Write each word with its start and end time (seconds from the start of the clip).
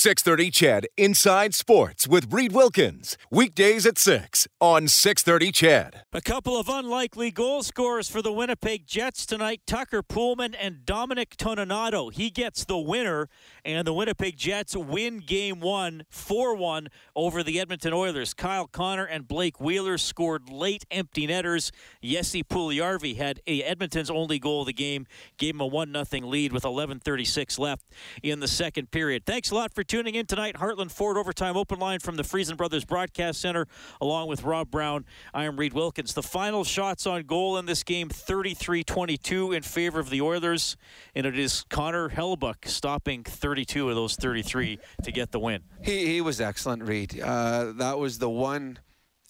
630 0.00 0.50
CHED 0.50 0.86
Inside 0.96 1.54
Sports 1.54 2.08
with 2.08 2.32
Reid 2.32 2.52
Wilkins. 2.52 3.18
Weekdays 3.30 3.84
at 3.84 3.98
6 3.98 4.48
on 4.58 4.88
630 4.88 5.52
CHED. 5.52 6.04
A 6.14 6.22
couple 6.22 6.58
of 6.58 6.70
unlikely 6.70 7.30
goal 7.30 7.62
scorers 7.62 8.08
for 8.08 8.22
the 8.22 8.32
Winnipeg 8.32 8.86
Jets 8.86 9.26
tonight 9.26 9.60
Tucker 9.66 10.02
Poolman 10.02 10.56
and 10.58 10.86
Dominic 10.86 11.36
Toninato. 11.36 12.10
He 12.10 12.30
gets 12.30 12.64
the 12.64 12.78
winner, 12.78 13.28
and 13.62 13.86
the 13.86 13.92
Winnipeg 13.92 14.38
Jets 14.38 14.74
win 14.74 15.18
game 15.18 15.60
one 15.60 16.06
4 16.08 16.56
1 16.56 16.88
over 17.14 17.42
the 17.42 17.60
Edmonton 17.60 17.92
Oilers. 17.92 18.32
Kyle 18.32 18.66
Connor 18.66 19.04
and 19.04 19.28
Blake 19.28 19.60
Wheeler 19.60 19.98
scored 19.98 20.48
late 20.48 20.86
empty 20.90 21.26
netters. 21.26 21.72
Jesse 22.02 22.42
Puljujarvi 22.42 23.18
had 23.18 23.42
Edmonton's 23.46 24.08
only 24.08 24.38
goal 24.38 24.62
of 24.62 24.66
the 24.66 24.72
game, 24.72 25.06
gave 25.36 25.56
him 25.56 25.60
a 25.60 25.66
1 25.66 25.92
0 25.92 26.26
lead 26.26 26.54
with 26.54 26.62
11.36 26.62 27.58
left 27.58 27.84
in 28.22 28.40
the 28.40 28.48
second 28.48 28.90
period. 28.90 29.26
Thanks 29.26 29.50
a 29.50 29.54
lot 29.54 29.74
for 29.74 29.84
tuning 29.90 30.14
in 30.14 30.24
tonight. 30.24 30.54
Heartland 30.54 30.92
Ford 30.92 31.16
Overtime 31.16 31.56
Open 31.56 31.80
Line 31.80 31.98
from 31.98 32.14
the 32.14 32.22
Friesen 32.22 32.56
Brothers 32.56 32.84
Broadcast 32.84 33.40
Center, 33.40 33.66
along 34.00 34.28
with 34.28 34.44
Rob 34.44 34.70
Brown. 34.70 35.04
I 35.34 35.46
am 35.46 35.56
Reid 35.56 35.72
Wilkins. 35.72 36.14
The 36.14 36.22
final 36.22 36.62
shots 36.62 37.08
on 37.08 37.24
goal 37.24 37.58
in 37.58 37.66
this 37.66 37.82
game 37.82 38.08
33 38.08 38.84
22 38.84 39.50
in 39.50 39.64
favor 39.64 39.98
of 39.98 40.08
the 40.08 40.20
Oilers, 40.20 40.76
and 41.16 41.26
it 41.26 41.36
is 41.36 41.64
Connor 41.70 42.08
Hellebuyck 42.08 42.68
stopping 42.68 43.24
32 43.24 43.88
of 43.88 43.96
those 43.96 44.14
33 44.14 44.78
to 45.02 45.10
get 45.10 45.32
the 45.32 45.40
win. 45.40 45.62
He, 45.82 46.06
he 46.06 46.20
was 46.20 46.40
excellent, 46.40 46.84
Reid. 46.84 47.20
Uh, 47.20 47.72
that 47.72 47.98
was 47.98 48.20
the 48.20 48.30
one 48.30 48.78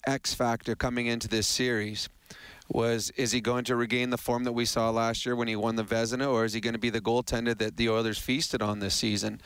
X 0.05 0.35
factor 0.35 0.75
coming 0.75 1.07
into 1.07 1.27
this 1.27 1.47
series 1.47 2.07
was 2.73 3.11
is 3.17 3.31
he 3.31 3.41
going 3.41 3.63
to 3.65 3.75
regain 3.75 4.09
the 4.09 4.17
form 4.17 4.43
that 4.45 4.53
we 4.53 4.65
saw 4.65 4.89
last 4.89 5.25
year 5.25 5.35
when 5.35 5.47
he 5.47 5.55
won 5.55 5.75
the 5.75 5.83
Vezina, 5.83 6.31
or 6.31 6.45
is 6.45 6.53
he 6.53 6.61
going 6.61 6.73
to 6.73 6.79
be 6.79 6.89
the 6.89 7.01
goaltender 7.01 7.57
that 7.57 7.77
the 7.77 7.89
Oilers 7.89 8.17
feasted 8.17 8.61
on 8.61 8.79
this 8.79 8.95
season? 8.95 9.41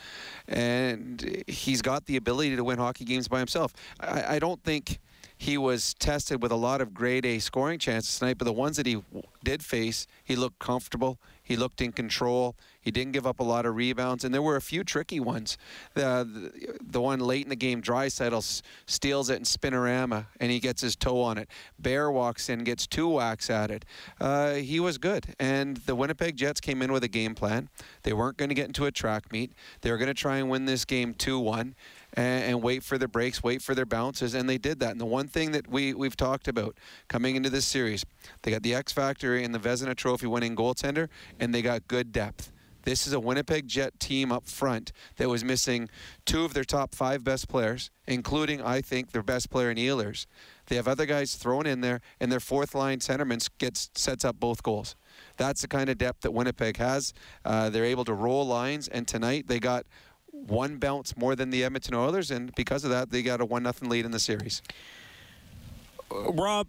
And 0.46 1.44
he's 1.46 1.82
got 1.82 2.06
the 2.06 2.16
ability 2.16 2.56
to 2.56 2.64
win 2.64 2.78
hockey 2.78 3.04
games 3.04 3.28
by 3.28 3.38
himself. 3.38 3.72
I, 4.00 4.36
I 4.36 4.38
don't 4.38 4.62
think 4.62 5.00
he 5.38 5.58
was 5.58 5.92
tested 5.94 6.42
with 6.42 6.52
a 6.52 6.56
lot 6.56 6.80
of 6.80 6.94
grade 6.94 7.26
A 7.26 7.38
scoring 7.38 7.78
chances 7.78 8.18
tonight, 8.18 8.38
but 8.38 8.44
the 8.44 8.52
ones 8.52 8.76
that 8.76 8.86
he 8.86 9.02
did 9.44 9.62
face, 9.62 10.06
he 10.24 10.34
looked 10.36 10.58
comfortable. 10.58 11.18
He 11.46 11.54
looked 11.54 11.80
in 11.80 11.92
control. 11.92 12.56
He 12.80 12.90
didn't 12.90 13.12
give 13.12 13.24
up 13.24 13.38
a 13.38 13.44
lot 13.44 13.66
of 13.66 13.76
rebounds, 13.76 14.24
and 14.24 14.34
there 14.34 14.42
were 14.42 14.56
a 14.56 14.60
few 14.60 14.82
tricky 14.82 15.20
ones. 15.20 15.56
The 15.94 16.52
the, 16.80 17.00
one 17.00 17.20
late 17.20 17.44
in 17.44 17.50
the 17.50 17.56
game, 17.56 17.80
Draisaitl 17.80 18.62
steals 18.86 19.30
it 19.30 19.36
in 19.36 19.44
spinorama, 19.44 20.26
and 20.40 20.50
he 20.50 20.58
gets 20.58 20.82
his 20.82 20.96
toe 20.96 21.20
on 21.22 21.38
it. 21.38 21.48
Bear 21.78 22.10
walks 22.10 22.48
in, 22.48 22.64
gets 22.64 22.84
two 22.88 23.08
whacks 23.08 23.48
at 23.48 23.70
it. 23.70 23.84
Uh, 24.20 24.54
he 24.54 24.80
was 24.80 24.98
good, 24.98 25.36
and 25.38 25.76
the 25.78 25.94
Winnipeg 25.94 26.34
Jets 26.34 26.60
came 26.60 26.82
in 26.82 26.90
with 26.92 27.04
a 27.04 27.08
game 27.08 27.36
plan. 27.36 27.68
They 28.02 28.12
weren't 28.12 28.38
going 28.38 28.48
to 28.48 28.54
get 28.56 28.66
into 28.66 28.86
a 28.86 28.90
track 28.90 29.30
meet. 29.30 29.52
They 29.82 29.92
were 29.92 29.98
going 29.98 30.08
to 30.08 30.14
try 30.14 30.38
and 30.38 30.50
win 30.50 30.64
this 30.64 30.84
game 30.84 31.14
2-1 31.14 31.74
and, 32.16 32.44
and, 32.44 32.62
wait 32.62 32.82
for 32.82 32.96
their 32.98 33.08
breaks, 33.08 33.42
wait 33.42 33.60
for 33.60 33.74
their 33.74 33.86
bounces, 33.86 34.34
and 34.34 34.48
they 34.48 34.58
did 34.58 34.80
that. 34.80 34.92
And 34.92 35.00
the 35.00 35.06
one 35.06 35.28
thing 35.28 35.52
that 35.52 35.68
we 35.68 35.92
we've 35.94 36.16
talked 36.16 36.48
about 36.48 36.76
coming 37.08 37.36
into 37.36 37.50
this 37.50 37.66
series, 37.66 38.04
they 38.42 38.50
got 38.50 38.62
the 38.62 38.74
X 38.74 38.92
factor 38.92 39.36
and 39.36 39.54
the 39.54 39.58
Vezina 39.58 39.94
Trophy 39.94 40.26
winning 40.26 40.56
goaltender, 40.56 41.08
and 41.38 41.54
they 41.54 41.62
got 41.62 41.86
good 41.88 42.12
depth. 42.12 42.52
This 42.86 43.08
is 43.08 43.12
a 43.12 43.18
Winnipeg 43.18 43.66
Jet 43.66 43.98
team 43.98 44.30
up 44.30 44.46
front 44.46 44.92
that 45.16 45.28
was 45.28 45.42
missing 45.42 45.88
two 46.24 46.44
of 46.44 46.54
their 46.54 46.62
top 46.62 46.94
five 46.94 47.24
best 47.24 47.48
players, 47.48 47.90
including, 48.06 48.62
I 48.62 48.80
think, 48.80 49.10
their 49.10 49.24
best 49.24 49.50
player 49.50 49.72
in 49.72 49.76
Ehlers. 49.76 50.26
They 50.66 50.76
have 50.76 50.86
other 50.86 51.04
guys 51.04 51.34
thrown 51.34 51.66
in 51.66 51.80
there, 51.80 52.00
and 52.20 52.30
their 52.30 52.38
fourth 52.38 52.76
line 52.76 53.00
centerman 53.00 53.44
gets 53.58 53.90
sets 53.96 54.24
up 54.24 54.38
both 54.38 54.62
goals. 54.62 54.94
That's 55.36 55.62
the 55.62 55.68
kind 55.68 55.90
of 55.90 55.98
depth 55.98 56.20
that 56.20 56.30
Winnipeg 56.30 56.76
has. 56.76 57.12
Uh, 57.44 57.70
they're 57.70 57.84
able 57.84 58.04
to 58.04 58.14
roll 58.14 58.46
lines, 58.46 58.86
and 58.86 59.08
tonight 59.08 59.48
they 59.48 59.58
got 59.58 59.84
one 60.46 60.76
bounce 60.76 61.16
more 61.16 61.34
than 61.36 61.50
the 61.50 61.64
Edmonton 61.64 61.94
Oilers, 61.94 62.30
and 62.30 62.54
because 62.54 62.84
of 62.84 62.90
that, 62.90 63.10
they 63.10 63.22
got 63.22 63.40
a 63.40 63.44
one 63.44 63.62
nothing 63.62 63.88
lead 63.88 64.04
in 64.04 64.10
the 64.10 64.20
series. 64.20 64.62
Uh, 66.10 66.32
Rob, 66.32 66.68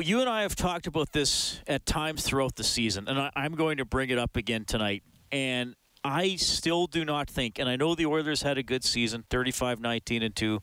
you 0.00 0.20
and 0.20 0.28
I 0.28 0.42
have 0.42 0.56
talked 0.56 0.86
about 0.86 1.12
this 1.12 1.60
at 1.66 1.86
times 1.86 2.22
throughout 2.22 2.56
the 2.56 2.64
season, 2.64 3.08
and 3.08 3.18
I, 3.18 3.30
I'm 3.34 3.54
going 3.54 3.78
to 3.78 3.84
bring 3.84 4.10
it 4.10 4.18
up 4.18 4.36
again 4.36 4.64
tonight. 4.64 5.02
And 5.30 5.74
I 6.04 6.36
still 6.36 6.86
do 6.86 7.04
not 7.04 7.28
think, 7.28 7.58
and 7.58 7.68
I 7.68 7.76
know 7.76 7.94
the 7.94 8.06
Oilers 8.06 8.42
had 8.42 8.58
a 8.58 8.62
good 8.62 8.84
season, 8.84 9.24
35 9.30 9.80
19 9.80 10.22
and 10.22 10.34
2, 10.34 10.62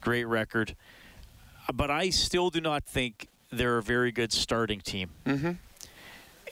great 0.00 0.24
record, 0.24 0.74
but 1.72 1.90
I 1.90 2.10
still 2.10 2.50
do 2.50 2.60
not 2.60 2.84
think 2.84 3.28
they're 3.50 3.78
a 3.78 3.82
very 3.82 4.12
good 4.12 4.32
starting 4.32 4.80
team. 4.80 5.10
Mm-hmm. 5.26 5.52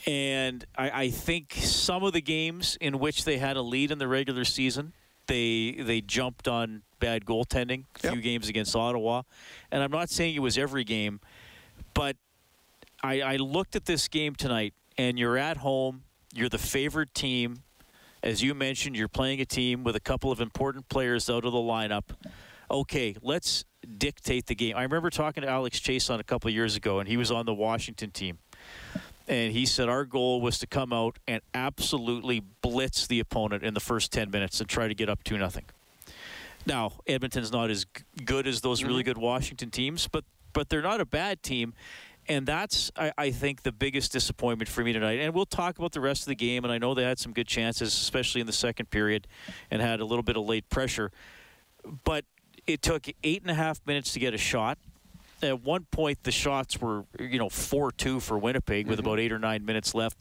And 0.06 0.64
I, 0.76 1.02
I, 1.02 1.10
think 1.10 1.54
some 1.54 2.04
of 2.04 2.12
the 2.12 2.20
games 2.20 2.78
in 2.80 2.98
which 2.98 3.24
they 3.24 3.38
had 3.38 3.56
a 3.56 3.62
lead 3.62 3.90
in 3.90 3.98
the 3.98 4.08
regular 4.08 4.44
season, 4.44 4.92
they 5.28 5.76
they 5.78 6.00
jumped 6.00 6.48
on 6.48 6.82
bad 6.98 7.24
goaltending. 7.24 7.84
A 7.96 7.98
few 8.00 8.14
yep. 8.14 8.22
games 8.22 8.48
against 8.48 8.74
Ottawa, 8.74 9.22
and 9.70 9.82
I'm 9.82 9.92
not 9.92 10.10
saying 10.10 10.34
it 10.34 10.40
was 10.40 10.58
every 10.58 10.84
game, 10.84 11.20
but 11.94 12.16
I, 13.02 13.20
I 13.20 13.36
looked 13.36 13.76
at 13.76 13.84
this 13.84 14.08
game 14.08 14.34
tonight, 14.34 14.74
and 14.96 15.18
you're 15.18 15.38
at 15.38 15.58
home. 15.58 16.02
You're 16.34 16.48
the 16.48 16.58
favored 16.58 17.14
team. 17.14 17.62
As 18.22 18.42
you 18.42 18.52
mentioned, 18.54 18.96
you're 18.96 19.06
playing 19.06 19.40
a 19.40 19.46
team 19.46 19.84
with 19.84 19.94
a 19.94 20.00
couple 20.00 20.32
of 20.32 20.40
important 20.40 20.88
players 20.88 21.30
out 21.30 21.44
of 21.44 21.52
the 21.52 21.58
lineup. 21.58 22.04
Okay, 22.68 23.14
let's 23.22 23.64
dictate 23.96 24.46
the 24.46 24.54
game. 24.54 24.76
I 24.76 24.82
remember 24.82 25.08
talking 25.08 25.42
to 25.42 25.48
Alex 25.48 25.78
Chiasson 25.78 26.18
a 26.18 26.24
couple 26.24 26.48
of 26.48 26.54
years 26.54 26.74
ago, 26.74 26.98
and 26.98 27.08
he 27.08 27.16
was 27.16 27.30
on 27.30 27.46
the 27.46 27.54
Washington 27.54 28.10
team 28.10 28.38
and 29.28 29.52
he 29.52 29.66
said 29.66 29.88
our 29.88 30.04
goal 30.04 30.40
was 30.40 30.58
to 30.58 30.66
come 30.66 30.92
out 30.92 31.18
and 31.28 31.42
absolutely 31.54 32.40
blitz 32.62 33.06
the 33.06 33.20
opponent 33.20 33.62
in 33.62 33.74
the 33.74 33.80
first 33.80 34.10
10 34.10 34.30
minutes 34.30 34.58
and 34.60 34.68
try 34.68 34.88
to 34.88 34.94
get 34.94 35.08
up 35.08 35.22
2 35.22 35.36
nothing. 35.36 35.64
Now, 36.66 36.92
Edmonton's 37.06 37.52
not 37.52 37.70
as 37.70 37.86
good 38.24 38.46
as 38.46 38.62
those 38.62 38.82
really 38.82 39.02
mm-hmm. 39.02 39.10
good 39.10 39.18
Washington 39.18 39.70
teams, 39.70 40.08
but 40.08 40.24
but 40.52 40.70
they're 40.70 40.82
not 40.82 41.00
a 41.00 41.04
bad 41.04 41.42
team. 41.42 41.74
And 42.26 42.46
that's, 42.46 42.90
I, 42.96 43.12
I, 43.16 43.30
think, 43.30 43.62
the 43.62 43.72
biggest 43.72 44.12
disappointment 44.12 44.68
for 44.68 44.82
me 44.82 44.92
tonight. 44.92 45.18
And 45.18 45.32
we'll 45.32 45.46
talk 45.46 45.78
about 45.78 45.92
the 45.92 46.00
rest 46.00 46.22
of 46.22 46.26
the 46.26 46.34
game. 46.34 46.64
And 46.64 46.72
I 46.72 46.76
know 46.76 46.92
they 46.94 47.04
had 47.04 47.18
some 47.18 47.32
good 47.32 47.46
chances, 47.46 47.94
especially 47.94 48.42
in 48.42 48.46
the 48.46 48.52
second 48.52 48.90
period, 48.90 49.26
and 49.70 49.80
had 49.80 50.00
a 50.00 50.04
little 50.04 50.22
bit 50.22 50.36
of 50.36 50.44
late 50.44 50.68
pressure. 50.68 51.10
But 52.04 52.26
it 52.66 52.82
took 52.82 53.06
eight 53.24 53.42
and 53.42 53.50
a 53.50 53.54
half 53.54 53.80
minutes 53.86 54.12
to 54.12 54.18
get 54.18 54.34
a 54.34 54.38
shot 54.38 54.78
at 55.43 55.62
one 55.62 55.87
point 55.91 56.22
the 56.25 56.32
shots 56.32 56.81
were 56.81 57.04
you 57.19 57.38
know 57.38 57.49
four 57.49 57.93
two 57.93 58.21
for 58.21 58.38
Winnipeg 58.38 58.84
mm-hmm. 58.84 58.91
with 58.91 59.00
about 59.00 59.19
eight 59.19 59.32
or 59.32 59.38
nine 59.38 59.65
minutes 59.65 59.94
left 59.94 60.19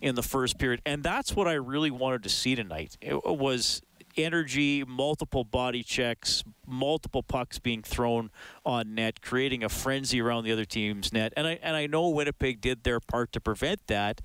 in 0.00 0.14
the 0.14 0.22
first 0.22 0.58
period, 0.58 0.82
and 0.84 1.02
that's 1.02 1.34
what 1.34 1.46
I 1.46 1.54
really 1.54 1.90
wanted 1.90 2.22
to 2.24 2.28
see 2.28 2.54
tonight. 2.54 2.96
It 3.00 3.24
was 3.24 3.82
energy, 4.16 4.84
multiple 4.84 5.44
body 5.44 5.82
checks, 5.82 6.44
multiple 6.66 7.22
pucks 7.22 7.58
being 7.58 7.82
thrown 7.82 8.30
on 8.64 8.94
net, 8.94 9.22
creating 9.22 9.64
a 9.64 9.68
frenzy 9.68 10.20
around 10.20 10.44
the 10.44 10.52
other 10.52 10.64
team's 10.64 11.12
net. 11.12 11.32
And 11.36 11.46
I 11.46 11.58
and 11.62 11.76
I 11.76 11.86
know 11.86 12.08
Winnipeg 12.08 12.60
did 12.60 12.84
their 12.84 13.00
part 13.00 13.32
to 13.32 13.40
prevent 13.40 13.86
that 13.86 14.20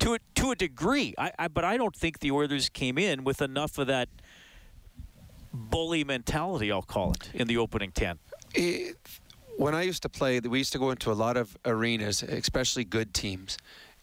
to 0.00 0.14
a, 0.14 0.18
to 0.36 0.50
a 0.50 0.56
degree. 0.56 1.14
I, 1.18 1.32
I 1.38 1.48
but 1.48 1.64
I 1.64 1.76
don't 1.76 1.94
think 1.94 2.20
the 2.20 2.30
Oilers 2.30 2.68
came 2.68 2.98
in 2.98 3.24
with 3.24 3.42
enough 3.42 3.78
of 3.78 3.86
that 3.86 4.08
bully 5.52 6.04
mentality. 6.04 6.70
I'll 6.70 6.82
call 6.82 7.12
it 7.12 7.30
in 7.34 7.48
the 7.48 7.56
opening 7.56 7.92
ten. 7.92 8.18
It, 8.54 8.96
when 9.56 9.74
I 9.74 9.82
used 9.82 10.02
to 10.02 10.08
play, 10.08 10.40
we 10.40 10.58
used 10.58 10.72
to 10.72 10.78
go 10.78 10.90
into 10.90 11.10
a 11.10 11.14
lot 11.14 11.36
of 11.36 11.56
arenas, 11.64 12.22
especially 12.22 12.84
good 12.84 13.14
teams. 13.14 13.58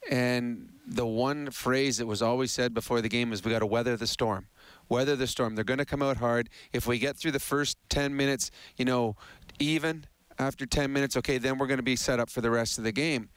And 0.09 0.69
the 0.85 1.05
one 1.05 1.49
phrase 1.51 1.97
that 1.97 2.07
was 2.07 2.21
always 2.21 2.51
said 2.51 2.73
before 2.73 3.01
the 3.01 3.09
game 3.09 3.31
is 3.31 3.43
we 3.43 3.51
got 3.51 3.59
to 3.59 3.65
weather 3.65 3.95
the 3.95 4.07
storm. 4.07 4.47
Weather 4.89 5.15
the 5.15 5.27
storm. 5.27 5.55
They're 5.55 5.63
going 5.63 5.77
to 5.79 5.85
come 5.85 6.01
out 6.01 6.17
hard. 6.17 6.49
If 6.73 6.87
we 6.87 6.99
get 6.99 7.15
through 7.15 7.31
the 7.31 7.39
first 7.39 7.77
10 7.89 8.15
minutes, 8.15 8.51
you 8.75 8.83
know, 8.83 9.15
even 9.59 10.05
after 10.39 10.65
10 10.65 10.91
minutes, 10.91 11.15
okay, 11.17 11.37
then 11.37 11.57
we're 11.57 11.67
going 11.67 11.77
to 11.77 11.83
be 11.83 11.95
set 11.95 12.19
up 12.19 12.29
for 12.29 12.41
the 12.41 12.51
rest 12.51 12.77
of 12.77 12.83
the 12.83 12.91
game. 12.91 13.29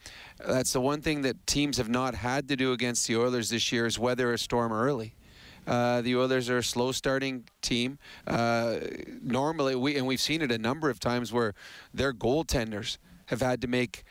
That's 0.44 0.72
the 0.72 0.80
one 0.80 1.02
thing 1.02 1.22
that 1.22 1.46
teams 1.46 1.76
have 1.76 1.88
not 1.88 2.14
had 2.14 2.48
to 2.48 2.56
do 2.56 2.72
against 2.72 3.06
the 3.06 3.16
Oilers 3.16 3.50
this 3.50 3.70
year 3.70 3.86
is 3.86 3.98
weather 3.98 4.32
a 4.32 4.38
storm 4.38 4.72
early. 4.72 5.14
Uh, 5.66 6.00
the 6.00 6.16
Oilers 6.16 6.48
are 6.48 6.58
a 6.58 6.62
slow 6.62 6.92
starting 6.92 7.44
team. 7.60 7.98
Uh, 8.26 8.76
normally, 9.22 9.74
we 9.74 9.96
and 9.96 10.06
we've 10.06 10.20
seen 10.20 10.42
it 10.42 10.52
a 10.52 10.58
number 10.58 10.90
of 10.90 11.00
times 11.00 11.32
where 11.32 11.54
their 11.92 12.12
goaltenders 12.12 12.98
have 13.26 13.40
had 13.40 13.60
to 13.62 13.68
make 13.68 14.04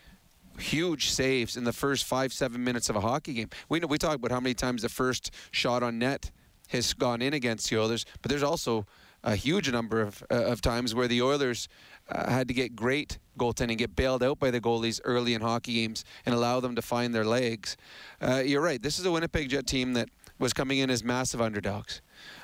huge 0.58 1.10
saves 1.10 1.58
in 1.58 1.64
the 1.64 1.74
first 1.74 2.06
five 2.06 2.32
seven 2.32 2.64
minutes 2.64 2.90
of 2.90 2.96
a 2.96 3.02
hockey 3.02 3.34
game. 3.34 3.50
We 3.70 3.80
know 3.80 3.88
we 3.88 3.98
talk 3.98 4.16
about 4.16 4.32
how 4.32 4.40
many 4.40 4.54
times 4.54 4.82
the 4.82 4.90
first 4.90 5.32
shot 5.52 5.84
on 5.84 6.00
net 6.00 6.32
has 6.70 6.94
gone 6.94 7.22
in 7.22 7.34
against 7.34 7.70
the 7.70 7.80
Oilers, 7.80 8.06
but 8.22 8.30
there's 8.30 8.44
also 8.44 8.86
a 9.24 9.36
huge 9.36 9.72
number 9.72 10.02
of, 10.02 10.24
uh, 10.32 10.36
of 10.36 10.62
times 10.62 10.94
where 10.94 11.08
the 11.08 11.22
Oilers 11.22 11.68
uh, 12.10 12.30
had 12.30 12.48
to 12.48 12.54
get 12.54 12.76
great 12.76 13.18
goaltending, 13.40 13.78
get 13.78 13.96
bailed 13.96 14.24
out 14.24 14.40
by 14.40 14.52
the 14.52 14.62
goalies 14.62 15.02
early 15.04 15.34
in 15.34 15.42
hockey 15.42 15.74
games, 15.74 16.06
and 16.26 16.36
allow 16.36 16.60
them 16.60 16.76
to 16.76 16.82
find 16.82 17.14
their 17.14 17.26
legs. 17.26 17.76
Uh, 18.22 18.44
you're 18.46 18.62
right. 18.62 18.82
This 18.82 19.00
is 19.00 19.06
a 19.06 19.12
Winnipeg 19.12 19.50
Jet 19.50 19.66
team 19.66 19.94
that 19.94 20.10
was 20.38 20.54
coming 20.54 20.80
in 20.80 20.90
as 20.90 21.04
massive 21.04 21.42
underdogs. 21.42 22.02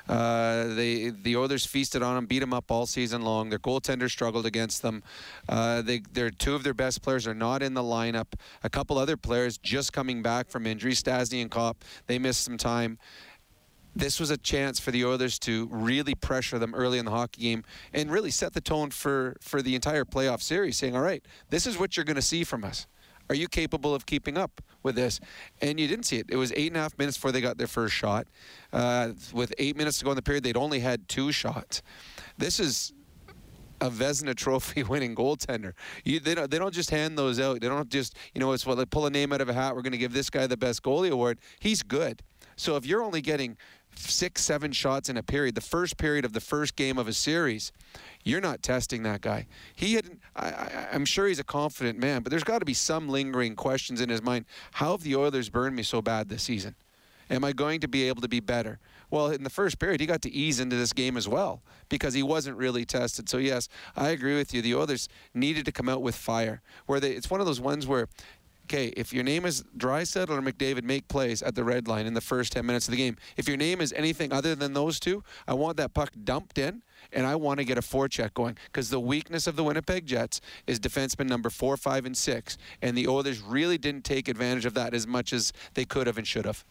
Uh, 0.08 0.64
they 0.74 1.10
the 1.10 1.36
Oilers 1.36 1.66
feasted 1.66 2.02
on 2.02 2.14
them, 2.14 2.26
beat 2.26 2.38
them 2.38 2.54
up 2.54 2.70
all 2.70 2.86
season 2.86 3.22
long. 3.22 3.50
Their 3.50 3.58
goaltender 3.58 4.10
struggled 4.10 4.46
against 4.46 4.82
them. 4.82 5.02
Uh, 5.48 5.82
they, 5.82 6.02
their 6.12 6.30
two 6.30 6.54
of 6.54 6.62
their 6.64 6.74
best 6.74 7.02
players 7.02 7.26
are 7.26 7.34
not 7.34 7.62
in 7.62 7.74
the 7.74 7.82
lineup. 7.82 8.32
A 8.62 8.70
couple 8.70 8.98
other 8.98 9.16
players 9.16 9.58
just 9.58 9.92
coming 9.92 10.22
back 10.22 10.48
from 10.48 10.66
injury, 10.66 10.92
Stastny 10.92 11.42
and 11.42 11.50
Copp, 11.50 11.84
they 12.06 12.18
missed 12.18 12.42
some 12.42 12.56
time. 12.56 12.98
this 13.94 14.18
was 14.18 14.30
a 14.30 14.36
chance 14.38 14.80
for 14.80 14.90
the 14.90 15.04
Oilers 15.04 15.38
to 15.40 15.68
really 15.70 16.14
pressure 16.14 16.58
them 16.58 16.74
early 16.74 16.98
in 16.98 17.04
the 17.04 17.10
hockey 17.10 17.42
game 17.42 17.64
and 17.92 18.10
really 18.10 18.30
set 18.30 18.54
the 18.54 18.60
tone 18.60 18.90
for, 18.90 19.36
for 19.40 19.60
the 19.62 19.74
entire 19.74 20.04
playoff 20.04 20.40
series, 20.40 20.78
saying, 20.78 20.96
all 20.96 21.02
right, 21.02 21.24
this 21.50 21.66
is 21.66 21.78
what 21.78 21.96
you're 21.96 22.04
going 22.04 22.16
to 22.16 22.22
see 22.22 22.44
from 22.44 22.64
us. 22.64 22.86
Are 23.32 23.34
you 23.34 23.48
capable 23.48 23.94
of 23.94 24.04
keeping 24.04 24.36
up 24.36 24.60
with 24.82 24.94
this? 24.94 25.18
And 25.62 25.80
you 25.80 25.88
didn't 25.88 26.04
see 26.04 26.18
it. 26.18 26.26
It 26.28 26.36
was 26.36 26.52
eight 26.54 26.66
and 26.66 26.76
a 26.76 26.80
half 26.80 26.98
minutes 26.98 27.16
before 27.16 27.32
they 27.32 27.40
got 27.40 27.56
their 27.56 27.66
first 27.66 27.94
shot. 27.94 28.26
Uh, 28.74 29.12
with 29.32 29.54
eight 29.56 29.74
minutes 29.74 29.98
to 30.00 30.04
go 30.04 30.10
in 30.10 30.16
the 30.16 30.22
period, 30.22 30.44
they'd 30.44 30.54
only 30.54 30.80
had 30.80 31.08
two 31.08 31.32
shots. 31.32 31.80
This 32.36 32.60
is 32.60 32.92
a 33.80 33.88
Vezina 33.88 34.34
Trophy 34.34 34.82
winning 34.82 35.14
goaltender. 35.14 35.72
You, 36.04 36.20
they 36.20 36.34
don't 36.34 36.50
they 36.50 36.58
don't 36.58 36.74
just 36.74 36.90
hand 36.90 37.16
those 37.16 37.40
out. 37.40 37.62
They 37.62 37.68
don't 37.68 37.88
just 37.88 38.18
you 38.34 38.40
know 38.42 38.52
it's 38.52 38.66
well 38.66 38.76
they 38.76 38.84
pull 38.84 39.06
a 39.06 39.10
name 39.10 39.32
out 39.32 39.40
of 39.40 39.48
a 39.48 39.54
hat. 39.54 39.74
We're 39.74 39.80
going 39.80 39.92
to 39.92 39.98
give 39.98 40.12
this 40.12 40.28
guy 40.28 40.46
the 40.46 40.58
best 40.58 40.82
goalie 40.82 41.10
award. 41.10 41.38
He's 41.58 41.82
good. 41.82 42.22
So 42.56 42.76
if 42.76 42.84
you're 42.84 43.02
only 43.02 43.22
getting 43.22 43.56
six 43.96 44.42
seven 44.42 44.72
shots 44.72 45.08
in 45.08 45.16
a 45.16 45.22
period, 45.22 45.54
the 45.54 45.62
first 45.62 45.96
period 45.96 46.26
of 46.26 46.34
the 46.34 46.40
first 46.40 46.76
game 46.76 46.98
of 46.98 47.08
a 47.08 47.14
series, 47.14 47.72
you're 48.24 48.40
not 48.40 48.62
testing 48.62 49.02
that 49.02 49.20
guy. 49.20 49.46
He 49.74 49.94
had 49.94 50.18
I, 50.34 50.88
I'm 50.92 51.04
sure 51.04 51.26
he's 51.26 51.38
a 51.38 51.44
confident 51.44 51.98
man, 51.98 52.22
but 52.22 52.30
there's 52.30 52.44
got 52.44 52.60
to 52.60 52.64
be 52.64 52.74
some 52.74 53.08
lingering 53.08 53.54
questions 53.54 54.00
in 54.00 54.08
his 54.08 54.22
mind. 54.22 54.46
How 54.72 54.92
have 54.92 55.02
the 55.02 55.16
Oilers 55.16 55.48
burned 55.48 55.76
me 55.76 55.82
so 55.82 56.00
bad 56.00 56.28
this 56.28 56.42
season? 56.42 56.74
Am 57.30 57.44
I 57.44 57.52
going 57.52 57.80
to 57.80 57.88
be 57.88 58.08
able 58.08 58.22
to 58.22 58.28
be 58.28 58.40
better? 58.40 58.78
Well, 59.10 59.28
in 59.28 59.44
the 59.44 59.50
first 59.50 59.78
period, 59.78 60.00
he 60.00 60.06
got 60.06 60.22
to 60.22 60.30
ease 60.30 60.58
into 60.58 60.76
this 60.76 60.92
game 60.92 61.16
as 61.16 61.28
well 61.28 61.62
because 61.88 62.14
he 62.14 62.22
wasn't 62.22 62.56
really 62.56 62.84
tested. 62.84 63.28
So 63.28 63.38
yes, 63.38 63.68
I 63.94 64.08
agree 64.08 64.36
with 64.36 64.54
you. 64.54 64.62
The 64.62 64.74
Oilers 64.74 65.08
needed 65.34 65.64
to 65.66 65.72
come 65.72 65.88
out 65.88 66.02
with 66.02 66.14
fire. 66.14 66.62
Where 66.86 67.00
they, 67.00 67.12
it's 67.12 67.30
one 67.30 67.40
of 67.40 67.46
those 67.46 67.60
ones 67.60 67.86
where 67.86 68.08
okay, 68.66 68.86
if 68.96 69.12
your 69.12 69.24
name 69.24 69.44
is 69.44 69.64
Draisaitl 69.76 70.30
or 70.30 70.40
McDavid, 70.40 70.84
make 70.84 71.06
plays 71.08 71.42
at 71.42 71.54
the 71.54 71.64
red 71.64 71.88
line 71.88 72.06
in 72.06 72.14
the 72.14 72.20
first 72.20 72.52
10 72.52 72.64
minutes 72.64 72.88
of 72.88 72.92
the 72.92 72.96
game. 72.96 73.16
If 73.36 73.46
your 73.46 73.56
name 73.56 73.80
is 73.80 73.92
anything 73.92 74.32
other 74.32 74.54
than 74.54 74.72
those 74.72 74.98
two, 74.98 75.22
I 75.46 75.54
want 75.54 75.76
that 75.76 75.92
puck 75.92 76.10
dumped 76.24 76.56
in, 76.56 76.82
and 77.12 77.26
I 77.26 77.36
want 77.36 77.58
to 77.58 77.64
get 77.64 77.78
a 77.78 77.82
four 77.82 78.08
check 78.08 78.34
going 78.34 78.56
because 78.66 78.90
the 78.90 79.00
weakness 79.00 79.46
of 79.46 79.56
the 79.56 79.64
Winnipeg 79.64 80.06
Jets 80.06 80.40
is 80.66 80.78
defenseman 80.78 81.28
number 81.28 81.50
four, 81.50 81.76
five, 81.76 82.06
and 82.06 82.16
six, 82.16 82.58
and 82.80 82.96
the 82.96 83.08
Oilers 83.08 83.40
really 83.40 83.78
didn't 83.78 84.04
take 84.04 84.28
advantage 84.28 84.66
of 84.66 84.74
that 84.74 84.94
as 84.94 85.06
much 85.06 85.32
as 85.32 85.52
they 85.74 85.84
could 85.84 86.06
have 86.06 86.18
and 86.18 86.26
should 86.26 86.44
have. 86.44 86.64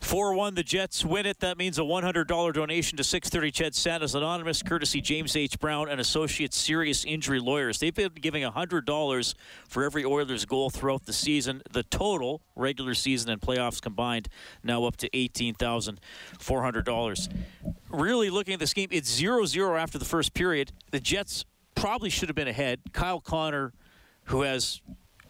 4 0.00 0.34
1, 0.34 0.54
the 0.54 0.62
Jets 0.62 1.04
win 1.04 1.26
it. 1.26 1.40
That 1.40 1.58
means 1.58 1.78
a 1.78 1.82
$100 1.82 2.54
donation 2.54 2.96
to 2.96 3.04
630 3.04 3.50
CHED 3.50 3.74
Santa's 3.74 4.14
Anonymous, 4.14 4.62
courtesy 4.62 5.00
James 5.00 5.34
H. 5.36 5.58
Brown 5.58 5.88
and 5.88 6.00
Associates 6.00 6.56
Serious 6.56 7.04
Injury 7.04 7.40
Lawyers. 7.40 7.78
They've 7.78 7.94
been 7.94 8.12
giving 8.14 8.42
$100 8.42 9.34
for 9.68 9.84
every 9.84 10.04
Oilers 10.04 10.44
goal 10.46 10.70
throughout 10.70 11.06
the 11.06 11.12
season. 11.12 11.62
The 11.70 11.82
total, 11.82 12.42
regular 12.56 12.94
season 12.94 13.30
and 13.30 13.40
playoffs 13.40 13.80
combined, 13.80 14.28
now 14.62 14.84
up 14.84 14.96
to 14.98 15.08
$18,400. 15.10 17.28
Really 17.90 18.30
looking 18.30 18.54
at 18.54 18.60
this 18.60 18.72
game, 18.72 18.88
it's 18.90 19.10
0 19.10 19.46
0 19.46 19.76
after 19.76 19.98
the 19.98 20.04
first 20.04 20.32
period. 20.32 20.72
The 20.90 21.00
Jets 21.00 21.44
probably 21.74 22.10
should 22.10 22.28
have 22.28 22.36
been 22.36 22.48
ahead. 22.48 22.80
Kyle 22.92 23.20
Connor, 23.20 23.72
who 24.24 24.42
has 24.42 24.80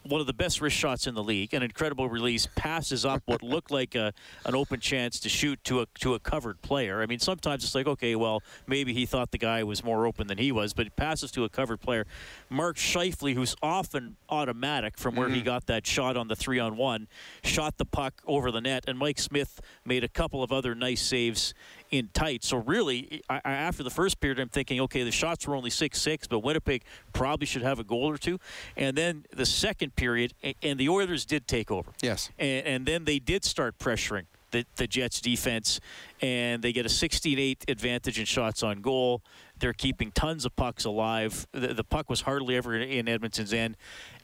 one 0.02 0.20
of 0.20 0.26
the 0.26 0.32
best 0.32 0.60
wrist 0.60 0.76
shots 0.76 1.06
in 1.06 1.14
the 1.14 1.22
league, 1.22 1.52
an 1.54 1.62
incredible 1.62 2.08
release, 2.08 2.48
passes 2.56 3.04
up 3.04 3.22
what 3.26 3.42
looked 3.42 3.70
like 3.70 3.94
a, 3.94 4.12
an 4.44 4.54
open 4.54 4.80
chance 4.80 5.20
to 5.20 5.28
shoot 5.28 5.62
to 5.64 5.80
a 5.80 5.86
to 6.00 6.14
a 6.14 6.18
covered 6.18 6.60
player. 6.62 7.02
I 7.02 7.06
mean, 7.06 7.18
sometimes 7.18 7.64
it's 7.64 7.74
like, 7.74 7.86
okay, 7.86 8.16
well, 8.16 8.42
maybe 8.66 8.92
he 8.92 9.06
thought 9.06 9.30
the 9.30 9.38
guy 9.38 9.62
was 9.62 9.84
more 9.84 10.06
open 10.06 10.26
than 10.26 10.38
he 10.38 10.52
was, 10.52 10.72
but 10.72 10.86
it 10.86 10.96
passes 10.96 11.30
to 11.32 11.44
a 11.44 11.48
covered 11.48 11.80
player. 11.80 12.06
Mark 12.48 12.76
Scheifele, 12.76 13.34
who's 13.34 13.54
often 13.62 14.16
automatic 14.28 14.98
from 14.98 15.14
where 15.14 15.28
mm-hmm. 15.28 15.36
he 15.36 15.42
got 15.42 15.66
that 15.66 15.86
shot 15.86 16.16
on 16.16 16.28
the 16.28 16.36
three 16.36 16.58
on 16.58 16.76
one, 16.76 17.08
shot 17.42 17.78
the 17.78 17.84
puck 17.84 18.22
over 18.26 18.50
the 18.50 18.60
net, 18.60 18.84
and 18.86 18.98
Mike 18.98 19.18
Smith 19.18 19.60
made 19.84 20.04
a 20.04 20.08
couple 20.08 20.42
of 20.42 20.52
other 20.52 20.74
nice 20.74 21.02
saves 21.02 21.54
in 21.90 22.08
tight. 22.12 22.44
So 22.44 22.58
really, 22.58 23.22
I, 23.28 23.40
after 23.44 23.82
the 23.82 23.90
first 23.90 24.20
period, 24.20 24.38
I'm 24.38 24.48
thinking, 24.48 24.80
okay, 24.82 25.02
the 25.02 25.10
shots 25.10 25.46
were 25.46 25.56
only 25.56 25.70
six 25.70 26.00
six, 26.00 26.26
but 26.26 26.40
Winnipeg 26.40 26.82
probably 27.12 27.46
should 27.46 27.62
have 27.62 27.78
a 27.78 27.84
goal 27.84 28.08
or 28.08 28.18
two. 28.18 28.38
And 28.76 28.96
then 28.96 29.24
the 29.34 29.46
second 29.46 29.96
period, 29.96 30.34
and 30.62 30.78
the 30.78 30.88
Oilers 30.88 31.24
did 31.24 31.46
take 31.46 31.70
over. 31.70 31.92
Yes. 32.02 32.30
And, 32.38 32.66
and 32.66 32.86
then 32.86 33.04
they 33.04 33.18
did 33.18 33.44
start 33.44 33.78
pressuring 33.78 34.26
the, 34.50 34.64
the 34.76 34.86
Jets 34.86 35.20
defense, 35.20 35.80
and 36.20 36.62
they 36.62 36.72
get 36.72 36.86
a 36.86 36.88
16-8 36.88 37.68
advantage 37.68 38.18
in 38.18 38.24
shots 38.24 38.62
on 38.62 38.80
goal. 38.80 39.22
They're 39.58 39.72
keeping 39.72 40.10
tons 40.12 40.44
of 40.44 40.54
pucks 40.56 40.84
alive. 40.84 41.46
The, 41.52 41.74
the 41.74 41.84
puck 41.84 42.08
was 42.08 42.22
hardly 42.22 42.56
ever 42.56 42.76
in, 42.76 43.08
Edmonton's 43.08 43.52
end. 43.52 43.76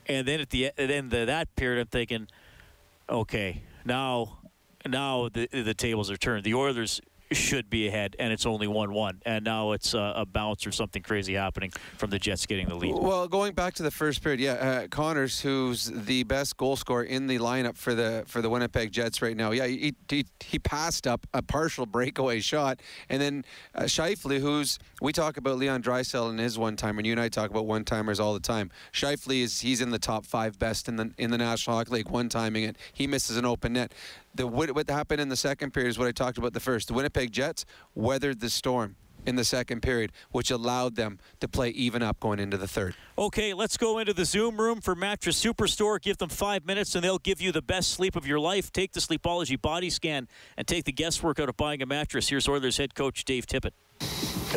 And 0.07 0.27
then 0.27 0.39
at 0.39 0.49
the 0.49 0.71
end 0.77 1.13
of 1.13 1.27
that 1.27 1.55
period, 1.55 1.81
I'm 1.81 1.87
thinking, 1.87 2.27
okay, 3.09 3.61
now 3.85 4.39
now 4.85 5.29
the 5.29 5.47
the 5.51 5.73
tables 5.73 6.09
are 6.09 6.17
turned. 6.17 6.45
The 6.45 6.53
Oilers 6.53 7.01
should 7.31 7.69
be 7.69 7.87
ahead, 7.87 8.15
and 8.19 8.31
it's 8.31 8.45
only 8.45 8.67
1 8.67 8.93
1. 8.93 9.21
And 9.25 9.45
now 9.45 9.71
it's 9.71 9.93
uh, 9.93 10.13
a 10.15 10.25
bounce 10.25 10.65
or 10.65 10.71
something 10.71 11.01
crazy 11.01 11.33
happening 11.33 11.71
from 11.97 12.09
the 12.09 12.19
Jets 12.19 12.45
getting 12.45 12.67
the 12.67 12.75
lead. 12.75 12.95
Well, 12.95 13.27
going 13.27 13.53
back 13.53 13.73
to 13.75 13.83
the 13.83 13.91
first 13.91 14.23
period, 14.23 14.39
yeah, 14.39 14.53
uh, 14.53 14.87
Connors, 14.87 15.41
who's 15.41 15.85
the 15.85 16.23
best 16.23 16.57
goal 16.57 16.75
scorer 16.75 17.03
in 17.03 17.27
the 17.27 17.39
lineup 17.39 17.77
for 17.77 17.93
the 17.93 18.23
for 18.27 18.41
the 18.41 18.49
Winnipeg 18.49 18.91
Jets 18.91 19.21
right 19.21 19.35
now, 19.35 19.51
yeah, 19.51 19.67
he, 19.67 19.93
he, 20.09 20.25
he 20.39 20.59
passed 20.59 21.07
up 21.07 21.27
a 21.33 21.41
partial 21.41 21.85
breakaway 21.85 22.39
shot. 22.39 22.79
And 23.09 23.21
then 23.21 23.45
uh, 23.75 23.83
Scheifele, 23.83 24.39
who's, 24.39 24.79
we 25.01 25.13
talk 25.13 25.37
about 25.37 25.57
Leon 25.57 25.83
Draisaitl 25.83 26.29
and 26.29 26.39
his 26.39 26.57
one 26.57 26.75
timer, 26.75 26.99
and 26.99 27.05
you 27.05 27.13
and 27.13 27.21
I 27.21 27.29
talk 27.29 27.49
about 27.49 27.65
one 27.65 27.83
timers 27.83 28.19
all 28.19 28.33
the 28.33 28.39
time. 28.39 28.71
Scheifele 28.93 29.41
is, 29.41 29.61
he's 29.61 29.81
in 29.81 29.89
the 29.89 29.99
top 29.99 30.25
five 30.25 30.57
best 30.59 30.87
in 30.87 30.95
the, 30.95 31.11
in 31.17 31.31
the 31.31 31.37
National 31.37 31.77
Hockey 31.77 31.91
League, 31.91 32.09
one 32.09 32.29
timing 32.29 32.63
it. 32.63 32.75
He 32.93 33.07
misses 33.07 33.37
an 33.37 33.45
open 33.45 33.73
net 33.73 33.93
the 34.37 34.47
what, 34.47 34.73
what 34.73 34.89
happened 34.89 35.19
in 35.19 35.29
the 35.29 35.35
second 35.35 35.73
period 35.73 35.89
is 35.89 35.99
what 35.99 36.07
I 36.07 36.11
talked 36.11 36.37
about 36.37 36.53
the 36.53 36.59
first. 36.59 36.87
The 36.87 36.93
Winnipeg 36.93 37.31
Jets 37.31 37.65
weathered 37.95 38.39
the 38.39 38.49
storm 38.49 38.95
in 39.25 39.35
the 39.35 39.43
second 39.43 39.81
period, 39.81 40.13
which 40.31 40.49
allowed 40.49 40.95
them 40.95 41.19
to 41.41 41.47
play 41.49 41.69
even 41.69 42.01
up 42.01 42.19
going 42.19 42.39
into 42.39 42.55
the 42.55 42.67
third. 42.67 42.95
Okay, 43.17 43.53
let's 43.53 43.75
go 43.75 43.99
into 43.99 44.13
the 44.13 44.23
Zoom 44.23 44.57
room 44.57 44.79
for 44.79 44.95
Mattress 44.95 45.43
Superstore. 45.43 46.01
Give 46.01 46.17
them 46.17 46.29
five 46.29 46.65
minutes 46.65 46.95
and 46.95 47.03
they'll 47.03 47.19
give 47.19 47.41
you 47.41 47.51
the 47.51 47.61
best 47.61 47.91
sleep 47.91 48.15
of 48.15 48.25
your 48.25 48.39
life. 48.39 48.71
Take 48.71 48.93
the 48.93 49.01
Sleepology 49.01 49.61
body 49.61 49.89
scan 49.89 50.29
and 50.55 50.65
take 50.65 50.85
the 50.85 50.93
guesswork 50.93 51.39
out 51.39 51.49
of 51.49 51.57
buying 51.57 51.81
a 51.81 51.85
mattress. 51.85 52.29
Here's 52.29 52.47
Oilers 52.47 52.77
head 52.77 52.95
coach 52.95 53.25
Dave 53.25 53.45
Tippett. 53.45 53.71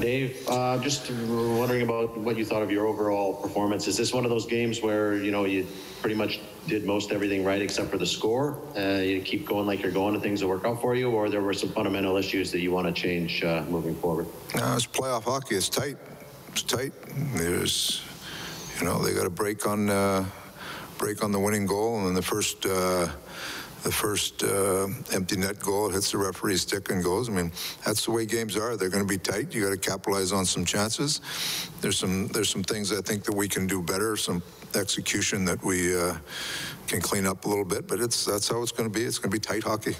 Dave, 0.01 0.49
uh, 0.49 0.79
just 0.79 1.11
wondering 1.11 1.83
about 1.83 2.17
what 2.17 2.37
you 2.39 2.45
thought 2.45 2.63
of 2.63 2.71
your 2.71 2.87
overall 2.87 3.35
performance. 3.35 3.87
Is 3.87 3.97
this 3.97 4.13
one 4.13 4.25
of 4.25 4.31
those 4.31 4.47
games 4.47 4.81
where 4.81 5.17
you 5.17 5.31
know 5.31 5.45
you 5.45 5.67
pretty 6.01 6.17
much 6.17 6.41
did 6.67 6.85
most 6.85 7.13
everything 7.13 7.45
right 7.45 7.61
except 7.61 7.91
for 7.91 7.99
the 7.99 8.07
score? 8.07 8.59
Uh, 8.77 9.03
you 9.03 9.21
keep 9.21 9.47
going 9.47 9.67
like 9.67 9.83
you're 9.83 9.93
going, 9.93 10.15
and 10.15 10.23
things 10.23 10.43
will 10.43 10.51
work 10.51 10.65
out 10.65 10.81
for 10.81 10.95
you, 10.95 11.11
or 11.11 11.29
there 11.29 11.43
were 11.43 11.53
some 11.53 11.69
fundamental 11.71 12.17
issues 12.17 12.51
that 12.53 12.61
you 12.61 12.71
want 12.71 12.87
to 12.87 12.93
change 12.93 13.45
uh, 13.45 13.63
moving 13.69 13.95
forward? 13.97 14.27
No, 14.55 14.75
it's 14.75 14.87
playoff 14.87 15.25
hockey. 15.25 15.57
It's 15.57 15.69
tight. 15.69 15.99
It's 16.49 16.63
tight. 16.63 16.93
There's, 17.35 18.03
you 18.79 18.87
know, 18.87 19.03
they 19.05 19.13
got 19.13 19.27
a 19.27 19.31
break 19.31 19.67
on 19.67 19.91
uh, 19.91 20.25
break 20.97 21.23
on 21.23 21.31
the 21.31 21.41
winning 21.41 21.67
goal, 21.67 21.99
and 21.99 22.07
then 22.07 22.15
the 22.15 22.23
first 22.23 22.65
uh, 22.65 23.09
the 23.83 23.93
first 23.93 24.43
uh, 24.43 24.89
empty 25.13 25.37
net 25.37 25.59
goal 25.59 25.89
hits 25.89 26.13
the 26.13 26.19
referee's 26.19 26.63
stick 26.63 26.91
and 26.91 27.03
goes. 27.03 27.29
I 27.29 27.33
mean, 27.33 27.51
that's 27.85 28.05
the 28.05 28.11
way 28.11 28.27
games 28.27 28.57
are. 28.57 28.77
They're 28.77 28.91
going 28.91 29.07
to 29.07 29.09
be 29.09 29.19
tight. 29.19 29.55
You 29.55 29.63
got 29.63 29.71
to 29.71 29.91
capitalize 29.91 30.33
on 30.33 30.45
some 30.45 30.65
chances. 30.65 31.21
There's 31.81 31.99
some 31.99 32.29
there's 32.29 32.51
some 32.51 32.63
things 32.63 32.93
I 32.93 33.01
think 33.01 33.25
that 33.25 33.35
we 33.35 33.49
can 33.49 33.67
do 33.67 33.83
better. 33.83 34.17
Some 34.17 34.43
execution 34.75 35.45
that 35.47 35.63
we 35.65 35.99
uh, 35.99 36.17
can 36.87 37.01
clean 37.01 37.27
up 37.27 37.45
a 37.45 37.49
little 37.49 37.65
bit. 37.65 37.87
But 37.87 38.01
it's 38.01 38.25
that's 38.25 38.49
how 38.49 38.63
it's 38.63 38.73
going 38.73 38.91
to 38.91 38.99
be. 38.99 39.05
It's 39.05 39.19
going 39.19 39.31
to 39.31 39.35
be 39.35 39.41
tight 39.41 39.63
hockey. 39.63 39.97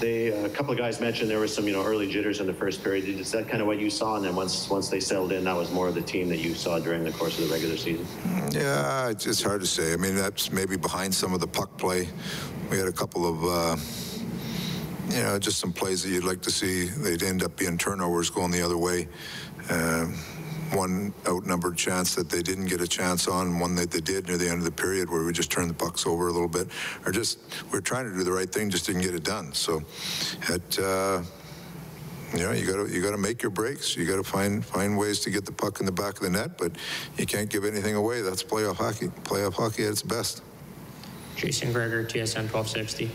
They, 0.00 0.26
a 0.26 0.50
couple 0.50 0.72
of 0.72 0.78
guys 0.78 1.00
mentioned 1.00 1.30
there 1.30 1.38
was 1.38 1.54
some, 1.54 1.66
you 1.66 1.72
know, 1.72 1.82
early 1.82 2.06
jitters 2.06 2.40
in 2.40 2.46
the 2.46 2.52
first 2.52 2.84
period. 2.84 3.08
Is 3.08 3.32
that 3.32 3.48
kind 3.48 3.62
of 3.62 3.66
what 3.66 3.78
you 3.78 3.88
saw? 3.88 4.16
And 4.16 4.24
then 4.26 4.36
once 4.36 4.68
once 4.68 4.90
they 4.90 5.00
settled 5.00 5.32
in, 5.32 5.44
that 5.44 5.56
was 5.56 5.70
more 5.72 5.88
of 5.88 5.94
the 5.94 6.02
team 6.02 6.28
that 6.28 6.38
you 6.38 6.54
saw 6.54 6.78
during 6.78 7.02
the 7.02 7.12
course 7.12 7.38
of 7.38 7.48
the 7.48 7.54
regular 7.54 7.78
season. 7.78 8.06
Yeah, 8.52 9.08
it's, 9.08 9.26
it's 9.26 9.42
hard 9.42 9.62
to 9.62 9.66
say. 9.66 9.94
I 9.94 9.96
mean, 9.96 10.14
that's 10.14 10.52
maybe 10.52 10.76
behind 10.76 11.14
some 11.14 11.32
of 11.32 11.40
the 11.40 11.46
puck 11.46 11.74
play. 11.78 12.08
We 12.70 12.78
had 12.78 12.88
a 12.88 12.92
couple 12.92 13.28
of. 13.28 13.44
Uh, 13.44 13.76
you 15.10 15.22
know, 15.22 15.38
just 15.38 15.58
some 15.58 15.72
plays 15.72 16.02
that 16.02 16.10
you'd 16.10 16.24
like 16.24 16.42
to 16.42 16.50
see. 16.50 16.86
They'd 16.86 17.22
end 17.22 17.42
up 17.42 17.56
being 17.56 17.78
turnovers 17.78 18.28
going 18.28 18.50
the 18.50 18.62
other 18.62 18.76
way. 18.76 19.06
Um, 19.70 20.14
one 20.72 21.14
outnumbered 21.28 21.76
chance 21.76 22.14
that 22.16 22.28
they 22.28 22.42
didn't 22.42 22.66
get 22.66 22.80
a 22.80 22.88
chance 22.88 23.28
on, 23.28 23.60
one 23.60 23.76
that 23.76 23.90
they 23.90 24.00
did 24.00 24.26
near 24.26 24.36
the 24.36 24.48
end 24.48 24.58
of 24.58 24.64
the 24.64 24.72
period 24.72 25.08
where 25.08 25.24
we 25.24 25.32
just 25.32 25.50
turned 25.50 25.70
the 25.70 25.74
pucks 25.74 26.06
over 26.06 26.26
a 26.28 26.32
little 26.32 26.48
bit, 26.48 26.68
or 27.04 27.12
just 27.12 27.38
we 27.72 27.78
are 27.78 27.82
trying 27.82 28.10
to 28.10 28.16
do 28.16 28.24
the 28.24 28.32
right 28.32 28.50
thing, 28.50 28.68
just 28.68 28.86
didn't 28.86 29.02
get 29.02 29.14
it 29.14 29.22
done. 29.22 29.52
So, 29.52 29.82
it, 30.48 30.78
uh, 30.78 31.22
you 32.32 32.40
know, 32.40 32.50
you 32.50 32.66
got 32.66 32.84
to 32.84 32.92
you 32.92 33.00
got 33.00 33.12
to 33.12 33.18
make 33.18 33.42
your 33.42 33.50
breaks. 33.50 33.96
You 33.96 34.06
got 34.06 34.16
to 34.16 34.24
find 34.24 34.64
find 34.64 34.98
ways 34.98 35.20
to 35.20 35.30
get 35.30 35.46
the 35.46 35.52
puck 35.52 35.78
in 35.78 35.86
the 35.86 35.92
back 35.92 36.14
of 36.14 36.20
the 36.20 36.30
net, 36.30 36.58
but 36.58 36.72
you 37.16 37.26
can't 37.26 37.48
give 37.48 37.64
anything 37.64 37.94
away. 37.94 38.22
That's 38.22 38.42
playoff 38.42 38.76
hockey. 38.76 39.06
Playoff 39.22 39.54
hockey 39.54 39.84
at 39.84 39.90
its 39.90 40.02
best. 40.02 40.42
Jason 41.36 41.70
Gregor, 41.72 42.02
TSN 42.02 42.50
1260. 42.50 43.10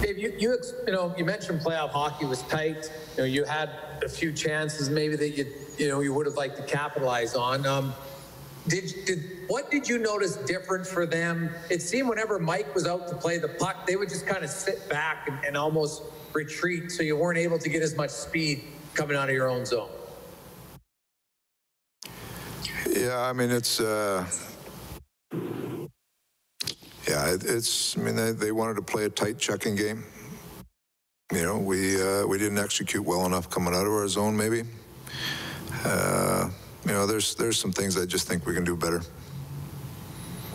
Dave, 0.00 0.18
you, 0.18 0.32
you, 0.38 0.58
you 0.86 0.92
know, 0.92 1.14
you 1.18 1.24
mentioned 1.24 1.60
playoff 1.60 1.90
hockey 1.90 2.24
was 2.24 2.42
tight. 2.42 2.90
You 3.16 3.22
know, 3.22 3.24
you 3.24 3.44
had 3.44 3.70
a 4.02 4.08
few 4.08 4.32
chances 4.32 4.88
maybe 4.88 5.16
that 5.16 5.30
you, 5.30 5.46
you 5.78 5.88
know, 5.88 6.00
you 6.00 6.14
would 6.14 6.26
have 6.26 6.36
liked 6.36 6.56
to 6.56 6.62
capitalize 6.62 7.34
on. 7.34 7.66
Um, 7.66 7.94
did, 8.68 8.92
did 9.04 9.22
what 9.46 9.70
did 9.70 9.88
you 9.88 9.98
notice 9.98 10.36
different 10.36 10.86
for 10.86 11.06
them? 11.06 11.50
It 11.70 11.82
seemed 11.82 12.08
whenever 12.08 12.38
Mike 12.38 12.74
was 12.74 12.86
out 12.86 13.06
to 13.08 13.14
play 13.14 13.38
the 13.38 13.48
puck, 13.48 13.86
they 13.86 13.96
would 13.96 14.08
just 14.08 14.26
kind 14.26 14.42
of 14.42 14.50
sit 14.50 14.88
back 14.88 15.28
and, 15.28 15.38
and 15.44 15.56
almost 15.56 16.02
retreat, 16.32 16.90
so 16.90 17.02
you 17.02 17.16
weren't 17.16 17.38
able 17.38 17.58
to 17.58 17.68
get 17.68 17.82
as 17.82 17.96
much 17.96 18.10
speed 18.10 18.64
coming 18.94 19.16
out 19.16 19.28
of 19.28 19.34
your 19.34 19.48
own 19.48 19.64
zone. 19.64 19.90
Yeah, 22.88 23.20
I 23.20 23.32
mean 23.32 23.50
it's. 23.50 23.78
Uh, 23.78 24.26
yeah, 27.08 27.34
it, 27.34 27.44
it's. 27.44 27.96
I 27.96 28.00
mean 28.00 28.16
they, 28.16 28.32
they 28.32 28.52
wanted 28.52 28.74
to 28.74 28.82
play 28.82 29.04
a 29.04 29.10
tight 29.10 29.38
checking 29.38 29.76
game. 29.76 30.04
You 31.32 31.42
know, 31.42 31.58
we 31.58 32.00
uh, 32.00 32.26
we 32.26 32.38
didn't 32.38 32.58
execute 32.58 33.04
well 33.04 33.26
enough 33.26 33.50
coming 33.50 33.74
out 33.74 33.86
of 33.86 33.92
our 33.92 34.08
zone, 34.08 34.36
maybe. 34.36 34.62
Uh, 35.84 36.50
you 36.84 36.92
know, 36.92 37.06
there's 37.06 37.34
there's 37.34 37.58
some 37.58 37.72
things 37.72 37.96
I 37.96 38.06
just 38.06 38.28
think 38.28 38.46
we 38.46 38.54
can 38.54 38.64
do 38.64 38.76
better. 38.76 39.02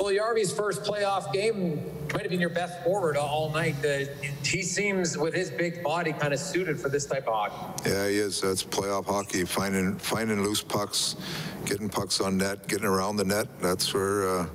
Well, 0.02 0.12
Yarvy's 0.12 0.52
first 0.52 0.84
playoff 0.84 1.32
game 1.32 1.84
might 2.12 2.24
have 2.24 2.32
been 2.32 2.40
your 2.40 2.50
best 2.50 2.84
forward 2.84 3.18
all 3.18 3.52
night. 3.52 3.76
Uh, 3.86 4.06
he 4.44 4.64
seems, 4.64 5.16
with 5.16 5.34
his 5.34 5.52
big 5.52 5.84
body, 5.84 6.12
kind 6.12 6.34
of 6.34 6.40
suited 6.40 6.80
for 6.80 6.90
this 6.90 7.06
type 7.06 7.28
of 7.28 7.34
hockey. 7.34 7.90
Yeah, 7.90 8.08
he 8.08 8.18
is. 8.18 8.42
That's 8.42 8.64
playoff 8.64 9.06
hockey. 9.06 9.46
Finding 9.46 9.98
finding 10.00 10.42
loose 10.42 10.64
pucks, 10.64 11.18
getting 11.66 11.88
pucks 11.88 12.20
on 12.20 12.38
net, 12.38 12.68
getting 12.68 12.88
around 12.88 13.18
the 13.18 13.26
net. 13.26 13.48
That's 13.62 13.94
where 13.94 14.28
uh, 14.40 14.46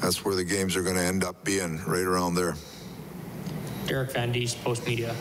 that's 0.00 0.24
where 0.24 0.34
the 0.34 0.44
games 0.44 0.76
are 0.76 0.82
going 0.82 0.96
to 0.96 1.02
end 1.02 1.24
up 1.24 1.44
being, 1.44 1.82
right 1.86 2.04
around 2.04 2.34
there. 2.34 2.54
Derek 3.86 4.12
Van 4.12 4.32
Diest, 4.32 4.56
Postmedia. 4.64 5.14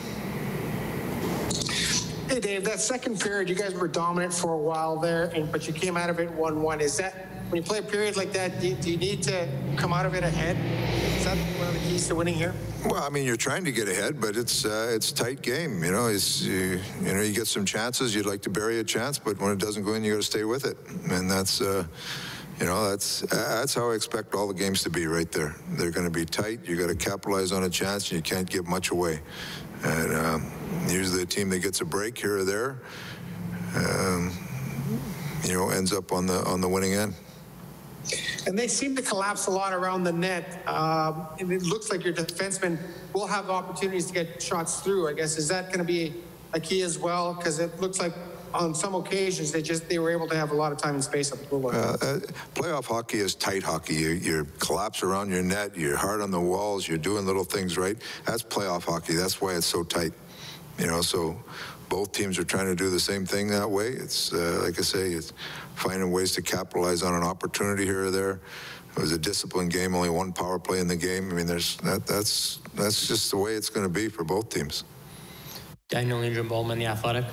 Hey 2.27 2.39
Dave, 2.39 2.65
that 2.65 2.79
second 2.79 3.21
period, 3.21 3.47
you 3.47 3.55
guys 3.55 3.73
were 3.75 3.87
dominant 3.87 4.33
for 4.33 4.53
a 4.53 4.57
while 4.57 4.97
there, 4.97 5.25
and 5.35 5.51
but 5.51 5.67
you 5.67 5.73
came 5.73 5.95
out 5.95 6.09
of 6.09 6.19
it 6.19 6.29
one-one. 6.31 6.81
Is 6.81 6.97
that 6.97 7.27
when 7.49 7.61
you 7.61 7.65
play 7.65 7.77
a 7.77 7.83
period 7.83 8.17
like 8.17 8.33
that? 8.33 8.59
Do 8.59 8.69
you, 8.69 8.75
do 8.75 8.91
you 8.91 8.97
need 8.97 9.21
to 9.23 9.47
come 9.77 9.93
out 9.93 10.07
of 10.07 10.15
it 10.15 10.23
ahead? 10.23 10.57
Is 11.17 11.25
that 11.25 11.37
one 11.59 11.67
of 11.67 11.73
the 11.75 11.79
keys 11.81 12.07
to 12.07 12.15
winning 12.15 12.33
here? 12.33 12.53
Well, 12.83 13.03
I 13.03 13.09
mean, 13.09 13.25
you're 13.25 13.37
trying 13.37 13.63
to 13.65 13.71
get 13.71 13.87
ahead, 13.87 14.19
but 14.19 14.35
it's 14.35 14.65
uh, 14.65 14.91
it's 14.93 15.11
a 15.11 15.15
tight 15.15 15.43
game. 15.43 15.83
You 15.83 15.91
know, 15.91 16.07
it's 16.07 16.41
you, 16.41 16.79
you 17.01 17.13
know 17.13 17.21
you 17.21 17.33
get 17.33 17.45
some 17.45 17.63
chances. 17.63 18.15
You'd 18.15 18.25
like 18.25 18.41
to 18.41 18.49
bury 18.49 18.79
a 18.79 18.83
chance, 18.83 19.19
but 19.19 19.39
when 19.39 19.51
it 19.51 19.59
doesn't 19.59 19.83
go 19.83 19.93
in, 19.93 20.03
you 20.03 20.13
got 20.13 20.21
to 20.21 20.23
stay 20.23 20.43
with 20.43 20.65
it, 20.65 20.77
and 21.11 21.29
that's. 21.29 21.61
Uh, 21.61 21.85
you 22.59 22.65
know, 22.65 22.89
that's 22.89 23.21
that's 23.21 23.73
how 23.73 23.91
I 23.91 23.95
expect 23.95 24.33
all 24.33 24.47
the 24.47 24.53
games 24.53 24.83
to 24.83 24.89
be 24.89 25.07
right 25.07 25.29
there. 25.31 25.55
They're 25.71 25.91
going 25.91 26.05
to 26.05 26.11
be 26.11 26.25
tight. 26.25 26.61
You 26.65 26.77
got 26.77 26.87
to 26.87 26.95
capitalize 26.95 27.51
on 27.51 27.63
a 27.63 27.69
chance, 27.69 28.09
and 28.11 28.17
you 28.17 28.21
can't 28.21 28.49
give 28.49 28.67
much 28.67 28.91
away. 28.91 29.19
And 29.83 30.13
um, 30.13 30.51
usually, 30.87 31.19
the 31.19 31.25
team 31.25 31.49
that 31.49 31.59
gets 31.59 31.81
a 31.81 31.85
break 31.85 32.17
here 32.17 32.37
or 32.37 32.43
there, 32.45 32.79
um, 33.75 34.31
you 35.43 35.53
know, 35.53 35.69
ends 35.69 35.91
up 35.91 36.13
on 36.13 36.25
the 36.25 36.43
on 36.45 36.61
the 36.61 36.69
winning 36.69 36.93
end. 36.93 37.13
And 38.47 38.57
they 38.57 38.67
seem 38.67 38.95
to 38.95 39.01
collapse 39.01 39.47
a 39.47 39.51
lot 39.51 39.73
around 39.73 40.03
the 40.03 40.13
net. 40.13 40.61
Um, 40.67 41.27
and 41.39 41.51
it 41.51 41.63
looks 41.63 41.89
like 41.89 42.03
your 42.03 42.13
defensemen 42.13 42.77
will 43.13 43.25
have 43.25 43.49
opportunities 43.49 44.05
to 44.07 44.13
get 44.13 44.41
shots 44.41 44.79
through. 44.81 45.09
I 45.09 45.13
guess 45.13 45.37
is 45.37 45.47
that 45.47 45.67
going 45.67 45.79
to 45.79 45.83
be 45.83 46.13
a 46.53 46.59
key 46.59 46.83
as 46.83 46.99
well? 46.99 47.33
Because 47.33 47.59
it 47.59 47.81
looks 47.81 47.99
like 47.99 48.13
on 48.55 48.73
some 48.73 48.95
occasions 48.95 49.51
they 49.51 49.61
just 49.61 49.87
they 49.89 49.99
were 49.99 50.11
able 50.11 50.27
to 50.27 50.35
have 50.35 50.51
a 50.51 50.53
lot 50.53 50.71
of 50.71 50.77
time 50.77 50.95
and 50.95 51.03
space 51.03 51.31
up 51.31 51.39
the 51.39 51.45
blue 51.45 51.59
line. 51.59 51.75
Uh, 51.75 51.97
uh, 52.01 52.19
playoff 52.53 52.85
hockey 52.85 53.19
is 53.19 53.35
tight 53.35 53.63
hockey. 53.63 53.95
You, 53.95 54.09
you 54.09 54.47
collapse 54.59 55.03
around 55.03 55.31
your 55.31 55.43
net. 55.43 55.77
You're 55.77 55.97
hard 55.97 56.21
on 56.21 56.31
the 56.31 56.39
walls. 56.39 56.87
You're 56.87 56.97
doing 56.97 57.25
little 57.25 57.43
things 57.43 57.77
right. 57.77 57.97
That's 58.25 58.43
playoff 58.43 58.83
hockey. 58.83 59.13
That's 59.13 59.41
why 59.41 59.55
it's 59.55 59.65
so 59.65 59.83
tight. 59.83 60.13
You 60.79 60.87
know, 60.87 61.01
so 61.01 61.41
both 61.89 62.11
teams 62.11 62.39
are 62.39 62.43
trying 62.43 62.67
to 62.67 62.75
do 62.75 62.89
the 62.89 62.99
same 62.99 63.25
thing 63.25 63.47
that 63.49 63.69
way. 63.69 63.89
It's 63.89 64.33
uh, 64.33 64.61
like 64.63 64.79
I 64.79 64.81
say, 64.81 65.11
it's 65.11 65.33
finding 65.75 66.11
ways 66.11 66.31
to 66.33 66.41
capitalize 66.41 67.03
on 67.03 67.13
an 67.13 67.23
opportunity 67.23 67.85
here 67.85 68.05
or 68.05 68.11
there. 68.11 68.39
It 68.97 69.01
was 69.01 69.11
a 69.11 69.17
disciplined 69.17 69.71
game, 69.73 69.93
only 69.93 70.09
one 70.09 70.31
power 70.31 70.57
play 70.57 70.79
in 70.79 70.87
the 70.87 70.95
game. 70.95 71.29
I 71.29 71.33
mean, 71.33 71.47
there's 71.47 71.75
that, 71.77 72.07
that's 72.07 72.59
that's 72.75 73.07
just 73.07 73.29
the 73.31 73.37
way 73.37 73.55
it's 73.55 73.69
going 73.69 73.85
to 73.85 73.91
be 73.91 74.07
for 74.07 74.23
both 74.23 74.49
teams. 74.49 74.85
Daniel 75.89 76.21
Ingram 76.23 76.47
Bowman, 76.47 76.79
The 76.79 76.87
Athletic. 76.87 77.25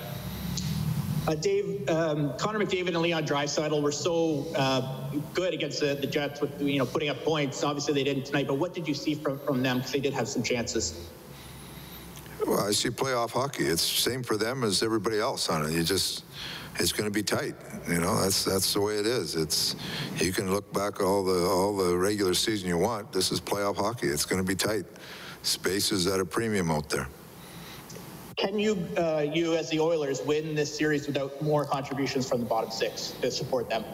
Uh, 1.29 1.37
Dave, 1.37 1.89
um, 1.89 2.37
Connor 2.37 2.59
McDavid 2.59 2.89
and 2.89 2.97
Leon 2.97 3.25
Draisaitl 3.25 3.81
were 3.81 3.93
so 3.93 4.45
uh, 4.57 5.09
good 5.35 5.55
against 5.55 5.79
the, 5.79 5.95
the, 5.95 6.07
Jets 6.07 6.41
with 6.41 6.61
you 6.61 6.79
know 6.79 6.87
putting 6.87 7.11
up 7.11 7.23
points. 7.23 7.63
Obviously, 7.63 7.95
they 7.95 8.03
didn't 8.03 8.25
tonight. 8.25 8.49
But 8.49 8.59
what 8.59 8.75
did 8.75 8.89
you 8.89 8.95
see 8.95 9.15
from 9.15 9.39
from 9.39 9.63
them? 9.63 9.79
Because 9.79 9.93
they 9.93 10.01
did 10.01 10.15
have 10.15 10.27
some 10.27 10.43
chances. 10.43 11.09
Well, 12.45 12.67
I 12.67 12.73
see 12.73 12.91
playoff 12.91 13.31
hockey. 13.31 13.65
It's 13.65 13.89
the 13.89 14.11
same 14.11 14.25
for 14.25 14.37
them 14.37 14.65
as 14.65 14.83
everybody 14.83 15.21
else 15.21 15.49
on 15.49 15.65
it. 15.65 15.73
You 15.73 15.85
just 15.85 16.25
it's 16.81 16.91
going 16.91 17.09
to 17.09 17.15
be 17.15 17.23
tight. 17.23 17.55
You 17.89 18.01
know, 18.01 18.21
that's 18.21 18.45
that's 18.45 18.75
the 18.75 18.81
way 18.81 18.97
it 18.97 19.07
is. 19.07 19.37
It's 19.37 19.77
you 20.17 20.33
can 20.33 20.51
look 20.51 20.73
back 20.73 21.01
all 21.01 21.23
the 21.23 21.47
all 21.47 21.77
the 21.77 21.97
regular 21.97 22.35
season 22.35 22.69
you 22.69 22.79
want. 22.79 23.13
This 23.13 23.31
is 23.31 23.41
playoff 23.41 23.77
hockey. 23.77 24.09
It's 24.09 24.25
going 24.25 24.43
to 24.43 24.47
be 24.47 24.57
tight. 24.57 24.87
Space 25.43 25.93
is 25.93 26.09
at 26.09 26.19
a 26.19 26.25
premium 26.25 26.73
out 26.73 26.89
there. 26.89 27.07
Can 28.43 28.59
you, 28.59 28.85
uh, 28.99 29.25
you 29.33 29.55
as 29.55 29.71
the 29.71 29.79
Oilers, 29.79 30.21
win 30.21 30.57
this 30.57 30.77
series 30.77 31.07
without 31.07 31.41
more 31.41 31.65
contributions 31.65 32.29
from 32.29 32.41
the 32.41 32.47
bottom 32.47 32.73
six 32.73 33.13
to 33.23 33.31
support 33.31 33.71
them? 33.71 33.85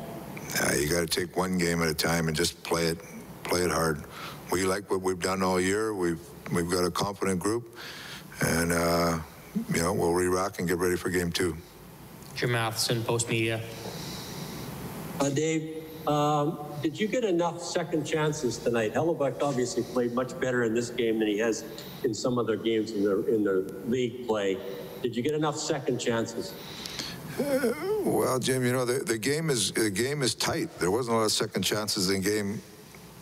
Uh, 0.58 0.72
you 0.72 0.88
got 0.88 1.00
to 1.00 1.06
take 1.06 1.36
one 1.36 1.58
game 1.58 1.82
at 1.82 1.88
a 1.88 1.94
time 1.94 2.28
and 2.28 2.36
just 2.36 2.62
play 2.62 2.86
it, 2.86 2.98
play 3.44 3.60
it 3.60 3.70
hard. 3.70 4.04
We 4.50 4.64
like 4.64 4.90
what 4.90 5.02
we've 5.02 5.20
done 5.20 5.42
all 5.42 5.60
year. 5.60 5.92
We've 5.92 6.20
we've 6.50 6.70
got 6.70 6.82
a 6.84 6.90
confident 6.90 7.40
group, 7.40 7.76
and 8.40 8.72
uh, 8.72 9.18
you 9.74 9.82
know 9.82 9.92
we'll 9.92 10.14
re-rock 10.14 10.58
and 10.58 10.66
get 10.66 10.78
ready 10.78 10.96
for 10.96 11.10
game 11.10 11.30
two. 11.30 11.54
Jim 12.34 12.52
Matheson, 12.52 13.02
Postmedia. 13.02 13.60
Uh, 15.20 15.28
Dave, 15.28 15.77
um, 16.08 16.58
did 16.82 16.98
you 16.98 17.06
get 17.06 17.22
enough 17.22 17.62
second 17.62 18.04
chances 18.04 18.56
tonight? 18.56 18.94
Hellebuyck 18.94 19.42
obviously 19.42 19.82
played 19.82 20.14
much 20.14 20.38
better 20.40 20.62
in 20.64 20.72
this 20.72 20.88
game 20.88 21.18
than 21.18 21.28
he 21.28 21.38
has 21.38 21.64
in 22.02 22.14
some 22.14 22.38
other 22.38 22.56
games 22.56 22.92
in 22.92 23.04
the 23.04 23.26
in 23.26 23.44
the 23.44 23.74
league 23.86 24.26
play. 24.26 24.56
Did 25.02 25.14
you 25.14 25.22
get 25.22 25.34
enough 25.34 25.58
second 25.58 25.98
chances? 25.98 26.54
Uh, 27.38 27.72
well, 28.04 28.38
Jim, 28.38 28.64
you 28.64 28.72
know 28.72 28.86
the, 28.86 29.04
the 29.04 29.18
game 29.18 29.50
is 29.50 29.70
the 29.72 29.90
game 29.90 30.22
is 30.22 30.34
tight. 30.34 30.70
There 30.78 30.90
wasn't 30.90 31.16
a 31.16 31.18
lot 31.18 31.24
of 31.26 31.32
second 31.32 31.62
chances 31.62 32.10
in 32.10 32.22
game 32.22 32.62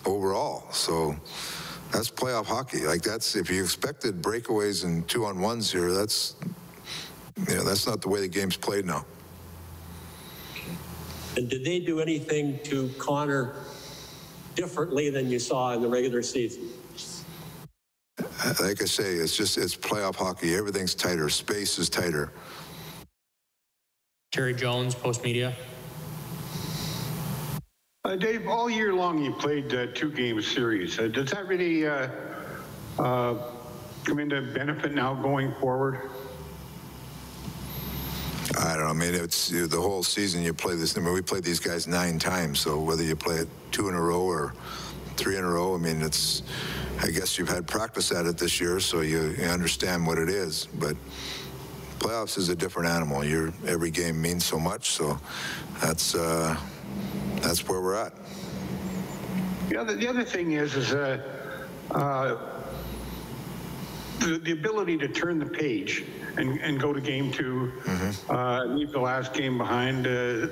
overall, 0.05 0.71
so 0.71 1.17
that's 1.91 2.09
playoff 2.09 2.47
hockey. 2.47 2.87
Like 2.87 3.03
that's 3.03 3.35
if 3.35 3.51
you 3.51 3.65
expected 3.65 4.23
breakaways 4.23 4.85
and 4.85 5.07
two 5.09 5.25
on 5.25 5.41
ones 5.41 5.73
here, 5.73 5.93
that's 5.93 6.37
you 7.49 7.57
know 7.57 7.65
that's 7.65 7.87
not 7.87 8.01
the 8.01 8.09
way 8.09 8.21
the 8.21 8.29
game's 8.29 8.57
played 8.57 8.85
now. 8.85 9.05
And 11.37 11.51
did 11.51 11.65
they 11.65 11.81
do 11.81 12.01
anything 12.01 12.59
to 12.65 12.89
Connor 12.99 13.55
differently 14.55 15.11
than 15.11 15.31
you 15.31 15.39
saw 15.39 15.73
in 15.75 15.83
the 15.83 15.89
regular 15.89 16.23
season? 16.23 16.71
Like 18.61 18.81
I 18.81 18.87
say, 18.87 19.15
it's 19.15 19.37
just 19.37 19.59
it's 19.59 19.77
playoff 19.77 20.17
hockey. 20.17 20.55
Everything's 20.55 20.95
tighter. 20.95 21.29
Space 21.29 21.79
is 21.79 21.91
tighter. 21.91 22.33
Terry 24.33 24.55
Jones, 24.55 24.95
Postmedia. 24.95 25.53
Uh, 28.05 28.17
Dave, 28.17 28.47
all 28.47 28.71
year 28.71 28.95
long 28.95 29.23
you 29.23 29.33
played 29.33 29.75
uh, 29.75 29.87
two 29.95 30.11
game 30.11 30.41
series. 30.41 30.99
Uh, 30.99 31.09
does 31.09 31.31
that 31.33 31.47
really 31.49 31.87
uh, 31.87 32.09
uh, 32.99 33.35
come 34.05 34.19
into 34.21 34.41
benefit 34.41 34.95
now 34.95 35.13
going 35.15 35.53
forward? 35.61 36.11
I 38.59 38.77
don't 38.77 38.85
know. 38.85 38.91
I 38.91 38.93
mean, 38.93 39.15
it's 39.15 39.49
the 39.49 39.81
whole 39.81 40.03
season 40.03 40.43
you 40.43 40.55
play 40.55 40.77
this. 40.77 40.97
I 40.97 41.01
mean, 41.01 41.13
we 41.13 41.23
played 41.23 41.43
these 41.43 41.61
guys 41.61 41.87
nine 41.87 42.19
times, 42.19 42.61
so 42.61 42.81
whether 42.81 43.03
you 43.03 43.17
play 43.17 43.37
it 43.37 43.49
two 43.73 43.89
in 43.89 43.95
a 43.95 44.01
row 44.01 44.23
or 44.23 44.55
three 45.17 45.37
in 45.37 45.45
a 45.45 45.51
row, 45.51 45.75
I 45.75 45.79
mean, 45.79 46.03
it's. 46.03 46.43
I 46.99 47.11
guess 47.11 47.39
you've 47.39 47.51
had 47.51 47.67
practice 47.67 48.11
at 48.11 48.25
it 48.25 48.39
this 48.39 48.59
year, 48.59 48.81
so 48.81 49.03
you, 49.03 49.35
you 49.39 49.45
understand 49.45 50.07
what 50.07 50.17
it 50.17 50.31
is. 50.31 50.67
But 50.79 50.97
playoffs 51.99 52.39
is 52.39 52.49
a 52.49 52.57
different 52.57 52.89
animal. 52.89 53.23
Your 53.23 53.53
every 53.67 53.91
game 53.91 54.21
means 54.23 54.47
so 54.47 54.59
much, 54.59 54.91
so 54.91 55.19
that's 55.83 56.15
uh, 56.15 56.57
that's 57.43 57.69
where 57.69 57.83
we're 57.83 57.97
at. 57.97 58.15
The 59.69 59.77
other, 59.79 59.95
the 59.95 60.09
other 60.09 60.25
thing 60.25 60.53
is, 60.53 60.75
is 60.75 60.95
uh, 60.95 61.21
uh, 61.91 62.37
the, 64.21 64.39
the 64.39 64.53
ability 64.53 64.97
to 64.99 65.09
turn 65.09 65.39
the 65.39 65.47
page 65.47 66.05
and, 66.37 66.61
and 66.61 66.81
go 66.81 66.93
to 66.93 67.01
game 67.01 67.33
2 67.33 67.73
mm-hmm. 67.85 68.31
uh, 68.31 68.65
leave 68.65 68.93
the 68.93 69.01
last 69.01 69.33
game 69.33 69.59
behind, 69.59 70.07
uh, 70.07 70.49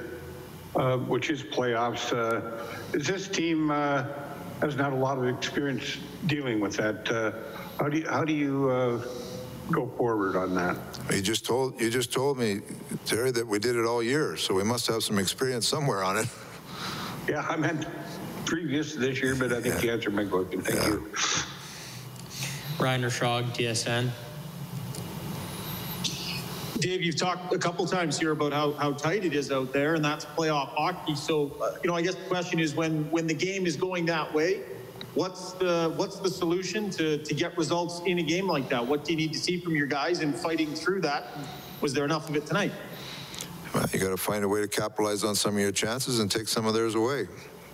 uh, 0.77 0.99
which 0.99 1.31
is 1.31 1.43
playoffs. 1.43 2.13
Uh, 2.13 2.97
is 2.97 3.07
this 3.07 3.29
team 3.29 3.71
uh, 3.71 4.05
has 4.61 4.77
not 4.77 4.93
a 4.93 4.97
lot 4.97 5.19
of 5.19 5.29
experience 5.29 5.99
dealing 6.27 6.61
with 6.61 6.77
that? 6.77 7.11
Uh, 7.11 7.33
how 7.79 7.89
do 7.89 7.99
you, 7.99 8.09
how 8.09 8.25
do 8.25 8.33
you 8.33 8.71
uh, 8.71 9.05
go 9.71 9.87
forward 9.97 10.37
on 10.37 10.55
that? 10.55 10.77
You 11.11 11.23
just 11.23 11.45
told 11.45 11.81
you 11.81 11.91
just 11.91 12.13
told 12.13 12.39
me, 12.39 12.61
Terry, 13.05 13.31
that 13.33 13.47
we 13.47 13.59
did 13.59 13.77
it 13.77 13.85
all 13.85 14.03
year, 14.03 14.37
so 14.37 14.55
we 14.55 14.65
must 14.65 14.87
have 14.87 15.03
some 15.03 15.19
experience 15.19 15.69
somewhere 15.69 16.03
on 16.03 16.17
it. 16.17 16.29
Yeah, 17.29 17.47
I 17.49 17.57
meant 17.57 17.87
previous 18.45 18.93
to 18.93 18.99
this 18.99 19.23
year, 19.23 19.35
but 19.35 19.53
I 19.53 19.61
think 19.61 19.77
yeah. 19.77 19.83
you 19.83 19.93
answered 19.93 20.15
my 20.15 20.25
question. 20.25 20.61
Thank 20.63 20.79
yeah. 20.79 20.89
you. 20.89 21.11
Ryan 22.79 23.03
Rishaug, 23.03 23.45
TSN. 23.55 24.11
Dave, 26.81 27.03
you've 27.03 27.17
talked 27.17 27.53
a 27.55 27.59
couple 27.59 27.87
times 27.87 28.19
here 28.19 28.33
about 28.33 28.53
how, 28.53 28.73
how 28.73 28.93
tight 28.93 29.25
it 29.25 29.35
is 29.35 29.53
out 29.53 29.73
there, 29.73 29.95
and 29.95 30.05
that's 30.05 30.25
playoff 30.25 30.69
hockey. 30.69 31.15
So, 31.15 31.53
uh, 31.63 31.77
you 31.83 31.89
know, 31.89 31.97
I 31.97 32.03
guess 32.03 32.15
the 32.17 32.25
question 32.29 32.59
is 32.59 32.75
when 32.75 33.11
when 33.11 33.27
the 33.27 33.35
game 33.35 33.67
is 33.67 33.77
going 33.77 34.07
that 34.07 34.33
way, 34.35 34.63
what's 35.15 35.53
the 35.53 35.93
what's 35.97 36.19
the 36.19 36.29
solution 36.29 36.91
to 36.91 37.19
to 37.19 37.35
get 37.35 37.57
results 37.57 38.03
in 38.07 38.19
a 38.19 38.23
game 38.23 38.49
like 38.49 38.69
that? 38.71 38.85
What 38.85 39.05
do 39.05 39.13
you 39.13 39.17
need 39.17 39.33
to 39.33 39.39
see 39.39 39.61
from 39.61 39.77
your 39.77 39.87
guys 39.87 40.21
in 40.21 40.33
fighting 40.33 40.75
through 40.75 41.03
that? 41.03 41.29
Was 41.81 41.95
there 41.95 42.05
enough 42.05 42.29
of 42.29 42.37
it 42.37 42.47
tonight? 42.47 42.73
Well, 43.73 43.87
you 43.93 43.99
got 43.99 44.11
to 44.11 44.17
find 44.17 44.45
a 44.45 44.49
way 44.49 44.61
to 44.61 44.69
capitalize 44.69 45.25
on 45.25 45.35
some 45.35 45.55
of 45.55 45.61
your 45.61 45.73
chances 45.73 46.19
and 46.19 46.31
take 46.31 46.49
some 46.49 46.67
of 46.67 46.75
theirs 46.75 46.95
away. 46.95 47.27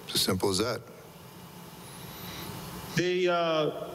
It's 0.06 0.14
as 0.14 0.20
simple 0.20 0.50
as 0.50 0.58
that. 0.58 0.80
They 2.96 3.28
uh, 3.28 3.89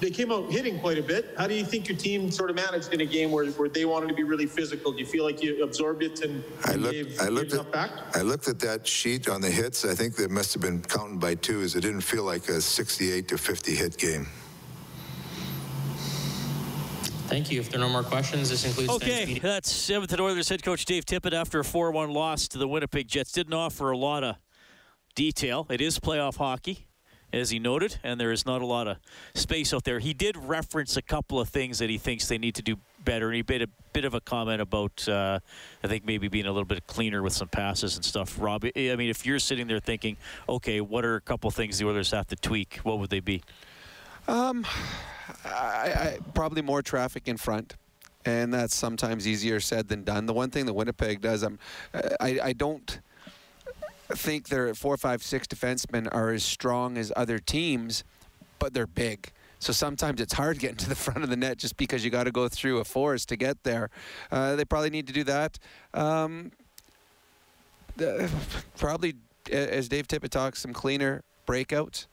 they 0.00 0.10
came 0.10 0.32
out 0.32 0.50
hitting 0.50 0.80
quite 0.80 0.98
a 0.98 1.02
bit. 1.02 1.34
How 1.36 1.46
do 1.46 1.54
you 1.54 1.64
think 1.64 1.88
your 1.88 1.96
team 1.96 2.30
sort 2.30 2.50
of 2.50 2.56
managed 2.56 2.92
in 2.92 3.00
a 3.02 3.06
game 3.06 3.30
where, 3.30 3.46
where 3.52 3.68
they 3.68 3.84
wanted 3.84 4.08
to 4.08 4.14
be 4.14 4.22
really 4.22 4.46
physical? 4.46 4.92
Do 4.92 4.98
you 4.98 5.06
feel 5.06 5.24
like 5.24 5.42
you 5.42 5.62
absorbed 5.62 6.02
it 6.02 6.20
and, 6.22 6.42
I 6.64 6.74
looked, 6.74 6.92
gave, 6.92 7.20
I 7.20 7.24
gave 7.24 7.32
looked 7.32 7.52
enough 7.52 7.66
at, 7.66 7.72
back? 7.72 7.90
I 8.16 8.22
looked 8.22 8.48
at 8.48 8.58
that 8.60 8.86
sheet 8.86 9.28
on 9.28 9.40
the 9.40 9.50
hits. 9.50 9.84
I 9.84 9.94
think 9.94 10.16
they 10.16 10.26
must 10.26 10.52
have 10.54 10.62
been 10.62 10.80
counting 10.80 11.18
by 11.18 11.34
twos. 11.34 11.76
It 11.76 11.82
didn't 11.82 12.00
feel 12.00 12.24
like 12.24 12.48
a 12.48 12.60
68 12.60 13.28
to 13.28 13.38
50 13.38 13.74
hit 13.74 13.98
game. 13.98 14.26
Thank 17.28 17.52
you. 17.52 17.60
If 17.60 17.70
there 17.70 17.80
are 17.80 17.84
no 17.84 17.88
more 17.88 18.02
questions, 18.02 18.50
this 18.50 18.64
includes 18.64 18.88
tonight's 18.88 19.04
Okay, 19.04 19.26
meeting. 19.26 19.42
that's 19.42 19.88
Edmonton 19.88 20.18
Oilers 20.18 20.48
head 20.48 20.64
coach 20.64 20.84
Dave 20.84 21.04
Tippett 21.04 21.32
after 21.32 21.60
a 21.60 21.64
4 21.64 21.92
1 21.92 22.10
loss 22.10 22.48
to 22.48 22.58
the 22.58 22.66
Winnipeg 22.66 23.06
Jets. 23.06 23.30
Didn't 23.30 23.54
offer 23.54 23.90
a 23.92 23.96
lot 23.96 24.24
of 24.24 24.34
detail. 25.14 25.64
It 25.70 25.80
is 25.80 26.00
playoff 26.00 26.38
hockey, 26.38 26.88
as 27.32 27.50
he 27.50 27.58
noted, 27.58 27.98
and 28.02 28.20
there 28.20 28.32
is 28.32 28.44
not 28.44 28.62
a 28.62 28.66
lot 28.66 28.88
of 28.88 28.96
space 29.34 29.72
out 29.72 29.84
there. 29.84 29.98
He 29.98 30.14
did 30.14 30.36
reference 30.36 30.96
a 30.96 31.02
couple 31.02 31.40
of 31.40 31.48
things 31.48 31.78
that 31.78 31.90
he 31.90 31.98
thinks 31.98 32.28
they 32.28 32.38
need 32.38 32.54
to 32.56 32.62
do 32.62 32.76
better, 33.04 33.26
and 33.26 33.36
he 33.36 33.44
made 33.46 33.62
a 33.62 33.68
bit 33.92 34.04
of 34.04 34.14
a 34.14 34.20
comment 34.20 34.60
about, 34.60 35.08
uh, 35.08 35.38
I 35.82 35.88
think, 35.88 36.04
maybe 36.04 36.28
being 36.28 36.46
a 36.46 36.52
little 36.52 36.64
bit 36.64 36.86
cleaner 36.86 37.22
with 37.22 37.32
some 37.32 37.48
passes 37.48 37.96
and 37.96 38.04
stuff. 38.04 38.36
Rob, 38.40 38.64
I 38.64 38.70
mean, 38.96 39.10
if 39.10 39.24
you're 39.24 39.38
sitting 39.38 39.66
there 39.66 39.80
thinking, 39.80 40.16
okay, 40.48 40.80
what 40.80 41.04
are 41.04 41.16
a 41.16 41.20
couple 41.20 41.50
things 41.50 41.78
the 41.78 41.86
Oilers 41.86 42.10
have 42.10 42.26
to 42.28 42.36
tweak, 42.36 42.76
what 42.82 42.98
would 42.98 43.10
they 43.10 43.20
be? 43.20 43.42
Um, 44.28 44.66
I, 45.44 45.48
I, 45.48 46.18
probably 46.34 46.62
more 46.62 46.82
traffic 46.82 47.26
in 47.26 47.36
front, 47.36 47.76
and 48.24 48.52
that's 48.52 48.74
sometimes 48.74 49.26
easier 49.26 49.60
said 49.60 49.88
than 49.88 50.04
done. 50.04 50.26
The 50.26 50.34
one 50.34 50.50
thing 50.50 50.66
that 50.66 50.74
Winnipeg 50.74 51.20
does, 51.20 51.42
um, 51.42 51.58
I, 52.20 52.38
I 52.42 52.52
don't 52.52 53.00
think 54.14 54.48
their 54.48 54.74
four, 54.74 54.96
five, 54.96 55.22
six 55.22 55.46
defensemen 55.46 56.08
are 56.12 56.30
as 56.30 56.44
strong 56.44 56.96
as 56.96 57.12
other 57.16 57.38
teams, 57.38 58.04
but 58.58 58.74
they're 58.74 58.86
big. 58.86 59.32
So 59.58 59.72
sometimes 59.72 60.20
it's 60.20 60.32
hard 60.32 60.58
getting 60.58 60.78
to 60.78 60.88
the 60.88 60.94
front 61.06 61.22
of 61.22 61.30
the 61.30 61.36
net 61.36 61.58
just 61.58 61.76
because 61.76 62.04
you 62.04 62.10
got 62.10 62.24
to 62.24 62.32
go 62.32 62.48
through 62.48 62.78
a 62.78 62.84
forest 62.84 63.28
to 63.28 63.36
get 63.36 63.62
there. 63.62 63.90
Uh, 64.30 64.56
they 64.56 64.64
probably 64.64 64.90
need 64.90 65.06
to 65.06 65.12
do 65.12 65.24
that. 65.24 65.58
Um, 65.94 66.50
the, 67.96 68.30
probably, 68.78 69.14
as 69.52 69.88
Dave 69.88 70.08
Tippett 70.08 70.30
talks, 70.30 70.60
some 70.60 70.72
cleaner 70.72 71.22
breakouts 71.46 72.06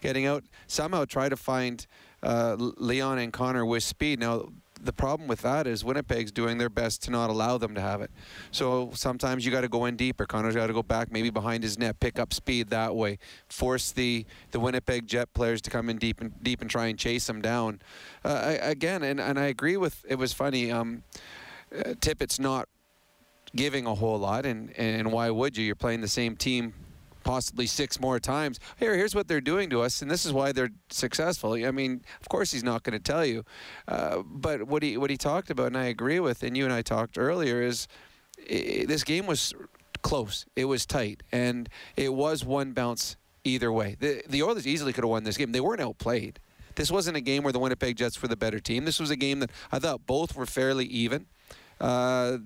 getting 0.00 0.26
out. 0.26 0.44
Somehow 0.66 1.04
try 1.04 1.28
to 1.28 1.36
find 1.36 1.86
uh, 2.22 2.56
Leon 2.58 3.18
and 3.18 3.32
Connor 3.32 3.64
with 3.64 3.82
speed. 3.82 4.18
Now, 4.18 4.48
the 4.82 4.92
problem 4.92 5.28
with 5.28 5.42
that 5.42 5.66
is 5.66 5.84
Winnipeg's 5.84 6.32
doing 6.32 6.58
their 6.58 6.68
best 6.68 7.02
to 7.02 7.10
not 7.10 7.30
allow 7.30 7.58
them 7.58 7.74
to 7.74 7.80
have 7.80 8.00
it. 8.00 8.10
So 8.50 8.90
sometimes 8.94 9.44
you 9.44 9.52
got 9.52 9.60
to 9.62 9.68
go 9.68 9.84
in 9.86 9.96
deeper. 9.96 10.26
Connor's 10.26 10.54
got 10.54 10.68
to 10.68 10.72
go 10.72 10.82
back, 10.82 11.12
maybe 11.12 11.30
behind 11.30 11.62
his 11.62 11.78
net, 11.78 12.00
pick 12.00 12.18
up 12.18 12.32
speed 12.32 12.70
that 12.70 12.94
way, 12.94 13.18
force 13.48 13.92
the, 13.92 14.24
the 14.50 14.60
Winnipeg 14.60 15.06
Jet 15.06 15.32
players 15.34 15.60
to 15.62 15.70
come 15.70 15.90
in 15.90 15.98
deep 15.98 16.20
and 16.20 16.42
deep 16.42 16.60
and 16.60 16.70
try 16.70 16.86
and 16.86 16.98
chase 16.98 17.26
them 17.26 17.40
down. 17.40 17.80
Uh, 18.24 18.28
I, 18.28 18.50
again, 18.52 19.02
and, 19.02 19.20
and 19.20 19.38
I 19.38 19.46
agree 19.46 19.76
with. 19.76 20.04
It 20.08 20.16
was 20.16 20.32
funny. 20.32 20.70
Um, 20.70 21.02
uh, 21.74 21.94
Tippett's 22.00 22.40
not 22.40 22.68
giving 23.54 23.86
a 23.86 23.94
whole 23.94 24.18
lot, 24.18 24.46
and, 24.46 24.76
and 24.78 25.12
why 25.12 25.30
would 25.30 25.56
you? 25.56 25.64
You're 25.64 25.74
playing 25.74 26.00
the 26.00 26.08
same 26.08 26.36
team 26.36 26.74
possibly 27.24 27.66
six 27.66 28.00
more 28.00 28.18
times. 28.18 28.58
Here, 28.78 28.96
here's 28.96 29.14
what 29.14 29.28
they're 29.28 29.40
doing 29.40 29.70
to 29.70 29.82
us, 29.82 30.02
and 30.02 30.10
this 30.10 30.24
is 30.24 30.32
why 30.32 30.52
they're 30.52 30.70
successful. 30.90 31.52
I 31.52 31.70
mean, 31.70 32.02
of 32.20 32.28
course, 32.28 32.52
he's 32.52 32.64
not 32.64 32.82
going 32.82 32.98
to 32.98 33.02
tell 33.02 33.24
you, 33.24 33.44
uh, 33.88 34.22
but 34.24 34.64
what 34.64 34.82
he 34.82 34.96
what 34.96 35.10
he 35.10 35.16
talked 35.16 35.50
about, 35.50 35.68
and 35.68 35.78
I 35.78 35.84
agree 35.84 36.20
with, 36.20 36.42
and 36.42 36.56
you 36.56 36.64
and 36.64 36.72
I 36.72 36.82
talked 36.82 37.18
earlier, 37.18 37.62
is 37.62 37.88
i 38.38 38.84
this 38.86 39.04
game 39.04 39.26
was 39.26 39.54
close. 40.02 40.46
It 40.56 40.64
was 40.64 40.86
tight, 40.86 41.22
and 41.32 41.68
it 41.96 42.12
was 42.14 42.44
one 42.44 42.72
bounce 42.72 43.16
either 43.44 43.72
way. 43.72 43.96
The 43.98 44.22
the 44.28 44.42
Oilers 44.42 44.66
easily 44.66 44.92
could 44.92 45.04
have 45.04 45.10
won 45.10 45.24
this 45.24 45.36
game. 45.36 45.52
They 45.52 45.60
weren't 45.60 45.80
outplayed. 45.80 46.40
This 46.76 46.90
wasn't 46.90 47.16
a 47.16 47.20
game 47.20 47.42
where 47.42 47.52
the 47.52 47.58
Winnipeg 47.58 47.96
Jets 47.96 48.20
were 48.22 48.28
the 48.28 48.36
better 48.36 48.60
team. 48.60 48.84
This 48.84 49.00
was 49.00 49.10
a 49.10 49.16
game 49.16 49.40
that 49.40 49.50
I 49.72 49.78
thought 49.78 50.06
both 50.06 50.36
were 50.36 50.46
fairly 50.46 50.86
even. 50.86 51.26
Uh, 51.80 52.38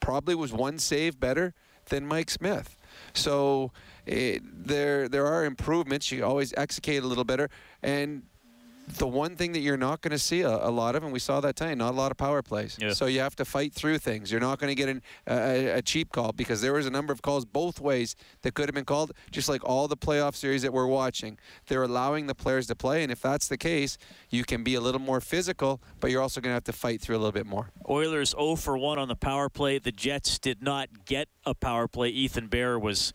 probably 0.00 0.34
was 0.34 0.52
one 0.52 0.78
save 0.78 1.18
better 1.18 1.54
than 1.86 2.06
Mike 2.06 2.30
Smith. 2.30 2.76
So 3.12 3.72
it, 4.06 4.42
there 4.44 5.08
there 5.08 5.26
are 5.26 5.44
improvements. 5.44 6.10
You 6.10 6.24
always 6.24 6.52
execute 6.56 7.04
a 7.04 7.06
little 7.06 7.24
better. 7.24 7.50
And 7.82 8.24
the 8.86 9.06
one 9.06 9.36
thing 9.36 9.52
that 9.52 9.60
you're 9.60 9.76
not 9.76 10.00
going 10.00 10.12
to 10.12 10.18
see 10.18 10.42
a, 10.42 10.50
a 10.50 10.70
lot 10.70 10.94
of, 10.94 11.02
and 11.02 11.12
we 11.12 11.18
saw 11.18 11.40
that 11.40 11.56
tonight, 11.56 11.78
not 11.78 11.92
a 11.92 11.96
lot 11.96 12.10
of 12.10 12.16
power 12.16 12.42
plays. 12.42 12.76
Yeah. 12.80 12.92
So 12.92 13.06
you 13.06 13.20
have 13.20 13.34
to 13.36 13.44
fight 13.44 13.72
through 13.72 13.98
things. 13.98 14.30
You're 14.30 14.40
not 14.40 14.58
going 14.58 14.70
to 14.70 14.74
get 14.74 14.88
an, 14.88 15.02
a, 15.26 15.78
a 15.78 15.82
cheap 15.82 16.12
call 16.12 16.32
because 16.32 16.60
there 16.60 16.72
was 16.72 16.86
a 16.86 16.90
number 16.90 17.12
of 17.12 17.22
calls 17.22 17.44
both 17.44 17.80
ways 17.80 18.16
that 18.42 18.54
could 18.54 18.68
have 18.68 18.74
been 18.74 18.84
called, 18.84 19.12
just 19.30 19.48
like 19.48 19.64
all 19.64 19.88
the 19.88 19.96
playoff 19.96 20.34
series 20.34 20.62
that 20.62 20.72
we're 20.72 20.86
watching. 20.86 21.38
They're 21.66 21.82
allowing 21.82 22.26
the 22.26 22.34
players 22.34 22.66
to 22.68 22.74
play, 22.74 23.02
and 23.02 23.10
if 23.10 23.20
that's 23.20 23.48
the 23.48 23.56
case, 23.58 23.96
you 24.30 24.44
can 24.44 24.62
be 24.62 24.74
a 24.74 24.80
little 24.80 25.00
more 25.00 25.20
physical, 25.20 25.80
but 26.00 26.10
you're 26.10 26.22
also 26.22 26.40
going 26.40 26.50
to 26.50 26.54
have 26.54 26.64
to 26.64 26.72
fight 26.72 27.00
through 27.00 27.16
a 27.16 27.18
little 27.18 27.32
bit 27.32 27.46
more. 27.46 27.70
Oilers 27.88 28.30
0 28.30 28.56
for 28.56 28.76
1 28.76 28.98
on 28.98 29.08
the 29.08 29.16
power 29.16 29.48
play. 29.48 29.78
The 29.78 29.92
Jets 29.92 30.38
did 30.38 30.62
not 30.62 31.04
get 31.04 31.28
a 31.46 31.54
power 31.54 31.88
play. 31.88 32.08
Ethan 32.08 32.48
Bear 32.48 32.78
was 32.78 33.12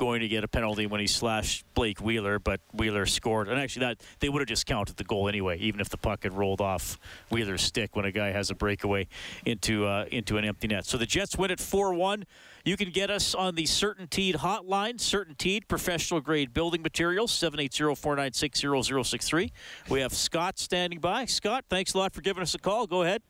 going 0.00 0.20
to 0.20 0.28
get 0.28 0.42
a 0.42 0.48
penalty 0.48 0.86
when 0.86 0.98
he 0.98 1.06
slashed 1.06 1.62
Blake 1.74 2.00
Wheeler, 2.00 2.38
but 2.38 2.62
Wheeler 2.72 3.04
scored. 3.04 3.48
And 3.48 3.60
actually, 3.60 3.80
that 3.80 4.00
they 4.18 4.30
would 4.30 4.40
have 4.40 4.48
just 4.48 4.64
counted 4.64 4.96
the 4.96 5.04
goal 5.04 5.28
anyway, 5.28 5.58
even 5.58 5.78
if 5.78 5.90
the 5.90 5.98
puck 5.98 6.22
had 6.22 6.32
rolled 6.32 6.62
off 6.62 6.98
Wheeler's 7.30 7.60
stick 7.60 7.94
when 7.94 8.06
a 8.06 8.10
guy 8.10 8.30
has 8.30 8.50
a 8.50 8.54
breakaway 8.54 9.08
into 9.44 9.86
uh, 9.86 10.06
into 10.10 10.38
an 10.38 10.46
empty 10.46 10.68
net. 10.68 10.86
So 10.86 10.96
the 10.96 11.04
Jets 11.04 11.36
win 11.36 11.50
at 11.50 11.58
4-1. 11.58 12.22
You 12.64 12.78
can 12.78 12.88
get 12.90 13.10
us 13.10 13.34
on 13.34 13.56
the 13.56 13.64
CertainTeed 13.64 14.36
hotline. 14.36 14.94
CertainTeed, 14.94 15.68
professional 15.68 16.22
grade 16.22 16.54
building 16.54 16.80
materials, 16.80 17.30
780-496-0063. 17.32 19.50
We 19.90 20.00
have 20.00 20.14
Scott 20.14 20.58
standing 20.58 20.98
by. 20.98 21.26
Scott, 21.26 21.66
thanks 21.68 21.92
a 21.92 21.98
lot 21.98 22.14
for 22.14 22.22
giving 22.22 22.42
us 22.42 22.54
a 22.54 22.58
call. 22.58 22.86
Go 22.86 23.02
ahead. 23.02 23.20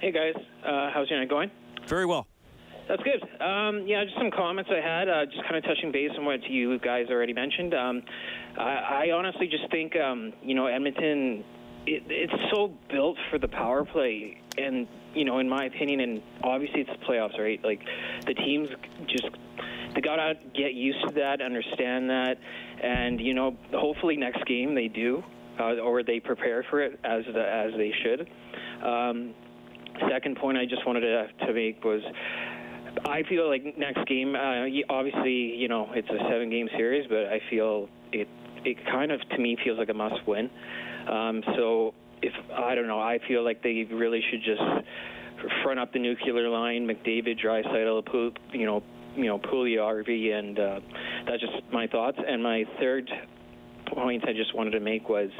Hey 0.00 0.10
guys, 0.10 0.34
uh, 0.66 0.90
how's 0.92 1.08
your 1.08 1.20
night 1.20 1.28
going? 1.28 1.52
Very 1.86 2.06
well. 2.06 2.26
That's 2.88 3.02
good. 3.02 3.22
Um, 3.42 3.86
yeah, 3.86 4.02
just 4.04 4.16
some 4.16 4.30
comments 4.30 4.70
I 4.72 4.80
had, 4.80 5.08
uh, 5.08 5.26
just 5.26 5.42
kind 5.42 5.56
of 5.56 5.64
touching 5.64 5.92
base 5.92 6.10
on 6.16 6.24
what 6.24 6.42
you 6.48 6.78
guys 6.78 7.06
already 7.10 7.34
mentioned. 7.34 7.74
Um, 7.74 8.02
I, 8.56 9.08
I 9.08 9.10
honestly 9.14 9.46
just 9.46 9.70
think, 9.70 9.94
um, 9.94 10.32
you 10.42 10.54
know, 10.54 10.66
Edmonton, 10.66 11.44
it, 11.86 12.02
it's 12.08 12.32
so 12.50 12.72
built 12.90 13.18
for 13.30 13.38
the 13.38 13.48
power 13.48 13.84
play, 13.84 14.40
and 14.56 14.88
you 15.14 15.26
know, 15.26 15.38
in 15.38 15.48
my 15.48 15.66
opinion, 15.66 16.00
and 16.00 16.22
obviously 16.42 16.80
it's 16.80 16.90
the 16.90 17.06
playoffs, 17.06 17.38
right? 17.38 17.62
Like 17.62 17.80
the 18.26 18.34
teams 18.34 18.68
just 19.06 19.28
they 19.94 20.00
gotta 20.00 20.34
get 20.54 20.72
used 20.72 21.06
to 21.08 21.14
that, 21.14 21.42
understand 21.42 22.08
that, 22.08 22.38
and 22.82 23.20
you 23.20 23.34
know, 23.34 23.54
hopefully 23.72 24.16
next 24.16 24.44
game 24.46 24.74
they 24.74 24.88
do, 24.88 25.22
uh, 25.60 25.76
or 25.76 26.02
they 26.02 26.20
prepare 26.20 26.64
for 26.70 26.80
it 26.80 26.98
as 27.04 27.24
the, 27.32 27.40
as 27.40 27.72
they 27.76 27.92
should. 28.02 28.28
Um, 28.86 29.34
second 30.10 30.36
point 30.36 30.56
I 30.56 30.64
just 30.64 30.86
wanted 30.86 31.00
to, 31.00 31.46
to 31.46 31.52
make 31.52 31.82
was 31.84 32.02
I 33.04 33.22
feel 33.28 33.48
like 33.48 33.76
next 33.78 34.06
game, 34.06 34.34
uh, 34.34 34.66
obviously, 34.88 35.56
you 35.56 35.68
know, 35.68 35.88
it's 35.92 36.08
a 36.08 36.18
seven 36.30 36.50
game 36.50 36.68
series, 36.76 37.06
but 37.08 37.26
I 37.26 37.40
feel 37.50 37.88
it, 38.12 38.28
it 38.64 38.76
kind 38.86 39.12
of, 39.12 39.20
to 39.30 39.38
me, 39.38 39.56
feels 39.64 39.78
like 39.78 39.88
a 39.88 39.94
must 39.94 40.26
win. 40.26 40.50
Um, 41.08 41.42
so 41.56 41.94
if, 42.22 42.32
I 42.54 42.74
don't 42.74 42.86
know, 42.86 43.00
I 43.00 43.18
feel 43.26 43.44
like 43.44 43.62
they 43.62 43.86
really 43.90 44.22
should 44.30 44.42
just 44.42 44.62
front 45.62 45.78
up 45.78 45.92
the 45.92 45.98
nuclear 45.98 46.48
line, 46.48 46.86
McDavid, 46.86 47.40
Draisaitl, 47.40 48.36
you 48.52 48.66
know, 48.66 48.82
you 49.16 49.26
know, 49.26 49.38
Puljujarvi, 49.38 50.32
and 50.32 50.58
uh, 50.58 50.80
that's 51.26 51.40
just 51.40 51.54
my 51.72 51.86
thoughts. 51.86 52.18
And 52.24 52.42
my 52.42 52.64
third 52.78 53.10
point 53.86 54.24
I 54.28 54.32
just 54.32 54.54
wanted 54.54 54.72
to 54.72 54.80
make 54.80 55.08
was 55.08 55.30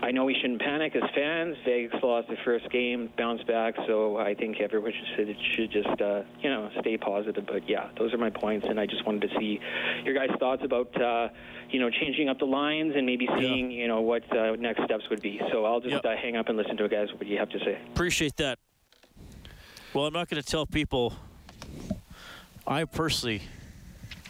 I 0.00 0.12
know 0.12 0.24
we 0.24 0.34
shouldn't 0.40 0.60
panic 0.60 0.94
as 0.94 1.02
fans. 1.14 1.56
Vegas 1.64 2.00
lost 2.02 2.28
the 2.28 2.36
first 2.44 2.70
game, 2.70 3.10
bounced 3.18 3.46
back, 3.46 3.74
so 3.86 4.16
I 4.16 4.34
think 4.34 4.60
everyone 4.60 4.92
should 5.16 5.36
should 5.54 5.72
just 5.72 6.00
uh, 6.00 6.22
you 6.40 6.50
know 6.50 6.70
stay 6.80 6.96
positive. 6.96 7.44
But 7.46 7.68
yeah, 7.68 7.88
those 7.98 8.14
are 8.14 8.18
my 8.18 8.30
points, 8.30 8.66
and 8.68 8.78
I 8.78 8.86
just 8.86 9.04
wanted 9.04 9.28
to 9.28 9.38
see 9.38 9.60
your 10.04 10.14
guys' 10.14 10.36
thoughts 10.38 10.62
about 10.64 11.00
uh, 11.00 11.28
you 11.70 11.80
know 11.80 11.90
changing 11.90 12.28
up 12.28 12.38
the 12.38 12.44
lines 12.44 12.94
and 12.96 13.06
maybe 13.06 13.28
seeing 13.38 13.70
you 13.70 13.88
know 13.88 14.00
what 14.00 14.22
uh, 14.36 14.52
next 14.56 14.84
steps 14.84 15.04
would 15.10 15.20
be. 15.20 15.40
So 15.50 15.64
I'll 15.64 15.80
just 15.80 16.04
uh, 16.04 16.16
hang 16.16 16.36
up 16.36 16.48
and 16.48 16.56
listen 16.56 16.76
to 16.76 16.84
it, 16.84 16.90
guys. 16.90 17.08
What 17.12 17.26
you 17.26 17.38
have 17.38 17.50
to 17.50 17.58
say? 17.58 17.78
Appreciate 17.92 18.36
that. 18.36 18.58
Well, 19.92 20.06
I'm 20.06 20.12
not 20.12 20.28
going 20.28 20.40
to 20.40 20.48
tell 20.48 20.64
people. 20.64 21.14
I 22.66 22.84
personally 22.84 23.42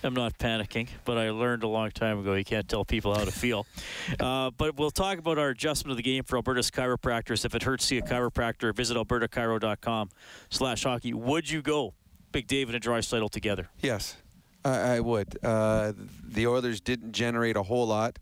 am 0.05 0.15
not 0.15 0.39
panicking, 0.39 0.89
but 1.05 1.19
I 1.19 1.31
learned 1.31 1.63
a 1.63 1.69
long 1.69 1.91
time 1.91 2.19
ago 2.19 2.35
you 2.35 2.45
can't 2.45 2.69
tell 2.69 2.85
people 2.85 3.15
how 3.15 3.25
to 3.25 3.33
feel. 3.33 3.67
uh, 4.21 4.51
but 4.51 4.77
we'll 4.77 4.91
talk 4.91 5.19
about 5.19 5.39
our 5.39 5.51
adjustment 5.51 5.93
of 5.93 5.97
the 5.97 6.03
game 6.03 6.25
for 6.25 6.37
Alberta's 6.37 6.71
chiropractors. 6.71 7.45
If 7.45 7.55
it 7.55 7.63
hurts, 7.63 7.85
see 7.85 7.99
a 7.99 8.03
chiropractor. 8.03 8.75
Visit 8.75 8.97
albertachiro.com 8.97 10.11
slash 10.51 10.85
hockey. 10.85 11.13
Would 11.13 11.51
you 11.51 11.63
go 11.63 11.95
McDavid 12.33 12.75
and 12.75 12.83
Draisaitl 12.83 13.31
together? 13.31 13.69
Yes, 13.81 14.17
I, 14.65 14.97
I 14.97 15.01
would. 15.01 15.39
Uh, 15.43 15.93
the 16.23 16.47
Oilers 16.47 16.81
didn't 16.81 17.13
generate 17.13 17.57
a 17.57 17.63
whole 17.63 17.87
lot 17.87 18.19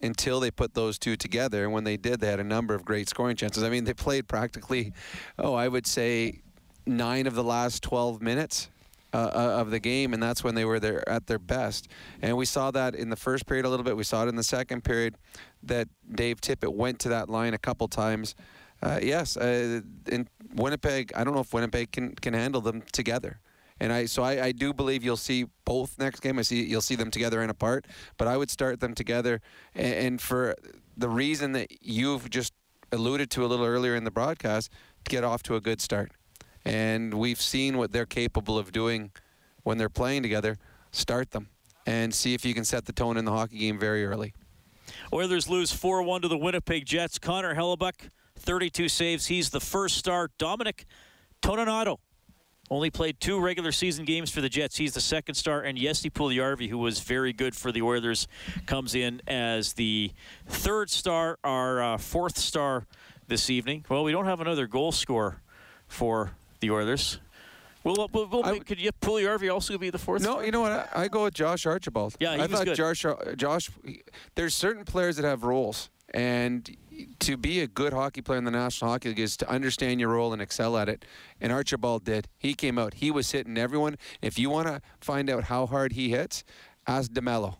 until 0.00 0.40
they 0.40 0.50
put 0.50 0.74
those 0.74 0.98
two 0.98 1.16
together. 1.16 1.64
And 1.64 1.72
when 1.72 1.84
they 1.84 1.96
did, 1.96 2.20
they 2.20 2.28
had 2.28 2.40
a 2.40 2.44
number 2.44 2.74
of 2.74 2.84
great 2.84 3.08
scoring 3.08 3.36
chances. 3.36 3.62
I 3.62 3.70
mean, 3.70 3.84
they 3.84 3.94
played 3.94 4.26
practically, 4.26 4.92
oh, 5.38 5.54
I 5.54 5.68
would 5.68 5.86
say 5.86 6.40
nine 6.86 7.26
of 7.26 7.34
the 7.34 7.44
last 7.44 7.82
12 7.82 8.20
minutes. 8.20 8.68
Uh, 9.14 9.30
uh, 9.34 9.60
of 9.60 9.70
the 9.70 9.78
game, 9.78 10.14
and 10.14 10.22
that's 10.22 10.42
when 10.42 10.54
they 10.54 10.64
were 10.64 10.80
there 10.80 11.06
at 11.06 11.26
their 11.26 11.38
best. 11.38 11.86
And 12.22 12.34
we 12.34 12.46
saw 12.46 12.70
that 12.70 12.94
in 12.94 13.10
the 13.10 13.16
first 13.16 13.44
period 13.44 13.66
a 13.66 13.68
little 13.68 13.84
bit. 13.84 13.94
We 13.94 14.04
saw 14.04 14.24
it 14.24 14.28
in 14.30 14.36
the 14.36 14.42
second 14.42 14.84
period 14.84 15.16
that 15.64 15.88
Dave 16.10 16.40
Tippett 16.40 16.72
went 16.74 16.98
to 17.00 17.10
that 17.10 17.28
line 17.28 17.52
a 17.52 17.58
couple 17.58 17.88
times. 17.88 18.34
Uh, 18.82 19.00
yes, 19.02 19.36
uh, 19.36 19.82
in 20.10 20.28
Winnipeg, 20.54 21.12
I 21.14 21.24
don't 21.24 21.34
know 21.34 21.40
if 21.40 21.52
Winnipeg 21.52 21.92
can 21.92 22.14
can 22.14 22.32
handle 22.32 22.62
them 22.62 22.84
together. 22.90 23.38
And 23.80 23.92
I 23.92 24.06
so 24.06 24.22
I, 24.22 24.46
I 24.46 24.52
do 24.52 24.72
believe 24.72 25.04
you'll 25.04 25.18
see 25.18 25.44
both 25.66 25.98
next 25.98 26.20
game. 26.20 26.38
I 26.38 26.42
see 26.42 26.64
you'll 26.64 26.80
see 26.80 26.96
them 26.96 27.10
together 27.10 27.42
and 27.42 27.50
apart, 27.50 27.86
but 28.16 28.28
I 28.28 28.38
would 28.38 28.50
start 28.50 28.80
them 28.80 28.94
together. 28.94 29.42
And, 29.74 29.94
and 29.94 30.20
for 30.22 30.56
the 30.96 31.10
reason 31.10 31.52
that 31.52 31.68
you've 31.82 32.30
just 32.30 32.54
alluded 32.90 33.30
to 33.32 33.44
a 33.44 33.48
little 33.48 33.66
earlier 33.66 33.94
in 33.94 34.04
the 34.04 34.10
broadcast, 34.10 34.70
to 35.04 35.10
get 35.10 35.22
off 35.22 35.42
to 35.42 35.54
a 35.54 35.60
good 35.60 35.82
start 35.82 36.12
and 36.64 37.14
we've 37.14 37.40
seen 37.40 37.78
what 37.78 37.92
they're 37.92 38.06
capable 38.06 38.58
of 38.58 38.72
doing 38.72 39.10
when 39.62 39.78
they're 39.78 39.88
playing 39.88 40.22
together. 40.22 40.58
Start 40.90 41.30
them 41.30 41.48
and 41.86 42.14
see 42.14 42.34
if 42.34 42.44
you 42.44 42.54
can 42.54 42.64
set 42.64 42.84
the 42.84 42.92
tone 42.92 43.16
in 43.16 43.24
the 43.24 43.32
hockey 43.32 43.58
game 43.58 43.78
very 43.78 44.04
early. 44.04 44.34
Oilers 45.12 45.48
lose 45.48 45.72
4 45.72 46.02
1 46.02 46.22
to 46.22 46.28
the 46.28 46.38
Winnipeg 46.38 46.84
Jets. 46.84 47.18
Connor 47.18 47.54
Hellebuyck, 47.54 48.10
32 48.36 48.88
saves. 48.88 49.26
He's 49.26 49.50
the 49.50 49.60
first 49.60 49.96
star. 49.96 50.30
Dominic 50.38 50.86
Toninato 51.42 51.98
only 52.70 52.90
played 52.90 53.20
two 53.20 53.38
regular 53.38 53.72
season 53.72 54.04
games 54.04 54.30
for 54.30 54.40
the 54.40 54.48
Jets. 54.48 54.76
He's 54.76 54.94
the 54.94 55.00
second 55.00 55.34
star. 55.34 55.60
And 55.60 55.76
Jesse 55.76 56.08
Puljujarvi, 56.08 56.68
who 56.68 56.78
was 56.78 57.00
very 57.00 57.32
good 57.32 57.54
for 57.54 57.70
the 57.70 57.82
Oilers, 57.82 58.26
comes 58.66 58.94
in 58.94 59.20
as 59.26 59.74
the 59.74 60.12
third 60.46 60.88
star, 60.88 61.38
our 61.44 61.82
uh, 61.82 61.98
fourth 61.98 62.38
star 62.38 62.86
this 63.28 63.50
evening. 63.50 63.84
Well, 63.88 64.04
we 64.04 64.12
don't 64.12 64.24
have 64.24 64.40
another 64.40 64.66
goal 64.66 64.92
scorer 64.92 65.42
for 65.86 66.32
the 66.62 66.70
Oilers. 66.70 67.18
Will, 67.84 68.00
uh, 68.00 68.06
will, 68.12 68.26
will 68.26 68.44
I, 68.44 68.60
could 68.60 68.80
you 68.80 68.92
Puljujarvi 68.92 69.52
also 69.52 69.76
be 69.76 69.90
the 69.90 69.98
fourth? 69.98 70.22
No, 70.22 70.40
you 70.40 70.52
know 70.52 70.62
what? 70.62 70.72
I, 70.72 71.02
I, 71.02 71.08
go 71.08 71.24
with 71.24 71.34
Josh 71.34 71.66
Archibald. 71.66 72.16
Yeah, 72.20 72.36
he 72.36 72.42
I 72.42 72.46
thought 72.46 72.64
good. 72.64 72.76
Josh. 72.76 73.04
Josh. 73.36 73.70
There's 74.36 74.54
certain 74.54 74.84
players 74.84 75.16
that 75.16 75.24
have 75.24 75.42
roles, 75.42 75.90
and 76.14 76.74
to 77.18 77.36
be 77.36 77.60
a 77.60 77.66
good 77.66 77.92
hockey 77.92 78.22
player 78.22 78.38
in 78.38 78.44
the 78.44 78.52
National 78.52 78.92
Hockey 78.92 79.08
League 79.08 79.18
is 79.18 79.36
to 79.38 79.50
understand 79.50 80.00
your 80.00 80.10
role 80.10 80.32
and 80.32 80.40
excel 80.40 80.76
at 80.78 80.88
it. 80.88 81.04
And 81.40 81.50
Archibald 81.50 82.04
did. 82.04 82.28
He 82.38 82.54
came 82.54 82.78
out. 82.78 82.94
He 82.94 83.10
was 83.10 83.32
hitting 83.32 83.58
everyone. 83.58 83.96
If 84.22 84.38
you 84.38 84.48
want 84.48 84.68
to 84.68 84.80
find 85.00 85.28
out 85.28 85.44
how 85.44 85.66
hard 85.66 85.92
he 85.92 86.10
hits, 86.10 86.44
ask 86.86 87.10
DeMelo 87.10 87.56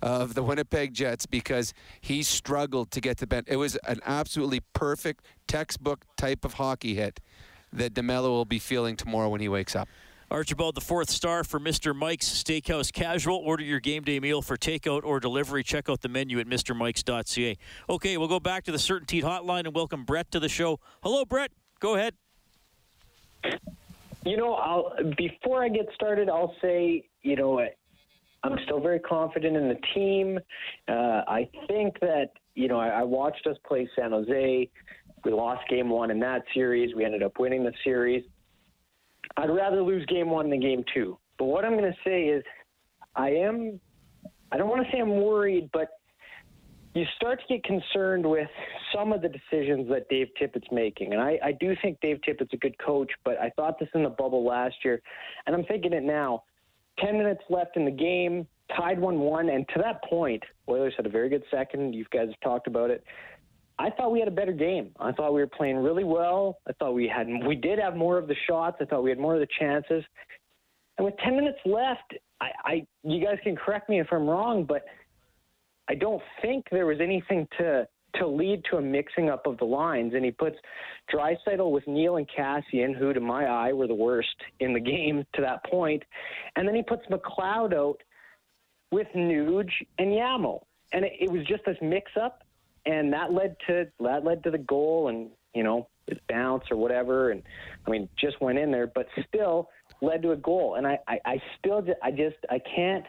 of 0.00 0.34
the 0.34 0.42
Winnipeg 0.42 0.94
Jets 0.94 1.26
because 1.26 1.74
he 2.00 2.22
struggled 2.22 2.90
to 2.92 3.00
get 3.00 3.18
to 3.18 3.26
bend. 3.26 3.46
It 3.48 3.56
was 3.56 3.76
an 3.86 4.00
absolutely 4.06 4.60
perfect 4.72 5.24
textbook 5.46 6.04
type 6.16 6.44
of 6.44 6.54
hockey 6.54 6.94
hit 6.94 7.20
that 7.72 7.94
DeMelo 7.94 8.28
will 8.28 8.44
be 8.44 8.58
feeling 8.58 8.96
tomorrow 8.96 9.28
when 9.28 9.40
he 9.40 9.48
wakes 9.48 9.76
up. 9.76 9.88
Archibald, 10.28 10.74
the 10.74 10.80
fourth 10.80 11.08
star 11.08 11.44
for 11.44 11.60
Mr. 11.60 11.94
Mike's 11.94 12.26
Steakhouse 12.28 12.92
Casual. 12.92 13.36
Order 13.36 13.62
your 13.62 13.78
game 13.78 14.02
day 14.02 14.18
meal 14.18 14.42
for 14.42 14.56
takeout 14.56 15.04
or 15.04 15.20
delivery. 15.20 15.62
Check 15.62 15.88
out 15.88 16.00
the 16.00 16.08
menu 16.08 16.40
at 16.40 16.48
MrMikes.ca. 16.48 17.56
Okay, 17.88 18.16
we'll 18.16 18.26
go 18.26 18.40
back 18.40 18.64
to 18.64 18.72
the 18.72 18.78
CertainTeed 18.78 19.22
hotline 19.22 19.66
and 19.66 19.74
welcome 19.74 20.04
Brett 20.04 20.32
to 20.32 20.40
the 20.40 20.48
show. 20.48 20.80
Hello, 21.02 21.24
Brett. 21.24 21.52
Go 21.78 21.94
ahead. 21.94 22.14
You 24.24 24.36
know, 24.36 24.54
I'll 24.54 24.92
before 25.16 25.62
I 25.62 25.68
get 25.68 25.86
started, 25.94 26.28
I'll 26.28 26.56
say, 26.60 27.04
you 27.22 27.36
know, 27.36 27.64
I'm 28.42 28.58
still 28.64 28.80
very 28.80 28.98
confident 28.98 29.56
in 29.56 29.68
the 29.68 29.78
team. 29.94 30.40
Uh, 30.88 31.22
I 31.28 31.48
think 31.68 32.00
that, 32.00 32.30
you 32.56 32.66
know, 32.66 32.80
I, 32.80 32.88
I 32.88 33.02
watched 33.04 33.46
us 33.46 33.56
play 33.64 33.88
San 33.96 34.10
Jose. 34.10 34.68
We 35.26 35.32
lost 35.32 35.68
game 35.68 35.90
one 35.90 36.12
in 36.12 36.20
that 36.20 36.44
series. 36.54 36.94
We 36.94 37.04
ended 37.04 37.24
up 37.24 37.40
winning 37.40 37.64
the 37.64 37.72
series. 37.82 38.22
I'd 39.36 39.50
rather 39.50 39.82
lose 39.82 40.06
game 40.06 40.30
one 40.30 40.48
than 40.50 40.60
game 40.60 40.84
two. 40.94 41.18
But 41.36 41.46
what 41.46 41.64
I'm 41.64 41.76
going 41.76 41.90
to 41.90 41.98
say 42.04 42.26
is, 42.26 42.44
I 43.16 43.30
am, 43.30 43.80
I 44.52 44.56
don't 44.56 44.68
want 44.68 44.86
to 44.86 44.92
say 44.92 45.00
I'm 45.00 45.20
worried, 45.20 45.68
but 45.72 45.88
you 46.94 47.04
start 47.16 47.40
to 47.40 47.54
get 47.54 47.64
concerned 47.64 48.24
with 48.24 48.48
some 48.94 49.12
of 49.12 49.20
the 49.20 49.28
decisions 49.28 49.88
that 49.90 50.08
Dave 50.08 50.28
Tippett's 50.40 50.68
making. 50.70 51.12
And 51.12 51.20
I, 51.20 51.40
I 51.44 51.52
do 51.58 51.74
think 51.82 51.98
Dave 52.00 52.18
Tippett's 52.24 52.52
a 52.52 52.58
good 52.58 52.78
coach, 52.78 53.10
but 53.24 53.36
I 53.40 53.50
thought 53.56 53.80
this 53.80 53.88
in 53.94 54.04
the 54.04 54.10
bubble 54.10 54.46
last 54.46 54.76
year, 54.84 55.02
and 55.46 55.56
I'm 55.56 55.64
thinking 55.64 55.92
it 55.92 56.04
now. 56.04 56.44
10 57.00 57.18
minutes 57.18 57.42
left 57.50 57.76
in 57.76 57.84
the 57.84 57.90
game, 57.90 58.46
tied 58.76 59.00
1 59.00 59.18
1, 59.18 59.48
and 59.48 59.66
to 59.74 59.82
that 59.82 60.04
point, 60.04 60.42
Oilers 60.68 60.94
had 60.96 61.04
a 61.04 61.10
very 61.10 61.28
good 61.28 61.42
second. 61.50 61.94
You 61.94 62.06
guys 62.12 62.28
have 62.28 62.40
talked 62.42 62.68
about 62.68 62.90
it. 62.90 63.02
I 63.78 63.90
thought 63.90 64.10
we 64.10 64.18
had 64.18 64.28
a 64.28 64.32
better 64.32 64.52
game. 64.52 64.90
I 64.98 65.12
thought 65.12 65.34
we 65.34 65.40
were 65.40 65.46
playing 65.46 65.76
really 65.76 66.04
well. 66.04 66.58
I 66.68 66.72
thought 66.74 66.94
we 66.94 67.08
had 67.08 67.26
we 67.46 67.54
did 67.54 67.78
have 67.78 67.94
more 67.94 68.16
of 68.18 68.26
the 68.26 68.36
shots. 68.48 68.78
I 68.80 68.86
thought 68.86 69.02
we 69.02 69.10
had 69.10 69.18
more 69.18 69.34
of 69.34 69.40
the 69.40 69.48
chances. 69.58 70.02
And 70.96 71.04
with 71.04 71.14
10 71.22 71.36
minutes 71.36 71.58
left, 71.66 72.14
I, 72.40 72.50
I 72.64 72.86
you 73.02 73.22
guys 73.22 73.36
can 73.42 73.54
correct 73.54 73.88
me 73.90 74.00
if 74.00 74.06
I'm 74.10 74.26
wrong, 74.26 74.64
but 74.64 74.84
I 75.88 75.94
don't 75.94 76.22
think 76.40 76.64
there 76.70 76.86
was 76.86 77.00
anything 77.00 77.46
to 77.58 77.86
to 78.16 78.26
lead 78.26 78.62
to 78.70 78.78
a 78.78 78.80
mixing 78.80 79.28
up 79.28 79.46
of 79.46 79.58
the 79.58 79.64
lines. 79.64 80.14
And 80.14 80.24
he 80.24 80.30
puts 80.30 80.56
Draisaitl 81.12 81.70
with 81.70 81.86
Neal 81.86 82.16
and 82.16 82.26
Kassian, 82.28 82.96
who 82.96 83.12
to 83.12 83.20
my 83.20 83.44
eye 83.44 83.72
were 83.72 83.86
the 83.86 83.94
worst 83.94 84.36
in 84.60 84.72
the 84.72 84.80
game 84.80 85.24
to 85.34 85.42
that 85.42 85.62
point. 85.64 85.70
point, 85.70 86.02
and 86.56 86.66
then 86.66 86.74
he 86.74 86.82
puts 86.82 87.02
McLeod 87.10 87.74
out 87.74 87.98
with 88.90 89.08
Nuge 89.14 89.70
and 89.98 90.08
Yamo. 90.08 90.62
And 90.92 91.04
it, 91.04 91.12
it 91.20 91.30
was 91.30 91.44
just 91.46 91.64
this 91.66 91.76
mix 91.82 92.10
up 92.18 92.42
and 92.86 93.12
that 93.12 93.32
led 93.32 93.56
to 93.66 93.86
that 94.00 94.24
led 94.24 94.42
to 94.44 94.50
the 94.50 94.58
goal, 94.58 95.08
and 95.08 95.30
you 95.54 95.62
know 95.62 95.88
it 96.06 96.20
bounced 96.28 96.70
or 96.70 96.76
whatever, 96.76 97.30
and 97.30 97.42
I 97.86 97.90
mean 97.90 98.08
just 98.18 98.40
went 98.40 98.58
in 98.58 98.70
there, 98.70 98.86
but 98.86 99.06
still 99.28 99.68
led 100.00 100.22
to 100.22 100.32
a 100.32 100.36
goal, 100.36 100.76
and 100.76 100.86
I 100.86 100.98
I, 101.06 101.18
I 101.24 101.42
still 101.58 101.82
just, 101.82 101.98
I 102.02 102.10
just 102.10 102.36
I 102.48 102.60
can't 102.74 103.04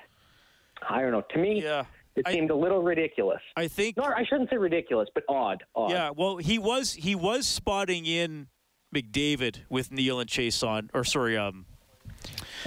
I 0.87 1.01
don't 1.01 1.11
know 1.11 1.23
to 1.31 1.37
me 1.37 1.61
yeah. 1.63 1.85
It 2.15 2.27
seemed 2.29 2.49
I, 2.49 2.55
a 2.55 2.57
little 2.57 2.81
ridiculous. 2.81 3.41
I 3.55 3.67
think. 3.67 3.95
No, 3.95 4.05
I 4.05 4.25
shouldn't 4.27 4.49
say 4.49 4.57
ridiculous, 4.57 5.07
but 5.13 5.23
odd. 5.29 5.63
Odd. 5.75 5.91
Yeah. 5.91 6.09
Well, 6.15 6.37
he 6.37 6.57
was 6.57 6.93
he 6.93 7.13
was 7.13 7.47
spotting 7.47 8.07
in 8.07 8.47
McDavid 8.93 9.59
with 9.69 9.91
Neal 9.91 10.19
and 10.19 10.27
Chiasson, 10.27 10.89
or 10.95 11.03
sorry, 11.03 11.37
um, 11.37 11.67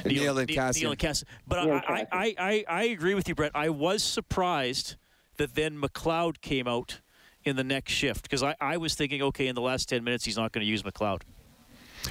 Neal, 0.05 0.23
Neal 0.23 0.39
and 0.39 0.49
Kassian. 0.49 0.83
Neal 0.83 0.91
and 0.93 1.01
Kassian. 1.01 1.25
But 1.49 1.59
I, 1.59 1.71
I, 1.71 2.07
I, 2.13 2.35
I, 2.39 2.65
I 2.69 2.83
agree 2.85 3.15
with 3.15 3.29
you, 3.29 3.35
Brett. 3.35 3.53
I 3.55 3.71
was 3.71 4.03
surprised 4.05 4.97
that 5.41 5.55
then 5.55 5.81
McLeod 5.81 6.43
came 6.43 6.69
out 6.69 7.01
in 7.45 7.57
the 7.57 7.65
next 7.65 7.93
shift 7.93 8.23
because 8.23 8.43
I, 8.43 8.55
I 8.61 8.77
was 8.77 8.95
thinking, 8.95 9.23
okay, 9.23 9.47
in 9.47 9.55
the 9.55 9.63
last 9.63 9.89
10 9.89 10.05
minutes, 10.05 10.25
he's 10.27 10.37
not 10.37 10.53
going 10.53 10.65
to 10.65 10.71
use 10.71 10.83
McLeod. 10.83 11.23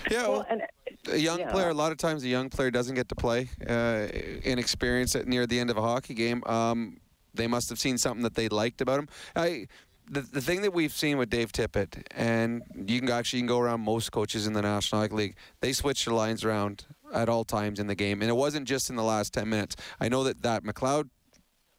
Yeah, 0.10 0.28
well, 0.28 0.46
and, 0.50 0.64
a 1.12 1.18
young 1.18 1.40
yeah. 1.40 1.52
player. 1.52 1.70
A 1.70 1.74
lot 1.74 1.92
of 1.92 2.00
times, 2.00 2.24
a 2.24 2.28
young 2.28 2.50
player 2.50 2.72
doesn't 2.72 2.96
get 2.96 3.08
to 3.10 3.16
play 3.16 3.50
uh, 3.68 4.08
inexperienced 4.44 5.16
at 5.16 5.28
near 5.28 5.46
the 5.46 5.60
end 5.60 5.70
of 5.70 5.78
a 5.78 5.82
hockey 5.82 6.16
game. 6.16 6.44
Um, 6.46 6.98
they 7.36 7.48
must 7.48 7.70
have 7.70 7.80
seen 7.80 8.00
something 8.00 8.24
that 8.24 8.34
they 8.34 8.50
liked 8.50 8.82
about 8.82 9.00
him. 9.00 9.10
I, 9.36 9.68
the, 10.10 10.22
the 10.22 10.42
thing 10.42 10.64
that 10.64 10.74
we've 10.74 10.92
seen 10.92 11.18
with 11.18 11.30
Dave 11.30 11.52
Tippett, 11.52 12.04
and 12.16 12.64
you 12.88 13.00
can 13.00 13.10
actually 13.10 13.40
you 13.40 13.44
can 13.44 13.48
go 13.48 13.60
around 13.60 13.82
most 13.82 14.12
coaches 14.12 14.48
in 14.48 14.54
the 14.54 14.62
National 14.62 15.02
Hockey 15.02 15.16
League, 15.16 15.36
they 15.62 15.72
switch 15.74 16.06
their 16.06 16.16
lines 16.16 16.44
around 16.44 16.86
at 17.14 17.30
all 17.30 17.44
times 17.44 17.80
in 17.80 17.86
the 17.86 17.96
game, 17.96 18.22
and 18.22 18.30
it 18.30 18.36
wasn't 18.36 18.68
just 18.68 18.90
in 18.90 18.96
the 18.96 19.04
last 19.04 19.34
10 19.34 19.48
minutes. 19.50 19.76
I 20.00 20.10
know 20.10 20.24
that 20.24 20.42
that 20.42 20.64
McLeod 20.64 21.10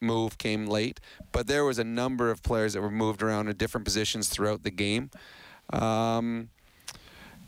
move 0.00 0.38
came 0.38 0.66
late, 0.66 1.00
but 1.32 1.46
there 1.46 1.64
was 1.64 1.78
a 1.78 1.84
number 1.84 2.30
of 2.30 2.42
players 2.42 2.74
that 2.74 2.80
were 2.80 2.90
moved 2.90 3.22
around 3.22 3.48
in 3.48 3.56
different 3.56 3.84
positions 3.84 4.28
throughout 4.28 4.62
the 4.62 4.70
game. 4.70 5.10
Um, 5.72 6.48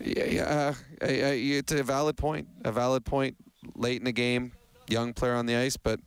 yeah, 0.00 0.24
yeah 0.24 0.74
uh, 1.02 1.04
it's 1.06 1.72
a 1.72 1.82
valid 1.82 2.16
point. 2.16 2.48
A 2.64 2.72
valid 2.72 3.04
point 3.04 3.36
late 3.74 3.98
in 3.98 4.04
the 4.04 4.12
game. 4.12 4.52
Young 4.88 5.12
player 5.12 5.34
on 5.34 5.46
the 5.46 5.56
ice, 5.56 5.76
but 5.76 6.00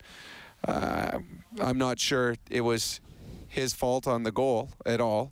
uh, 0.67 1.19
I'm 1.61 1.77
not 1.77 1.99
sure 1.99 2.35
it 2.49 2.61
was 2.61 2.99
his 3.47 3.73
fault 3.73 4.07
on 4.07 4.23
the 4.23 4.31
goal 4.31 4.69
at 4.85 4.99
all. 4.99 5.31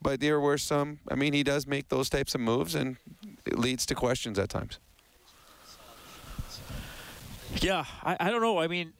But 0.00 0.20
there 0.20 0.40
were 0.40 0.58
some. 0.58 0.98
I 1.08 1.14
mean, 1.14 1.32
he 1.32 1.44
does 1.44 1.66
make 1.66 1.88
those 1.88 2.10
types 2.10 2.34
of 2.34 2.40
moves, 2.40 2.74
and 2.74 2.96
it 3.46 3.56
leads 3.58 3.86
to 3.86 3.94
questions 3.94 4.36
at 4.38 4.48
times. 4.48 4.80
Yeah, 7.60 7.84
I, 8.02 8.16
I 8.18 8.30
don't 8.30 8.40
know. 8.40 8.58
I 8.58 8.66
mean, 8.66 8.94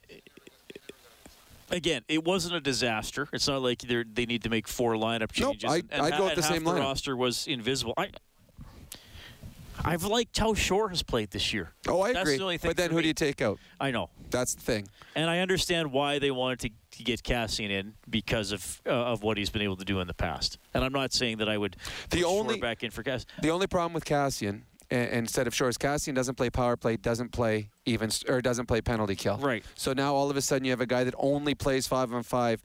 again, 1.72 2.02
it 2.08 2.24
wasn't 2.24 2.54
a 2.54 2.60
disaster. 2.60 3.28
It's 3.32 3.48
not 3.48 3.62
like 3.62 3.80
they 3.80 4.04
they 4.12 4.26
need 4.26 4.42
to 4.44 4.50
make 4.50 4.68
four 4.68 4.94
lineup 4.94 5.32
changes. 5.32 5.64
Nope, 5.64 5.72
I, 5.72 5.94
and, 5.94 6.02
I'd 6.02 6.18
go 6.18 6.24
with 6.26 6.36
the 6.36 6.42
same 6.42 6.64
the 6.64 6.70
lineup. 6.70 6.80
roster 6.80 7.16
was 7.16 7.46
invisible. 7.46 7.94
I, 7.96 8.10
I've 9.84 10.04
liked 10.04 10.38
how 10.38 10.54
Shore 10.54 10.90
has 10.90 11.02
played 11.02 11.30
this 11.32 11.52
year. 11.52 11.72
Oh, 11.88 12.02
I 12.02 12.12
That's 12.12 12.22
agree. 12.22 12.36
The 12.36 12.42
only 12.44 12.58
but 12.58 12.76
then 12.76 12.90
who 12.90 12.96
me. 12.96 13.02
do 13.02 13.08
you 13.08 13.14
take 13.14 13.40
out? 13.42 13.58
I 13.80 13.90
know. 13.90 14.10
That's 14.30 14.54
the 14.54 14.60
thing. 14.60 14.86
And 15.16 15.28
I 15.28 15.40
understand 15.40 15.92
why 15.92 16.18
they 16.20 16.30
wanted 16.30 16.60
to, 16.60 16.70
to 16.98 17.02
get 17.04 17.22
Kassian 17.22 17.70
in 17.70 17.94
because 18.08 18.52
of 18.52 18.80
uh, 18.86 18.90
of 18.90 19.22
what 19.22 19.38
he's 19.38 19.50
been 19.50 19.62
able 19.62 19.76
to 19.76 19.84
do 19.84 19.98
in 20.00 20.06
the 20.06 20.14
past. 20.14 20.58
And 20.72 20.84
I'm 20.84 20.92
not 20.92 21.12
saying 21.12 21.38
that 21.38 21.48
I 21.48 21.58
would 21.58 21.76
The 22.10 22.18
put 22.18 22.20
Shore 22.20 22.40
only- 22.40 22.60
back 22.60 22.82
in 22.84 22.90
for 22.90 23.02
Kassian. 23.02 23.26
The 23.40 23.50
only 23.50 23.66
problem 23.66 23.92
with 23.92 24.04
Kassian, 24.04 24.62
instead 24.92 25.46
of 25.46 25.54
Shores, 25.54 25.78
Kassian 25.78 26.14
doesn't 26.14 26.34
play 26.34 26.50
power 26.50 26.76
play, 26.76 26.96
doesn't 26.96 27.32
play 27.32 27.70
even 27.86 28.10
or 28.28 28.40
doesn't 28.40 28.66
play 28.66 28.80
penalty 28.80 29.14
kill. 29.14 29.38
Right. 29.38 29.64
So 29.74 29.92
now 29.92 30.14
all 30.14 30.30
of 30.30 30.36
a 30.36 30.42
sudden 30.42 30.64
you 30.64 30.70
have 30.70 30.80
a 30.80 30.86
guy 30.86 31.04
that 31.04 31.14
only 31.18 31.54
plays 31.54 31.86
five 31.86 32.12
on 32.12 32.22
five. 32.22 32.62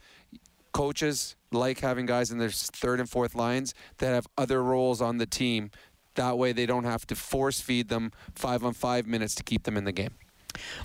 Coaches 0.74 1.36
like 1.52 1.80
having 1.80 2.06
guys 2.06 2.30
in 2.30 2.38
their 2.38 2.50
third 2.50 3.00
and 3.00 3.10
fourth 3.10 3.34
lines 3.34 3.74
that 4.00 4.14
have 4.14 4.28
other 4.38 4.62
roles 4.62 5.02
on 5.02 5.18
the 5.18 5.26
team. 5.26 5.72
That 6.16 6.38
way 6.38 6.52
they 6.52 6.66
don't 6.66 6.84
have 6.84 7.08
to 7.08 7.16
force 7.16 7.62
feed 7.62 7.90
them 7.90 8.12
five 8.36 8.64
on 8.64 8.74
five 8.74 9.08
minutes 9.08 9.34
to 9.36 9.44
keep 9.44 9.64
them 9.64 9.78
in 9.78 9.86
the 9.86 9.92
game. 9.92 10.16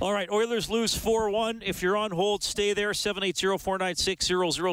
All 0.00 0.12
right, 0.12 0.28
Oilers 0.31 0.68
lose 0.68 0.94
4 0.94 1.31
1. 1.31 1.62
If 1.64 1.83
you're 1.83 1.96
on 1.96 2.11
hold, 2.11 2.42
stay 2.42 2.74
there. 2.74 2.92
780 2.92 3.59
496 3.59 4.26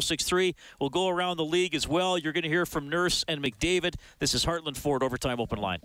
0063. 0.05 0.55
We'll 0.79 0.89
go 0.89 1.07
around 1.07 1.37
the 1.37 1.45
league 1.45 1.73
as 1.73 1.87
well. 1.87 2.17
You're 2.17 2.33
going 2.33 2.43
to 2.43 2.49
hear 2.49 2.65
from 2.65 2.89
Nurse 2.89 3.23
and 3.27 3.41
McDavid. 3.41 3.95
This 4.19 4.33
is 4.33 4.45
Heartland 4.45 4.77
Ford 4.77 5.01
Overtime 5.01 5.39
Open 5.39 5.59
Line. 5.59 5.79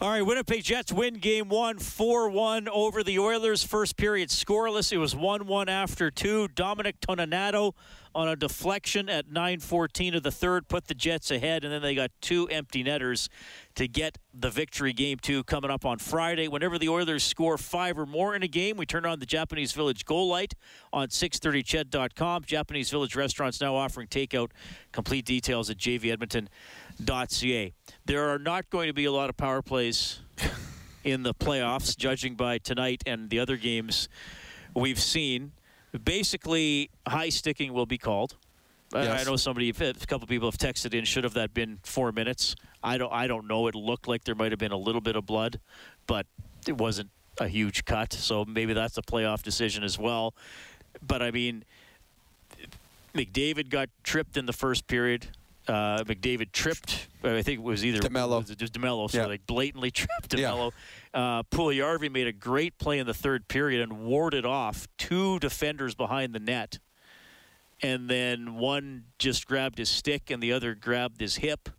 All 0.00 0.10
right, 0.10 0.22
Winnipeg 0.22 0.62
Jets 0.62 0.92
win 0.92 1.14
game 1.14 1.48
one, 1.48 1.80
4 1.80 2.30
1 2.30 2.68
over 2.68 3.02
the 3.02 3.18
Oilers. 3.18 3.64
First 3.64 3.96
period 3.96 4.28
scoreless. 4.28 4.92
It 4.92 4.98
was 4.98 5.16
1 5.16 5.48
1 5.48 5.68
after 5.68 6.08
two. 6.08 6.46
Dominic 6.54 7.00
Toninato 7.00 7.72
on 8.14 8.28
a 8.28 8.36
deflection 8.36 9.08
at 9.08 9.28
9.14 9.28 10.16
of 10.16 10.22
the 10.22 10.30
third 10.30 10.68
put 10.68 10.86
the 10.86 10.94
Jets 10.94 11.32
ahead, 11.32 11.64
and 11.64 11.72
then 11.72 11.82
they 11.82 11.96
got 11.96 12.12
two 12.20 12.48
empty 12.48 12.84
netters 12.84 13.28
to 13.74 13.88
get 13.88 14.18
the 14.32 14.50
victory. 14.50 14.92
Game 14.92 15.18
two 15.18 15.42
coming 15.42 15.68
up 15.70 15.84
on 15.84 15.98
Friday. 15.98 16.46
Whenever 16.46 16.78
the 16.78 16.88
Oilers 16.88 17.24
score 17.24 17.58
five 17.58 17.98
or 17.98 18.06
more 18.06 18.36
in 18.36 18.44
a 18.44 18.48
game, 18.48 18.76
we 18.76 18.86
turn 18.86 19.04
on 19.04 19.18
the 19.18 19.26
Japanese 19.26 19.72
Village 19.72 20.04
goal 20.04 20.28
light 20.28 20.54
on 20.92 21.08
630ched.com. 21.08 22.44
Japanese 22.44 22.88
Village 22.90 23.16
restaurants 23.16 23.60
now 23.60 23.74
offering 23.74 24.06
takeout. 24.06 24.52
Complete 24.92 25.24
details 25.24 25.68
at 25.70 25.76
jvedmonton.ca. 27.02 27.72
There 28.04 28.28
are 28.30 28.38
not 28.38 28.70
going 28.70 28.88
to 28.88 28.92
be 28.92 29.04
a 29.04 29.12
lot 29.12 29.30
of 29.30 29.36
power 29.36 29.62
plays 29.62 30.20
in 31.04 31.22
the 31.22 31.34
playoffs, 31.34 31.96
judging 31.96 32.34
by 32.34 32.58
tonight 32.58 33.02
and 33.06 33.30
the 33.30 33.38
other 33.38 33.56
games 33.56 34.08
we've 34.74 35.00
seen. 35.00 35.52
Basically, 36.04 36.90
high 37.06 37.28
sticking 37.30 37.72
will 37.72 37.86
be 37.86 37.98
called. 37.98 38.36
I- 38.94 39.06
I 39.20 39.24
know 39.24 39.36
somebody, 39.36 39.68
a 39.70 39.72
couple 40.06 40.26
people 40.26 40.50
have 40.50 40.58
texted 40.58 40.94
in. 40.94 41.04
Should 41.04 41.24
have 41.24 41.34
that 41.34 41.52
been 41.54 41.78
four 41.82 42.12
minutes? 42.12 42.56
I 42.82 42.96
don't. 42.96 43.12
I 43.12 43.26
don't 43.26 43.46
know. 43.46 43.66
It 43.66 43.74
looked 43.74 44.08
like 44.08 44.24
there 44.24 44.34
might 44.34 44.52
have 44.52 44.58
been 44.58 44.72
a 44.72 44.76
little 44.78 45.00
bit 45.00 45.16
of 45.16 45.26
blood, 45.26 45.60
but 46.06 46.26
it 46.66 46.78
wasn't 46.78 47.10
a 47.40 47.48
huge 47.48 47.84
cut. 47.84 48.12
So 48.12 48.44
maybe 48.44 48.72
that's 48.72 48.96
a 48.96 49.02
playoff 49.02 49.42
decision 49.42 49.82
as 49.84 49.98
well. 49.98 50.34
But 51.06 51.22
I 51.22 51.30
mean, 51.30 51.64
McDavid 53.14 53.68
got 53.68 53.88
tripped 54.02 54.36
in 54.36 54.46
the 54.46 54.52
first 54.52 54.86
period. 54.86 55.26
Uh, 55.68 56.02
McDavid 56.04 56.50
tripped. 56.52 57.08
I 57.22 57.42
think 57.42 57.58
it 57.58 57.62
was 57.62 57.84
either 57.84 57.98
DeMelo. 58.00 58.38
was 58.38 58.56
just 58.56 58.72
DeMelo. 58.72 59.10
So 59.10 59.18
Yeah. 59.22 59.28
they 59.28 59.36
blatantly 59.36 59.90
tripped 59.90 60.32
Yeah. 60.34 60.50
DeMelo. 60.52 60.72
Uh, 61.12 61.42
Puljujarvi 61.44 62.10
made 62.10 62.26
a 62.26 62.32
great 62.32 62.78
play 62.78 62.98
in 62.98 63.06
the 63.06 63.12
third 63.14 63.48
period 63.48 63.82
and 63.82 64.00
warded 64.06 64.46
off 64.46 64.88
two 64.96 65.38
defenders 65.40 65.94
behind 65.94 66.34
the 66.34 66.38
net. 66.40 66.78
And 67.82 68.08
then 68.08 68.54
one 68.56 69.04
just 69.18 69.46
grabbed 69.46 69.78
his 69.78 69.88
stick 69.90 70.30
and 70.30 70.42
the 70.42 70.52
other 70.52 70.74
grabbed 70.74 71.20
his 71.20 71.36
hip. 71.36 71.68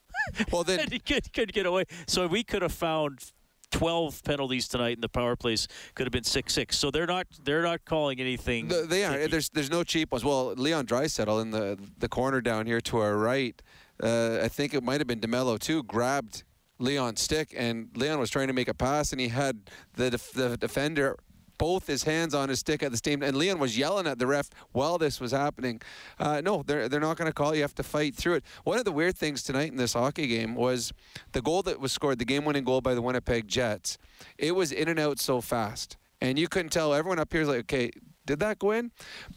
Well, 0.51 0.63
then 0.63 0.81
and 0.81 0.91
he 0.91 0.99
could, 0.99 1.31
couldn't 1.33 1.53
get 1.53 1.65
away. 1.65 1.85
So 2.05 2.27
we 2.27 2.43
could 2.43 2.61
have 2.61 2.73
found 2.73 3.31
12 3.71 4.23
penalties 4.23 4.67
tonight, 4.67 4.93
and 4.97 5.03
the 5.03 5.09
power 5.09 5.35
plays 5.35 5.67
could 5.95 6.05
have 6.05 6.11
been 6.11 6.23
6-6. 6.23 6.73
So 6.73 6.91
they're 6.91 7.05
not 7.07 7.25
they're 7.43 7.61
not 7.63 7.85
calling 7.85 8.19
anything. 8.19 8.67
The- 8.67 8.85
they 8.87 9.05
are. 9.05 9.27
There's 9.27 9.49
there's 9.49 9.69
no 9.71 9.83
cheap 9.83 10.11
ones. 10.11 10.23
Well, 10.23 10.53
Leon 10.55 10.85
Draisaitl 10.87 11.41
in 11.41 11.51
the 11.51 11.79
the 11.97 12.09
corner 12.09 12.41
down 12.41 12.65
here 12.67 12.81
to 12.81 12.97
our 12.97 13.15
right. 13.17 13.59
Uh, 14.01 14.39
I 14.41 14.47
think 14.47 14.73
it 14.73 14.83
might 14.83 14.99
have 14.99 15.07
been 15.07 15.19
DeMelo 15.19 15.59
too. 15.59 15.83
Grabbed 15.83 16.43
Leon's 16.79 17.21
stick, 17.21 17.53
and 17.55 17.89
Leon 17.95 18.19
was 18.19 18.29
trying 18.29 18.47
to 18.47 18.53
make 18.53 18.67
a 18.67 18.73
pass, 18.73 19.11
and 19.11 19.19
he 19.19 19.27
had 19.27 19.69
the 19.95 20.11
def- 20.11 20.31
the 20.31 20.57
defender 20.57 21.17
both 21.59 21.85
his 21.85 22.03
hands 22.03 22.33
on 22.33 22.49
his 22.49 22.59
stick 22.59 22.81
at 22.81 22.89
the 22.89 22.97
same 22.97 23.21
and 23.21 23.37
Leon 23.37 23.59
was 23.59 23.77
yelling 23.77 24.07
at 24.07 24.17
the 24.17 24.25
ref 24.25 24.49
while 24.71 24.97
this 24.97 25.19
was 25.19 25.31
happening. 25.31 25.79
Uh, 26.17 26.41
no, 26.43 26.63
they're 26.65 26.89
they're 26.89 26.99
not 26.99 27.17
going 27.17 27.29
to 27.29 27.33
call. 27.33 27.53
You 27.53 27.61
have 27.61 27.75
to 27.75 27.83
fight 27.83 28.15
through 28.15 28.35
it. 28.35 28.43
One 28.63 28.79
of 28.79 28.85
the 28.85 28.91
weird 28.91 29.15
things 29.15 29.43
tonight 29.43 29.69
in 29.69 29.77
this 29.77 29.93
hockey 29.93 30.25
game 30.25 30.55
was 30.55 30.91
the 31.33 31.41
goal 31.41 31.61
that 31.63 31.79
was 31.79 31.91
scored, 31.91 32.17
the 32.17 32.25
game-winning 32.25 32.63
goal 32.63 32.81
by 32.81 32.95
the 32.95 33.01
Winnipeg 33.01 33.47
Jets. 33.47 33.97
It 34.37 34.55
was 34.55 34.71
in 34.71 34.87
and 34.87 34.99
out 34.99 35.19
so 35.19 35.41
fast, 35.41 35.97
and 36.21 36.39
you 36.39 36.47
couldn't 36.47 36.71
tell. 36.71 36.93
Everyone 36.93 37.19
up 37.19 37.31
here 37.31 37.41
is 37.41 37.49
like, 37.49 37.59
okay, 37.59 37.91
did 38.29 38.39
that 38.41 38.59
go 38.59 38.69
in? 38.69 38.91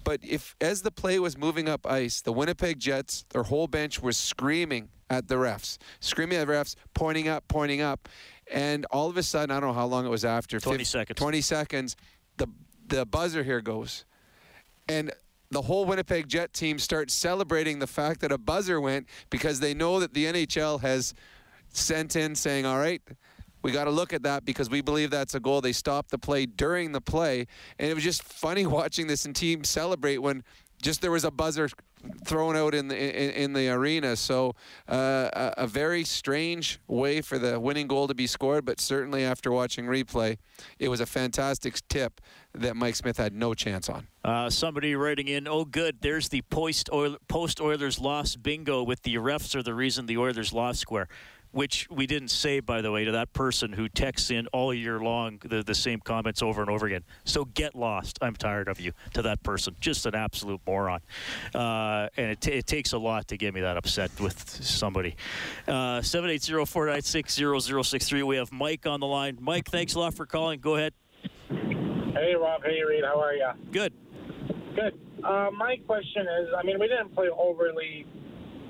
But 0.04 0.20
if 0.22 0.54
as 0.60 0.82
the 0.82 0.90
play 0.90 1.18
was 1.18 1.38
moving 1.38 1.66
up 1.66 1.86
ice, 1.86 2.20
the 2.20 2.30
Winnipeg 2.30 2.78
Jets, 2.78 3.24
their 3.30 3.44
whole 3.44 3.66
bench 3.66 4.02
was 4.02 4.18
screaming 4.18 4.90
at 5.08 5.28
the 5.28 5.36
refs, 5.36 5.78
screaming 6.00 6.36
at 6.36 6.46
the 6.46 6.52
refs, 6.52 6.74
pointing 6.92 7.26
up, 7.26 7.48
pointing 7.48 7.80
up, 7.80 8.06
and 8.52 8.84
all 8.90 9.08
of 9.08 9.16
a 9.16 9.22
sudden, 9.22 9.50
I 9.50 9.60
don't 9.60 9.70
know 9.70 9.74
how 9.74 9.86
long 9.86 10.04
it 10.04 10.10
was 10.10 10.26
after 10.26 10.60
20 10.60 10.78
fif- 10.78 10.88
seconds. 10.88 11.18
20 11.18 11.40
seconds, 11.40 11.96
the 12.36 12.48
the 12.86 13.06
buzzer 13.06 13.42
here 13.42 13.62
goes, 13.62 14.04
and 14.86 15.10
the 15.50 15.62
whole 15.62 15.86
Winnipeg 15.86 16.28
Jet 16.28 16.52
team 16.52 16.78
starts 16.78 17.14
celebrating 17.14 17.78
the 17.78 17.86
fact 17.86 18.20
that 18.20 18.30
a 18.30 18.36
buzzer 18.36 18.78
went 18.78 19.06
because 19.30 19.60
they 19.60 19.72
know 19.72 20.00
that 20.00 20.12
the 20.12 20.26
NHL 20.26 20.82
has 20.82 21.14
sent 21.70 22.14
in 22.14 22.34
saying, 22.34 22.66
all 22.66 22.78
right, 22.78 23.00
we 23.62 23.72
got 23.72 23.84
to 23.84 23.90
look 23.90 24.12
at 24.12 24.22
that 24.24 24.44
because 24.44 24.68
we 24.68 24.80
believe 24.80 25.10
that's 25.10 25.34
a 25.34 25.40
goal. 25.40 25.60
They 25.60 25.72
stopped 25.72 26.10
the 26.10 26.18
play 26.18 26.46
during 26.46 26.92
the 26.92 27.00
play, 27.00 27.46
and 27.78 27.90
it 27.90 27.94
was 27.94 28.04
just 28.04 28.22
funny 28.22 28.66
watching 28.78 29.06
this 29.06 29.24
and 29.24 29.34
team 29.34 29.64
celebrate 29.64 30.18
when 30.18 30.42
just 30.82 31.00
there 31.00 31.12
was 31.12 31.24
a 31.24 31.30
buzzer 31.30 31.68
thrown 32.24 32.56
out 32.56 32.74
in 32.74 32.88
the 32.88 32.96
in, 32.96 33.30
in 33.30 33.52
the 33.52 33.68
arena. 33.70 34.16
So 34.16 34.54
uh, 34.88 35.30
a, 35.32 35.54
a 35.58 35.66
very 35.66 36.04
strange 36.04 36.80
way 36.88 37.20
for 37.20 37.38
the 37.38 37.58
winning 37.58 37.86
goal 37.86 38.08
to 38.08 38.14
be 38.14 38.26
scored, 38.26 38.64
but 38.64 38.80
certainly 38.80 39.24
after 39.24 39.52
watching 39.52 39.86
replay, 39.86 40.38
it 40.78 40.88
was 40.88 41.00
a 41.00 41.06
fantastic 41.06 41.76
tip 41.88 42.20
that 42.54 42.76
Mike 42.76 42.96
Smith 42.96 43.16
had 43.16 43.32
no 43.32 43.54
chance 43.54 43.88
on. 43.88 44.08
Uh, 44.24 44.50
somebody 44.50 44.94
writing 44.94 45.28
in, 45.28 45.48
oh, 45.48 45.64
good, 45.64 45.98
there's 46.00 46.28
the 46.28 46.42
post 46.42 46.90
Oil- 46.92 47.16
post 47.28 47.60
Oilers 47.60 47.98
loss 47.98 48.36
bingo 48.36 48.82
with 48.82 49.02
the 49.02 49.14
refs 49.14 49.54
are 49.54 49.62
the 49.62 49.74
reason 49.74 50.06
the 50.06 50.18
Oilers 50.18 50.52
lost 50.52 50.80
square, 50.80 51.08
which 51.52 51.86
we 51.90 52.06
didn't 52.06 52.28
say, 52.28 52.60
by 52.60 52.80
the 52.80 52.90
way, 52.90 53.04
to 53.04 53.12
that 53.12 53.32
person 53.32 53.72
who 53.72 53.88
texts 53.88 54.30
in 54.30 54.46
all 54.48 54.74
year 54.74 54.98
long 54.98 55.38
the, 55.44 55.62
the 55.62 55.74
same 55.74 56.00
comments 56.00 56.42
over 56.42 56.60
and 56.60 56.70
over 56.70 56.86
again. 56.86 57.04
So 57.24 57.44
get 57.44 57.74
lost. 57.74 58.18
I'm 58.20 58.34
tired 58.34 58.68
of 58.68 58.80
you 58.80 58.92
to 59.14 59.22
that 59.22 59.42
person. 59.42 59.76
Just 59.80 60.06
an 60.06 60.14
absolute 60.14 60.60
moron. 60.66 61.00
Uh, 61.54 62.08
and 62.16 62.30
it, 62.30 62.40
t- 62.40 62.52
it 62.52 62.66
takes 62.66 62.92
a 62.92 62.98
lot 62.98 63.28
to 63.28 63.36
get 63.36 63.54
me 63.54 63.60
that 63.60 63.76
upset 63.76 64.18
with 64.20 64.64
somebody. 64.64 65.14
Uh, 65.68 66.02
780 66.02 66.64
496 66.64 67.34
0063. 67.64 68.22
We 68.22 68.36
have 68.36 68.50
Mike 68.52 68.86
on 68.86 69.00
the 69.00 69.06
line. 69.06 69.38
Mike, 69.40 69.68
thanks 69.68 69.94
a 69.94 70.00
lot 70.00 70.14
for 70.14 70.26
calling. 70.26 70.60
Go 70.60 70.76
ahead. 70.76 70.94
Hey, 71.48 72.34
Rob. 72.34 72.62
Hey, 72.64 72.82
Reid. 72.82 73.04
How 73.04 73.20
are 73.20 73.34
you? 73.34 73.48
Good. 73.70 73.92
Good. 74.74 74.98
Uh, 75.24 75.50
my 75.56 75.76
question 75.86 76.22
is, 76.22 76.48
I 76.56 76.62
mean, 76.62 76.78
we 76.78 76.88
didn't 76.88 77.14
play 77.14 77.28
overly 77.28 78.06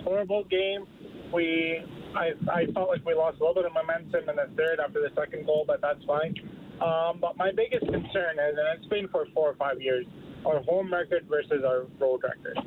horrible 0.04 0.44
game. 0.44 0.86
We, 1.32 1.84
I, 2.14 2.33
I 2.51 2.66
felt 2.72 2.88
like 2.88 3.05
we 3.07 3.14
lost 3.14 3.38
a 3.40 3.44
little 3.44 3.55
bit 3.55 3.66
of 3.66 3.72
momentum 3.72 4.29
in 4.29 4.37
the 4.37 4.48
third 4.57 4.81
after 4.81 5.01
the 5.01 5.11
second 5.16 5.46
goal, 5.46 5.64
but 5.66 5.81
that's 5.81 6.05
fine. 6.05 6.35
Um, 6.81 7.18
but 7.20 7.37
my 7.37 7.53
biggest 7.53 7.85
concern 7.85 8.38
is, 8.38 8.59
and 8.59 8.79
it's 8.79 8.87
been 8.87 9.09
for 9.09 9.27
four 9.35 9.48
or 9.51 9.55
five 9.55 9.81
years, 9.81 10.05
our 10.44 10.61
home 10.62 10.92
record 10.92 11.27
versus 11.29 11.64
our 11.64 11.87
road 12.01 12.22
record. 12.22 12.59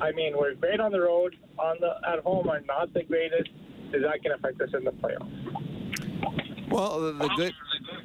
I 0.00 0.12
mean, 0.12 0.36
we're 0.36 0.54
great 0.54 0.80
on 0.80 0.92
the 0.92 1.00
road. 1.00 1.36
On 1.58 1.76
the 1.80 1.96
at 2.08 2.20
home, 2.20 2.48
are 2.48 2.60
not 2.60 2.92
the 2.94 3.04
greatest. 3.04 3.50
Is 3.92 4.02
that 4.02 4.22
going 4.22 4.30
to 4.30 4.34
affect 4.36 4.60
us 4.60 4.70
in 4.74 4.84
the 4.84 4.92
playoffs? 4.92 6.70
Well, 6.70 7.00
the, 7.00 7.12
the 7.12 7.28
good 7.36 7.52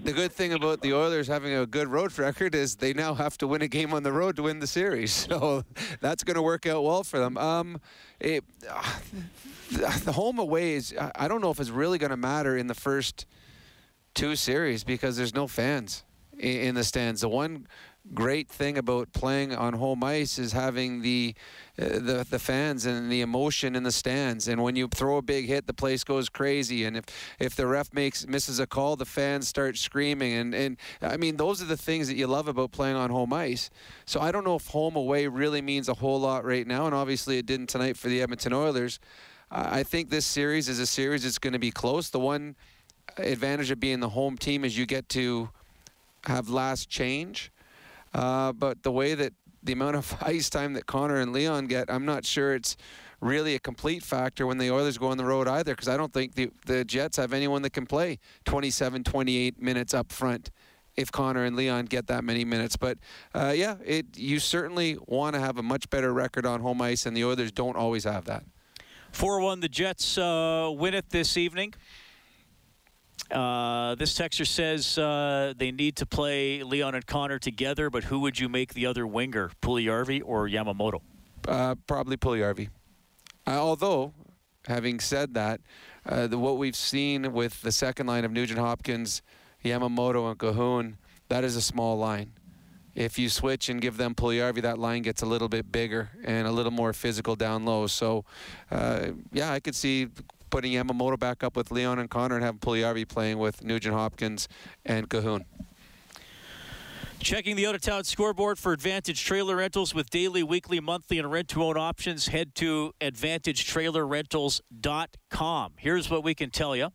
the 0.06 0.14
good 0.14 0.32
thing 0.32 0.54
about 0.54 0.82
the 0.82 0.94
Oilers 0.94 1.28
having 1.28 1.54
a 1.54 1.66
good 1.66 1.88
road 1.88 2.18
record 2.20 2.56
is 2.56 2.76
they 2.76 2.94
now 2.94 3.14
have 3.16 3.38
to 3.40 3.48
win 3.48 3.62
a 3.62 3.68
game 3.68 3.94
on 3.94 4.04
the 4.04 4.12
road 4.12 4.36
to 4.38 4.44
win 4.44 4.60
the 4.60 4.68
series. 4.68 5.28
So 5.36 5.64
that's 6.00 6.24
going 6.24 6.36
to 6.36 6.42
work 6.42 6.66
out 6.68 6.84
well 6.84 7.04
for 7.04 7.20
them. 7.20 7.38
Um, 7.38 7.82
it, 8.20 8.44
the 9.72 10.12
home 10.14 10.40
away 10.40 10.74
is 10.76 10.94
I- 11.16 11.28
don't 11.28 11.42
know 11.42 11.50
if 11.52 11.60
it's 11.60 11.70
really 11.72 11.98
going 11.98 12.12
to 12.12 12.18
matter 12.18 12.56
in 12.56 12.68
the 12.68 12.74
first 12.76 13.26
two 14.14 14.36
series 14.36 14.84
because 14.84 15.18
there's 15.18 15.34
no 15.34 15.48
fans 15.48 16.04
i- 16.38 16.46
in 16.46 16.76
the 16.76 16.84
stands. 16.84 17.22
The 17.22 17.30
one 17.30 17.68
great 18.14 18.48
thing 18.48 18.78
about 18.78 19.12
playing 19.14 19.56
on 19.56 19.74
home 19.74 20.04
ice 20.04 20.38
is 20.38 20.52
having 20.52 21.02
the 21.02 21.34
uh, 21.80 21.86
the 22.00 22.26
the 22.30 22.40
fans 22.40 22.86
and 22.86 23.12
the 23.12 23.22
emotion 23.22 23.76
in 23.76 23.84
the 23.84 23.92
stands. 23.92 24.48
And 24.48 24.62
when 24.62 24.76
you 24.76 24.88
throw 24.88 25.18
a 25.18 25.22
big 25.22 25.46
hit, 25.48 25.68
the 25.68 25.74
place 25.74 26.04
goes 26.04 26.30
crazy. 26.30 26.86
And 26.86 26.98
if 26.98 27.06
if 27.40 27.56
the 27.56 27.68
ref 27.68 27.94
makes 27.94 28.28
misses 28.28 28.60
a 28.60 28.68
call, 28.68 28.96
the 28.96 29.06
fans 29.06 29.48
start 29.48 29.78
screaming. 29.78 30.34
And 30.34 30.54
and 30.54 30.78
I 31.02 31.18
mean 31.18 31.38
those 31.38 31.62
are 31.62 31.66
the 31.66 31.78
things 31.78 32.08
that 32.08 32.16
you 32.16 32.28
love 32.28 32.48
about 32.48 32.72
playing 32.72 32.96
on 32.96 33.10
home 33.10 33.34
ice. 33.34 33.70
So 34.06 34.20
I 34.22 34.32
don't 34.32 34.44
know 34.44 34.56
if 34.56 34.68
home 34.68 34.96
away 34.96 35.28
really 35.28 35.62
means 35.62 35.90
a 35.90 35.96
whole 35.96 36.20
lot 36.20 36.46
right 36.46 36.68
now. 36.68 36.86
And 36.86 36.96
obviously 36.96 37.38
it 37.38 37.46
didn't 37.46 37.68
tonight 37.68 37.98
for 37.98 38.08
the 38.08 38.22
Edmonton 38.22 38.54
Oilers. 38.54 39.00
I 39.52 39.84
think 39.84 40.10
this 40.10 40.26
series 40.26 40.68
is 40.68 40.80
a 40.80 40.88
series 40.88 41.24
that's 41.24 41.38
going 41.38 41.54
to 41.54 41.60
be 41.60 41.72
close. 41.72 42.10
The 42.10 42.20
one 42.20 42.56
advantage 43.18 43.72
of 43.72 43.80
being 43.80 44.00
the 44.00 44.10
home 44.10 44.38
team 44.38 44.66
is 44.66 44.78
you 44.78 44.86
get 44.86 45.08
to 45.10 45.50
have 46.26 46.50
last 46.50 46.90
change. 46.90 47.52
Uh, 48.16 48.54
but 48.54 48.82
the 48.82 48.92
way 48.92 49.14
that 49.14 49.34
the 49.62 49.74
amount 49.74 49.98
of 49.98 50.16
ice 50.22 50.50
time 50.50 50.74
that 50.74 50.86
Connor 50.86 51.18
and 51.18 51.34
Leon 51.34 51.68
get, 51.68 51.92
I'm 51.92 52.06
not 52.06 52.26
sure 52.26 52.56
it's 52.56 52.78
really 53.20 53.56
a 53.56 53.60
complete 53.60 54.04
factor 54.04 54.48
when 54.48 54.58
the 54.58 54.72
Oilers 54.72 54.98
go 54.98 55.08
on 55.08 55.18
the 55.18 55.26
road 55.26 55.48
either 55.48 55.74
because 55.74 55.90
I 55.90 55.98
don't 55.98 56.14
think 56.14 56.36
the, 56.36 56.50
the 56.66 56.86
Jets 56.86 57.18
have 57.18 57.34
anyone 57.34 57.62
that 57.64 57.72
can 57.72 57.86
play 57.86 58.20
27, 58.46 59.04
28 59.04 59.62
minutes 59.62 59.94
up 59.94 60.12
front 60.12 60.52
if 60.96 61.12
Connor 61.12 61.44
and 61.44 61.58
Leon 61.58 61.86
get 61.86 62.08
that 62.08 62.24
many 62.24 62.46
minutes. 62.46 62.78
But 62.78 63.00
uh, 63.34 63.54
yeah, 63.54 63.76
it 63.84 64.06
you 64.16 64.40
certainly 64.40 64.98
want 65.08 65.34
to 65.34 65.42
have 65.42 65.58
a 65.58 65.64
much 65.64 65.90
better 65.90 66.14
record 66.14 66.46
on 66.46 66.62
home 66.62 66.82
ice, 66.82 67.06
and 67.06 67.18
the 67.18 67.26
Oilers 67.26 67.52
don't 67.52 67.76
always 67.76 68.06
have 68.06 68.26
that. 68.26 68.46
4 69.12 69.42
1, 69.42 69.60
the 69.60 69.70
Jets 69.70 70.18
uh, 70.18 70.72
win 70.74 70.94
it 70.94 71.10
this 71.10 71.36
evening. 71.36 71.74
Uh, 73.32 73.96
this 73.96 74.14
texter 74.14 74.46
says 74.46 74.98
uh, 74.98 75.54
they 75.58 75.72
need 75.72 75.96
to 75.96 76.06
play 76.06 76.62
Leon 76.62 76.94
and 76.94 77.06
Connor 77.06 77.40
together, 77.40 77.90
but 77.90 78.04
who 78.04 78.20
would 78.20 78.40
you 78.40 78.48
make 78.48 78.74
the 78.74 78.86
other 78.86 79.08
winger, 79.08 79.52
Puljujarvi 79.62 80.22
or 80.24 80.48
Yamamoto? 80.48 81.02
Uh, 81.48 81.76
probably 81.88 82.18
Puljujarvi. 82.18 82.70
Uh, 83.48 83.52
although, 83.52 84.14
having 84.68 85.00
said 85.00 85.34
that, 85.34 85.60
uh, 86.08 86.28
the, 86.28 86.38
what 86.38 86.58
we've 86.58 86.76
seen 86.76 87.34
with 87.34 87.62
the 87.62 87.72
second 87.72 88.06
line 88.08 88.26
of 88.26 88.32
Nugent 88.32 88.60
Hopkins, 88.60 89.24
Yamamoto, 89.64 90.30
and 90.30 90.38
Kahun, 90.38 90.98
that 91.30 91.44
is 91.44 91.56
a 91.56 91.62
small 91.62 91.98
line. 91.98 92.32
If 92.94 93.20
you 93.20 93.28
switch 93.28 93.70
and 93.70 93.82
give 93.82 93.98
them 93.98 94.14
Puljujarvi, 94.16 94.62
that 94.62 94.78
line 94.78 95.02
gets 95.02 95.24
a 95.24 95.26
little 95.26 95.50
bit 95.50 95.72
bigger 95.72 96.12
and 96.24 96.48
a 96.48 96.52
little 96.52 96.72
more 96.72 96.94
physical 96.94 97.36
down 97.36 97.66
low. 97.66 97.88
So, 97.88 98.24
yeah, 98.72 99.52
I 99.52 99.60
could 99.60 99.76
see 99.76 100.08
putting 100.56 100.72
Yamamoto 100.72 101.20
back 101.20 101.44
up 101.44 101.58
with 101.58 101.70
Leon 101.70 102.00
and 102.00 102.10
Connor 102.10 102.36
and 102.36 102.46
having 102.46 102.62
Puljujarvi 102.62 103.06
playing 103.10 103.40
with 103.40 103.62
Nugent 103.62 103.94
Hopkins 103.94 104.48
and 104.86 105.10
Kahun. 105.10 105.44
Checking 107.20 107.58
the 107.58 107.68
out 107.68 107.76
of 107.76 107.82
town 107.82 108.06
scoreboard 108.06 108.58
for 108.58 108.72
Advantage 108.72 109.22
Trailer 109.22 109.58
Rentals 109.58 109.94
with 109.94 110.10
daily, 110.10 110.44
weekly, 110.44 110.80
monthly, 110.80 111.20
and 111.20 111.30
rent 111.30 111.50
to 111.50 111.62
own 111.62 111.76
options. 111.76 112.30
Head 112.30 112.56
to 112.56 112.94
AdvantageTrailerRentals.com. 113.02 115.74
Here's 115.76 116.10
what 116.10 116.24
we 116.24 116.34
can 116.34 116.52
tell 116.52 116.74
you 116.74 116.94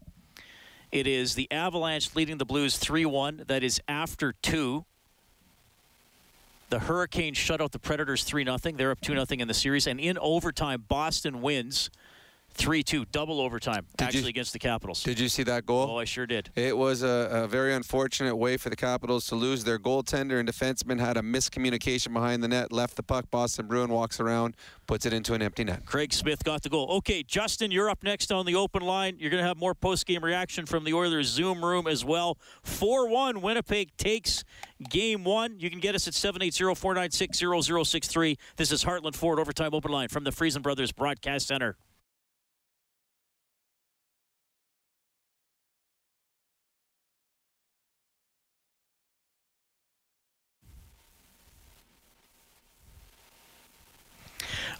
it 0.90 1.07
is 1.07 1.35
the 1.35 1.46
Avalanche 1.51 2.16
leading 2.16 2.38
the 2.38 2.46
Blues 2.46 2.79
3 2.79 3.05
1. 3.05 3.44
That 3.46 3.62
is 3.62 3.79
after 3.87 4.33
two. 4.40 4.87
The 6.70 6.79
Hurricanes 6.79 7.37
shut 7.37 7.61
out 7.61 7.73
the 7.73 7.79
Predators 7.79 8.25
3 8.25 8.42
0. 8.42 8.57
They're 8.57 8.92
up 8.92 9.03
2 9.03 9.12
0 9.12 9.27
in 9.29 9.49
the 9.49 9.55
series. 9.55 9.87
And 9.87 10.01
in 10.01 10.16
overtime, 10.16 10.87
Boston 10.88 11.42
wins 11.42 11.90
3 12.61 12.83
2, 12.83 13.07
double 13.07 13.40
overtime, 13.40 13.87
Did 13.96 14.05
actually 14.05 14.23
you- 14.25 14.29
against 14.29 14.53
the 14.53 14.59
Capitals. 14.59 15.03
Did 15.03 15.18
you 15.18 15.31
see 15.31 15.42
that 15.44 15.64
goal? 15.64 15.88
Oh, 15.92 15.96
I 15.96 16.05
sure 16.05 16.27
did. 16.27 16.51
It 16.55 16.77
was 16.77 17.03
a, 17.03 17.31
a 17.33 17.49
very 17.49 17.73
unfortunate 17.73 18.37
way 18.37 18.59
for 18.59 18.68
the 18.68 18.77
Capitals 18.77 19.25
to 19.29 19.35
lose. 19.35 19.64
Their 19.64 19.79
goaltender 19.79 20.38
and 20.38 20.46
defenseman 20.46 21.01
had 21.01 21.16
a 21.16 21.23
miscommunication 21.23 22.12
behind 22.12 22.42
the 22.42 22.49
net, 22.49 22.70
left 22.70 22.96
the 22.96 23.03
puck. 23.03 23.31
Boston 23.31 23.66
Bruin 23.66 23.88
walks 23.90 24.20
around, 24.20 24.57
puts 24.87 25.07
it 25.07 25.14
into 25.14 25.33
an 25.33 25.40
empty 25.40 25.64
net. 25.64 25.87
Craig 25.87 26.12
Smith 26.12 26.44
got 26.44 26.62
the 26.62 26.68
goal. 26.68 26.87
Okay, 26.99 27.23
Justin, 27.23 27.70
you're 27.70 27.88
up 27.88 28.03
next 28.03 28.31
on 28.31 28.44
the 28.44 28.57
open 28.57 28.83
line. 28.83 29.16
You're 29.18 29.31
going 29.31 29.42
to 29.42 29.49
have 29.49 29.57
more 29.57 29.75
post-game 29.75 30.23
reaction 30.23 30.66
from 30.66 30.85
the 30.85 30.92
Oilers 30.92 31.29
Zoom 31.29 31.64
room 31.64 31.87
as 31.87 32.05
well. 32.05 32.37
4-1, 32.66 33.40
Winnipeg 33.40 33.96
takes 33.96 34.44
game 34.90 35.25
one. 35.25 35.59
You 35.59 35.70
can 35.70 35.81
get 35.81 35.94
us 35.94 36.07
at 36.07 36.12
780-496-0063. 36.12 38.37
This 38.57 38.70
is 38.70 38.85
Heartland 38.85 39.14
Ford 39.14 39.40
Overtime 39.40 39.70
Open 39.73 39.90
Line 39.90 40.09
from 40.09 40.25
the 40.25 40.31
Friesen 40.31 40.61
Brothers 40.62 40.92
Broadcast 40.92 41.46
Center. 41.49 41.79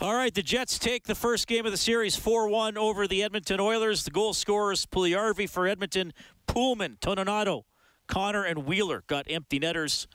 All 0.03 0.15
right, 0.15 0.33
the 0.33 0.43
Jets 0.43 0.79
take 0.79 1.05
the 1.05 1.15
first 1.15 1.47
game 1.47 1.67
of 1.67 1.73
the 1.73 1.77
series 1.77 2.19
4-1 2.19 2.79
over 2.79 3.07
the 3.07 3.23
Edmonton 3.23 3.61
Oilers. 3.61 4.03
The 4.03 4.11
goal 4.11 4.33
scorers, 4.33 4.87
Puljujarvi 4.87 5.47
for 5.47 5.69
Edmonton, 5.69 6.15
Poolman, 6.49 6.99
Toninato, 7.01 7.65
Connor, 8.07 8.43
and 8.43 8.65
Wheeler 8.65 9.05
got 9.09 9.27
empty 9.29 9.59
netters 9.59 10.09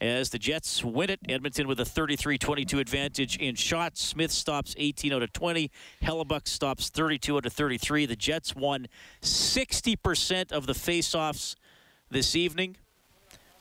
as 0.00 0.30
the 0.30 0.40
Jets 0.40 0.82
win 0.82 1.08
it. 1.10 1.20
Edmonton 1.28 1.68
with 1.68 1.78
a 1.78 1.84
33-22 1.84 2.80
advantage 2.80 3.36
in 3.36 3.54
shots. 3.54 4.02
Smith 4.02 4.32
stops 4.32 4.74
18 4.76 5.12
out 5.12 5.22
of 5.22 5.32
20. 5.32 5.70
Hellebuyck 6.02 6.48
stops 6.48 6.88
32 6.88 7.36
out 7.36 7.46
of 7.46 7.52
33. 7.52 8.06
The 8.06 8.16
Jets 8.16 8.56
won 8.56 8.88
60% 9.22 10.50
of 10.50 10.66
the 10.66 10.72
faceoffs 10.72 11.54
this 12.10 12.34
evening 12.34 12.76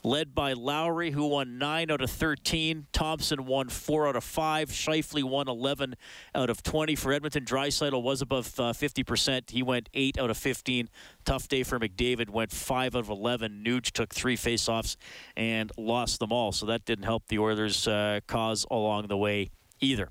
led 0.07 0.33
by 0.33 0.53
Lowry, 0.53 1.11
who 1.11 1.27
won 1.27 1.57
9 1.57 1.91
out 1.91 2.01
of 2.01 2.09
13. 2.09 2.87
Thompson 2.93 3.45
won 3.45 3.67
4 3.69 4.07
out 4.07 4.15
of 4.15 4.23
5. 4.23 4.69
Scheifele 4.69 5.23
won 5.23 5.49
11 5.49 5.95
out 6.33 6.49
of 6.49 6.63
20. 6.63 6.95
For 6.95 7.11
Edmonton, 7.11 7.43
Draisaitl 7.45 8.01
was 8.01 8.21
above 8.21 8.47
uh, 8.59 8.71
50%. 8.73 9.51
He 9.51 9.61
went 9.61 9.89
8 9.93 10.17
out 10.17 10.29
of 10.29 10.37
15. 10.37 10.87
Tough 11.25 11.49
day 11.49 11.63
for 11.63 11.77
McDavid. 11.79 12.29
Went 12.29 12.51
5 12.51 12.95
out 12.95 12.99
of 12.99 13.09
11. 13.09 13.63
Nuge 13.65 13.91
took 13.91 14.13
three 14.13 14.37
faceoffs 14.37 14.95
and 15.35 15.71
lost 15.77 16.19
them 16.19 16.31
all. 16.31 16.53
So 16.53 16.65
that 16.67 16.85
didn't 16.85 17.05
help 17.05 17.27
the 17.27 17.39
Oilers' 17.39 17.87
uh, 17.87 18.19
cause 18.27 18.67
along 18.71 19.07
the 19.07 19.17
way 19.17 19.49
either. 19.81 20.09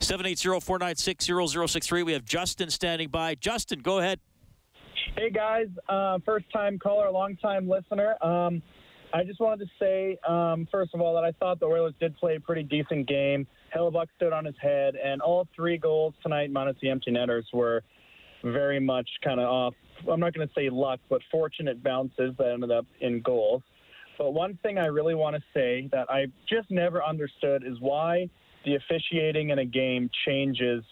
780-496-0063. 0.00 2.04
We 2.04 2.12
have 2.12 2.24
Justin 2.24 2.70
standing 2.70 3.08
by. 3.08 3.34
Justin, 3.34 3.80
go 3.80 3.98
ahead. 3.98 4.20
Hey 5.16 5.30
guys, 5.30 5.68
uh, 5.88 6.18
first 6.24 6.44
time 6.52 6.78
caller, 6.78 7.10
long 7.10 7.34
time 7.36 7.68
listener. 7.68 8.14
Um, 8.22 8.62
I 9.12 9.24
just 9.24 9.40
wanted 9.40 9.64
to 9.64 9.70
say, 9.78 10.18
um, 10.28 10.68
first 10.70 10.94
of 10.94 11.00
all, 11.00 11.14
that 11.14 11.24
I 11.24 11.32
thought 11.32 11.60
the 11.60 11.66
Oilers 11.66 11.94
did 11.98 12.16
play 12.16 12.36
a 12.36 12.40
pretty 12.40 12.62
decent 12.62 13.08
game. 13.08 13.46
Hellebuyck 13.74 14.08
stood 14.16 14.32
on 14.32 14.44
his 14.44 14.54
head, 14.60 14.96
and 14.96 15.22
all 15.22 15.46
three 15.56 15.78
goals 15.78 16.14
tonight, 16.22 16.50
minus 16.50 16.76
the 16.82 16.90
empty 16.90 17.10
netters, 17.10 17.46
were 17.52 17.82
very 18.44 18.78
much 18.80 19.08
kind 19.24 19.40
of 19.40 19.46
off. 19.46 19.74
I'm 20.10 20.20
not 20.20 20.34
going 20.34 20.46
to 20.46 20.54
say 20.54 20.68
luck, 20.70 21.00
but 21.08 21.22
fortunate 21.30 21.82
bounces 21.82 22.34
that 22.38 22.52
ended 22.52 22.70
up 22.70 22.86
in 23.00 23.22
goals. 23.22 23.62
But 24.18 24.32
one 24.32 24.58
thing 24.62 24.78
I 24.78 24.86
really 24.86 25.14
want 25.14 25.36
to 25.36 25.42
say 25.54 25.88
that 25.92 26.10
I 26.10 26.26
just 26.48 26.70
never 26.70 27.02
understood 27.02 27.64
is 27.66 27.80
why 27.80 28.28
the 28.64 28.74
officiating 28.74 29.50
in 29.50 29.60
a 29.60 29.64
game 29.64 30.10
changes 30.26 30.84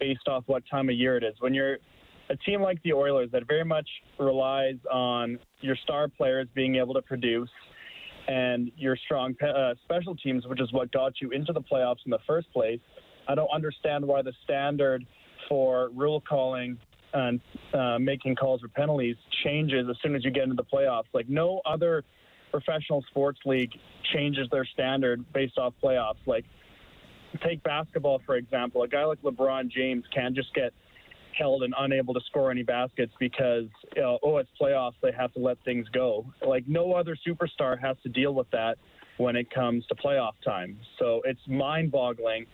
based 0.00 0.26
off 0.28 0.44
what 0.46 0.62
time 0.70 0.88
of 0.88 0.94
year 0.96 1.16
it 1.16 1.24
is. 1.24 1.34
When 1.40 1.54
you're 1.54 1.78
a 2.30 2.36
team 2.36 2.62
like 2.62 2.82
the 2.84 2.92
Oilers 2.92 3.28
that 3.32 3.46
very 3.46 3.64
much 3.64 3.88
relies 4.18 4.76
on 4.90 5.38
your 5.60 5.76
star 5.82 6.08
players 6.08 6.46
being 6.54 6.76
able 6.76 6.94
to 6.94 7.02
produce 7.02 7.50
and 8.28 8.70
your 8.76 8.96
strong 8.96 9.34
uh, 9.42 9.74
special 9.84 10.14
teams, 10.14 10.46
which 10.46 10.60
is 10.60 10.72
what 10.72 10.92
got 10.92 11.20
you 11.20 11.30
into 11.30 11.52
the 11.52 11.60
playoffs 11.60 11.98
in 12.06 12.10
the 12.10 12.20
first 12.26 12.50
place. 12.52 12.78
I 13.28 13.34
don't 13.34 13.50
understand 13.52 14.06
why 14.06 14.22
the 14.22 14.32
standard 14.44 15.04
for 15.48 15.90
rule 15.94 16.20
calling 16.20 16.78
and 17.12 17.40
uh, 17.74 17.98
making 17.98 18.36
calls 18.36 18.60
for 18.60 18.68
penalties 18.68 19.16
changes 19.42 19.88
as 19.90 19.96
soon 20.00 20.14
as 20.14 20.24
you 20.24 20.30
get 20.30 20.44
into 20.44 20.54
the 20.54 20.64
playoffs. 20.64 21.06
Like 21.12 21.28
no 21.28 21.60
other 21.66 22.04
professional 22.52 23.04
sports 23.10 23.40
league 23.44 23.72
changes 24.12 24.48
their 24.52 24.64
standard 24.64 25.24
based 25.32 25.58
off 25.58 25.74
playoffs. 25.82 26.24
Like 26.26 26.44
take 27.44 27.62
basketball 27.64 28.20
for 28.24 28.36
example, 28.36 28.84
a 28.84 28.88
guy 28.88 29.04
like 29.04 29.20
LeBron 29.22 29.68
James 29.68 30.04
can't 30.14 30.36
just 30.36 30.54
get 30.54 30.72
held 31.38 31.62
and 31.62 31.74
unable 31.78 32.14
to 32.14 32.20
score 32.26 32.50
any 32.50 32.62
baskets 32.62 33.12
because 33.18 33.64
you 33.96 34.02
know, 34.02 34.18
oh 34.22 34.38
it's 34.38 34.50
playoffs 34.60 34.94
they 35.02 35.12
have 35.12 35.32
to 35.34 35.40
let 35.40 35.58
things 35.64 35.88
go. 35.88 36.26
Like 36.46 36.64
no 36.66 36.92
other 36.94 37.16
superstar 37.26 37.80
has 37.80 37.96
to 38.02 38.08
deal 38.08 38.34
with 38.34 38.50
that 38.50 38.78
when 39.18 39.36
it 39.36 39.50
comes 39.50 39.84
to 39.86 39.94
playoff 39.94 40.32
time. 40.44 40.78
So 40.98 41.20
it's 41.24 41.40
mind 41.46 41.90
boggling 41.90 42.46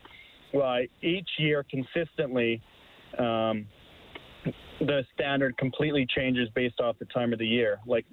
why 0.52 0.88
each 1.02 1.28
year 1.38 1.64
consistently 1.70 2.62
um, 3.18 3.66
the 4.80 5.04
standard 5.14 5.56
completely 5.56 6.06
changes 6.16 6.48
based 6.54 6.80
off 6.80 6.98
the 6.98 7.04
time 7.06 7.32
of 7.32 7.38
the 7.38 7.46
year. 7.46 7.78
Like 7.86 8.06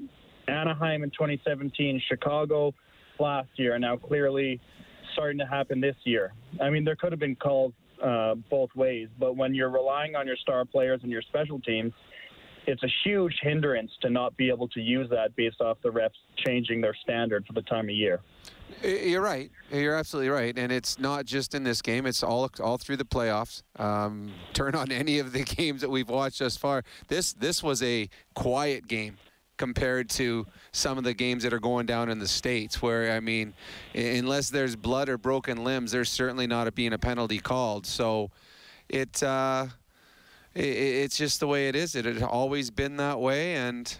anaheim 0.50 1.04
in 1.04 1.10
2017 1.12 2.02
chicago 2.10 2.74
last 3.18 3.48
year 3.56 3.76
and 3.76 3.82
now 3.82 3.96
clearly 3.96 4.60
starting 5.14 5.38
to 5.38 5.46
happen 5.46 5.80
this 5.80 5.96
year. 6.04 6.34
I 6.62 6.70
mean 6.70 6.84
there 6.84 6.96
could 6.96 7.12
have 7.12 7.20
been 7.20 7.36
calls 7.36 7.74
uh, 8.04 8.36
both 8.50 8.70
ways. 8.76 9.08
But 9.18 9.36
when 9.36 9.56
you're 9.56 9.70
relying 9.70 10.16
on 10.16 10.28
your 10.28 10.38
star 10.38 10.66
players 10.66 11.00
and 11.04 11.12
your 11.12 11.22
special 11.22 11.60
teams, 11.60 11.94
it's 12.66 12.84
a 12.84 12.90
huge 13.04 13.34
hindrance 13.42 13.92
to 14.02 14.10
not 14.10 14.36
be 14.38 14.50
able 14.50 14.68
to 14.70 14.80
use 14.80 15.10
that 15.10 15.36
based 15.36 15.62
off 15.62 15.78
the 15.84 15.90
refs 15.90 16.12
changing 16.46 16.82
their 16.82 16.96
standard 17.02 17.46
for 17.46 17.54
the 17.54 17.62
time 17.64 17.86
of 17.86 17.96
year. 17.96 18.22
You're 18.82 19.22
right. 19.22 19.52
You're 19.72 19.96
absolutely 19.96 20.30
right, 20.30 20.58
and 20.58 20.72
it's 20.72 20.98
not 20.98 21.26
just 21.26 21.54
in 21.54 21.64
this 21.64 21.82
game. 21.82 22.06
It's 22.06 22.24
all 22.24 22.50
all 22.62 22.78
through 22.78 22.98
the 22.98 23.06
playoffs. 23.06 23.62
Um, 23.78 24.32
turn 24.54 24.76
on 24.76 24.92
any 24.92 25.20
of 25.20 25.32
the 25.32 25.44
games 25.44 25.82
that 25.82 25.90
we've 25.90 26.10
watched 26.10 26.40
thus 26.40 26.58
far. 26.58 26.84
This 27.08 27.34
this 27.34 27.62
was 27.62 27.84
a 27.84 28.10
quiet 28.34 28.88
game 28.88 29.18
compared 29.58 30.10
to 30.10 30.46
some 30.72 30.98
of 30.98 31.04
the 31.04 31.14
games 31.14 31.44
that 31.44 31.54
are 31.54 31.60
going 31.60 31.86
down 31.86 32.10
in 32.10 32.20
the 32.20 32.28
states 32.28 32.82
where 32.82 33.16
i 33.16 33.20
mean 33.20 33.54
unless 33.94 34.50
there's 34.50 34.76
blood 34.76 35.10
or 35.10 35.18
broken 35.18 35.64
limbs 35.64 35.92
there's 35.92 36.10
certainly 36.10 36.48
not 36.48 36.68
a, 36.68 36.72
being 36.72 36.94
a 36.94 36.98
penalty 36.98 37.40
called 37.40 37.86
so 37.86 38.32
it 38.90 39.22
uh, 39.24 39.68
it, 40.56 40.66
it's 40.66 41.18
just 41.18 41.40
the 41.40 41.48
way 41.48 41.68
it 41.68 41.76
is. 41.76 41.96
It 41.96 42.06
had 42.06 42.22
always 42.22 42.70
been 42.70 42.98
that 42.98 43.20
way, 43.20 43.56
and 43.56 43.96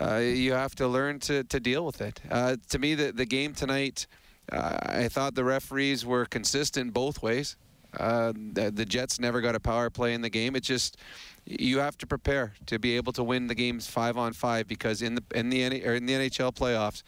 uh, 0.00 0.16
you 0.16 0.52
have 0.52 0.74
to 0.76 0.88
learn 0.88 1.18
to, 1.20 1.44
to 1.44 1.60
deal 1.60 1.84
with 1.84 2.00
it. 2.00 2.20
Uh, 2.30 2.56
to 2.70 2.78
me, 2.78 2.94
the, 2.94 3.12
the 3.12 3.24
game 3.24 3.54
tonight, 3.54 4.06
uh, 4.52 4.78
I 4.82 5.08
thought 5.08 5.34
the 5.34 5.44
referees 5.44 6.04
were 6.04 6.26
consistent 6.26 6.92
both 6.92 7.22
ways. 7.22 7.56
Uh, 7.98 8.32
the, 8.52 8.70
the 8.70 8.84
Jets 8.84 9.18
never 9.18 9.40
got 9.40 9.54
a 9.54 9.60
power 9.60 9.90
play 9.90 10.14
in 10.14 10.20
the 10.20 10.30
game. 10.30 10.54
It 10.54 10.62
just 10.62 10.96
you 11.44 11.78
have 11.78 11.96
to 11.98 12.06
prepare 12.06 12.52
to 12.66 12.78
be 12.78 12.96
able 12.96 13.12
to 13.14 13.24
win 13.24 13.46
the 13.46 13.54
games 13.54 13.86
five 13.86 14.16
on 14.16 14.32
five 14.32 14.68
because 14.68 15.02
in 15.02 15.14
the 15.14 15.22
in 15.34 15.48
the 15.50 15.86
or 15.86 15.94
in 15.94 16.06
the 16.06 16.12
NHL 16.12 16.54
playoffs, 16.54 17.02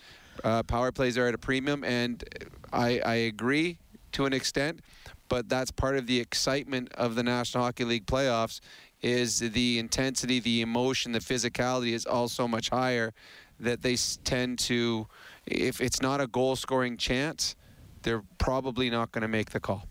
uh, 0.44 0.62
power 0.62 0.92
plays 0.92 1.18
are 1.18 1.26
at 1.26 1.34
a 1.34 1.38
premium, 1.38 1.84
and 1.84 2.24
I, 2.72 3.00
I 3.04 3.14
agree 3.14 3.78
to 4.12 4.26
an 4.26 4.32
extent, 4.32 4.80
but 5.28 5.48
that's 5.48 5.70
part 5.70 5.96
of 5.96 6.06
the 6.06 6.18
excitement 6.18 6.92
of 6.94 7.14
the 7.14 7.22
National 7.22 7.64
Hockey 7.64 7.84
League 7.84 8.06
playoffs 8.06 8.60
is 9.02 9.38
the 9.38 9.78
intensity, 9.78 10.40
the 10.40 10.60
emotion, 10.60 11.12
the 11.12 11.20
physicality 11.20 11.92
is 11.92 12.06
all 12.06 12.28
so 12.28 12.46
much 12.46 12.68
higher 12.70 13.12
that 13.58 13.82
they 13.82 13.96
tend 14.24 14.58
to, 14.58 15.06
if 15.46 15.80
it's 15.80 16.02
not 16.02 16.20
a 16.20 16.26
goal 16.26 16.56
scoring 16.56 16.96
chance, 16.96 17.56
they're 18.02 18.22
probably 18.38 18.90
not 18.90 19.12
going 19.12 19.22
to 19.22 19.28
make 19.28 19.50
the 19.50 19.60
call. 19.60 19.86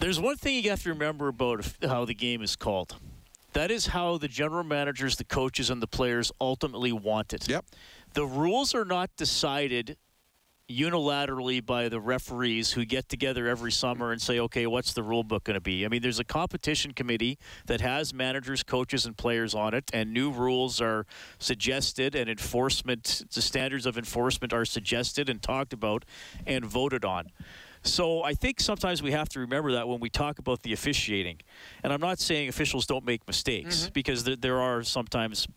There's 0.00 0.18
one 0.18 0.36
thing 0.36 0.64
you 0.64 0.70
have 0.70 0.82
to 0.84 0.88
remember 0.88 1.28
about 1.28 1.74
how 1.82 2.06
the 2.06 2.14
game 2.14 2.40
is 2.40 2.56
called. 2.56 2.96
That 3.52 3.70
is 3.70 3.88
how 3.88 4.16
the 4.16 4.28
general 4.28 4.64
managers, 4.64 5.16
the 5.16 5.24
coaches, 5.24 5.68
and 5.68 5.82
the 5.82 5.86
players 5.86 6.32
ultimately 6.40 6.90
want 6.90 7.34
it. 7.34 7.46
Yep. 7.46 7.66
The 8.14 8.24
rules 8.24 8.74
are 8.74 8.86
not 8.86 9.10
decided 9.18 9.98
unilaterally 10.70 11.64
by 11.64 11.90
the 11.90 12.00
referees 12.00 12.72
who 12.72 12.86
get 12.86 13.10
together 13.10 13.46
every 13.46 13.72
summer 13.72 14.10
and 14.10 14.22
say, 14.22 14.38
okay, 14.38 14.66
what's 14.66 14.94
the 14.94 15.02
rule 15.02 15.22
book 15.22 15.44
going 15.44 15.54
to 15.54 15.60
be? 15.60 15.84
I 15.84 15.88
mean, 15.88 16.00
there's 16.00 16.18
a 16.18 16.24
competition 16.24 16.92
committee 16.92 17.38
that 17.66 17.82
has 17.82 18.14
managers, 18.14 18.62
coaches, 18.62 19.04
and 19.04 19.14
players 19.18 19.54
on 19.54 19.74
it, 19.74 19.90
and 19.92 20.14
new 20.14 20.30
rules 20.30 20.80
are 20.80 21.04
suggested, 21.38 22.14
and 22.14 22.30
enforcement, 22.30 23.26
the 23.34 23.42
standards 23.42 23.84
of 23.84 23.98
enforcement 23.98 24.54
are 24.54 24.64
suggested 24.64 25.28
and 25.28 25.42
talked 25.42 25.74
about 25.74 26.06
and 26.46 26.64
voted 26.64 27.04
on. 27.04 27.32
So 27.82 28.22
I 28.22 28.34
think 28.34 28.60
sometimes 28.60 29.02
we 29.02 29.12
have 29.12 29.28
to 29.30 29.40
remember 29.40 29.72
that 29.72 29.88
when 29.88 30.00
we 30.00 30.10
talk 30.10 30.38
about 30.38 30.62
the 30.62 30.72
officiating. 30.72 31.38
And 31.82 31.92
I'm 31.92 32.00
not 32.00 32.18
saying 32.18 32.48
officials 32.48 32.86
don't 32.86 33.04
make 33.04 33.26
mistakes 33.26 33.82
mm-hmm. 33.82 33.92
because 33.92 34.24
there, 34.24 34.36
there, 34.36 34.60
are 34.60 34.82
sometimes 34.82 35.48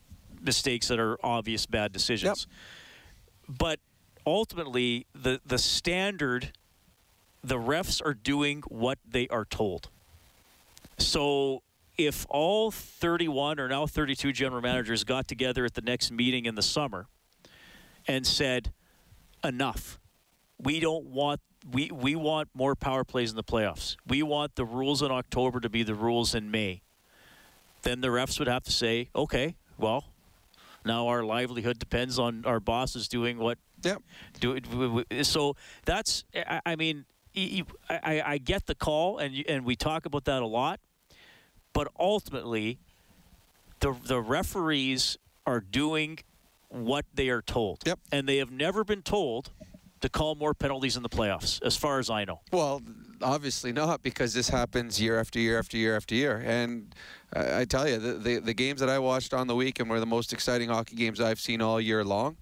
mistakes 0.41 0.87
that 0.87 0.99
are 0.99 1.17
obvious 1.23 1.65
bad 1.65 1.91
decisions. 1.91 2.47
Yep. 3.49 3.57
But 3.57 3.79
ultimately, 4.25 5.05
the, 5.13 5.41
the 5.45 5.57
standard, 5.57 6.53
the 7.43 7.57
refs 7.57 8.01
are 8.05 8.13
doing 8.13 8.63
what 8.67 8.99
they 9.05 9.27
are 9.27 9.45
told. 9.45 9.89
So 10.97 11.61
if 11.97 12.25
all 12.29 12.71
31 12.71 13.59
or 13.59 13.67
now 13.67 13.85
32 13.85 14.31
general 14.31 14.61
managers 14.61 15.03
got 15.03 15.27
together 15.27 15.65
at 15.65 15.73
the 15.73 15.81
next 15.81 16.11
meeting 16.11 16.45
in 16.45 16.55
the 16.55 16.61
summer 16.61 17.07
and 18.07 18.25
said, 18.25 18.71
enough, 19.43 19.99
we 20.63 20.79
don't 20.79 21.05
want 21.05 21.41
we 21.71 21.91
we 21.91 22.15
want 22.15 22.49
more 22.53 22.75
power 22.75 23.03
plays 23.03 23.29
in 23.29 23.35
the 23.35 23.43
playoffs. 23.43 23.95
We 24.07 24.23
want 24.23 24.55
the 24.55 24.65
rules 24.65 25.01
in 25.01 25.11
October 25.11 25.59
to 25.59 25.69
be 25.69 25.83
the 25.83 25.95
rules 25.95 26.35
in 26.35 26.51
May. 26.51 26.81
Then 27.83 28.01
the 28.01 28.07
refs 28.07 28.39
would 28.39 28.47
have 28.47 28.63
to 28.63 28.71
say, 28.71 29.09
okay, 29.15 29.55
well, 29.77 30.05
now 30.85 31.07
our 31.07 31.23
livelihood 31.23 31.79
depends 31.79 32.17
on 32.17 32.45
our 32.45 32.59
bosses 32.59 33.07
doing 33.07 33.37
what. 33.37 33.57
Yep. 33.83 34.01
Do 34.39 34.55
it. 35.09 35.25
So 35.25 35.55
that's. 35.83 36.23
I, 36.35 36.61
I 36.65 36.75
mean, 36.77 37.05
I, 37.89 38.23
I 38.25 38.37
get 38.37 38.65
the 38.65 38.75
call, 38.75 39.17
and 39.17 39.43
and 39.47 39.65
we 39.65 39.75
talk 39.75 40.05
about 40.05 40.25
that 40.25 40.41
a 40.41 40.45
lot, 40.45 40.79
but 41.73 41.89
ultimately, 41.99 42.79
the 43.81 43.93
the 44.05 44.21
referees 44.21 45.17
are 45.45 45.59
doing 45.59 46.19
what 46.69 47.05
they 47.13 47.29
are 47.29 47.41
told. 47.41 47.83
Yep. 47.85 47.99
And 48.11 48.27
they 48.27 48.37
have 48.37 48.51
never 48.51 48.85
been 48.85 49.01
told 49.01 49.51
to 50.03 50.09
call 50.09 50.35
more 50.35 50.53
penalties 50.53 50.97
in 50.97 51.01
the 51.01 51.07
playoffs, 51.07 51.61
as 51.63 51.77
far 51.77 51.97
as 51.97 52.09
I 52.09 52.25
know. 52.25 52.41
Well, 52.51 52.81
obviously 53.21 53.71
not, 53.71 54.03
because 54.03 54.33
this 54.33 54.49
happens 54.49 54.99
year 54.99 55.17
after 55.17 55.39
year 55.39 55.57
after 55.57 55.77
year 55.77 55.95
after 55.95 56.13
year. 56.13 56.43
And 56.45 56.93
I 57.33 57.63
tell 57.63 57.87
you, 57.87 57.97
the, 57.99 58.13
the, 58.15 58.39
the 58.39 58.53
games 58.53 58.81
that 58.81 58.89
I 58.89 58.99
watched 58.99 59.33
on 59.33 59.47
the 59.47 59.55
weekend 59.55 59.89
were 59.89 60.01
the 60.01 60.05
most 60.05 60.33
exciting 60.33 60.67
hockey 60.67 60.97
games 60.97 61.21
I've 61.21 61.39
seen 61.39 61.61
all 61.61 61.79
year 61.79 62.03
long. 62.03 62.35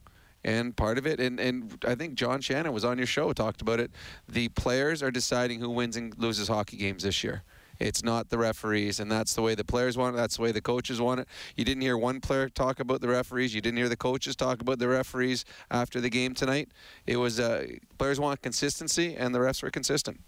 And 0.44 0.76
part 0.76 0.98
of 0.98 1.06
it, 1.06 1.20
and, 1.20 1.40
and 1.40 1.78
I 1.88 1.94
think 1.94 2.16
John 2.16 2.42
Shannon 2.42 2.74
was 2.74 2.84
on 2.84 2.98
your 2.98 3.06
show, 3.06 3.32
talked 3.32 3.62
about 3.62 3.80
it. 3.80 3.92
The 4.28 4.50
players 4.50 5.04
are 5.04 5.12
deciding 5.12 5.60
who 5.60 5.70
wins 5.70 5.96
and 5.98 6.18
loses 6.18 6.48
hockey 6.48 6.78
games 6.78 7.04
this 7.04 7.24
year. 7.24 7.44
It's 7.82 8.04
not 8.04 8.30
the 8.30 8.38
referees, 8.38 9.00
and 9.00 9.12
that's 9.12 9.34
the 9.34 9.42
way 9.42 9.56
the 9.56 9.64
players 9.64 9.98
want 9.98 10.16
it. 10.16 10.18
That's 10.18 10.36
the 10.36 10.44
way 10.44 10.52
the 10.52 10.62
coaches 10.62 11.02
want 11.02 11.22
it. 11.22 11.28
You 11.56 11.66
didn't 11.66 11.82
hear 11.82 11.98
one 11.98 12.22
player 12.22 12.48
talk 12.48 12.80
about 12.80 13.02
the 13.02 13.08
referees. 13.08 13.56
You 13.56 13.62
didn't 13.62 13.78
hear 13.78 13.90
the 13.90 13.98
coaches 13.98 14.36
talk 14.36 14.62
about 14.62 14.78
the 14.78 14.88
referees 14.88 15.46
after 15.72 16.00
the 16.00 16.12
game 16.12 16.36
tonight. 16.36 16.70
It 17.08 17.18
was 17.18 17.40
uh, 17.40 17.66
players 17.98 18.20
want 18.20 18.44
consistency, 18.44 19.16
and 19.16 19.34
the 19.34 19.40
refs 19.40 19.64
were 19.64 19.72
consistent. 19.72 20.20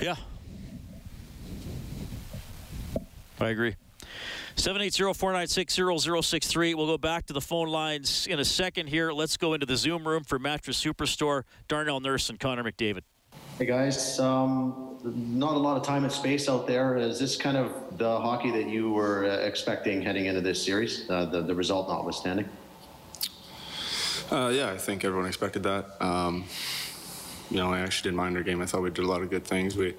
Yeah, 0.00 0.14
I 3.40 3.48
agree. 3.48 3.74
780-496-0063. 4.54 6.76
We'll 6.76 6.86
go 6.86 6.96
back 6.96 7.26
to 7.26 7.32
the 7.32 7.40
phone 7.40 7.66
lines 7.68 8.28
in 8.28 8.38
a 8.38 8.44
second 8.44 8.86
here. 8.86 9.10
Let's 9.10 9.36
go 9.36 9.54
into 9.54 9.66
the 9.66 9.76
Zoom 9.76 10.06
room 10.06 10.22
for 10.22 10.38
Mattress 10.38 10.80
Superstore, 10.80 11.42
Darnell 11.66 11.98
Nurse 11.98 12.30
and 12.30 12.38
Connor 12.38 12.62
McDavid. 12.62 13.02
Hey 13.60 13.66
guys, 13.66 14.18
um, 14.18 14.96
not 15.04 15.54
a 15.54 15.58
lot 15.58 15.76
of 15.76 15.82
time 15.82 16.04
and 16.04 16.10
space 16.10 16.48
out 16.48 16.66
there. 16.66 16.96
Is 16.96 17.18
this 17.18 17.36
kind 17.36 17.58
of 17.58 17.98
the 17.98 18.18
hockey 18.18 18.50
that 18.52 18.70
you 18.70 18.90
were 18.90 19.26
uh, 19.26 19.36
expecting 19.36 20.00
heading 20.00 20.24
into 20.24 20.40
this 20.40 20.64
series, 20.64 21.04
uh, 21.10 21.26
the, 21.26 21.42
the 21.42 21.54
result 21.54 21.86
notwithstanding? 21.86 22.48
Uh, 24.32 24.50
yeah, 24.50 24.70
I 24.70 24.78
think 24.78 25.04
everyone 25.04 25.26
expected 25.26 25.62
that. 25.64 26.02
Um, 26.02 26.46
you 27.50 27.58
know, 27.58 27.70
I 27.70 27.80
actually 27.80 28.08
didn't 28.08 28.16
mind 28.16 28.38
our 28.38 28.42
game. 28.42 28.62
I 28.62 28.64
thought 28.64 28.80
we 28.80 28.88
did 28.88 29.04
a 29.04 29.08
lot 29.08 29.20
of 29.20 29.28
good 29.28 29.44
things. 29.44 29.76
We, 29.76 29.94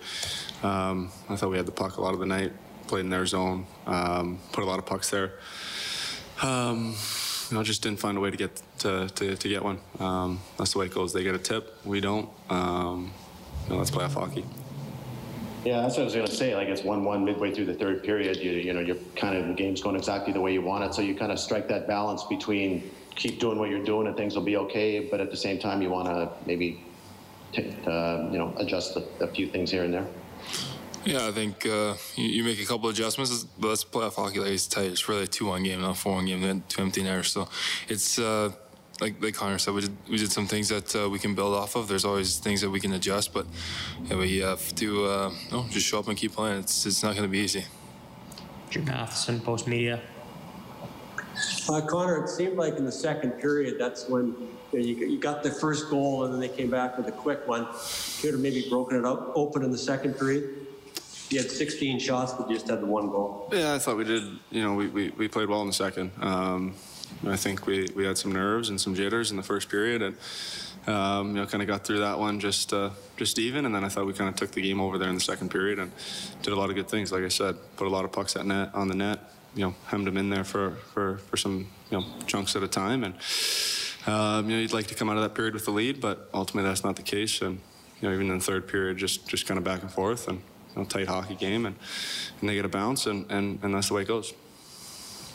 um, 0.64 1.12
I 1.30 1.36
thought 1.36 1.52
we 1.52 1.58
had 1.58 1.68
the 1.68 1.72
puck 1.72 1.98
a 1.98 2.02
lot 2.02 2.16
of 2.16 2.20
the 2.20 2.26
night, 2.26 2.54
played 2.88 3.02
in 3.02 3.12
their 3.12 3.28
zone, 3.28 3.68
um, 3.86 4.40
put 4.54 4.64
a 4.64 4.66
lot 4.66 4.80
of 4.80 4.88
pucks 4.88 5.12
there. 5.12 5.34
Um, 6.42 6.96
you 7.52 7.58
know, 7.58 7.62
just 7.62 7.84
didn't 7.84 8.00
find 8.00 8.18
a 8.18 8.22
way 8.22 8.32
to 8.32 8.38
get 8.38 8.60
to, 8.80 9.08
to, 9.08 9.36
to 9.36 9.48
get 9.48 9.62
one. 9.62 9.78
Um, 10.00 10.40
that's 10.58 10.74
the 10.74 10.80
way 10.80 10.88
it 10.88 10.96
goes. 10.96 11.14
They 11.14 11.22
get 11.22 11.36
a 11.36 11.38
tip, 11.38 11.78
we 11.86 12.02
don't. 12.02 12.28
You 13.66 13.74
know, 13.74 13.78
let's 13.78 13.92
play 13.92 14.06
off 14.06 14.14
hockey. 14.14 14.46
Yeah, 15.64 15.82
that's 15.82 15.96
what 15.96 16.02
I 16.02 16.06
was 16.06 16.16
going 16.16 16.26
to 16.26 16.32
say. 16.32 16.56
Like 16.56 16.70
it's 16.70 16.84
one-one 16.84 17.24
midway 17.24 17.54
through 17.54 17.66
the 17.66 17.74
third 17.76 18.04
period. 18.04 18.38
You 18.38 18.52
you 18.52 18.74
know 18.74 18.80
you're 18.80 18.98
kind 19.16 19.38
of 19.38 19.48
the 19.48 19.54
game's 19.54 19.82
going 19.82 19.96
exactly 19.96 20.34
the 20.34 20.42
way 20.42 20.54
you 20.54 20.62
want 20.62 20.84
it. 20.84 20.94
So 20.94 21.02
you 21.02 21.16
kind 21.16 21.32
of 21.32 21.40
strike 21.40 21.68
that 21.68 21.88
balance 21.88 22.24
between 22.24 22.90
keep 23.16 23.40
doing 23.40 23.60
what 23.60 23.70
you're 23.70 23.84
doing 23.84 24.08
and 24.08 24.18
things 24.18 24.36
will 24.36 24.44
be 24.44 24.58
okay, 24.58 25.00
but 25.00 25.20
at 25.20 25.30
the 25.30 25.38
same 25.38 25.60
time 25.60 25.82
you 25.82 25.90
want 25.90 26.08
to 26.08 26.30
maybe 26.48 26.84
t- 27.54 27.76
uh, 27.86 28.28
you 28.32 28.38
know 28.40 28.54
adjust 28.58 28.96
a, 28.96 29.04
a, 29.24 29.28
few 29.28 29.48
things 29.48 29.70
here 29.70 29.84
and 29.84 29.94
there. 29.94 30.08
Yeah, 31.06 31.28
I 31.28 31.32
think 31.32 31.66
uh, 31.66 31.96
you, 32.16 32.26
you, 32.26 32.44
make 32.44 32.62
a 32.62 32.66
couple 32.66 32.90
adjustments, 32.90 33.44
but 33.60 33.68
let's 33.70 33.84
play 33.84 34.06
off 34.06 34.16
hockey 34.16 34.40
like 34.40 34.52
it's 34.52 34.68
tight. 34.68 34.86
It's 34.86 35.08
really 35.10 35.24
a 35.24 35.28
two-one 35.28 35.64
game, 35.64 35.82
not 35.82 35.92
a 35.92 35.94
four-one 35.96 36.26
game. 36.26 36.42
Then 36.42 36.64
Two 36.70 36.82
empty 36.82 37.04
netters, 37.04 37.32
so 37.32 37.50
it's. 37.88 38.18
Uh, 38.18 38.52
like 39.02 39.22
like 39.22 39.34
Connor 39.34 39.58
said, 39.58 39.74
we 39.74 39.82
did 39.82 39.98
we 40.08 40.18
did 40.18 40.32
some 40.32 40.48
things 40.48 40.70
that 40.70 40.96
uh, 40.96 41.10
we 41.10 41.20
can 41.20 41.34
build 41.34 41.56
off 41.56 41.76
of. 41.76 41.88
There's 41.88 42.06
always 42.06 42.38
things 42.38 42.62
that 42.62 42.70
we 42.70 42.80
can 42.80 42.94
adjust, 42.94 43.34
but 43.34 43.46
yeah, 44.06 44.18
we 44.18 44.40
have 44.40 44.74
to 44.76 45.06
uh, 45.06 45.32
no, 45.52 45.66
just 45.70 45.88
show 45.88 46.00
up 46.00 46.08
and 46.08 46.18
keep 46.18 46.34
playing. 46.34 46.60
It's 46.60 46.86
it's 46.86 47.04
not 47.04 47.16
going 47.16 47.28
to 47.28 47.32
be 47.32 47.40
easy. 47.40 47.66
Drew 48.70 48.84
Matheson, 48.84 49.40
Postmedia. 49.40 50.00
Uh, 51.68 51.82
Connor, 51.82 52.24
it 52.24 52.30
seemed 52.30 52.58
like 52.58 52.76
in 52.78 52.86
the 52.86 52.92
second 52.92 53.32
period, 53.32 53.78
that's 53.80 54.08
when 54.08 54.28
you, 54.72 54.80
know, 54.80 54.80
you, 54.80 54.96
you, 55.08 55.20
got 55.20 55.44
the 55.44 55.50
first 55.50 55.90
goal, 55.90 56.26
and 56.26 56.34
then 56.34 56.40
they 56.40 56.50
came 56.50 56.70
back 56.70 56.98
with 56.98 57.08
a 57.08 57.12
quick 57.12 57.48
one. 57.48 57.66
Could 58.22 58.34
have 58.34 58.40
maybe 58.40 58.66
broken 58.70 58.98
it 58.98 59.06
up 59.06 59.32
open 59.36 59.64
in 59.64 59.72
the 59.72 59.78
second 59.78 60.14
period. 60.14 60.68
You 61.30 61.40
had 61.40 61.50
16 61.50 62.00
shots, 62.00 62.34
but 62.34 62.50
you 62.50 62.56
just 62.56 62.70
had 62.70 62.82
the 62.82 62.86
one 62.86 63.10
goal. 63.10 63.50
Yeah, 63.54 63.74
I 63.74 63.80
thought 63.80 63.98
we 63.98 64.04
did. 64.04 64.24
You 64.52 64.64
know, 64.64 64.74
we, 64.74 64.88
we, 64.88 65.10
we 65.12 65.28
played 65.28 65.48
well 65.48 65.62
in 65.62 65.68
the 65.68 65.74
second. 65.74 66.12
Um, 66.20 66.76
I 67.28 67.36
think 67.36 67.68
we, 67.68 67.88
we 67.96 68.06
had 68.06 68.18
some 68.18 68.32
nerves 68.32 68.70
and 68.70 68.80
some 68.82 68.96
jitters 68.96 69.32
in 69.32 69.38
the 69.38 69.44
first 69.44 69.70
period, 69.70 70.02
and 70.02 70.16
um, 70.88 71.30
you 71.30 71.34
know, 71.36 71.46
kind 71.46 71.62
of 71.62 71.68
got 71.68 71.86
through 71.86 72.00
that 72.00 72.18
one 72.18 72.40
just 72.40 72.74
uh, 72.74 72.90
just 73.18 73.38
even. 73.38 73.66
And 73.66 73.76
then 73.76 73.84
I 73.84 73.90
thought 73.90 74.06
we 74.06 74.14
kind 74.14 74.30
of 74.30 74.36
took 74.36 74.52
the 74.52 74.62
game 74.62 74.82
over 74.82 74.98
there 74.98 75.10
in 75.10 75.16
the 75.16 75.22
second 75.22 75.52
period 75.52 75.80
and 75.80 75.92
did 76.42 76.54
a 76.54 76.56
lot 76.56 76.70
of 76.70 76.76
good 76.76 76.90
things. 76.90 77.12
Like 77.12 77.24
I 77.24 77.28
said, 77.30 77.56
put 77.78 77.88
a 77.88 77.90
lot 77.90 78.06
of 78.06 78.12
pucks 78.12 78.36
at 78.36 78.46
net 78.46 78.74
on 78.74 78.88
the 78.88 78.96
net. 78.96 79.20
You 79.54 79.66
know, 79.66 79.76
hemmed 79.88 80.08
them 80.08 80.18
in 80.18 80.30
there 80.30 80.44
for 80.44 80.72
for, 80.94 81.18
for 81.18 81.38
some 81.38 81.68
you 81.92 82.00
know 82.00 82.06
chunks 82.26 82.56
at 82.56 82.64
a 82.64 82.68
time. 82.68 83.04
And 83.04 83.14
um, 84.08 84.50
you 84.50 84.56
know, 84.56 84.62
you'd 84.62 84.74
like 84.74 84.88
to 84.88 84.96
come 84.96 85.10
out 85.10 85.18
of 85.18 85.24
that 85.24 85.36
period 85.36 85.54
with 85.54 85.66
the 85.66 85.72
lead, 85.72 86.02
but 86.02 86.30
ultimately 86.34 86.70
that's 86.70 86.84
not 86.84 86.96
the 86.96 87.04
case. 87.04 87.42
And 87.42 87.60
you 88.02 88.08
know, 88.08 88.16
even 88.16 88.32
in 88.32 88.40
the 88.40 88.44
third 88.44 88.68
period, 88.68 88.98
just 88.98 89.28
just 89.28 89.46
kind 89.46 89.58
of 89.58 89.64
back 89.64 89.84
and 89.84 89.92
forth 89.92 90.28
and 90.28 90.42
you 90.76 90.82
know, 90.82 90.86
tight 90.86 91.08
hockey 91.08 91.36
game, 91.36 91.66
and, 91.66 91.76
and 92.40 92.50
they 92.50 92.56
get 92.56 92.66
a 92.66 92.70
bounce, 92.70 93.06
and, 93.06 93.30
and, 93.32 93.60
and 93.62 93.76
that's 93.76 93.90
the 93.90 93.94
way 93.94 94.04
it 94.04 94.08
goes. 94.08 94.34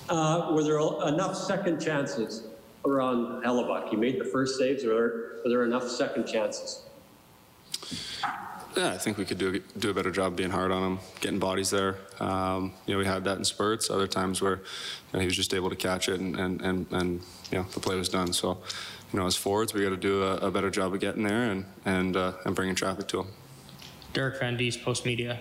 Uh, 0.09 0.53
were 0.53 0.63
there 0.63 0.79
enough 1.09 1.37
second 1.37 1.81
chances 1.81 2.45
around 2.85 3.43
Hellebuyck? 3.43 3.89
He 3.89 3.97
made 3.97 4.21
the 4.21 4.25
first 4.25 4.59
saves. 4.59 4.85
Or 4.85 5.41
were 5.43 5.51
there 5.51 5.65
enough 5.65 5.89
second 5.89 6.27
chances? 6.27 6.83
Yeah, 8.77 8.93
I 8.93 8.99
think 8.99 9.17
we 9.17 9.25
could 9.25 9.39
do 9.39 9.61
do 9.79 9.91
a 9.91 9.95
better 9.95 10.11
job 10.11 10.37
being 10.37 10.51
hard 10.51 10.71
on 10.71 10.83
him, 10.83 10.99
getting 11.21 11.39
bodies 11.39 11.71
there. 11.71 11.97
Um, 12.21 12.75
you 12.85 12.93
know, 12.93 12.99
we 12.99 13.07
had 13.07 13.25
that 13.25 13.39
in 13.39 13.45
spurts. 13.45 13.89
Other 13.89 14.07
times 14.07 14.43
where 14.43 14.57
you 14.57 14.63
know, 15.15 15.21
he 15.21 15.27
was 15.27 15.35
just 15.35 15.55
able 15.55 15.71
to 15.71 15.77
catch 15.77 16.11
it 16.11 16.21
and, 16.21 16.39
and, 16.39 16.61
and, 16.61 16.87
and 16.91 17.21
you 17.51 17.59
know 17.59 17.65
the 17.73 17.81
play 17.81 17.97
was 17.97 18.11
done. 18.11 18.35
So, 18.35 18.59
you 19.13 19.19
know, 19.19 19.25
as 19.25 19.35
forwards, 19.35 19.73
we 19.73 19.83
got 19.83 19.91
to 19.91 19.97
do 19.97 20.23
a, 20.23 20.37
a, 20.37 20.51
better 20.51 20.69
job 20.69 20.93
of 20.93 21.01
getting 21.01 21.23
there 21.23 21.51
and 21.51 21.65
and 21.87 22.17
uh, 22.17 22.33
and 22.45 22.55
bringing 22.55 22.75
traffic 22.75 23.09
to 23.09 23.21
him. 23.21 23.29
Derek 24.13 24.39
Van 24.41 24.59
Diest, 24.59 24.83
Postmedia. 24.83 25.39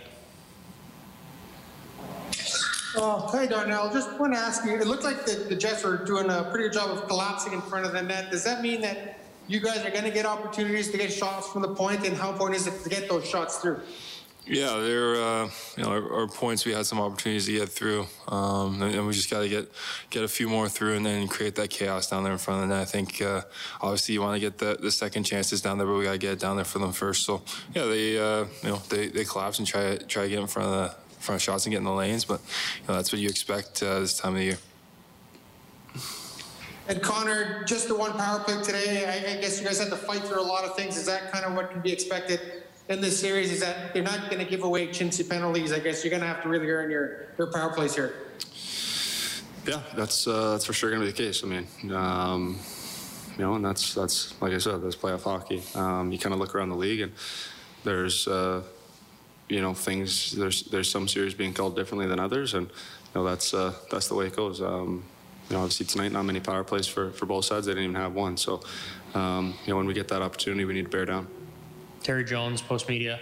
Oh, 2.98 3.28
hi, 3.30 3.46
Darnell. 3.46 3.92
Just 3.92 4.18
want 4.18 4.34
to 4.34 4.40
ask 4.40 4.64
you. 4.66 4.76
It 4.80 4.88
looked 4.88 5.04
like 5.04 5.26
the, 5.26 5.36
the 5.50 5.56
Jets 5.56 5.84
were 5.84 5.98
doing 5.98 6.30
a 6.30 6.44
pretty 6.44 6.70
good 6.70 6.74
job 6.74 6.92
of 6.92 7.08
collapsing 7.08 7.52
in 7.52 7.62
front 7.62 7.86
of 7.86 7.92
the 7.92 8.02
net. 8.02 8.32
Does 8.32 8.44
that 8.46 8.62
mean 8.62 8.80
that 8.82 9.20
you 9.48 9.60
guys 9.60 9.86
are 9.86 9.90
going 9.90 10.06
to 10.06 10.12
get 10.12 10.26
opportunities 10.26 10.92
to 10.92 10.98
get 10.98 11.12
shots 11.12 11.50
from 11.50 11.62
the 11.62 11.76
point, 11.76 12.06
and 12.06 12.16
how 12.16 12.32
important 12.32 12.60
is 12.60 12.68
it 12.68 12.84
to 12.84 12.90
get 12.90 13.10
those 13.10 13.28
shots 13.28 13.58
through? 13.58 13.82
Yeah, 14.48 14.78
there. 14.78 15.16
Uh, 15.16 15.50
you 15.76 15.84
know, 15.84 15.90
our, 15.90 16.14
our, 16.22 16.28
points 16.28 16.66
we 16.66 16.72
had 16.72 16.86
some 16.86 17.00
opportunities 17.00 17.48
to 17.48 17.54
get 17.54 17.70
through, 17.70 18.06
um, 18.28 18.82
and, 18.82 18.94
and, 18.94 19.08
we 19.08 19.14
just 19.14 19.30
got 19.30 19.40
to 19.40 19.50
get 19.50 19.72
get 20.12 20.24
a 20.24 20.28
few 20.28 20.48
more 20.48 20.70
through, 20.70 20.96
and 20.96 21.06
then 21.06 21.28
create 21.28 21.56
that 21.56 21.72
chaos 21.72 22.10
down 22.10 22.24
there 22.24 22.32
in 22.32 22.38
front 22.38 22.62
of 22.62 22.70
the 22.70 22.76
net. 22.76 22.84
I 22.84 22.86
think 22.86 23.22
uh, 23.24 23.42
obviously 23.82 24.14
you 24.14 24.22
want 24.22 24.36
to 24.36 24.40
get 24.40 24.60
the, 24.60 24.78
the 24.80 24.92
second 24.92 25.24
chances 25.24 25.62
down 25.62 25.80
there, 25.80 25.88
but 25.88 25.98
we 25.98 26.04
got 26.04 26.12
to 26.12 26.18
get 26.20 26.40
down 26.40 26.58
there 26.58 26.66
for 26.66 26.78
them 26.78 26.92
first. 26.92 27.26
So 27.26 27.42
yeah, 27.74 27.86
they 27.86 28.20
uh, 28.20 28.46
you 28.62 28.70
know 28.70 28.82
they, 28.90 29.08
they 29.08 29.26
collapse 29.26 29.58
and 29.58 29.68
try 29.68 29.98
try 29.98 30.24
to 30.24 30.30
get 30.30 30.40
in 30.40 30.48
front 30.48 30.70
of 30.70 30.74
the 30.76 31.05
front 31.26 31.38
of 31.38 31.44
shots 31.44 31.66
and 31.66 31.72
get 31.72 31.80
in 31.80 31.84
the 31.84 31.92
lanes, 31.94 32.26
but 32.26 32.40
you 32.82 32.88
know, 32.88 32.96
that's 32.96 33.12
what 33.12 33.20
you 33.20 33.30
expect 33.30 33.82
uh, 33.84 34.00
this 34.00 34.18
time 34.18 34.34
of 34.34 34.40
the 34.40 34.46
year. 34.46 34.58
And 36.88 37.02
Connor, 37.02 37.64
just 37.64 37.88
the 37.88 37.96
one 37.96 38.14
power 38.14 38.40
play 38.40 38.62
today. 38.62 39.06
I, 39.06 39.38
I, 39.38 39.42
guess 39.42 39.60
you 39.60 39.66
guys 39.66 39.80
had 39.80 39.90
to 39.90 39.96
fight 39.96 40.22
through 40.22 40.40
a 40.40 40.44
lot 40.44 40.64
of 40.66 40.76
things. 40.76 40.98
Is 40.98 41.08
that 41.08 41.32
kind 41.32 41.44
of 41.44 41.56
what 41.56 41.72
can 41.72 41.82
be 41.82 41.92
expected 41.92 42.40
in 42.90 43.02
this 43.02 43.20
series? 43.20 43.52
Is 43.52 43.60
that 43.62 43.94
they're 43.94 44.04
not 44.04 44.30
going 44.30 44.44
to 44.44 44.50
give 44.50 44.64
away 44.64 44.88
chintzy 44.88 45.28
penalties? 45.28 45.74
I 45.74 45.80
guess 45.80 46.04
you're 46.04 46.12
going 46.12 46.22
to 46.22 46.28
have 46.28 46.44
to 46.44 46.50
really 46.50 46.70
earn 46.70 46.92
your, 46.92 47.30
your 47.40 47.52
power 47.52 47.74
plays 47.74 47.96
here. 47.96 48.14
Yeah, 49.68 49.82
that's 49.96 50.28
uh, 50.28 50.52
that's 50.52 50.66
for 50.66 50.74
sure 50.74 50.92
going 50.92 51.02
to 51.02 51.08
be 51.08 51.12
the 51.12 51.18
case. 51.18 51.44
I 51.44 51.48
mean, 51.48 51.68
um, 51.92 52.60
you 53.36 53.44
know, 53.44 53.56
and 53.56 53.66
that's 53.66 53.96
that's 53.96 54.40
like 54.40 54.54
I 54.54 54.60
said, 54.60 54.84
that's 54.84 54.96
playoff 54.96 55.24
hockey. 55.24 55.64
Um, 55.74 56.12
you 56.12 56.20
kind 56.20 56.34
of 56.34 56.40
look 56.40 56.54
around 56.54 56.70
the 56.70 56.76
league, 56.76 57.02
and 57.02 57.12
there's 57.84 58.28
uh, 58.28 58.62
you 59.50 59.62
know 59.62 59.74
things. 59.74 60.32
There's 60.32 60.64
there's 60.64 60.90
some 60.90 61.08
series 61.08 61.34
being 61.34 61.54
called 61.54 61.76
differently 61.76 62.08
than 62.08 62.20
others, 62.20 62.54
and 62.54 62.68
you 62.68 63.14
know 63.16 63.24
that's 63.24 63.54
uh, 63.54 63.74
that's 63.92 64.08
the 64.08 64.16
way 64.16 64.28
it 64.28 64.36
goes. 64.36 64.62
Um, 64.62 65.04
you 65.50 65.56
know, 65.56 65.62
obviously 65.62 65.86
tonight 65.86 66.12
not 66.12 66.24
many 66.24 66.40
power 66.40 66.64
plays 66.64 66.88
for, 66.88 67.12
for 67.12 67.26
both 67.26 67.46
sides. 67.46 67.68
They 67.68 67.74
didn't 67.74 67.92
even 67.92 67.96
have 67.96 68.14
one. 68.14 68.36
So, 68.36 68.62
um, 69.14 69.54
you 69.66 69.72
know, 69.72 69.78
when 69.78 69.86
we 69.86 69.94
get 69.94 70.08
that 70.08 70.22
opportunity, 70.22 70.66
we 70.66 70.74
need 70.74 70.86
to 70.86 70.90
bear 70.90 71.06
down. 71.06 71.28
Terry 72.02 72.24
Jones, 72.24 72.62
Postmedia. 72.62 73.20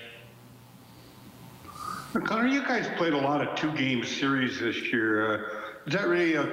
Connor, 2.13 2.47
you 2.47 2.61
guys 2.61 2.87
played 2.97 3.13
a 3.13 3.17
lot 3.17 3.45
of 3.45 3.55
two-game 3.57 4.05
series 4.05 4.59
this 4.59 4.91
year. 4.91 5.33
Uh, 5.33 5.59
is 5.87 5.93
that 5.93 6.07
really 6.07 6.35
a, 6.35 6.47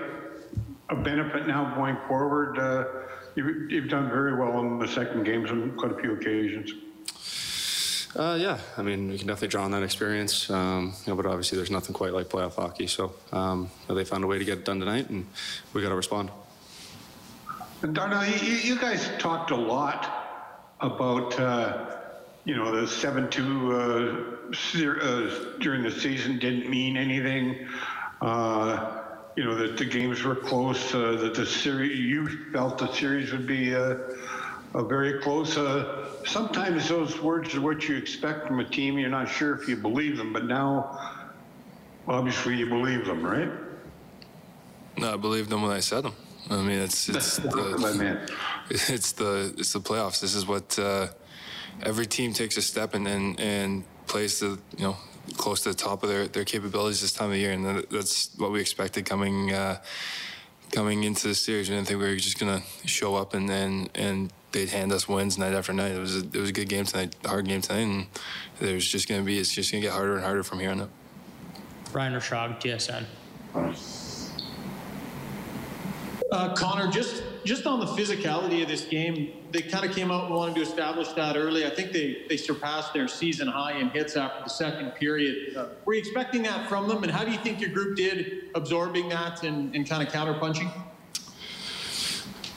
a 0.89 0.97
benefit 0.97 1.47
now 1.47 1.75
going 1.75 1.99
forward? 2.09 2.59
Uh, 2.59 2.85
you've, 3.37 3.71
you've 3.71 3.89
done 3.89 4.09
very 4.09 4.35
well 4.35 4.59
in 4.61 4.79
the 4.79 4.89
second 4.89 5.25
games 5.25 5.51
on 5.51 5.77
quite 5.77 5.93
a 5.93 6.01
few 6.01 6.15
occasions. 6.15 6.73
Uh, 8.17 8.37
yeah, 8.41 8.59
I 8.77 8.83
mean, 8.83 9.09
we 9.09 9.19
can 9.19 9.29
definitely 9.29 9.49
draw 9.49 9.65
on 9.65 9.71
that 9.71 9.85
experience, 9.85 10.51
um, 10.51 10.95
you 11.07 11.13
know, 11.13 11.17
but 11.17 11.27
obviously 11.27 11.57
there's 11.57 11.71
nothing 11.71 11.95
quite 11.95 12.13
like 12.13 12.29
playoff 12.29 12.57
hockey. 12.57 12.89
So 12.89 13.15
um, 13.33 13.71
they 13.89 14.05
found 14.05 14.25
a 14.25 14.27
way 14.27 14.39
to 14.39 14.45
get 14.45 14.59
it 14.59 14.65
done 14.65 14.81
tonight, 14.81 15.09
and 15.11 15.27
we 15.73 15.83
got 15.83 15.91
to 15.91 15.95
respond. 15.95 16.31
Darnell, 17.93 18.27
you, 18.27 18.57
you, 18.57 18.79
guys 18.79 19.09
talked 19.19 19.53
a 19.53 19.57
lot 19.57 20.75
about, 20.81 21.39
uh, 21.39 21.87
you 22.45 22.57
know, 22.57 22.79
the 22.81 22.87
7 22.87 23.31
2 23.31 23.73
uh, 23.73 23.77
uh, 23.79 25.31
during 25.61 25.83
the 25.83 25.91
season 25.91 26.39
didn't 26.39 26.69
mean 26.69 26.97
anything. 26.97 27.69
Uh, 28.21 29.03
you 29.37 29.45
know, 29.45 29.55
that 29.55 29.79
the 29.79 29.85
games 29.85 30.25
were 30.25 30.35
close, 30.35 30.95
uh, 30.95 31.13
that 31.13 31.35
the 31.35 31.47
series, 31.47 31.99
you 31.99 32.27
felt 32.53 32.77
the 32.77 32.93
series 32.93 33.31
would 33.31 33.47
be 33.47 33.73
very 34.75 35.21
close 35.21 35.57
sometimes 36.27 36.89
those 36.89 37.21
words 37.21 37.55
are 37.55 37.61
what 37.61 37.89
you 37.89 37.97
expect 37.97 38.47
from 38.47 38.61
a 38.61 38.65
team. 38.65 38.99
You're 38.99 39.11
not 39.11 39.29
sure 39.29 39.55
if 39.55 39.69
you 39.69 39.77
believe 39.77 40.17
them, 40.17 40.33
but 40.33 40.45
now, 40.45 41.27
obviously, 42.07 42.57
you 42.57 42.67
believe 42.67 43.07
them, 43.07 43.25
right? 43.25 43.51
No, 44.97 45.15
I 45.15 45.17
believed 45.17 45.51
them 45.51 45.63
when 45.63 45.71
I 45.71 45.81
said 45.81 46.05
them. 46.05 46.15
I 46.51 46.57
mean, 46.57 46.81
it's 46.81 47.09
it's 47.09 47.37
the 47.37 48.29
it's 48.71 49.13
the 49.13 49.55
it's 49.57 49.73
the 49.73 49.81
playoffs. 49.81 50.21
This 50.21 50.35
is 50.35 50.47
what 50.47 50.79
uh, 50.79 51.09
every 51.83 52.07
team 52.07 52.33
takes 52.33 52.57
a 52.57 52.63
step 52.63 52.95
and 52.95 53.07
and, 53.07 53.39
and 53.39 53.85
plays 54.07 54.41
the 54.41 54.59
you 54.77 54.85
know 54.85 54.97
close 55.37 55.63
to 55.63 55.69
the 55.69 55.75
top 55.75 56.03
of 56.03 56.09
their, 56.09 56.27
their 56.27 56.45
capabilities 56.45 57.01
this 57.01 57.13
time 57.13 57.31
of 57.31 57.37
year, 57.37 57.53
and 57.53 57.85
that's 57.91 58.35
what 58.37 58.51
we 58.51 58.61
expected 58.61 59.05
coming 59.05 59.53
uh, 59.53 59.81
coming 60.73 61.05
into 61.05 61.29
the 61.29 61.35
series. 61.35 61.69
We 61.69 61.77
didn't 61.77 61.89
think 61.89 62.01
we 62.01 62.09
were 62.09 62.17
just 62.17 62.39
gonna 62.39 62.63
show 62.85 63.15
up 63.15 63.35
and 63.35 63.49
and 63.49 63.91
and 63.95 64.33
they'd 64.53 64.71
hand 64.71 64.93
us 64.93 65.09
wins 65.09 65.39
night 65.39 65.55
after 65.55 65.73
night. 65.73 65.93
It 65.93 65.99
was 65.99 66.17
a, 66.17 66.21
it 66.21 66.37
was 66.37 66.51
a 66.51 66.53
good 66.53 66.69
game 66.69 66.85
tonight, 66.85 67.15
a 67.25 67.29
hard 67.29 67.47
game 67.47 67.61
tonight, 67.61 67.81
and 67.81 68.07
there's 68.59 68.87
just 68.87 69.09
going 69.09 69.21
to 69.21 69.25
be 69.25 69.39
it's 69.39 69.53
just 69.53 69.71
going 69.71 69.83
to 69.83 69.89
get 69.89 69.95
harder 69.95 70.15
and 70.15 70.25
harder 70.25 70.43
from 70.43 70.61
here 70.61 70.71
on 70.71 70.83
out. 70.83 70.91
Ryan 71.93 72.15
Rishaug, 72.15 72.61
TSN. 72.61 73.05
Uh, 76.33 76.55
Connor, 76.55 76.89
just 76.91 77.25
just 77.45 77.67
on 77.67 77.81
the 77.81 77.87
physicality 77.87 78.63
of 78.63 78.69
this 78.69 78.85
game, 78.85 79.33
they 79.51 79.63
kind 79.63 79.85
of 79.85 79.93
came 79.93 80.13
out 80.13 80.27
and 80.27 80.35
wanted 80.35 80.55
to 80.55 80.61
establish 80.61 81.09
that 81.09 81.37
early. 81.37 81.67
I 81.67 81.71
think 81.71 81.91
they 81.91 82.25
they 82.29 82.37
surpassed 82.37 82.93
their 82.93 83.09
season 83.09 83.49
high 83.49 83.79
in 83.79 83.89
hits 83.91 84.17
after 84.17 84.45
the 84.45 84.51
second 84.51 84.93
period. 84.93 85.57
Uh, 85.57 85.67
were 85.85 85.95
you 85.95 85.99
expecting 85.99 86.43
that 86.45 86.69
from 86.69 86.89
them, 86.89 87.03
and 87.03 87.11
how 87.11 87.25
do 87.25 87.33
you 87.33 87.39
think 87.39 87.61
your 87.61 87.71
group 87.71 87.97
did 87.97 88.51
absorbing 88.55 89.09
that 89.09 89.43
and, 89.43 89.75
and 89.75 89.89
kind 89.89 90.07
of 90.07 90.13
counterpunching? 90.13 90.73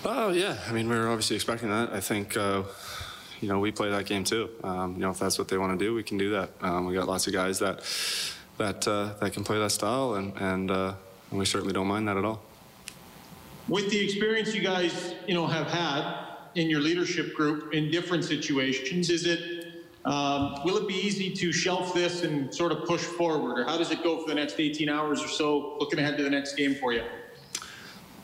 Oh 0.05 0.31
yeah, 0.31 0.57
I 0.67 0.73
mean 0.73 0.89
we 0.89 0.95
are 0.95 1.07
obviously 1.07 1.37
expecting 1.37 1.69
that. 1.69 1.93
I 1.93 2.01
think 2.01 2.35
uh, 2.35 2.63
you 3.39 3.47
know 3.47 3.59
we 3.59 3.71
play 3.71 3.89
that 3.89 4.05
game 4.05 4.25
too. 4.25 4.49
Um, 4.61 4.95
you 4.95 4.99
know 4.99 5.11
if 5.11 5.19
that's 5.19 5.39
what 5.39 5.47
they 5.47 5.57
want 5.57 5.79
to 5.79 5.85
do, 5.85 5.93
we 5.93 6.03
can 6.03 6.17
do 6.17 6.31
that. 6.31 6.49
Um, 6.61 6.85
we 6.85 6.93
got 6.93 7.07
lots 7.07 7.25
of 7.25 7.31
guys 7.31 7.59
that 7.59 7.83
that 8.57 8.85
uh, 8.85 9.13
that 9.21 9.31
can 9.31 9.45
play 9.45 9.59
that 9.59 9.71
style, 9.71 10.15
and 10.15 10.35
and, 10.37 10.71
uh, 10.71 10.93
and 11.29 11.39
we 11.39 11.45
certainly 11.45 11.73
don't 11.73 11.87
mind 11.87 12.09
that 12.09 12.17
at 12.17 12.25
all. 12.25 12.41
With 13.69 13.89
the 13.91 14.03
experience 14.03 14.53
you 14.53 14.61
guys 14.61 15.13
you 15.25 15.35
know 15.35 15.47
have 15.47 15.67
had 15.67 16.15
in 16.55 16.69
your 16.69 16.81
leadership 16.81 17.33
group 17.33 17.73
in 17.73 17.89
different 17.89 18.25
situations, 18.25 19.09
is 19.09 19.25
it 19.25 19.85
um, 20.03 20.55
will 20.65 20.75
it 20.75 20.85
be 20.85 20.95
easy 20.95 21.31
to 21.31 21.53
shelf 21.53 21.93
this 21.93 22.23
and 22.23 22.53
sort 22.53 22.73
of 22.73 22.83
push 22.83 23.03
forward, 23.03 23.57
or 23.57 23.63
how 23.63 23.77
does 23.77 23.89
it 23.89 24.03
go 24.03 24.21
for 24.21 24.27
the 24.27 24.35
next 24.35 24.59
18 24.59 24.89
hours 24.89 25.23
or 25.23 25.29
so, 25.29 25.77
looking 25.79 25.99
ahead 25.99 26.17
to 26.17 26.23
the 26.23 26.29
next 26.29 26.55
game 26.55 26.75
for 26.75 26.91
you? 26.91 27.03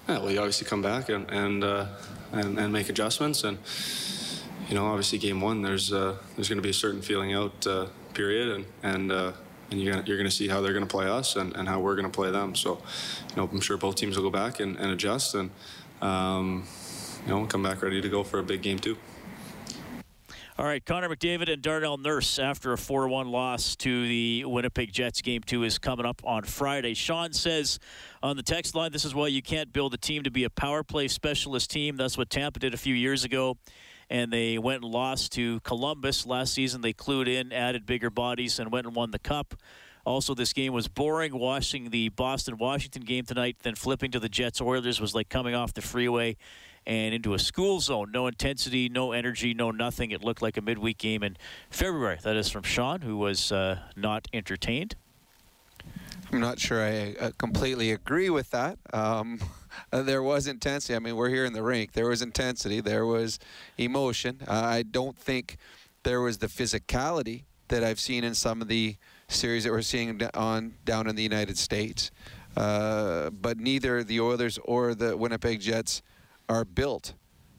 Yeah, 0.10 0.18
well, 0.18 0.32
you 0.32 0.40
obviously 0.40 0.66
come 0.66 0.82
back 0.82 1.10
and 1.10 1.30
and, 1.30 1.64
uh, 1.64 1.86
and, 2.32 2.58
and 2.58 2.74
make 2.74 2.90
adjustments, 2.90 3.44
and 3.44 3.60
you 4.68 4.74
know, 4.74 4.88
obviously, 4.88 5.20
game 5.20 5.40
one, 5.40 5.62
there's 5.62 5.94
uh, 5.94 6.18
there's 6.36 6.50
going 6.50 6.58
to 6.58 6.64
be 6.64 6.72
a 6.72 6.74
certain 6.74 7.04
feeling 7.04 7.36
out 7.36 7.68
uh, 7.68 7.86
period, 8.16 8.50
and 8.50 8.66
and 8.82 9.12
uh, 9.12 9.34
and 9.70 9.80
you're 9.80 9.94
gonna, 9.94 10.08
you're 10.08 10.18
going 10.18 10.28
to 10.28 10.36
see 10.36 10.48
how 10.48 10.62
they're 10.62 10.74
going 10.74 10.88
to 10.88 10.90
play 10.90 11.06
us 11.06 11.36
and, 11.36 11.56
and 11.56 11.68
how 11.68 11.80
we're 11.80 11.94
going 11.94 12.10
to 12.10 12.12
play 12.12 12.32
them. 12.32 12.56
So, 12.56 12.82
you 13.30 13.36
know, 13.36 13.50
I'm 13.52 13.62
sure 13.62 13.78
both 13.78 13.98
teams 13.98 14.18
will 14.18 14.24
go 14.24 14.32
back 14.32 14.60
and, 14.60 14.78
and 14.78 14.90
adjust, 14.90 15.36
and 15.36 15.52
um, 16.02 16.68
you 17.28 17.32
know, 17.32 17.46
come 17.46 17.62
back 17.62 17.84
ready 17.84 18.02
to 18.02 18.10
go 18.10 18.24
for 18.24 18.40
a 18.40 18.44
big 18.44 18.64
game 18.64 18.80
too. 18.80 18.98
All 20.60 20.66
right, 20.66 20.86
Connor 20.86 21.08
McDavid 21.08 21.50
and 21.50 21.62
Darnell 21.62 21.98
Nurse 21.98 22.38
after 22.38 22.74
a 22.74 22.78
4 22.78 23.08
1 23.08 23.32
loss 23.32 23.78
to 23.78 24.06
the 24.06 24.44
Winnipeg 24.44 24.92
Jets. 24.92 25.22
Game 25.22 25.42
two 25.42 25.64
is 25.64 25.80
coming 25.80 26.06
up 26.06 26.22
on 26.26 26.44
Friday. 26.44 26.96
Sean 26.96 27.32
says 27.32 27.80
on 28.22 28.36
the 28.36 28.44
text 28.44 28.76
line, 28.76 28.92
this 28.92 29.06
is 29.06 29.16
why 29.16 29.28
you 29.28 29.42
can't 29.42 29.72
build 29.72 29.94
a 29.94 29.98
team 29.98 30.24
to 30.24 30.32
be 30.32 30.44
a 30.44 30.50
power 30.50 30.84
play 30.84 31.08
specialist 31.08 31.72
team. 31.72 31.96
That's 31.96 32.18
what 32.18 32.30
Tampa 32.30 32.60
did 32.60 32.74
a 32.74 32.78
few 32.78 32.94
years 32.94 33.24
ago. 33.24 33.56
And 34.10 34.34
they 34.34 34.58
went 34.58 34.84
and 34.84 34.92
lost 34.92 35.32
to 35.34 35.62
Columbus 35.62 36.26
last 36.26 36.56
season. 36.56 36.82
They 36.82 36.92
clued 36.92 37.30
in, 37.30 37.54
added 37.54 37.86
bigger 37.86 38.10
bodies, 38.10 38.60
and 38.60 38.70
went 38.70 38.86
and 38.86 38.94
won 38.94 39.12
the 39.12 39.20
cup. 39.20 39.56
Also, 40.06 40.36
this 40.36 40.52
game 40.52 40.74
was 40.74 40.90
boring. 40.90 41.40
Watching 41.40 41.90
the 41.90 42.10
Boston 42.10 42.58
Washington 42.58 43.04
game 43.04 43.24
tonight, 43.24 43.56
then 43.64 43.76
flipping 43.76 44.12
to 44.12 44.20
the 44.20 44.28
Jets 44.28 44.60
Oilers 44.60 45.00
was 45.00 45.16
like 45.16 45.30
coming 45.30 45.56
off 45.56 45.74
the 45.74 45.82
freeway 45.82 46.36
and 46.90 47.14
into 47.14 47.36
a 47.36 47.40
school 47.40 47.80
zone. 47.80 48.12
No 48.12 48.26
intensity, 48.26 48.90
no 48.90 49.12
energy, 49.12 49.54
no 49.54 49.70
nothing. 49.70 50.10
It 50.10 50.24
looked 50.24 50.42
like 50.42 50.58
a 50.58 50.62
midweek 50.62 50.98
game 50.98 51.22
in 51.22 51.38
February. 51.70 52.18
That 52.24 52.36
is 52.36 52.50
from 52.50 52.64
Sean, 52.64 53.02
who 53.02 53.16
was 53.16 53.52
uh, 53.52 53.78
not 53.96 54.28
entertained. 54.34 54.96
I'm 56.32 56.40
not 56.40 56.60
sure 56.60 56.84
I 56.84 57.14
uh, 57.20 57.32
completely 57.38 57.92
agree 57.92 58.32
with 58.32 58.50
that. 58.50 58.80
Um, 58.92 59.40
uh, 59.94 60.02
there 60.02 60.24
was 60.24 60.48
intensity. 60.48 60.96
I 60.96 61.00
mean, 61.00 61.16
we're 61.16 61.30
here 61.30 61.46
in 61.46 61.54
the 61.54 61.62
rink. 61.62 61.94
There 61.94 62.08
was 62.08 62.24
intensity. 62.24 62.82
There 62.82 63.06
was 63.06 63.38
emotion. 63.78 64.40
Uh, 64.48 64.54
I 64.54 64.82
don't 64.82 65.16
think 65.16 65.58
there 66.02 66.22
was 66.22 66.40
the 66.40 66.48
physicality 66.48 67.44
that 67.68 67.84
I've 67.84 68.00
seen 68.00 68.24
in 68.24 68.34
some 68.34 68.64
of 68.64 68.68
the 68.68 68.96
series 69.28 69.64
that 69.64 69.72
we're 69.72 69.84
seeing 69.84 70.20
on 70.34 70.74
down 70.86 71.08
in 71.08 71.16
the 71.16 71.24
United 71.24 71.60
States. 71.60 72.10
Uh, 72.58 73.30
but 73.30 73.60
neither 73.60 74.04
the 74.04 74.20
Oilers 74.20 74.58
or 74.66 74.96
the 74.96 75.16
Winnipeg 75.16 75.62
Jets 75.62 76.02
are 76.50 76.66
built 76.66 77.14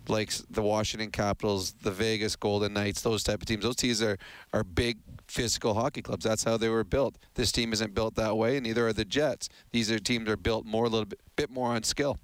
like 0.08 0.32
the 0.50 0.62
Washington 0.62 1.10
Capitals, 1.10 1.72
the 1.82 1.90
Vegas 1.90 2.36
Golden 2.36 2.74
Knights, 2.74 3.00
those 3.00 3.22
type 3.22 3.40
of 3.40 3.46
teams. 3.46 3.62
Those 3.62 3.76
teams 3.76 4.02
are, 4.02 4.18
are 4.52 4.64
big, 4.64 4.98
physical 5.28 5.74
hockey 5.74 6.02
clubs. 6.02 6.24
That's 6.24 6.42
how 6.42 6.56
they 6.56 6.68
were 6.68 6.84
built. 6.84 7.16
This 7.34 7.52
team 7.52 7.72
isn't 7.72 7.94
built 7.94 8.16
that 8.16 8.36
way, 8.36 8.56
and 8.56 8.66
neither 8.66 8.88
are 8.88 8.92
the 8.92 9.04
Jets. 9.04 9.48
These 9.70 9.90
are 9.90 9.98
teams 9.98 10.26
that 10.26 10.32
are 10.32 10.36
built 10.36 10.66
more 10.66 10.84
a 10.84 10.88
little 10.88 11.06
bit, 11.06 11.20
bit 11.36 11.50
more 11.50 11.68
on 11.68 11.84
skill. 11.84 12.18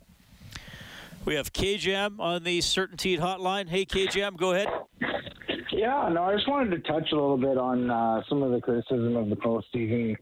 We 1.25 1.35
have 1.35 1.53
KJM 1.53 2.21
on 2.21 2.43
the 2.43 2.59
CertainTeed 2.61 3.19
hotline. 3.19 3.69
Hey, 3.69 3.85
KJM, 3.85 4.37
go 4.37 4.53
ahead. 4.53 4.69
Yeah, 5.73 6.09
no, 6.13 6.25
I 6.25 6.35
just 6.35 6.49
wanted 6.49 6.71
to 6.71 6.91
touch 6.91 7.11
a 7.13 7.15
little 7.15 7.37
bit 7.37 7.59
on 7.59 7.91
uh, 7.91 8.23
some 8.29 8.43
of 8.43 8.53
the 8.53 8.61
criticism 8.61 9.17
of 9.17 9.29
the 9.29 9.37
postseason 9.37 10.17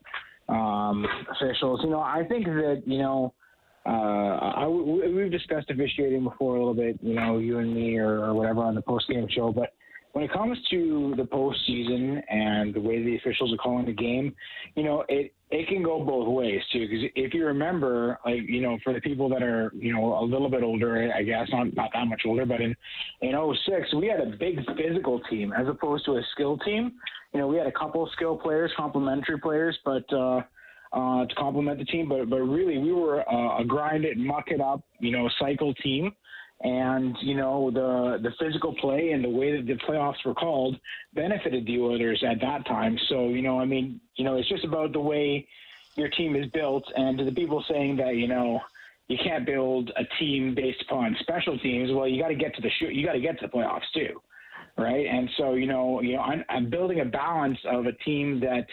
um, 0.49 1.07
officials. 1.31 1.81
You 1.85 1.91
know, 1.91 2.01
I 2.01 2.25
think 2.29 2.47
that 2.47 2.83
you 2.87 2.99
know, 2.99 3.35
uh, 3.87 3.91
I, 3.91 4.67
we've 4.67 5.31
discussed 5.31 5.71
officiating 5.71 6.25
before 6.25 6.57
a 6.57 6.59
little 6.59 6.75
bit. 6.75 6.99
You 7.03 7.15
know, 7.15 7.39
you 7.39 7.59
and 7.59 7.75
me 7.75 7.99
or, 7.99 8.25
or 8.25 8.35
whatever 8.35 8.61
on 8.61 8.75
the 8.75 8.83
post 8.83 9.09
game 9.09 9.27
show, 9.31 9.53
but 9.53 9.75
when 10.15 10.25
it 10.25 10.33
comes 10.33 10.57
to 10.71 11.13
the 11.17 11.25
postseason 11.25 12.23
and 12.29 12.73
the 12.73 12.81
way 12.81 13.03
the 13.03 13.17
officials 13.17 13.53
are 13.53 13.57
calling 13.57 13.85
the 13.85 13.93
game, 13.93 14.33
you 14.77 14.85
know, 14.85 15.05
it 15.09 15.35
it 15.51 15.67
can 15.69 15.83
go 15.83 16.05
both 16.05 16.29
ways 16.29 16.63
too. 16.73 16.87
Because 16.89 17.11
if 17.17 17.35
you 17.35 17.45
remember, 17.47 18.19
like 18.25 18.43
you 18.49 18.63
know, 18.63 18.79
for 18.85 18.93
the 18.93 19.01
people 19.01 19.29
that 19.31 19.43
are 19.43 19.73
you 19.77 19.93
know 19.93 20.19
a 20.19 20.25
little 20.25 20.49
bit 20.49 20.63
older, 20.63 21.13
I 21.15 21.23
guess 21.23 21.49
not 21.51 21.75
not 21.75 21.91
that 21.93 22.07
much 22.07 22.23
older, 22.25 22.47
but 22.47 22.61
in 22.61 22.77
in 23.23 23.57
06, 23.67 23.95
we 23.95 24.07
had 24.07 24.21
a 24.21 24.37
big 24.37 24.61
physical 24.77 25.21
team 25.29 25.53
as 25.53 25.67
opposed 25.67 26.05
to 26.07 26.13
a 26.13 26.23
skill 26.33 26.59
team. 26.59 26.93
You 27.33 27.41
know, 27.41 27.49
we 27.49 27.57
had 27.57 27.67
a 27.67 27.73
couple 27.73 28.09
skill 28.15 28.37
players, 28.37 28.73
complementary 28.77 29.39
players, 29.41 29.77
but. 29.85 30.11
uh 30.13 30.43
uh, 30.95 31.27
to 31.27 31.35
complement 31.35 31.79
the 31.79 31.85
team, 31.85 32.09
but 32.09 32.31
but 32.31 32.41
really 32.41 32.79
we 32.79 32.93
were 32.93 33.29
uh, 33.29 33.61
a 33.61 33.65
grind 33.65 34.05
it, 34.05 34.17
muck 34.17 34.45
it 34.49 34.61
up, 34.61 34.83
you 35.01 35.11
know, 35.11 35.29
cycle 35.39 35.75
team 35.75 36.13
and 36.61 37.17
you 37.21 37.35
know 37.35 37.71
the 37.71 38.19
the 38.23 38.31
physical 38.39 38.75
play 38.77 39.11
and 39.11 39.25
the 39.25 39.29
way 39.29 39.57
that 39.57 39.67
the 39.67 39.75
playoffs 39.87 40.25
were 40.25 40.35
called 40.35 40.77
benefited 41.13 41.67
the 41.67 41.79
Oilers 41.79 42.23
at 42.27 42.41
that 42.41 42.67
time. 42.67 42.99
So 43.09 43.29
you 43.29 43.43
know, 43.43 43.61
I 43.61 43.65
mean, 43.65 44.01
you 44.17 44.25
know, 44.25 44.37
it's 44.37 44.49
just 44.49 44.65
about 44.65 44.93
the 44.93 45.01
way 45.01 45.47
your 45.97 46.09
team 46.09 46.37
is 46.37 46.47
built. 46.53 46.85
And 46.97 47.19
to 47.19 47.25
the 47.25 47.33
people 47.33 47.65
saying 47.69 47.97
that 47.97 48.17
you 48.17 48.29
know 48.29 48.61
you 49.09 49.19
can't 49.23 49.45
build 49.45 49.91
a 49.97 50.05
team 50.19 50.55
based 50.55 50.83
upon 50.83 51.17
special 51.21 51.59
teams, 51.59 51.91
well, 51.93 52.09
you 52.09 52.23
got 52.23 52.29
to 52.29 52.35
get 52.35 52.55
to 52.55 52.63
the 52.63 52.71
shoot, 52.79 52.95
you 52.95 53.05
got 53.05 53.13
to 53.13 53.21
get 53.21 53.39
to 53.41 53.47
the 53.47 53.53
playoffs 53.53 53.91
too, 53.93 54.21
right? 54.79 55.07
And 55.07 55.29
so 55.37 55.55
you 55.55 55.67
know, 55.67 56.01
you 56.01 56.15
know, 56.15 56.23
I'm, 56.23 56.45
I'm 56.49 56.71
building 56.71 57.01
a 57.01 57.05
balance 57.05 57.59
of 57.71 57.87
a 57.87 57.93
team 57.93 58.41
that 58.41 58.67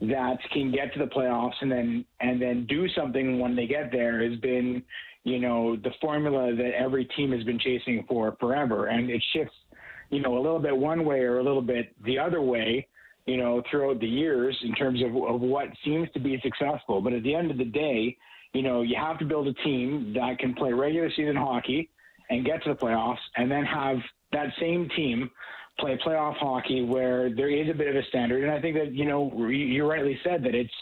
that 0.00 0.36
can 0.52 0.70
get 0.70 0.92
to 0.92 0.98
the 0.98 1.06
playoffs 1.06 1.54
and 1.60 1.70
then 1.72 2.04
and 2.20 2.40
then 2.40 2.66
do 2.66 2.86
something 2.90 3.38
when 3.38 3.56
they 3.56 3.66
get 3.66 3.90
there 3.90 4.28
has 4.28 4.38
been 4.40 4.82
you 5.26 5.40
know, 5.40 5.74
the 5.74 5.90
formula 6.00 6.54
that 6.54 6.70
every 6.78 7.04
team 7.04 7.32
has 7.32 7.42
been 7.42 7.58
chasing 7.58 8.04
for 8.08 8.36
forever. 8.38 8.86
And 8.86 9.10
it 9.10 9.22
shifts, 9.32 9.56
you 10.08 10.20
know, 10.22 10.38
a 10.38 10.40
little 10.40 10.60
bit 10.60 10.74
one 10.74 11.04
way 11.04 11.18
or 11.22 11.40
a 11.40 11.42
little 11.42 11.60
bit 11.60 11.92
the 12.04 12.16
other 12.16 12.40
way, 12.40 12.86
you 13.26 13.36
know, 13.36 13.60
throughout 13.68 13.98
the 13.98 14.06
years 14.06 14.56
in 14.62 14.72
terms 14.76 15.02
of, 15.02 15.08
of 15.16 15.40
what 15.40 15.66
seems 15.84 16.08
to 16.12 16.20
be 16.20 16.40
successful. 16.44 17.00
But 17.00 17.12
at 17.12 17.24
the 17.24 17.34
end 17.34 17.50
of 17.50 17.58
the 17.58 17.64
day, 17.64 18.16
you 18.52 18.62
know, 18.62 18.82
you 18.82 18.94
have 18.96 19.18
to 19.18 19.24
build 19.24 19.48
a 19.48 19.54
team 19.64 20.12
that 20.14 20.38
can 20.38 20.54
play 20.54 20.72
regular 20.72 21.10
season 21.10 21.34
hockey 21.34 21.90
and 22.30 22.46
get 22.46 22.62
to 22.62 22.68
the 22.68 22.76
playoffs 22.76 23.18
and 23.36 23.50
then 23.50 23.64
have 23.64 23.96
that 24.30 24.50
same 24.60 24.88
team 24.94 25.28
play 25.78 25.98
playoff 26.04 26.36
hockey 26.36 26.82
where 26.82 27.34
there 27.34 27.50
is 27.50 27.68
a 27.70 27.74
bit 27.74 27.88
of 27.88 27.96
a 27.96 28.06
standard. 28.08 28.42
And 28.44 28.52
I 28.52 28.60
think 28.60 28.76
that, 28.76 28.92
you 28.92 29.04
know, 29.04 29.30
you 29.48 29.88
rightly 29.88 30.18
said 30.24 30.42
that 30.44 30.54
it's, 30.54 30.72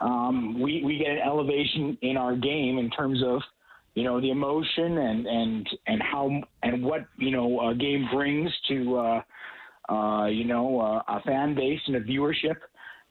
um, 0.00 0.60
we, 0.60 0.82
we 0.84 0.98
get 0.98 1.10
an 1.10 1.20
elevation 1.24 1.96
in 2.02 2.16
our 2.16 2.34
game 2.34 2.78
in 2.78 2.90
terms 2.90 3.22
of, 3.24 3.40
you 3.94 4.04
know 4.04 4.20
the 4.20 4.30
emotion 4.30 4.98
and 4.98 5.26
and 5.26 5.68
and 5.86 6.02
how 6.02 6.30
and 6.62 6.82
what 6.82 7.06
you 7.18 7.30
know 7.30 7.68
a 7.68 7.74
game 7.74 8.08
brings 8.12 8.50
to 8.68 8.96
uh, 8.96 9.22
uh, 9.92 10.26
you 10.26 10.44
know 10.44 10.80
uh, 10.80 11.02
a 11.16 11.20
fan 11.22 11.54
base 11.54 11.80
and 11.86 11.96
a 11.96 12.00
viewership 12.00 12.56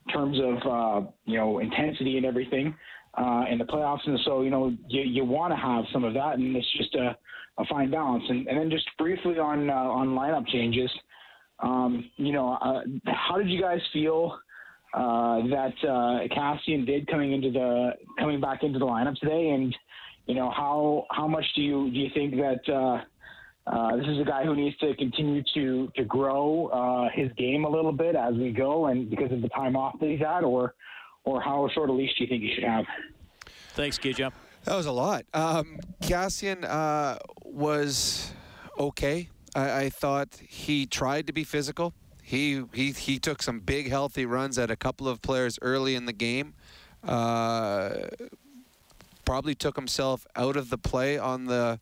in 0.08 0.14
terms 0.14 0.38
of 0.40 0.56
uh, 0.72 1.08
you 1.26 1.38
know 1.38 1.60
intensity 1.60 2.18
and 2.18 2.26
everything 2.26 2.76
uh, 3.16 3.44
in 3.50 3.58
the 3.58 3.66
playoffs. 3.66 4.08
And 4.08 4.20
so 4.26 4.42
you 4.42 4.50
know 4.50 4.76
you, 4.88 5.02
you 5.02 5.26
want 5.26 5.54
to 5.54 5.58
have 5.58 5.86
some 5.94 6.04
of 6.04 6.14
that, 6.16 6.38
and 6.38 6.56
it's 6.56 6.78
just 6.78 6.96
a, 6.96 7.16
a 7.60 7.66
fine 7.66 7.92
balance. 7.92 8.24
And, 8.30 8.48
and 8.48 8.58
then 8.58 8.72
just 8.72 8.86
briefly 8.98 9.38
on 9.38 9.70
uh, 9.70 9.74
on 9.74 10.10
lineup 10.10 10.48
changes, 10.48 10.90
um, 11.62 12.10
you 12.18 12.34
know 12.34 12.54
uh, 12.54 12.82
how 13.06 13.38
did 13.38 13.50
you 13.50 13.62
guys 13.62 13.82
feel? 13.94 14.38
Uh, 14.94 15.48
that 15.48 15.74
uh, 15.84 16.28
Kassian 16.36 16.86
did 16.86 17.08
coming 17.08 17.32
into 17.32 17.50
the 17.50 17.92
coming 18.20 18.42
back 18.42 18.62
into 18.62 18.78
the 18.78 18.86
lineup 18.86 19.16
today, 19.20 19.52
and 19.52 19.74
you 20.26 20.36
know, 20.36 20.50
how 20.50 21.06
how 21.12 21.28
much 21.28 21.46
do 21.56 21.62
you 21.62 21.90
do 21.92 21.98
you 21.98 22.10
think 22.14 22.36
that 22.36 22.62
uh, 22.72 23.02
uh, 23.70 23.96
this 23.98 24.08
is 24.08 24.20
a 24.20 24.24
guy 24.24 24.46
who 24.46 24.56
needs 24.56 24.78
to 24.78 24.96
continue 24.96 25.44
to 25.54 25.92
to 25.96 26.04
grow 26.06 26.68
uh, 26.68 27.10
his 27.14 27.32
game 27.38 27.66
a 27.66 27.70
little 27.70 27.92
bit 27.92 28.16
as 28.16 28.36
we 28.36 28.52
go, 28.52 28.88
and 28.88 29.10
because 29.10 29.32
of 29.32 29.42
the 29.42 29.50
time 29.50 29.76
off 29.76 30.00
that 30.00 30.10
he's 30.10 30.20
had, 30.20 30.44
or 30.44 30.74
or 31.24 31.42
how 31.42 31.68
short 31.74 31.90
a 31.90 31.94
leash 31.94 32.12
do 32.18 32.24
you 32.24 32.30
think 32.30 32.44
he 32.44 32.54
should 32.54 32.64
have? 32.64 32.86
Thanks, 33.74 33.98
Gage. 33.98 34.18
That 34.18 34.76
was 34.76 34.86
a 34.86 34.92
lot. 34.92 35.26
Um, 35.34 35.80
Kassian 36.02 36.64
uh, 36.64 37.18
was 37.44 38.32
okay. 38.80 39.30
I, 39.56 39.84
I 39.84 39.90
thought 39.90 40.40
he 40.48 40.86
tried 40.86 41.28
to 41.28 41.34
be 41.34 41.44
physical. 41.44 41.94
He, 42.24 42.64
he 42.74 42.92
he 42.92 43.20
took 43.20 43.42
some 43.42 43.60
big 43.60 43.90
healthy 43.90 44.26
runs 44.26 44.58
at 44.58 44.72
a 44.72 44.76
couple 44.76 45.08
of 45.08 45.22
players 45.22 45.60
early 45.62 45.96
in 45.96 46.06
the 46.06 46.14
game. 46.14 46.54
Uh, 47.04 48.08
probably 49.26 49.56
took 49.56 49.76
himself 49.76 50.26
out 50.36 50.56
of 50.56 50.70
the 50.70 50.78
play 50.78 51.18
on 51.18 51.46
the 51.46 51.80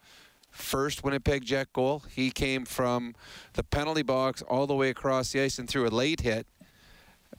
first 0.52 1.04
Winnipeg 1.04 1.46
Jet 1.46 1.72
goal. 1.74 2.04
He 2.10 2.32
came 2.32 2.66
from 2.66 3.16
the 3.54 3.64
penalty 3.64 4.02
box 4.02 4.42
all 4.42 4.68
the 4.68 4.76
way 4.76 4.90
across 4.90 5.32
the 5.32 5.42
ice 5.42 5.60
and 5.60 5.70
threw 5.70 5.88
a 5.88 5.90
late 5.90 6.22
hit. 6.22 6.48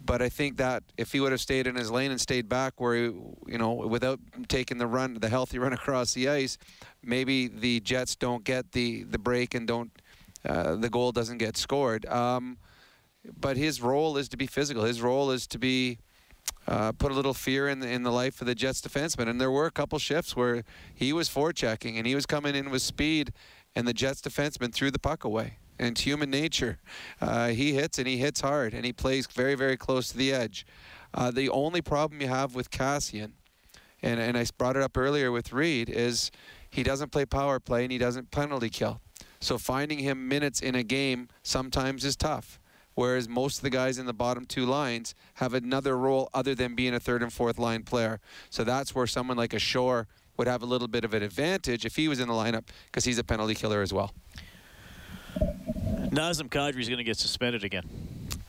But 0.02 0.22
I 0.22 0.28
think 0.28 0.56
that 0.56 0.82
if 0.96 1.12
he 1.12 1.20
would 1.20 1.32
have 1.32 1.40
stayed 1.40 1.66
in 1.66 1.74
his 1.74 1.90
lane 1.90 2.10
and 2.10 2.20
stayed 2.20 2.48
back 2.48 2.80
where 2.80 2.94
he, 2.94 3.02
you 3.46 3.58
know, 3.58 3.72
without 3.72 4.18
taking 4.48 4.78
the 4.78 4.86
run, 4.86 5.14
the 5.14 5.28
healthy 5.28 5.58
run 5.58 5.72
across 5.80 6.14
the 6.14 6.28
ice, 6.28 6.58
maybe 7.02 7.48
the 7.48 7.80
Jets 7.80 8.16
don't 8.16 8.44
get 8.44 8.72
the 8.72 9.02
the 9.04 9.18
break 9.18 9.54
and 9.54 9.66
don't 9.66 9.90
uh, 10.44 10.76
the 10.76 10.88
goal 10.88 11.12
doesn't 11.12 11.38
get 11.38 11.56
scored. 11.56 12.06
Um, 12.06 12.58
but 13.38 13.56
his 13.56 13.82
role 13.82 14.16
is 14.16 14.28
to 14.30 14.36
be 14.36 14.46
physical. 14.46 14.84
His 14.84 15.02
role 15.02 15.30
is 15.30 15.46
to 15.48 15.58
be 15.58 15.98
uh, 16.66 16.92
put 16.92 17.12
a 17.12 17.14
little 17.14 17.34
fear 17.34 17.68
in 17.68 17.80
the, 17.80 17.88
in 17.88 18.02
the 18.02 18.12
life 18.12 18.40
of 18.40 18.46
the 18.46 18.54
Jets 18.54 18.80
defenseman. 18.80 19.28
And 19.28 19.40
there 19.40 19.50
were 19.50 19.66
a 19.66 19.70
couple 19.70 19.98
shifts 19.98 20.36
where 20.36 20.64
he 20.94 21.12
was 21.12 21.28
forechecking 21.28 21.96
and 21.96 22.06
he 22.06 22.14
was 22.14 22.26
coming 22.26 22.54
in 22.54 22.70
with 22.70 22.82
speed, 22.82 23.32
and 23.74 23.86
the 23.86 23.92
Jets 23.92 24.20
defenseman 24.20 24.72
threw 24.72 24.90
the 24.90 24.98
puck 24.98 25.24
away. 25.24 25.58
And 25.78 25.88
it's 25.88 26.02
human 26.02 26.30
nature. 26.30 26.78
Uh, 27.20 27.48
he 27.48 27.72
hits 27.72 27.98
and 27.98 28.06
he 28.06 28.18
hits 28.18 28.42
hard, 28.42 28.74
and 28.74 28.84
he 28.84 28.92
plays 28.92 29.26
very, 29.26 29.54
very 29.54 29.76
close 29.76 30.10
to 30.10 30.16
the 30.18 30.32
edge. 30.32 30.66
Uh, 31.14 31.30
the 31.30 31.48
only 31.48 31.80
problem 31.80 32.20
you 32.20 32.28
have 32.28 32.54
with 32.54 32.70
Kassian, 32.70 33.32
and, 34.02 34.20
and 34.20 34.36
I 34.36 34.44
brought 34.58 34.76
it 34.76 34.82
up 34.82 34.96
earlier 34.96 35.32
with 35.32 35.52
Reid, 35.52 35.88
is 35.88 36.30
he 36.68 36.82
doesn't 36.82 37.10
play 37.10 37.24
power 37.24 37.58
play 37.58 37.82
and 37.82 37.92
he 37.92 37.98
doesn't 37.98 38.30
penalty 38.30 38.68
kill. 38.68 39.00
So 39.40 39.58
finding 39.58 39.98
him 39.98 40.28
minutes 40.28 40.60
in 40.60 40.74
a 40.74 40.82
game 40.82 41.28
sometimes 41.42 42.04
is 42.04 42.16
tough 42.16 42.60
whereas 42.94 43.28
most 43.28 43.58
of 43.58 43.62
the 43.62 43.70
guys 43.70 43.98
in 43.98 44.04
the 44.04 44.12
bottom 44.12 44.44
two 44.44 44.66
lines 44.66 45.14
have 45.34 45.54
another 45.54 45.96
role 45.96 46.28
other 46.34 46.54
than 46.54 46.74
being 46.74 46.94
a 46.94 47.00
third 47.00 47.22
and 47.22 47.32
fourth 47.32 47.58
line 47.58 47.82
player. 47.82 48.20
So 48.50 48.62
that's 48.62 48.94
where 48.94 49.06
someone 49.06 49.38
like 49.38 49.54
a 49.54 49.58
Shore 49.58 50.06
would 50.36 50.46
have 50.46 50.62
a 50.62 50.66
little 50.66 50.88
bit 50.88 51.04
of 51.04 51.14
an 51.14 51.22
advantage 51.22 51.86
if 51.86 51.96
he 51.96 52.08
was 52.08 52.20
in 52.20 52.28
the 52.28 52.34
lineup 52.34 52.68
because 52.86 53.04
he's 53.04 53.18
a 53.18 53.24
penalty 53.24 53.54
killer 53.54 53.80
as 53.80 53.92
well. 53.92 54.12
Nazem 56.10 56.48
Kadri 56.48 56.80
is 56.80 56.88
going 56.88 56.98
to 56.98 57.04
get 57.04 57.16
suspended 57.16 57.64
again. 57.64 57.84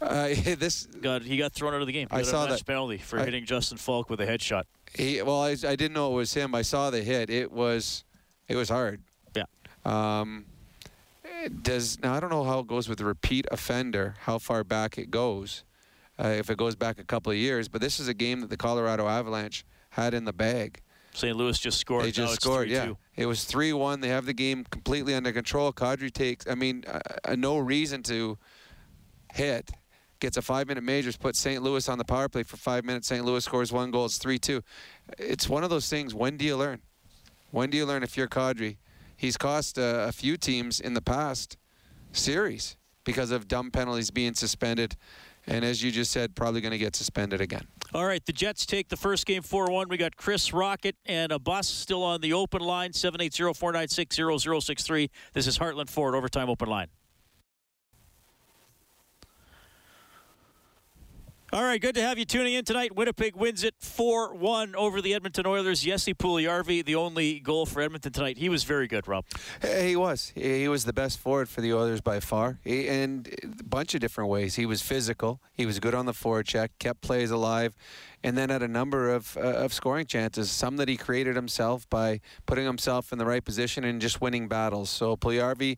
Uh, 0.01 0.27
this 0.57 0.85
got 0.85 1.21
he 1.21 1.37
got 1.37 1.53
thrown 1.53 1.73
out 1.73 1.81
of 1.81 1.87
the 1.87 1.93
game. 1.93 2.07
He 2.11 2.17
I 2.17 2.21
saw 2.23 2.45
that 2.47 2.65
penalty 2.65 2.97
for 2.97 3.19
I, 3.19 3.25
hitting 3.25 3.45
Justin 3.45 3.77
Faulk 3.77 4.09
with 4.09 4.19
a 4.19 4.25
headshot. 4.25 4.63
He 4.93 5.21
well, 5.21 5.41
I, 5.43 5.51
I 5.51 5.75
didn't 5.75 5.93
know 5.93 6.11
it 6.11 6.15
was 6.15 6.33
him. 6.33 6.55
I 6.55 6.63
saw 6.63 6.89
the 6.89 7.03
hit. 7.03 7.29
It 7.29 7.51
was 7.51 8.03
it 8.47 8.55
was 8.55 8.69
hard. 8.69 9.01
Yeah. 9.35 9.43
Um, 9.85 10.45
does 11.47 11.99
now 12.01 12.13
I 12.13 12.19
don't 12.19 12.29
know 12.29 12.43
how 12.43 12.59
it 12.59 12.67
goes 12.67 12.87
with 12.87 12.97
the 12.97 13.05
repeat 13.05 13.45
offender, 13.51 14.15
how 14.21 14.37
far 14.37 14.63
back 14.63 14.97
it 14.97 15.11
goes, 15.11 15.63
uh, 16.19 16.27
if 16.27 16.49
it 16.49 16.57
goes 16.57 16.75
back 16.75 16.99
a 16.99 17.03
couple 17.03 17.31
of 17.31 17.37
years. 17.37 17.67
But 17.67 17.81
this 17.81 17.99
is 17.99 18.07
a 18.07 18.13
game 18.13 18.41
that 18.41 18.49
the 18.49 18.57
Colorado 18.57 19.07
Avalanche 19.07 19.65
had 19.91 20.13
in 20.13 20.25
the 20.25 20.33
bag. 20.33 20.81
St. 21.13 21.35
Louis 21.35 21.57
just 21.59 21.77
scored. 21.79 22.05
They 22.05 22.11
just 22.11 22.41
scored. 22.41 22.69
Yeah, 22.69 22.93
it 23.15 23.25
was 23.25 23.43
three-one. 23.43 23.99
They 23.99 24.07
have 24.09 24.25
the 24.25 24.33
game 24.33 24.65
completely 24.69 25.13
under 25.13 25.31
control. 25.31 25.73
Kadri 25.73 26.11
takes. 26.11 26.47
I 26.47 26.55
mean, 26.55 26.85
uh, 26.87 26.99
uh, 27.25 27.35
no 27.35 27.57
reason 27.57 28.01
to 28.03 28.37
hit. 29.33 29.71
Gets 30.19 30.37
a 30.37 30.41
five-minute 30.41 30.83
majors. 30.83 31.17
Puts 31.17 31.39
St. 31.39 31.61
Louis 31.61 31.89
on 31.89 31.97
the 31.97 32.05
power 32.05 32.29
play 32.29 32.43
for 32.43 32.55
five 32.55 32.85
minutes. 32.85 33.07
St. 33.07 33.25
Louis 33.25 33.43
scores 33.43 33.73
one 33.73 33.91
goal. 33.91 34.05
It's 34.05 34.17
three-two. 34.17 34.63
It's 35.17 35.49
one 35.49 35.63
of 35.63 35.69
those 35.69 35.89
things. 35.89 36.13
When 36.13 36.37
do 36.37 36.45
you 36.45 36.55
learn? 36.55 36.81
When 37.49 37.69
do 37.69 37.77
you 37.77 37.85
learn 37.85 38.03
if 38.03 38.15
you're 38.15 38.27
Kadri? 38.29 38.77
He's 39.21 39.37
cost 39.37 39.77
a, 39.77 40.07
a 40.07 40.11
few 40.11 40.35
teams 40.35 40.79
in 40.79 40.95
the 40.95 41.01
past 41.01 41.55
series 42.11 42.75
because 43.03 43.29
of 43.29 43.47
dumb 43.47 43.69
penalties 43.69 44.09
being 44.09 44.33
suspended. 44.33 44.97
And 45.45 45.63
as 45.63 45.83
you 45.83 45.91
just 45.91 46.11
said, 46.11 46.35
probably 46.35 46.59
going 46.61 46.71
to 46.71 46.77
get 46.77 46.95
suspended 46.95 47.39
again. 47.39 47.67
All 47.93 48.05
right, 48.05 48.25
the 48.25 48.33
Jets 48.33 48.65
take 48.65 48.89
the 48.89 48.97
first 48.97 49.25
game 49.25 49.41
4 49.43 49.69
1. 49.71 49.89
We 49.89 49.97
got 49.97 50.15
Chris 50.15 50.53
Rocket 50.53 50.95
and 51.05 51.31
a 51.31 51.39
bus 51.39 51.67
still 51.67 52.03
on 52.03 52.21
the 52.21 52.33
open 52.33 52.61
line 52.61 52.93
780 52.93 53.53
496 53.53 54.15
0063. 54.65 55.09
This 55.33 55.47
is 55.47 55.57
Heartland 55.57 55.89
Ford 55.89 56.15
Overtime 56.15 56.49
Open 56.49 56.69
Line. 56.69 56.87
All 61.53 61.63
right, 61.63 61.81
good 61.81 61.95
to 61.95 62.01
have 62.01 62.17
you 62.17 62.23
tuning 62.23 62.53
in 62.53 62.63
tonight. 62.63 62.95
Winnipeg 62.95 63.35
wins 63.35 63.65
it 63.65 63.75
4 63.77 64.35
1 64.35 64.73
over 64.73 65.01
the 65.01 65.13
Edmonton 65.13 65.45
Oilers. 65.45 65.81
Jesse 65.81 66.13
Puljujärvi, 66.13 66.85
the 66.85 66.95
only 66.95 67.41
goal 67.41 67.65
for 67.65 67.81
Edmonton 67.81 68.13
tonight. 68.13 68.37
He 68.37 68.47
was 68.47 68.63
very 68.63 68.87
good, 68.87 69.05
Rob. 69.05 69.25
He 69.61 69.97
was. 69.97 70.31
He 70.33 70.69
was 70.69 70.85
the 70.85 70.93
best 70.93 71.19
forward 71.19 71.49
for 71.49 71.59
the 71.59 71.73
Oilers 71.73 71.99
by 71.99 72.21
far, 72.21 72.59
he, 72.63 72.87
and 72.87 73.27
a 73.43 73.63
bunch 73.65 73.93
of 73.93 73.99
different 73.99 74.29
ways. 74.29 74.55
He 74.55 74.65
was 74.65 74.81
physical. 74.81 75.41
He 75.51 75.65
was 75.65 75.81
good 75.81 75.93
on 75.93 76.05
the 76.05 76.13
forward 76.13 76.45
check, 76.45 76.71
kept 76.79 77.01
plays 77.01 77.31
alive, 77.31 77.75
and 78.23 78.37
then 78.37 78.49
had 78.49 78.63
a 78.63 78.69
number 78.69 79.09
of 79.09 79.35
uh, 79.35 79.41
of 79.41 79.73
scoring 79.73 80.05
chances. 80.05 80.49
Some 80.49 80.77
that 80.77 80.87
he 80.87 80.95
created 80.95 81.35
himself 81.35 81.85
by 81.89 82.21
putting 82.45 82.63
himself 82.63 83.11
in 83.11 83.17
the 83.17 83.25
right 83.25 83.43
position 83.43 83.83
and 83.83 83.99
just 83.99 84.21
winning 84.21 84.47
battles. 84.47 84.89
So 84.89 85.17
Puljujärvi, 85.17 85.77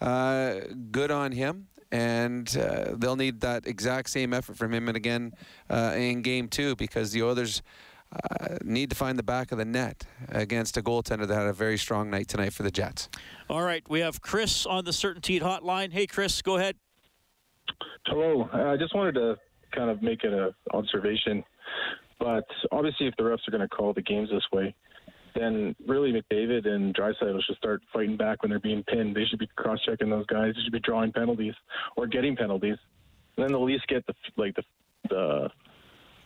uh, 0.00 0.54
good 0.90 1.12
on 1.12 1.30
him 1.30 1.68
and 1.92 2.56
uh, 2.56 2.94
they'll 2.96 3.16
need 3.16 3.40
that 3.42 3.66
exact 3.66 4.08
same 4.08 4.32
effort 4.32 4.56
from 4.56 4.72
him 4.72 4.88
and 4.88 4.96
again 4.96 5.32
uh, 5.70 5.92
in 5.94 6.22
game 6.22 6.48
two 6.48 6.74
because 6.76 7.12
the 7.12 7.22
Oilers 7.22 7.62
uh, 8.12 8.56
need 8.62 8.90
to 8.90 8.96
find 8.96 9.18
the 9.18 9.22
back 9.22 9.52
of 9.52 9.58
the 9.58 9.64
net 9.64 10.04
against 10.30 10.76
a 10.76 10.82
goaltender 10.82 11.26
that 11.26 11.34
had 11.34 11.46
a 11.46 11.52
very 11.52 11.78
strong 11.78 12.10
night 12.10 12.28
tonight 12.28 12.52
for 12.52 12.62
the 12.62 12.70
Jets. 12.70 13.08
All 13.48 13.62
right, 13.62 13.82
we 13.88 14.00
have 14.00 14.20
Chris 14.22 14.66
on 14.66 14.84
the 14.84 14.90
CertainTeed 14.90 15.42
hotline. 15.42 15.92
Hey, 15.92 16.06
Chris, 16.06 16.40
go 16.42 16.56
ahead. 16.56 16.76
Hello. 18.06 18.48
Uh, 18.52 18.72
I 18.72 18.76
just 18.76 18.94
wanted 18.94 19.14
to 19.14 19.36
kind 19.74 19.90
of 19.90 20.02
make 20.02 20.24
an 20.24 20.52
observation, 20.72 21.44
but 22.18 22.44
obviously, 22.70 23.06
if 23.06 23.14
the 23.16 23.22
refs 23.22 23.46
are 23.48 23.50
going 23.50 23.62
to 23.62 23.68
call 23.68 23.92
the 23.92 24.02
games 24.02 24.30
this 24.30 24.44
way, 24.52 24.74
then 25.34 25.74
really 25.86 26.12
McDavid 26.12 26.66
and 26.66 26.94
Draisaitl 26.94 27.42
should 27.44 27.56
start 27.56 27.82
fighting 27.92 28.16
back 28.16 28.42
when 28.42 28.50
they're 28.50 28.60
being 28.60 28.82
pinned. 28.84 29.16
They 29.16 29.24
should 29.24 29.38
be 29.38 29.48
cross-checking 29.56 30.10
those 30.10 30.26
guys. 30.26 30.54
They 30.54 30.62
should 30.62 30.72
be 30.72 30.80
drawing 30.80 31.12
penalties 31.12 31.54
or 31.96 32.06
getting 32.06 32.36
penalties. 32.36 32.76
And 33.36 33.46
then 33.46 33.54
at 33.54 33.60
least 33.60 33.86
get 33.88 34.06
the 34.06 34.14
like 34.36 34.54
the 34.54 34.62
the 35.08 35.48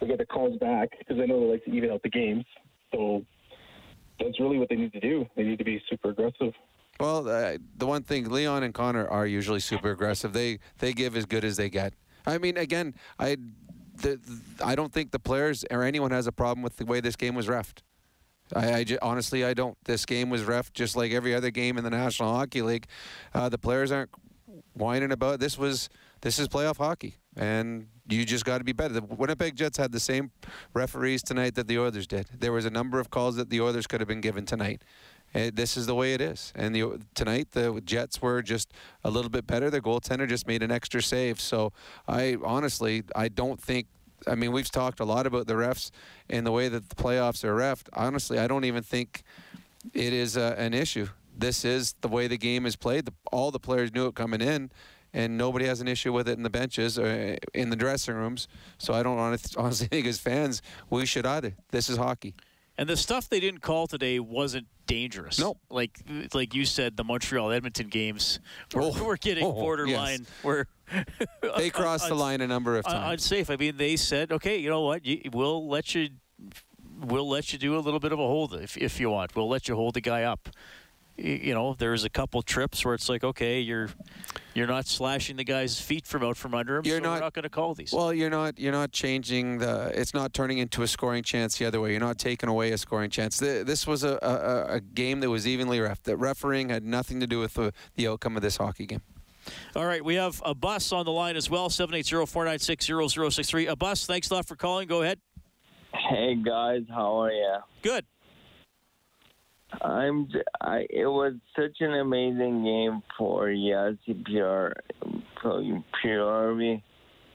they 0.01 0.07
get 0.07 0.19
the 0.19 0.27
calls 0.27 0.59
back 0.59 0.91
because 0.99 1.17
they 1.17 1.27
know 1.27 1.41
they 1.41 1.53
like 1.53 1.65
to 1.65 1.71
even 1.71 1.91
out 1.91 2.03
the 2.03 2.11
games. 2.11 2.45
So 2.93 3.25
that's 4.21 4.39
really 4.41 4.59
what 4.59 4.69
they 4.69 4.77
need 4.77 4.93
to 4.93 5.01
do. 5.01 5.27
They 5.37 5.45
need 5.45 5.59
to 5.59 5.65
be 5.65 5.83
super 5.89 6.11
aggressive. 6.11 6.53
Well, 6.99 7.29
uh, 7.29 7.59
the 7.77 7.87
one 7.87 8.03
thing 8.03 8.29
Leon 8.31 8.63
and 8.63 8.73
Connor 8.73 9.07
are 9.07 9.27
usually 9.27 9.61
super 9.61 9.91
aggressive. 9.91 10.33
They 10.33 10.59
they 10.79 10.93
give 10.93 11.17
as 11.17 11.27
good 11.27 11.45
as 11.45 11.57
they 11.57 11.71
get. 11.71 11.95
I 12.27 12.39
mean, 12.39 12.57
again, 12.57 12.95
I 13.19 13.37
the, 13.97 14.21
I 14.65 14.75
don't 14.75 14.93
think 14.93 15.11
the 15.11 15.19
players 15.19 15.65
or 15.71 15.83
anyone 15.83 16.11
has 16.11 16.27
a 16.27 16.33
problem 16.33 16.63
with 16.63 16.77
the 16.77 16.85
way 16.85 17.01
this 17.01 17.17
game 17.17 17.35
was 17.35 17.47
refed. 17.47 17.83
I, 18.55 18.85
honestly, 19.03 19.45
I 19.45 19.55
don't. 19.55 19.77
This 19.85 20.07
game 20.07 20.31
was 20.31 20.45
ref 20.45 20.73
just 20.73 20.97
like 20.97 21.13
every 21.13 21.35
other 21.35 21.51
game 21.51 21.79
in 21.79 21.85
the 21.85 21.91
National 21.91 22.33
Hockey 22.35 22.63
League. 22.63 22.87
Uh, 23.35 23.49
the 23.49 23.59
players 23.59 23.91
aren't 23.91 24.11
whining 24.75 25.13
about 25.13 25.41
this. 25.41 25.59
Was 25.59 25.89
this 26.21 26.39
is 26.39 26.49
playoff 26.49 26.77
hockey, 26.77 27.15
and 27.37 27.89
you 28.09 28.25
just 28.25 28.45
got 28.45 28.59
to 28.59 28.65
be 28.65 28.73
better. 28.73 28.95
The 28.95 29.03
Winnipeg 29.03 29.57
Jets 29.57 29.79
had 29.79 29.93
the 29.93 30.01
same 30.01 30.31
referees 30.75 31.23
tonight 31.23 31.55
that 31.57 31.67
the 31.67 31.79
Oilers 31.79 32.07
did. 32.07 32.29
There 32.39 32.53
was 32.53 32.65
a 32.65 32.71
number 32.71 33.01
of 33.01 33.11
calls 33.11 33.37
that 33.37 33.51
the 33.51 33.61
Oilers 33.61 33.87
could 33.87 34.01
have 34.01 34.09
been 34.09 34.21
given 34.21 34.47
tonight. 34.47 34.83
Uh, 35.35 35.51
this 35.53 35.77
is 35.77 35.87
the 35.87 35.95
way 35.95 36.15
it 36.15 36.21
is. 36.21 36.53
And 36.55 36.75
the, 36.75 37.01
tonight 37.15 37.49
the 37.53 37.81
Jets 37.85 38.23
were 38.23 38.43
just 38.43 38.73
a 39.05 39.11
little 39.11 39.31
bit 39.31 39.47
better. 39.47 39.71
The 39.71 39.81
goaltender 39.81 40.29
just 40.29 40.47
made 40.47 40.63
an 40.63 40.71
extra 40.71 41.03
save. 41.03 41.41
So 41.41 41.73
I 42.07 42.37
honestly 42.43 43.03
I 43.15 43.29
don't 43.29 43.61
think 43.61 43.89
I 44.27 44.35
mean, 44.35 44.53
we've 44.53 44.71
talked 44.71 45.01
a 45.01 45.05
lot 45.05 45.27
about 45.27 45.47
the 45.47 45.55
refs 45.55 45.91
and 46.31 46.47
the 46.47 46.53
way 46.53 46.69
that 46.69 46.89
the 46.89 46.95
playoffs 46.97 47.45
are 47.45 47.55
refed. 47.55 47.89
Honestly, 47.93 48.39
I 48.39 48.47
don't 48.47 48.65
even 48.65 48.83
think 48.83 49.23
it 49.95 50.13
is 50.13 50.37
uh, 50.37 50.55
an 50.59 50.75
issue. 50.75 51.09
This 51.39 51.65
is 51.65 51.95
the 52.01 52.09
way 52.09 52.27
the 52.29 52.39
game 52.39 52.67
is 52.67 52.77
played. 52.77 53.05
The, 53.07 53.13
all 53.31 53.51
the 53.51 53.61
players 53.61 53.93
knew 53.95 54.07
it 54.07 54.15
coming 54.15 54.41
in, 54.41 54.71
and 55.13 55.37
nobody 55.37 55.67
has 55.67 55.81
an 55.81 55.89
issue 55.89 56.13
with 56.13 56.29
it 56.29 56.37
in 56.39 56.43
the 56.43 56.51
benches 56.51 56.99
or 56.99 57.37
in 57.55 57.71
the 57.71 57.77
dressing 57.77 58.15
rooms. 58.15 58.49
So 58.79 58.95
I 58.95 59.03
don't 59.03 59.19
honest, 59.19 59.57
honestly 59.59 59.87
think 59.89 60.07
as 60.07 60.19
fans 60.19 60.63
we 60.91 61.05
should 61.07 61.27
either. 61.27 61.55
This 61.71 61.89
is 61.91 61.97
hockey. 61.99 62.35
And 62.79 62.89
the 62.89 62.97
stuff 62.97 63.29
they 63.31 63.41
didn't 63.41 63.61
call 63.61 63.87
today 63.87 64.19
wasn't 64.19 64.67
dangerous. 64.87 65.39
No, 65.39 65.57
like 65.71 65.99
like 66.35 66.55
you 66.55 66.65
said, 66.67 66.97
the 66.97 67.05
Montreal 67.05 67.51
Edmonton 67.51 67.89
games 67.89 68.39
were, 68.75 68.83
Oh. 68.83 69.03
were 69.05 69.17
getting 69.17 69.45
Oh, 69.45 69.53
borderline. 69.53 70.21
yes. 70.21 70.45
Were 70.45 70.69
They 71.57 71.71
crossed 71.71 72.09
the 72.09 72.15
line 72.15 72.41
a 72.41 72.47
number 72.47 72.77
of 72.77 72.85
times. 72.85 73.13
Unsafe. 73.23 73.51
I 73.51 73.57
mean, 73.57 73.77
they 73.77 73.97
said, 73.97 74.33
okay, 74.33 74.57
you 74.59 74.69
know 74.69 74.83
what? 74.83 75.05
You, 75.07 75.21
we'll 75.33 75.69
let 75.69 75.95
you. 75.95 76.09
We'll 77.01 77.29
let 77.29 77.53
you 77.53 77.59
do 77.59 77.77
a 77.77 77.81
little 77.81 78.01
bit 78.01 78.13
of 78.13 78.19
a 78.19 78.23
hold 78.27 78.55
if 78.55 78.77
if 78.77 78.99
you 79.01 79.11
want. 79.11 79.37
We'll 79.37 79.49
let 79.49 79.69
you 79.69 79.75
hold 79.77 79.95
the 79.95 80.01
guy 80.01 80.23
up. 80.23 80.49
Y- 81.19 81.41
You 81.45 81.55
know, 81.55 81.75
there's 81.75 82.05
a 82.05 82.11
couple 82.11 82.41
trips 82.43 82.85
where 82.85 82.95
it's 82.95 83.09
like, 83.09 83.23
okay, 83.25 83.61
you're 83.61 83.89
you're 84.55 84.67
not 84.67 84.87
slashing 84.87 85.37
the 85.37 85.45
guy's 85.45 85.79
feet 85.81 86.07
from 86.07 86.23
out 86.23 86.37
from 86.39 86.55
under 86.55 86.77
him. 86.77 86.85
You're 86.87 86.99
so 86.99 87.05
not- 87.05 87.21
not 87.21 87.35
going 87.35 87.43
to 87.43 87.49
call 87.51 87.75
these. 87.75 87.93
Well, 87.93 88.15
you're 88.15 88.31
not 88.31 88.59
you're 88.59 88.73
not 88.73 88.93
changing 88.93 89.59
the. 89.59 89.91
It's 89.95 90.15
not 90.15 90.33
turning 90.33 90.59
into 90.59 90.83
a 90.83 90.87
scoring 90.87 91.23
chance 91.23 91.59
the 91.59 91.67
other 91.67 91.81
way. 91.81 91.91
You're 91.91 92.01
not 92.01 92.19
taking 92.19 92.49
away 92.49 92.73
a 92.73 92.79
scoring 92.79 93.11
chance. 93.11 93.39
The, 93.39 93.63
this 93.67 93.87
was 93.87 94.03
a, 94.05 94.19
a, 94.23 94.75
a 94.77 94.81
game 94.81 95.21
that 95.21 95.29
was 95.31 95.47
evenly 95.47 95.81
ref. 95.81 96.03
That 96.05 96.17
refereeing 96.17 96.71
had 96.71 96.85
nothing 96.85 97.21
to 97.21 97.27
do 97.27 97.41
with 97.41 97.55
the, 97.55 97.73
the 97.97 98.09
outcome 98.09 98.37
of 98.37 98.43
this 98.43 98.57
hockey 98.57 98.87
game. 98.87 99.03
All 99.75 99.87
right, 99.87 100.05
we 100.05 100.17
have 100.17 100.43
a 100.45 100.55
bus 100.55 100.93
on 100.93 101.05
the 101.05 101.13
line 101.13 101.37
as 101.37 101.51
well, 101.51 101.69
780-496-0063. 101.69 103.71
A 103.71 103.77
bus, 103.77 104.07
thanks 104.07 104.31
a 104.31 104.35
lot 104.35 104.47
for 104.47 104.57
calling. 104.57 104.89
Go 104.89 105.03
ahead. 105.03 105.21
Hey 106.11 106.35
guys, 106.35 106.83
how 106.89 107.23
are 107.23 107.33
you? 107.33 107.57
Good. 107.83 108.05
I'm. 109.83 110.29
I. 110.61 110.87
It 110.91 111.07
was 111.07 111.35
such 111.55 111.77
an 111.81 111.95
amazing 111.95 112.65
game 112.65 113.03
for 113.19 113.49
Yassi 113.49 114.25
Pure. 114.25 114.73
Pure. 116.03 116.81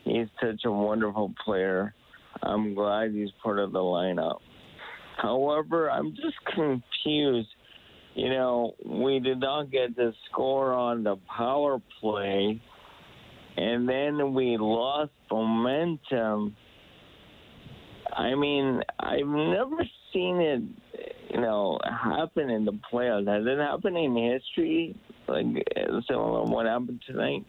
He's 0.03 0.27
such 0.41 0.65
a 0.65 0.71
wonderful 0.71 1.33
player. 1.43 1.93
I'm 2.41 2.73
glad 2.73 3.11
he's 3.11 3.29
part 3.43 3.59
of 3.59 3.71
the 3.71 3.79
lineup. 3.79 4.39
However, 5.17 5.91
I'm 5.91 6.15
just 6.15 6.37
confused. 6.55 7.49
You 8.15 8.29
know, 8.29 8.75
we 8.85 9.19
did 9.19 9.39
not 9.39 9.71
get 9.71 9.95
the 9.95 10.13
score 10.29 10.73
on 10.73 11.03
the 11.03 11.15
power 11.33 11.81
play, 11.99 12.61
and 13.57 13.87
then 13.87 14.33
we 14.33 14.57
lost 14.57 15.11
momentum. 15.29 16.55
I 18.11 18.35
mean, 18.35 18.81
I've 18.99 19.25
never 19.25 19.77
seen 20.11 20.41
it, 20.41 20.61
you 21.33 21.39
know, 21.39 21.79
happen 21.85 22.49
in 22.49 22.65
the 22.65 22.77
playoffs. 22.91 23.27
Has 23.27 23.45
it 23.47 23.57
happened 23.57 23.97
in 23.97 24.15
history? 24.15 24.95
Like 25.27 25.45
similar 26.09 26.45
to 26.45 26.51
what 26.51 26.65
happened 26.65 27.01
tonight? 27.07 27.45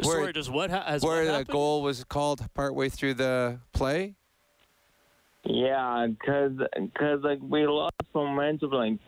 Sorry, 0.00 0.32
does 0.32 0.48
what 0.48 0.70
ha- 0.70 0.84
has 0.84 1.02
where 1.02 1.30
what 1.32 1.46
the 1.46 1.52
goal 1.52 1.82
was 1.82 2.04
called 2.04 2.46
partway 2.54 2.88
through 2.88 3.14
the 3.14 3.58
play. 3.72 4.14
Yeah, 5.48 6.06
because 6.10 6.58
cause, 6.98 7.20
like 7.22 7.38
we 7.40 7.66
lost 7.66 7.94
momentum. 8.14 8.70
Like 8.70 8.98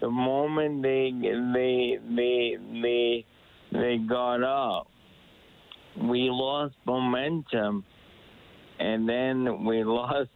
the 0.00 0.10
moment 0.10 0.82
they 0.82 1.12
they 1.22 1.98
they 2.16 2.56
they 2.82 3.26
they 3.70 3.98
got 3.98 4.42
up, 4.42 4.88
we 5.96 6.30
lost 6.30 6.74
momentum, 6.84 7.84
and 8.80 9.08
then 9.08 9.64
we 9.64 9.84
lost 9.84 10.30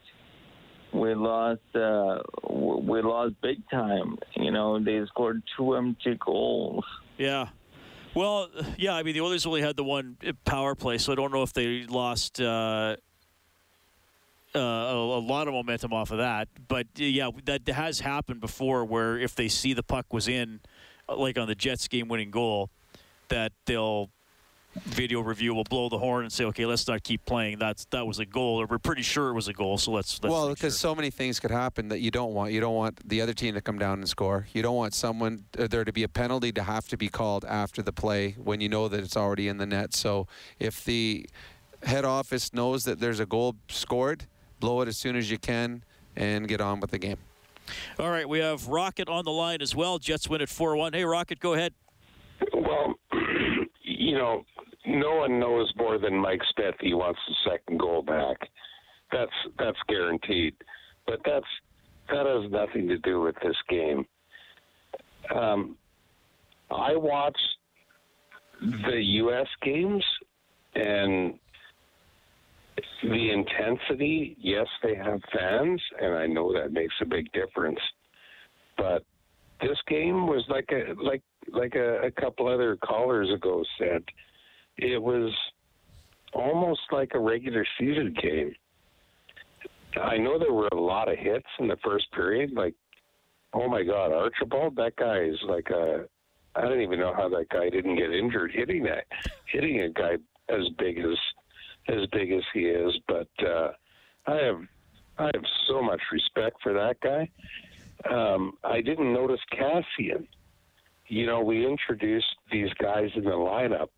we 0.95 1.15
lost 1.17 1.61
uh 1.75 2.19
we 2.49 3.03
lost 3.03 3.35
big 3.43 3.69
time. 3.69 4.17
You 4.37 4.53
know, 4.53 4.79
they 4.79 5.05
scored 5.07 5.43
two 5.57 5.75
empty 5.75 6.17
goals. 6.25 6.85
Yeah. 7.17 7.49
Well, 8.15 8.49
yeah, 8.77 8.95
I 8.95 9.03
mean, 9.03 9.15
the 9.15 9.21
Oilers 9.23 9.45
only 9.45 9.61
had 9.61 9.77
the 9.77 9.85
one 9.85 10.17
power 10.45 10.77
play, 10.77 10.99
so 10.99 11.13
I 11.13 11.15
don't 11.17 11.33
know 11.33 11.43
if 11.43 11.53
they 11.53 11.85
lost 11.85 12.41
uh, 12.41 12.97
uh, 14.59 14.93
a, 14.93 15.19
a 15.19 15.21
lot 15.21 15.49
of 15.49 15.55
momentum 15.55 15.93
off 15.93 16.11
of 16.11 16.19
that. 16.19 16.49
But 16.67 16.87
uh, 16.99 17.05
yeah, 17.05 17.31
that 17.45 17.67
has 17.69 18.01
happened 18.01 18.41
before 18.41 18.85
where 18.85 19.19
if 19.19 19.35
they 19.35 19.49
see 19.49 19.73
the 19.73 19.83
puck 19.83 20.13
was 20.13 20.29
in, 20.29 20.61
uh, 21.09 21.17
like 21.17 21.39
on 21.39 21.47
the 21.47 21.55
Jets 21.55 21.89
game 21.89 22.09
winning 22.09 22.31
goal, 22.31 22.71
that 23.29 23.53
they'll 23.67 24.11
video 24.85 25.21
review 25.21 25.55
will 25.55 25.65
blow 25.65 25.89
the 25.89 25.99
horn 25.99 26.25
and 26.25 26.33
say, 26.33 26.45
okay, 26.45 26.67
let's 26.67 26.87
not 26.87 27.03
keep 27.03 27.25
playing. 27.25 27.59
That's 27.59 27.87
That 27.87 28.07
was 28.07 28.19
a 28.19 28.27
goal, 28.27 28.61
or 28.61 28.67
we're 28.67 28.79
pretty 28.79 29.03
sure 29.03 29.31
it 29.31 29.35
was 29.35 29.49
a 29.49 29.53
goal, 29.53 29.79
so 29.79 29.93
let's. 29.93 30.23
let's 30.23 30.31
well, 30.31 30.51
because 30.51 30.79
so 30.79 30.95
many 30.95 31.11
things 31.11 31.41
could 31.41 31.51
happen 31.51 31.89
that 31.89 32.01
you 32.01 32.11
don't 32.11 32.35
want. 32.35 32.53
You 32.53 32.61
don't 32.61 32.75
want 32.75 33.09
the 33.09 33.21
other 33.21 33.33
team 33.33 33.55
to 33.55 33.61
come 33.61 33.79
down 33.79 33.99
and 33.99 34.09
score. 34.09 34.47
You 34.53 34.63
don't 34.63 34.77
want 34.77 34.95
someone 34.95 35.45
uh, 35.59 35.67
there 35.67 35.85
to 35.85 35.93
be 35.93 36.03
a 36.03 36.09
penalty 36.09 36.53
to 36.53 36.63
have 36.63 36.87
to 36.89 36.97
be 36.97 37.09
called 37.09 37.45
after 37.45 37.83
the 37.83 37.93
play 37.93 38.33
when 38.33 38.61
you 38.61 38.69
know 38.69 38.89
that 38.89 39.01
it's 39.01 39.17
already 39.17 39.49
in 39.49 39.59
the 39.59 39.67
net. 39.67 39.95
So 39.95 40.27
if 40.59 40.85
the 40.85 41.29
head 41.83 42.05
office 42.05 42.53
knows 42.53 42.85
that 42.85 43.01
there's 43.01 43.21
a 43.21 43.27
goal 43.27 43.57
scored, 43.69 44.27
blow 44.61 44.81
it 44.81 44.89
as 44.89 44.97
soon 44.97 45.17
as 45.17 45.31
you 45.31 45.39
can 45.39 45.83
and 46.17 46.49
get 46.49 46.61
on 46.61 46.81
with 46.81 46.91
the 46.91 46.99
game. 46.99 47.19
All 47.99 48.11
right, 48.11 48.29
we 48.29 48.39
have 48.39 48.67
Rocket 48.69 49.09
on 49.09 49.25
the 49.25 49.31
line 49.31 49.61
as 49.61 49.75
well. 49.75 49.99
Jets 49.99 50.29
win 50.29 50.41
at 50.41 50.49
4 50.49 50.77
1. 50.77 50.93
Hey, 50.93 51.05
Rocket, 51.05 51.39
go 51.41 51.55
ahead. 51.55 51.75
Well, 52.55 52.95
you 53.83 54.17
know, 54.17 54.45
no 54.87 55.17
one 55.17 55.39
knows 55.39 55.73
more 55.77 55.99
than 55.99 56.17
Mike 56.17 56.41
Smith 56.55 56.75
he 56.81 56.95
wants 56.95 57.21
the 57.29 57.51
second 57.51 57.79
goal 57.79 58.03
back. 58.03 58.37
That's 59.13 59.33
that's 59.59 59.79
guaranteed. 59.89 60.55
But 61.07 61.21
that's 61.25 61.47
that 62.11 62.27
has 62.27 62.51
nothing 62.51 62.89
to 62.89 62.99
do 62.99 63.21
with 63.21 63.35
this 63.43 63.57
game. 63.69 64.07
Um, 65.35 65.77
I 66.71 66.97
watched 66.97 67.39
the 68.61 69.01
U.S. 69.01 69.47
games, 69.63 70.05
and 70.75 71.39
the 73.03 73.31
intensity, 73.31 74.37
yes, 74.39 74.67
they 74.83 74.95
have 74.95 75.21
fans, 75.33 75.83
and 76.01 76.15
I 76.15 76.27
know 76.27 76.53
that 76.53 76.73
makes 76.73 76.95
a 77.01 77.07
big 77.07 77.31
difference. 77.33 77.81
But 78.77 79.05
this 79.61 79.79
game 79.89 80.27
was 80.27 80.45
like 80.49 80.69
a 80.71 80.95
like 81.03 81.23
like 81.53 81.75
a, 81.75 82.03
a 82.03 82.11
couple 82.11 82.47
other 82.47 82.77
callers 82.77 83.31
ago 83.33 83.65
said, 83.79 84.05
it 84.77 85.03
was 85.03 85.35
almost 86.35 86.81
like 86.93 87.13
a 87.15 87.19
regular 87.19 87.67
season 87.79 88.15
game. 88.21 88.55
I 90.01 90.19
know 90.19 90.39
there 90.39 90.53
were 90.53 90.69
a 90.69 90.81
lot 90.81 91.11
of 91.11 91.19
hits 91.19 91.47
in 91.59 91.69
the 91.69 91.79
first 91.83 92.13
period. 92.13 92.53
Like, 92.53 92.75
oh 93.55 93.69
my 93.69 93.83
God, 93.83 94.13
Archibald, 94.13 94.77
that 94.77 94.97
guy 94.97 95.21
is 95.21 95.39
like 95.49 95.69
a. 95.71 96.05
I 96.55 96.63
don't 96.63 96.81
even 96.81 96.99
know 96.99 97.15
how 97.15 97.29
that 97.29 97.49
guy 97.51 97.71
didn't 97.71 97.97
get 97.97 98.13
injured 98.13 98.53
hitting 98.53 98.83
that, 98.85 99.05
hitting 99.47 99.81
a 99.81 99.91
guy 99.91 100.17
as 100.49 100.69
big 100.79 100.99
as 100.99 101.17
as 101.89 102.07
big 102.13 102.33
as 102.33 102.43
he 102.53 102.61
is. 102.61 102.93
But 103.07 103.29
uh, 103.47 103.73
I 104.27 104.37
have 104.37 104.61
I 105.19 105.25
have 105.35 105.45
so 105.67 105.83
much 105.83 106.01
respect 106.13 106.57
for 106.63 106.73
that 106.73 107.01
guy. 107.01 107.29
Um, 108.09 108.53
I 108.63 108.81
didn't 108.81 109.13
notice 109.13 109.41
Kassian. 109.53 110.27
You 111.09 111.27
know, 111.27 111.41
we 111.41 111.67
introduced 111.67 112.37
these 112.53 112.73
guys 112.75 113.11
in 113.17 113.25
the 113.25 113.31
lineup 113.31 113.89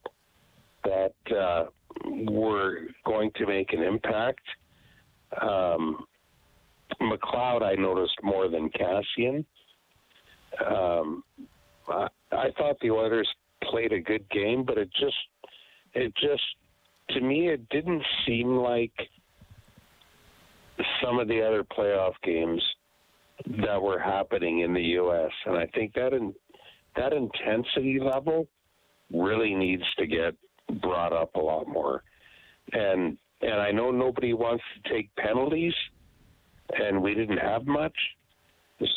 that 0.85 1.37
uh, 1.37 1.67
were 2.05 2.87
going 3.05 3.31
to 3.37 3.47
make 3.47 3.73
an 3.73 3.83
impact. 3.83 4.41
Um, 5.41 6.07
McLeod, 7.01 7.63
I 7.63 7.75
noticed 7.75 8.17
more 8.23 8.49
than 8.49 8.71
Kassian. 8.71 9.45
Um, 10.67 11.23
I, 11.89 12.09
I 12.33 12.51
thought 12.57 12.77
the 12.81 12.91
Oilers 12.91 13.29
played 13.63 13.93
a 13.93 14.01
good 14.01 14.29
game, 14.31 14.65
but 14.65 14.79
it 14.79 14.89
just, 14.99 15.17
it 15.95 16.13
just, 16.17 16.43
to 17.15 17.21
me, 17.21 17.49
it 17.49 17.69
didn't 17.69 18.03
seem 18.27 18.57
like 18.57 18.93
some 21.03 21.19
of 21.19 21.29
the 21.29 21.43
other 21.43 21.65
playoff 21.65 22.15
games 22.23 22.63
that 23.65 23.81
were 23.81 23.99
happening 23.99 24.61
in 24.61 24.75
the 24.75 24.83
U.S. 24.83 25.31
And 25.47 25.57
I 25.57 25.67
think 25.75 25.95
that 25.95 26.13
in, 26.13 26.35
that 26.97 27.13
intensity 27.13 27.99
level 28.01 28.47
really 29.13 29.55
needs 29.55 29.83
to 29.99 30.07
get 30.07 30.35
brought 30.83 31.13
up 31.13 31.35
a 31.35 31.41
lot 31.41 31.67
more. 31.67 32.03
And 32.73 33.17
and 33.43 33.55
I 33.55 33.71
know 33.71 33.91
nobody 33.91 34.35
wants 34.35 34.63
to 34.85 34.93
take 34.93 35.15
penalties, 35.17 35.73
and 36.79 37.03
we 37.03 37.15
didn't 37.15 37.39
have 37.39 37.67
much, 37.67 37.97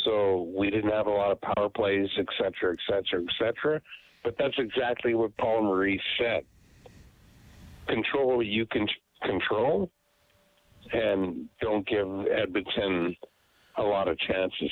so 0.03 0.51
we 0.55 0.70
didn't 0.70 0.91
have 0.91 1.07
a 1.07 1.11
lot 1.11 1.32
of 1.32 1.39
power 1.39 1.70
plays, 1.70 2.09
et 2.18 2.26
cetera, 2.38 2.74
et 2.74 2.80
cetera, 2.86 3.24
et 3.24 3.34
cetera. 3.39 3.82
But 4.22 4.36
that's 4.38 4.55
exactly 4.57 5.14
what 5.14 5.36
Paul 5.38 5.64
Maurice 5.64 6.01
said. 6.20 6.43
Control 7.88 8.38
what 8.38 8.46
you 8.46 8.66
can 8.66 8.88
control, 9.24 9.90
and 10.92 11.48
don't 11.62 11.88
give 11.88 12.08
Edmonton 12.28 13.16
a 13.78 13.84
lot 13.84 14.08
of 14.08 14.18
chances, 14.20 14.72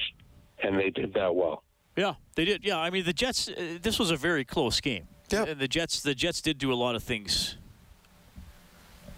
and 0.64 0.78
they 0.78 0.90
did 0.90 1.14
that 1.14 1.36
well. 1.36 1.64
Yeah, 1.98 2.14
they 2.36 2.46
did. 2.46 2.64
Yeah, 2.64 2.80
I 2.80 2.90
mean 2.90 3.06
the 3.06 3.14
Jets. 3.14 3.50
Uh, 3.50 3.78
this 3.82 4.00
was 4.00 4.12
a 4.12 4.16
very 4.16 4.46
close 4.46 4.80
game. 4.80 5.08
Yeah, 5.30 5.46
And 5.46 5.60
the 5.60 5.68
Jets. 5.68 6.02
The 6.02 6.16
Jets 6.16 6.42
did 6.42 6.58
do 6.58 6.72
a 6.72 6.76
lot 6.76 6.96
of 6.96 7.04
things. 7.04 7.58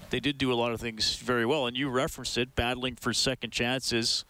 They 0.09 0.19
did 0.19 0.37
do 0.37 0.51
a 0.51 0.55
lot 0.55 0.71
of 0.71 0.79
things 0.79 1.15
very 1.15 1.45
well, 1.45 1.65
and 1.65 1.75
you 1.75 1.89
referenced 1.89 2.37
it, 2.37 2.55
battling 2.55 2.95
for 2.95 3.13
second 3.13 3.51
chances 3.51 4.25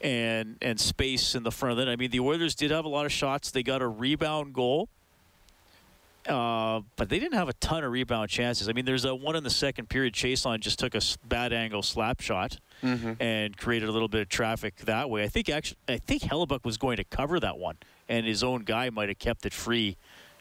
and 0.00 0.56
and 0.62 0.78
space 0.78 1.34
in 1.34 1.42
the 1.42 1.50
front 1.50 1.78
of 1.78 1.86
it. 1.86 1.90
I 1.90 1.96
mean, 1.96 2.10
the 2.10 2.20
Oilers 2.20 2.54
did 2.54 2.70
have 2.70 2.84
a 2.84 2.88
lot 2.88 3.06
of 3.06 3.12
shots. 3.12 3.50
They 3.50 3.62
got 3.62 3.82
a 3.82 3.88
rebound 3.88 4.54
goal. 4.54 4.88
Uh, 6.26 6.80
but 6.96 7.08
they 7.08 7.18
didn't 7.18 7.34
have 7.38 7.48
a 7.48 7.54
ton 7.54 7.84
of 7.84 7.92
rebound 7.92 8.28
chances. 8.28 8.68
I 8.68 8.72
mean, 8.72 8.84
there's 8.84 9.04
a 9.06 9.14
one 9.14 9.34
in 9.36 9.44
the 9.44 9.50
second 9.50 9.88
period. 9.88 10.12
Chiasson 10.14 10.60
just 10.60 10.78
took 10.78 10.94
a 10.94 11.00
bad 11.26 11.52
angle 11.52 11.82
slap 11.82 12.20
shot 12.20 12.58
Mm-hmm. 12.80 13.14
and 13.20 13.56
created 13.56 13.88
a 13.88 13.92
little 13.92 14.06
bit 14.06 14.20
of 14.20 14.28
traffic 14.28 14.76
that 14.82 15.10
way. 15.10 15.24
I 15.24 15.28
think 15.28 15.48
actually, 15.48 15.78
I 15.88 15.96
think 15.98 16.22
Hellebuyck 16.22 16.64
was 16.64 16.76
going 16.78 16.98
to 16.98 17.02
cover 17.04 17.40
that 17.40 17.58
one, 17.58 17.76
and 18.08 18.24
his 18.24 18.44
own 18.44 18.62
guy 18.62 18.88
might 18.90 19.08
have 19.08 19.18
kept 19.18 19.44
it 19.46 19.52
free, 19.52 19.96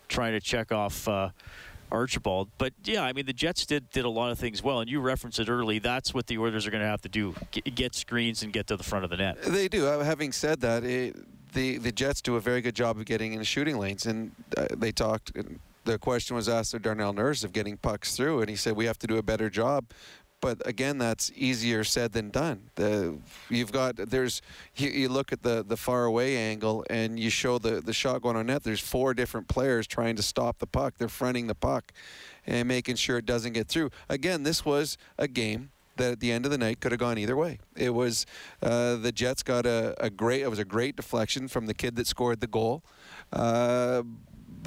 trying 0.07 0.33
to 0.33 0.39
check 0.39 0.71
off 0.71 1.07
uh, 1.07 1.29
Archibald. 1.91 2.49
But 2.59 2.73
yeah, 2.83 3.01
I 3.01 3.11
mean, 3.13 3.25
the 3.25 3.33
Jets 3.33 3.65
did 3.65 3.89
did 3.89 4.05
a 4.05 4.09
lot 4.09 4.29
of 4.31 4.37
things 4.37 4.61
well, 4.61 4.81
and 4.81 4.87
you 4.87 4.99
referenced 5.01 5.39
it 5.39 5.49
early. 5.49 5.79
That's 5.79 6.13
what 6.13 6.27
the 6.27 6.37
Oilers 6.37 6.67
are 6.67 6.69
going 6.69 6.83
to 6.83 6.87
have 6.87 7.01
to 7.01 7.09
do: 7.09 7.33
get, 7.49 7.73
get 7.73 7.95
screens 7.95 8.43
and 8.43 8.53
get 8.53 8.67
to 8.67 8.77
the 8.77 8.83
front 8.83 9.03
of 9.03 9.09
the 9.09 9.17
net. 9.17 9.41
They 9.41 9.67
do. 9.67 9.87
Uh, 9.87 10.03
having 10.03 10.31
said 10.31 10.61
that, 10.61 10.83
it, 10.83 11.15
the 11.53 11.79
the 11.79 11.91
Jets 11.91 12.21
do 12.21 12.35
a 12.35 12.39
very 12.39 12.61
good 12.61 12.75
job 12.75 12.97
of 12.99 13.05
getting 13.05 13.33
in 13.33 13.41
shooting 13.41 13.79
lanes, 13.79 14.05
and 14.05 14.31
uh, 14.55 14.67
they 14.77 14.91
talked. 14.91 15.31
The 15.87 15.97
question 15.97 16.35
was 16.35 16.49
asked 16.49 16.73
of 16.73 16.81
Darnell 16.81 17.13
Nurse 17.13 17.45
of 17.45 17.53
getting 17.53 17.77
pucks 17.77 18.13
through, 18.13 18.41
and 18.41 18.49
he 18.49 18.57
said 18.57 18.75
we 18.75 18.83
have 18.87 18.99
to 18.99 19.07
do 19.07 19.15
a 19.15 19.23
better 19.23 19.49
job. 19.49 19.85
But 20.41 20.61
again, 20.67 20.97
that's 20.97 21.31
easier 21.33 21.85
said 21.85 22.11
than 22.11 22.29
done. 22.29 22.69
The, 22.75 23.17
you've 23.49 23.71
got 23.71 23.95
there's 23.95 24.41
you, 24.75 24.89
you 24.89 25.07
look 25.07 25.31
at 25.31 25.43
the 25.43 25.63
the 25.65 25.77
far 25.77 26.03
away 26.03 26.35
angle 26.35 26.85
and 26.89 27.17
you 27.17 27.29
show 27.29 27.57
the 27.57 27.79
the 27.79 27.93
shot 27.93 28.21
going 28.21 28.35
on 28.35 28.47
net. 28.47 28.63
There's 28.63 28.81
four 28.81 29.13
different 29.13 29.47
players 29.47 29.87
trying 29.87 30.17
to 30.17 30.21
stop 30.21 30.59
the 30.59 30.67
puck. 30.67 30.95
They're 30.97 31.07
fronting 31.07 31.47
the 31.47 31.55
puck 31.55 31.93
and 32.45 32.67
making 32.67 32.97
sure 32.97 33.17
it 33.17 33.25
doesn't 33.25 33.53
get 33.53 33.69
through. 33.69 33.89
Again, 34.09 34.43
this 34.43 34.65
was 34.65 34.97
a 35.17 35.29
game 35.29 35.71
that 35.95 36.11
at 36.11 36.19
the 36.19 36.33
end 36.33 36.43
of 36.43 36.51
the 36.51 36.57
night 36.57 36.81
could 36.81 36.91
have 36.91 36.99
gone 36.99 37.17
either 37.17 37.37
way. 37.37 37.59
It 37.77 37.91
was 37.91 38.25
uh, 38.61 38.97
the 38.97 39.13
Jets 39.13 39.41
got 39.41 39.65
a, 39.65 39.95
a, 40.03 40.09
great. 40.09 40.41
It 40.41 40.49
was 40.49 40.59
a 40.59 40.65
great 40.65 40.97
deflection 40.97 41.47
from 41.47 41.65
the 41.65 41.73
kid 41.73 41.95
that 41.95 42.07
scored 42.07 42.41
the 42.41 42.47
goal. 42.47 42.83
Uh, 43.31 44.03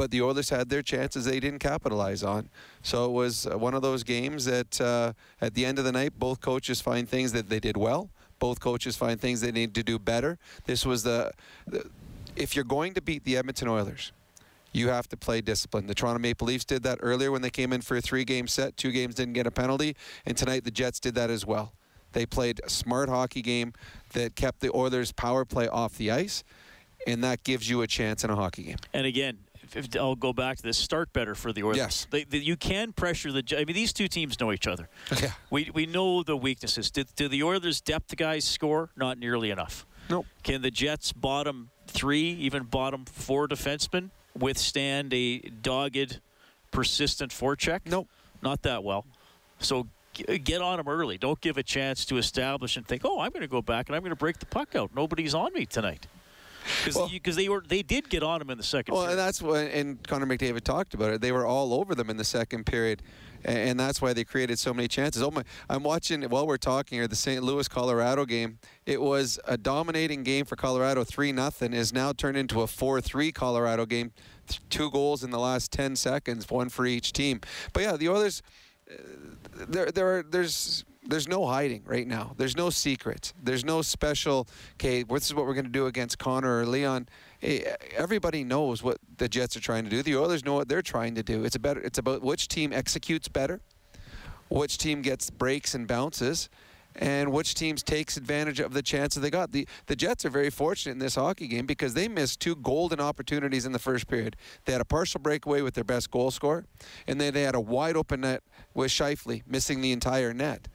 but 0.01 0.11
the 0.11 0.23
Oilers 0.23 0.49
had 0.49 0.71
their 0.71 0.81
chances 0.81 1.27
they 1.27 1.41
didn't 1.41 1.59
capitalize 1.59 2.23
on. 2.23 2.49
So 2.81 3.05
it 3.05 3.11
was 3.11 3.45
one 3.45 3.75
of 3.75 3.83
those 3.83 4.03
games 4.03 4.47
that 4.47 4.81
uh, 4.81 5.13
at 5.43 5.53
the 5.53 5.67
end 5.67 5.79
of 5.79 5.85
the 5.85 5.93
night, 5.93 6.19
both 6.19 6.41
coaches 6.41 6.81
find 6.81 7.07
things 7.07 7.33
that 7.33 7.51
they 7.51 7.61
did 7.61 7.77
well. 7.77 8.09
Both 8.39 8.61
coaches 8.61 8.97
find 8.97 9.21
things 9.21 9.43
they 9.43 9.53
need 9.53 9.75
to 9.75 9.83
do 9.83 9.99
better. 9.99 10.39
This 10.65 10.87
was 10.87 11.03
the, 11.03 11.33
the 11.67 11.85
if 12.35 12.57
you're 12.57 12.65
going 12.65 12.95
to 12.95 13.03
beat 13.03 13.25
the 13.25 13.37
Edmonton 13.37 13.69
Oilers, 13.69 14.13
you 14.73 14.89
have 14.89 15.07
to 15.11 15.19
play 15.19 15.43
discipline. 15.43 15.87
The 15.87 15.95
Toronto 15.95 16.19
Maple 16.19 16.47
Leafs 16.47 16.65
did 16.65 16.83
that 16.85 16.99
earlier 17.03 17.31
when 17.31 17.43
they 17.43 17.51
came 17.51 17.71
in 17.71 17.83
for 17.83 17.99
a 17.99 18.01
three-game 18.01 18.47
set. 18.47 18.79
Two 18.79 18.93
games 18.93 19.17
didn't 19.17 19.35
get 19.35 19.47
a 19.47 19.51
penalty, 19.51 19.97
and 20.25 20.35
tonight 20.35 20.65
the 20.65 20.71
Jets 20.71 20.99
did 20.99 21.15
that 21.17 21.29
as 21.29 21.45
well. 21.45 21.75
They 22.13 22.25
played 22.25 22.63
a 22.65 22.71
smart 22.71 23.11
hockey 23.11 23.43
game 23.43 23.75
that 24.15 24.35
kept 24.35 24.61
the 24.61 24.75
Oilers' 24.75 25.13
power 25.13 25.45
play 25.45 25.69
off 25.69 25.99
the 25.99 26.11
ice, 26.11 26.43
and 27.07 27.23
that 27.23 27.45
gives 27.45 27.69
you 27.69 27.83
a 27.83 27.87
chance 27.87 28.25
in 28.25 28.31
a 28.31 28.37
hockey 28.37 28.63
game. 28.63 28.79
And 28.95 29.05
again, 29.05 29.37
if 29.75 29.97
I'll 29.97 30.17
go 30.17 30.33
back 30.33 30.57
to 30.59 30.63
this, 30.63 30.79
start 30.79 31.13
better 31.13 31.35
for 31.35 31.53
the 31.53 31.63
Oilers. 31.63 31.77
Yes. 31.77 32.07
They, 32.11 32.25
they, 32.25 32.39
you 32.39 32.57
can 32.57 32.93
pressure 32.93 33.33
the. 33.33 33.43
I 33.57 33.65
mean, 33.65 33.75
these 33.75 33.93
two 33.93 34.09
teams 34.09 34.39
know 34.41 34.53
each 34.53 34.67
other. 34.67 34.89
Yeah. 35.21 35.33
We, 35.51 35.71
we 35.75 35.85
know 35.85 36.23
the 36.23 36.37
weaknesses. 36.37 36.91
Did, 36.91 37.09
do 37.15 37.29
the 37.29 37.43
Oilers' 37.43 37.81
depth 37.83 38.17
guys 38.17 38.45
score? 38.45 38.89
Not 38.97 39.19
nearly 39.19 39.51
enough. 39.51 39.85
Nope. 40.09 40.25
Can 40.43 40.63
the 40.63 40.71
Jets' 40.71 41.13
bottom 41.13 41.71
three, 41.87 42.31
even 42.31 42.63
bottom 42.63 43.05
four 43.05 43.47
defensemen 43.47 44.11
withstand 44.39 45.13
a 45.13 45.41
dogged, 45.41 46.21
persistent 46.71 47.33
forecheck? 47.33 47.81
Nope. 47.85 48.09
Not 48.41 48.63
that 48.63 48.83
well. 48.83 49.05
So 49.59 49.89
get 50.15 50.63
on 50.63 50.79
them 50.79 50.89
early. 50.89 51.19
Don't 51.19 51.41
give 51.41 51.59
a 51.59 51.63
chance 51.63 52.05
to 52.07 52.17
establish 52.17 52.77
and 52.77 52.87
think, 52.87 53.03
oh, 53.05 53.21
I'm 53.21 53.31
going 53.31 53.43
to 53.43 53.49
go 53.49 53.63
back 53.63 53.89
and 53.89 53.97
I'm 53.97 54.03
going 54.03 54.11
to 54.11 54.17
break 54.17 54.39
the 54.39 54.47
puck 54.47 54.75
out. 54.75 54.91
Nobody's 54.95 55.35
on 55.35 55.53
me 55.53 55.67
tonight. 55.67 56.07
Because 56.85 56.97
well, 56.97 57.37
they 57.37 57.49
were 57.49 57.65
they 57.67 57.83
did 57.83 58.09
get 58.09 58.23
on 58.23 58.41
him 58.41 58.51
in 58.51 58.59
the 58.59 58.65
second. 58.65 58.95
Well, 58.95 59.05
period. 59.05 59.19
and 59.19 59.27
that's 59.27 59.43
what 59.43 59.67
and 59.67 60.07
Connor 60.07 60.27
McDavid 60.27 60.63
talked 60.63 60.95
about 60.95 61.13
it. 61.13 61.21
They 61.21 61.33
were 61.33 61.47
all 61.47 61.75
over 61.75 61.95
them 61.95 62.11
in 62.11 62.17
the 62.17 62.25
second 62.25 62.67
period, 62.67 63.03
and, 63.45 63.71
and 63.71 63.81
that's 63.81 64.01
why 64.01 64.13
they 64.13 64.25
created 64.25 64.59
so 64.59 64.75
many 64.75 64.89
chances. 64.89 65.23
Oh 65.23 65.31
my! 65.31 65.43
I'm 65.69 65.83
watching 65.83 66.23
while 66.25 66.47
we're 66.47 66.57
talking 66.57 66.99
here 66.99 67.09
the 67.09 67.17
St. 67.17 67.43
Louis 67.43 67.69
Colorado 67.69 68.25
game. 68.25 68.59
It 68.87 69.01
was 69.01 69.39
a 69.47 69.57
dominating 69.57 70.23
game 70.23 70.45
for 70.45 70.57
Colorado, 70.57 71.05
three 71.05 71.33
nothing. 71.33 71.73
Is 71.73 71.93
now 71.93 72.13
turned 72.13 72.37
into 72.37 72.63
a 72.63 72.67
four 72.67 73.01
three 73.01 73.33
Colorado 73.33 73.87
game. 73.87 74.13
Two 74.69 74.91
goals 74.91 75.23
in 75.23 75.31
the 75.31 75.39
last 75.39 75.71
ten 75.73 75.95
seconds, 75.97 76.51
one 76.51 76.69
for 76.69 76.87
each 76.87 77.13
team. 77.13 77.41
But 77.73 77.83
yeah, 77.83 77.97
the 77.97 78.09
Oilers. 78.09 78.43
Uh, 78.91 78.97
there, 79.69 79.87
there 79.93 80.19
are, 80.19 80.23
there's 80.25 80.85
there's 81.11 81.29
no 81.29 81.47
hiding 81.47 81.83
right 81.85 82.07
now. 82.07 82.35
There's 82.37 82.57
no 82.57 82.71
secret. 82.71 83.33
There's 83.43 83.65
no 83.65 83.83
special. 83.83 84.49
Okay, 84.75 85.03
this 85.03 85.27
is 85.27 85.35
what 85.35 85.47
we're 85.47 85.55
going 85.55 85.65
to 85.67 85.71
do 85.71 85.87
against 85.87 86.19
Connor 86.19 86.61
or 86.61 86.67
Leon. 86.67 87.09
Hey, 87.39 87.75
everybody 87.97 88.45
knows 88.45 88.83
what 88.83 88.99
the 89.17 89.29
Jets 89.29 89.57
are 89.57 89.61
trying 89.61 89.85
to 89.85 89.91
do. 89.91 90.03
The 90.03 90.17
Oilers 90.17 90.45
know 90.45 90.55
what 90.55 90.69
they're 90.69 90.83
trying 90.83 91.15
to 91.17 91.23
do. 91.23 91.45
It's 91.45 91.57
about 91.57 91.79
it's 91.79 91.99
about 91.99 92.23
which 92.23 92.49
team 92.49 92.73
executes 92.73 93.29
better, 93.29 93.61
which 94.49 94.79
team 94.79 95.03
gets 95.03 95.31
breaks 95.31 95.75
and 95.75 95.87
bounces, 95.87 96.49
and 96.95 97.33
which 97.33 97.55
teams 97.55 97.83
takes 97.83 98.17
advantage 98.17 98.61
of 98.61 98.73
the 98.73 98.83
chances 98.83 99.21
they 99.21 99.31
got. 99.31 99.53
The 99.53 99.67
the 99.87 99.97
Jets 99.97 100.25
are 100.25 100.31
very 100.31 100.51
fortunate 100.51 100.93
in 100.93 100.99
this 100.99 101.17
hockey 101.17 101.49
game 101.49 101.67
because 101.67 101.95
they 101.95 102.09
missed 102.09 102.41
two 102.41 102.55
golden 102.57 103.01
opportunities 103.01 103.67
in 103.67 103.73
the 103.73 103.79
first 103.79 104.07
period. 104.07 104.37
They 104.65 104.73
had 104.73 104.81
a 104.81 104.87
partial 104.87 105.21
breakaway 105.21 105.63
with 105.63 105.75
their 105.75 105.85
best 105.85 106.11
goal 106.11 106.31
scorer, 106.31 106.67
and 107.07 107.21
then 107.21 107.35
they 107.35 107.43
had 107.43 107.55
a 107.55 107.61
wide 107.61 107.97
open 107.97 108.21
net 108.21 108.43
with 108.75 108.91
Scheifele 108.91 109.43
missing 109.47 109.81
the 109.81 109.93
entire 109.93 110.33
net 110.33 110.69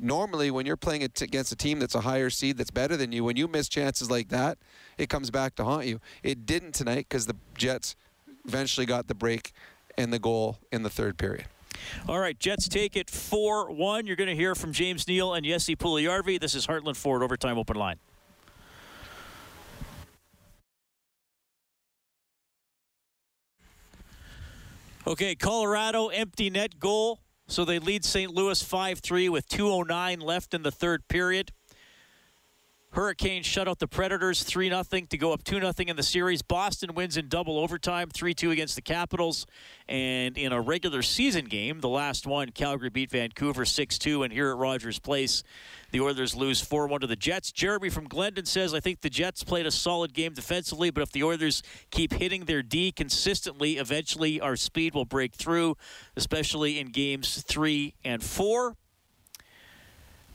normally 0.00 0.50
when 0.50 0.66
you're 0.66 0.76
playing 0.76 1.02
against 1.02 1.52
a 1.52 1.56
team 1.56 1.78
that's 1.78 1.94
a 1.94 2.00
higher 2.00 2.30
seed 2.30 2.58
that's 2.58 2.70
better 2.70 2.96
than 2.96 3.12
you, 3.12 3.24
when 3.24 3.36
you 3.36 3.48
miss 3.48 3.68
chances 3.68 4.10
like 4.10 4.28
that, 4.28 4.58
it 4.98 5.08
comes 5.08 5.30
back 5.30 5.54
to 5.56 5.64
haunt 5.64 5.86
you. 5.86 6.00
It 6.22 6.46
didn't 6.46 6.72
tonight 6.72 7.06
because 7.08 7.26
the 7.26 7.36
Jets 7.56 7.96
eventually 8.46 8.86
got 8.86 9.08
the 9.08 9.14
break 9.14 9.52
and 9.96 10.12
the 10.12 10.18
goal 10.18 10.58
in 10.72 10.82
the 10.82 10.90
third 10.90 11.18
period. 11.18 11.46
All 12.08 12.18
right, 12.18 12.38
Jets 12.38 12.68
take 12.68 12.96
it 12.96 13.08
4 13.10 13.70
1. 13.70 14.06
You're 14.06 14.16
going 14.16 14.28
to 14.28 14.34
hear 14.34 14.54
from 14.54 14.72
James 14.72 15.06
Neal 15.08 15.34
and 15.34 15.44
Jesse 15.44 15.76
Puljujarvi. 15.76 16.40
This 16.40 16.54
is 16.54 16.66
Heartland 16.66 16.96
Ford 16.96 17.22
Overtime 17.22 17.58
Open 17.58 17.76
Line. 17.76 17.98
Okay, 25.06 25.34
Colorado 25.34 26.08
empty 26.08 26.50
net 26.50 26.78
goal. 26.78 27.18
So 27.50 27.64
they 27.64 27.80
lead 27.80 28.04
St. 28.04 28.32
Louis 28.32 28.62
5 28.62 29.00
3 29.00 29.28
with 29.28 29.48
2.09 29.48 30.22
left 30.22 30.54
in 30.54 30.62
the 30.62 30.70
third 30.70 31.08
period. 31.08 31.50
Hurricanes 32.92 33.46
shut 33.46 33.68
out 33.68 33.78
the 33.78 33.86
Predators 33.86 34.42
3 34.42 34.68
0 34.68 34.82
to 34.82 35.16
go 35.16 35.32
up 35.32 35.44
2 35.44 35.60
0 35.60 35.72
in 35.78 35.94
the 35.94 36.02
series. 36.02 36.42
Boston 36.42 36.92
wins 36.92 37.16
in 37.16 37.28
double 37.28 37.56
overtime 37.56 38.10
3 38.10 38.34
2 38.34 38.50
against 38.50 38.74
the 38.74 38.82
Capitals. 38.82 39.46
And 39.88 40.36
in 40.36 40.52
a 40.52 40.60
regular 40.60 41.02
season 41.02 41.44
game, 41.44 41.80
the 41.80 41.88
last 41.88 42.26
one, 42.26 42.50
Calgary 42.50 42.90
beat 42.90 43.12
Vancouver 43.12 43.64
6 43.64 43.96
2. 43.96 44.24
And 44.24 44.32
here 44.32 44.50
at 44.50 44.56
Rogers 44.56 44.98
Place, 44.98 45.44
the 45.92 46.00
Oilers 46.00 46.34
lose 46.34 46.60
4 46.60 46.88
1 46.88 47.02
to 47.02 47.06
the 47.06 47.14
Jets. 47.14 47.52
Jeremy 47.52 47.90
from 47.90 48.08
Glendon 48.08 48.46
says, 48.46 48.74
I 48.74 48.80
think 48.80 49.02
the 49.02 49.10
Jets 49.10 49.44
played 49.44 49.66
a 49.66 49.70
solid 49.70 50.12
game 50.12 50.34
defensively, 50.34 50.90
but 50.90 51.02
if 51.02 51.12
the 51.12 51.22
Oilers 51.22 51.62
keep 51.92 52.12
hitting 52.14 52.46
their 52.46 52.62
D 52.62 52.90
consistently, 52.90 53.78
eventually 53.78 54.40
our 54.40 54.56
speed 54.56 54.94
will 54.94 55.04
break 55.04 55.34
through, 55.34 55.76
especially 56.16 56.80
in 56.80 56.88
games 56.88 57.42
3 57.42 57.94
and 58.04 58.20
4. 58.20 58.74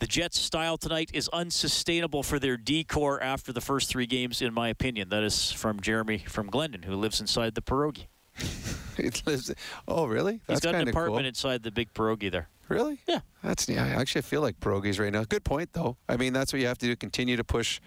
The 0.05 0.11
Jets' 0.11 0.39
style 0.39 0.77
tonight 0.77 1.09
is 1.15 1.29
unsustainable 1.29 2.21
for 2.21 2.37
their 2.37 2.57
decor 2.57 3.19
after 3.23 3.51
the 3.51 3.59
first 3.59 3.89
three 3.89 4.05
games, 4.05 4.39
in 4.39 4.53
my 4.53 4.69
opinion. 4.69 5.09
That 5.09 5.23
is 5.23 5.51
from 5.51 5.79
Jeremy 5.79 6.19
from 6.19 6.45
Glendon, 6.45 6.83
who 6.83 6.95
lives 6.95 7.19
inside 7.19 7.55
the 7.55 7.63
pierogi. 7.63 8.05
he 8.97 9.09
lives. 9.25 9.51
Oh, 9.87 10.05
really? 10.05 10.33
He's 10.33 10.59
That's 10.59 10.59
got 10.59 10.75
an 10.75 10.87
apartment 10.87 11.23
cool. 11.23 11.27
inside 11.27 11.63
the 11.63 11.71
big 11.71 11.91
pierogi 11.95 12.31
there. 12.31 12.49
Really? 12.69 12.99
Yeah. 13.07 13.21
That's 13.41 13.67
yeah. 13.67 13.83
Actually, 13.83 14.19
I 14.19 14.21
feel 14.21 14.41
like 14.41 14.59
pierogies 14.59 14.99
right 14.99 15.11
now. 15.11 15.23
Good 15.23 15.43
point, 15.43 15.73
though. 15.73 15.97
I 16.07 16.17
mean, 16.17 16.33
that's 16.33 16.53
what 16.53 16.61
you 16.61 16.67
have 16.67 16.77
to 16.77 16.85
do. 16.85 16.95
Continue 16.95 17.35
to 17.35 17.43
push 17.43 17.81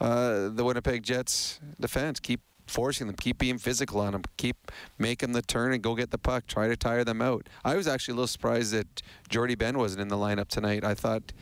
uh, 0.00 0.50
the 0.50 0.62
Winnipeg 0.62 1.02
Jets 1.02 1.58
defense. 1.80 2.20
Keep 2.20 2.40
forcing 2.66 3.06
them. 3.06 3.16
Keep 3.16 3.38
being 3.38 3.58
physical 3.58 4.00
on 4.00 4.12
them. 4.12 4.22
Keep 4.36 4.70
making 4.98 5.32
the 5.32 5.42
turn 5.42 5.72
and 5.72 5.82
go 5.82 5.94
get 5.94 6.10
the 6.10 6.18
puck. 6.18 6.46
Try 6.46 6.68
to 6.68 6.76
tire 6.76 7.04
them 7.04 7.20
out. 7.22 7.48
I 7.64 7.76
was 7.76 7.86
actually 7.86 8.12
a 8.12 8.16
little 8.16 8.28
surprised 8.28 8.72
that 8.72 9.02
Jordie 9.28 9.54
Benn 9.54 9.78
wasn't 9.78 10.02
in 10.02 10.08
the 10.08 10.16
lineup 10.16 10.48
tonight. 10.48 10.84
I 10.84 10.94
thought 10.94 11.32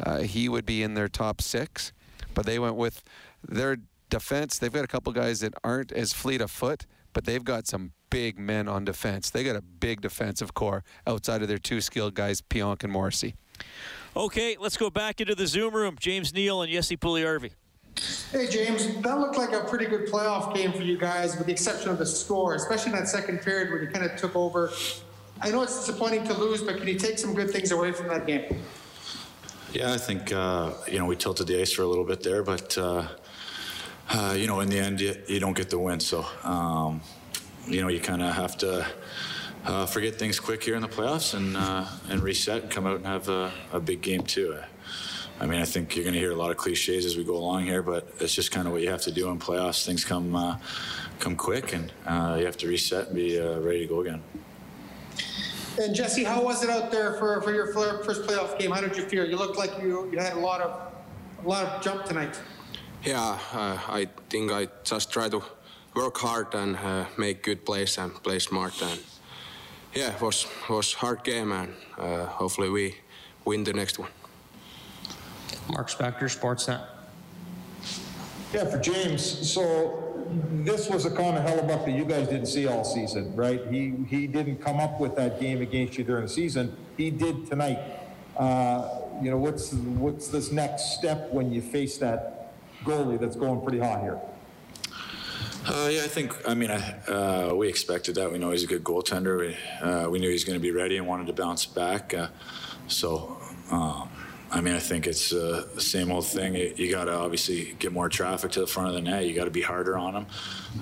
uh, 0.00 0.18
he 0.20 0.48
would 0.48 0.66
be 0.66 0.82
in 0.82 0.94
their 0.94 1.08
top 1.08 1.40
six, 1.40 1.92
but 2.34 2.46
they 2.46 2.58
went 2.58 2.76
with 2.76 3.02
their 3.46 3.78
defense. 4.10 4.58
They've 4.58 4.72
got 4.72 4.84
a 4.84 4.88
couple 4.88 5.12
guys 5.12 5.40
that 5.40 5.54
aren't 5.64 5.92
as 5.92 6.12
fleet 6.12 6.40
of 6.40 6.50
foot, 6.50 6.86
but 7.12 7.24
they've 7.24 7.44
got 7.44 7.66
some 7.66 7.92
big 8.10 8.38
men 8.38 8.68
on 8.68 8.84
defense. 8.84 9.30
They 9.30 9.42
got 9.42 9.56
a 9.56 9.62
big 9.62 10.00
defensive 10.00 10.54
core 10.54 10.84
outside 11.06 11.42
of 11.42 11.48
their 11.48 11.58
two 11.58 11.80
skilled 11.80 12.14
guys, 12.14 12.40
Pionk 12.40 12.84
and 12.84 12.92
Morrissey. 12.92 13.34
Okay, 14.16 14.56
let's 14.58 14.76
go 14.76 14.90
back 14.90 15.20
into 15.20 15.34
the 15.34 15.46
Zoom 15.46 15.74
room. 15.74 15.96
James 15.98 16.32
Neal 16.32 16.62
and 16.62 16.72
Jesse 16.72 16.96
Puljujarvi. 16.96 17.52
Hey, 18.32 18.48
James, 18.48 18.86
that 19.02 19.18
looked 19.18 19.38
like 19.38 19.52
a 19.52 19.60
pretty 19.60 19.86
good 19.86 20.06
playoff 20.06 20.54
game 20.54 20.72
for 20.72 20.82
you 20.82 20.98
guys, 20.98 21.36
with 21.36 21.46
the 21.46 21.52
exception 21.52 21.90
of 21.90 21.98
the 21.98 22.04
score, 22.04 22.54
especially 22.54 22.92
in 22.92 22.98
that 22.98 23.08
second 23.08 23.40
period 23.40 23.70
where 23.70 23.82
you 23.82 23.88
kind 23.88 24.04
of 24.04 24.16
took 24.16 24.36
over. 24.36 24.72
I 25.40 25.50
know 25.50 25.62
it's 25.62 25.78
disappointing 25.78 26.24
to 26.24 26.34
lose, 26.34 26.62
but 26.62 26.76
can 26.76 26.86
you 26.86 26.98
take 26.98 27.18
some 27.18 27.34
good 27.34 27.50
things 27.50 27.70
away 27.70 27.92
from 27.92 28.08
that 28.08 28.26
game? 28.26 28.60
Yeah, 29.72 29.94
I 29.94 29.96
think 29.96 30.32
uh, 30.32 30.72
you 30.86 30.98
know 30.98 31.06
we 31.06 31.16
tilted 31.16 31.46
the 31.46 31.60
ice 31.60 31.72
for 31.72 31.82
a 31.82 31.86
little 31.86 32.04
bit 32.04 32.22
there, 32.22 32.42
but 32.42 32.76
uh, 32.76 33.08
uh, 34.10 34.34
you 34.36 34.46
know 34.46 34.60
in 34.60 34.68
the 34.68 34.78
end 34.78 35.00
you, 35.00 35.14
you 35.28 35.40
don't 35.40 35.56
get 35.56 35.70
the 35.70 35.78
win. 35.78 36.00
So 36.00 36.26
um, 36.44 37.00
you 37.66 37.80
know 37.80 37.88
you 37.88 38.00
kind 38.00 38.22
of 38.22 38.34
have 38.34 38.58
to 38.58 38.86
uh, 39.64 39.86
forget 39.86 40.16
things 40.16 40.40
quick 40.40 40.62
here 40.62 40.74
in 40.74 40.82
the 40.82 40.88
playoffs 40.88 41.34
and 41.34 41.56
uh, 41.56 41.86
and 42.10 42.22
reset 42.22 42.62
and 42.62 42.70
come 42.70 42.86
out 42.86 42.96
and 42.96 43.06
have 43.06 43.28
a, 43.28 43.52
a 43.72 43.80
big 43.80 44.02
game 44.02 44.22
too. 44.22 44.58
I 45.38 45.44
mean, 45.44 45.60
I 45.60 45.64
think 45.66 45.94
you're 45.94 46.04
going 46.04 46.14
to 46.14 46.20
hear 46.20 46.32
a 46.32 46.36
lot 46.36 46.50
of 46.50 46.56
cliches 46.56 47.04
as 47.04 47.16
we 47.16 47.24
go 47.24 47.36
along 47.36 47.64
here, 47.64 47.82
but 47.82 48.08
it's 48.20 48.34
just 48.34 48.50
kind 48.50 48.66
of 48.66 48.72
what 48.72 48.80
you 48.80 48.88
have 48.88 49.02
to 49.02 49.12
do 49.12 49.28
in 49.28 49.38
playoffs. 49.38 49.84
Things 49.84 50.04
come 50.04 50.34
uh, 50.34 50.56
come 51.18 51.36
quick, 51.36 51.74
and 51.74 51.92
uh, 52.06 52.36
you 52.38 52.46
have 52.46 52.56
to 52.58 52.66
reset 52.66 53.08
and 53.08 53.16
be 53.16 53.38
uh, 53.38 53.60
ready 53.60 53.80
to 53.80 53.86
go 53.86 54.00
again. 54.00 54.22
And 55.78 55.94
Jesse, 55.94 56.24
how 56.24 56.42
was 56.42 56.62
it 56.62 56.70
out 56.70 56.90
there 56.90 57.14
for, 57.14 57.42
for 57.42 57.52
your 57.52 57.74
first 57.74 58.22
playoff 58.22 58.58
game? 58.58 58.70
How 58.70 58.80
did 58.80 58.96
you 58.96 59.02
feel? 59.02 59.26
You 59.26 59.36
looked 59.36 59.58
like 59.58 59.72
you, 59.82 60.10
you 60.10 60.18
had 60.18 60.32
a 60.32 60.40
lot 60.40 60.62
of 60.62 60.92
a 61.44 61.48
lot 61.48 61.66
of 61.66 61.82
jump 61.82 62.06
tonight. 62.06 62.40
Yeah, 63.04 63.38
uh, 63.52 63.78
I 63.88 64.08
think 64.30 64.50
I 64.50 64.68
just 64.84 65.12
try 65.12 65.28
to 65.28 65.42
work 65.94 66.16
hard 66.16 66.54
and 66.54 66.76
uh, 66.76 67.04
make 67.18 67.42
good 67.42 67.66
plays 67.66 67.98
and 67.98 68.14
play 68.22 68.38
smart. 68.38 68.80
And 68.82 69.00
yeah, 69.94 70.14
it 70.14 70.20
was 70.22 70.46
was 70.70 70.94
hard 70.94 71.24
game, 71.24 71.52
and 71.52 71.74
uh, 71.98 72.24
hopefully 72.24 72.70
we 72.70 72.94
win 73.44 73.64
the 73.64 73.74
next 73.74 73.98
one. 73.98 74.10
Mark 75.70 75.90
Spector, 75.90 76.24
Sportsnet. 76.24 76.84
Yeah, 78.52 78.64
for 78.64 78.78
James. 78.78 79.22
So 79.50 80.24
this 80.64 80.88
was 80.88 81.04
a 81.04 81.10
Connor 81.10 81.40
Hellebuyck 81.40 81.84
that 81.84 81.92
you 81.92 82.04
guys 82.04 82.28
didn't 82.28 82.46
see 82.46 82.66
all 82.66 82.84
season, 82.84 83.34
right? 83.34 83.60
He 83.70 83.94
he 84.08 84.26
didn't 84.26 84.58
come 84.58 84.78
up 84.80 85.00
with 85.00 85.16
that 85.16 85.40
game 85.40 85.62
against 85.62 85.98
you 85.98 86.04
during 86.04 86.24
the 86.24 86.28
season. 86.28 86.76
He 86.96 87.10
did 87.10 87.46
tonight. 87.46 87.78
Uh, 88.36 89.00
you 89.22 89.30
know, 89.30 89.38
what's 89.38 89.72
what's 89.72 90.28
this 90.28 90.52
next 90.52 90.96
step 90.96 91.30
when 91.32 91.52
you 91.52 91.62
face 91.62 91.98
that 91.98 92.54
goalie 92.84 93.18
that's 93.18 93.36
going 93.36 93.60
pretty 93.62 93.78
hot 93.78 94.00
here? 94.00 94.20
Uh, 95.66 95.88
yeah, 95.90 96.04
I 96.04 96.08
think. 96.08 96.32
I 96.46 96.54
mean, 96.54 96.70
I, 96.70 96.98
uh, 97.08 97.54
we 97.54 97.68
expected 97.68 98.14
that. 98.16 98.30
We 98.30 98.38
know 98.38 98.52
he's 98.52 98.62
a 98.62 98.68
good 98.68 98.84
goaltender. 98.84 99.38
We, 99.38 99.56
uh, 99.82 100.08
we 100.08 100.20
knew 100.20 100.28
he 100.28 100.32
was 100.32 100.44
going 100.44 100.54
to 100.58 100.62
be 100.62 100.70
ready 100.70 100.96
and 100.96 101.08
wanted 101.08 101.26
to 101.26 101.32
bounce 101.32 101.66
back. 101.66 102.14
Uh, 102.14 102.28
so, 102.86 103.36
um, 103.72 104.08
I 104.48 104.60
mean, 104.60 104.74
I 104.74 104.78
think 104.78 105.06
it's 105.06 105.32
uh, 105.32 105.66
the 105.74 105.80
same 105.80 106.12
old 106.12 106.26
thing. 106.26 106.54
You, 106.54 106.72
you 106.76 106.90
got 106.90 107.06
to 107.06 107.14
obviously 107.14 107.74
get 107.78 107.92
more 107.92 108.08
traffic 108.08 108.52
to 108.52 108.60
the 108.60 108.66
front 108.66 108.88
of 108.88 108.94
the 108.94 109.00
net. 109.00 109.26
You 109.26 109.34
got 109.34 109.46
to 109.46 109.50
be 109.50 109.60
harder 109.62 109.98
on 109.98 110.14
them. 110.14 110.26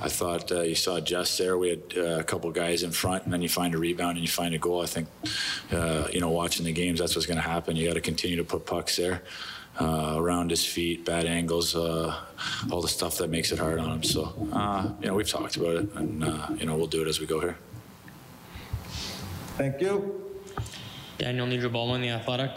I 0.02 0.08
thought 0.08 0.52
uh, 0.52 0.60
you 0.60 0.74
saw 0.74 1.00
Jess 1.00 1.38
there. 1.38 1.56
We 1.56 1.70
had 1.70 1.82
uh, 1.96 2.18
a 2.20 2.24
couple 2.24 2.50
guys 2.50 2.82
in 2.82 2.90
front, 2.90 3.24
and 3.24 3.32
then 3.32 3.40
you 3.40 3.48
find 3.48 3.74
a 3.74 3.78
rebound 3.78 4.18
and 4.18 4.20
you 4.20 4.28
find 4.30 4.54
a 4.54 4.58
goal. 4.58 4.82
I 4.82 4.86
think, 4.86 5.08
uh, 5.72 6.08
you 6.12 6.20
know, 6.20 6.28
watching 6.28 6.66
the 6.66 6.72
games, 6.72 7.00
that's 7.00 7.16
what's 7.16 7.26
going 7.26 7.38
to 7.38 7.48
happen. 7.48 7.74
You 7.74 7.88
got 7.88 7.94
to 7.94 8.02
continue 8.02 8.36
to 8.36 8.44
put 8.44 8.66
pucks 8.66 8.96
there. 8.96 9.22
Uh, 9.80 10.14
around 10.16 10.50
his 10.50 10.64
feet, 10.64 11.04
bad 11.04 11.26
angles, 11.26 11.74
uh, 11.74 12.16
all 12.70 12.80
the 12.80 12.86
stuff 12.86 13.16
that 13.18 13.28
makes 13.28 13.50
it 13.50 13.58
hard 13.58 13.80
on 13.80 13.90
him. 13.90 14.02
So, 14.04 14.32
uh, 14.52 14.92
you 15.00 15.08
know, 15.08 15.14
we've 15.14 15.28
talked 15.28 15.56
about 15.56 15.74
it, 15.74 15.92
and 15.94 16.22
uh, 16.22 16.46
you 16.56 16.64
know, 16.64 16.76
we'll 16.76 16.86
do 16.86 17.02
it 17.02 17.08
as 17.08 17.18
we 17.18 17.26
go 17.26 17.40
here. 17.40 17.58
Thank 19.56 19.80
you. 19.80 20.30
Daniel 21.18 21.46
Nugent-Bowman, 21.46 22.02
The 22.02 22.10
Athletic. 22.10 22.52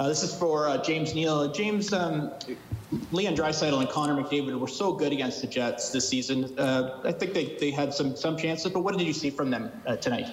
Uh, 0.00 0.08
this 0.08 0.22
is 0.22 0.34
for 0.34 0.66
uh, 0.66 0.78
James 0.78 1.14
Neal. 1.14 1.52
James, 1.52 1.92
um, 1.92 2.32
Leon 3.12 3.36
Draisaitl 3.36 3.80
and 3.80 3.88
Connor 3.90 4.16
McDavid 4.16 4.58
were 4.58 4.66
so 4.66 4.94
good 4.94 5.12
against 5.12 5.42
the 5.42 5.46
Jets 5.46 5.90
this 5.90 6.08
season. 6.08 6.58
Uh, 6.58 7.02
I 7.04 7.12
think 7.12 7.34
they, 7.34 7.54
they 7.60 7.70
had 7.70 7.92
some 7.92 8.16
some 8.16 8.34
chances, 8.38 8.72
but 8.72 8.80
what 8.80 8.96
did 8.96 9.06
you 9.06 9.12
see 9.12 9.28
from 9.28 9.50
them 9.50 9.70
uh, 9.86 9.96
tonight? 9.96 10.32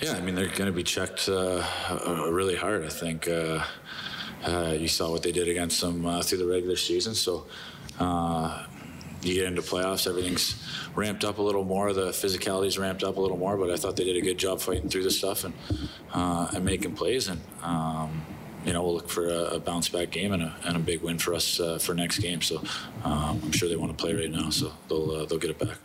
Yeah, 0.00 0.12
I 0.12 0.20
mean 0.20 0.36
they're 0.36 0.46
going 0.46 0.66
to 0.66 0.72
be 0.72 0.84
checked 0.84 1.28
uh, 1.28 1.66
uh, 1.90 2.30
really 2.30 2.54
hard. 2.54 2.84
I 2.84 2.88
think 2.88 3.26
you 3.26 4.88
saw 4.88 5.10
what 5.10 5.24
they 5.24 5.32
did 5.32 5.48
against 5.48 5.80
them 5.80 6.04
through 6.22 6.38
the 6.38 6.46
regular 6.46 6.76
season. 6.76 7.16
So 7.16 7.46
you 9.22 9.34
get 9.34 9.46
into 9.46 9.62
playoffs, 9.62 10.06
everything's 10.06 10.62
ramped 10.94 11.24
up 11.24 11.38
a 11.38 11.42
little 11.42 11.64
more. 11.64 11.92
The 11.92 12.12
physicality's 12.12 12.78
ramped 12.78 13.02
up 13.02 13.16
a 13.16 13.20
little 13.20 13.36
more. 13.36 13.56
But 13.56 13.70
I 13.70 13.76
thought 13.76 13.96
they 13.96 14.04
did 14.04 14.16
a 14.16 14.20
good 14.20 14.38
job 14.38 14.60
fighting 14.60 14.88
through 14.88 15.02
the 15.02 15.10
stuff 15.10 15.44
and 15.44 15.54
uh, 16.12 16.48
and 16.54 16.64
making 16.64 16.94
plays. 16.94 17.28
And 17.28 17.40
um, 17.62 18.24
you 18.66 18.72
know 18.72 18.82
we'll 18.82 18.94
look 18.94 19.08
for 19.08 19.28
a, 19.28 19.58
bounce 19.60 19.88
back 19.88 20.10
game 20.10 20.32
and 20.32 20.42
a, 20.42 20.54
and 20.64 20.76
a 20.76 20.80
big 20.80 21.00
win 21.00 21.18
for 21.18 21.34
us 21.34 21.60
uh, 21.60 21.78
for 21.78 21.94
next 21.94 22.18
game. 22.18 22.42
So 22.42 22.58
um, 23.04 23.40
I'm 23.42 23.52
sure 23.52 23.68
they 23.68 23.76
want 23.76 23.96
to 23.96 24.04
play 24.04 24.12
right 24.12 24.30
now. 24.30 24.50
So 24.50 24.72
they'll 24.88 25.10
uh, 25.12 25.24
they'll 25.24 25.38
get 25.38 25.50
it 25.50 25.58
back. 25.58 25.78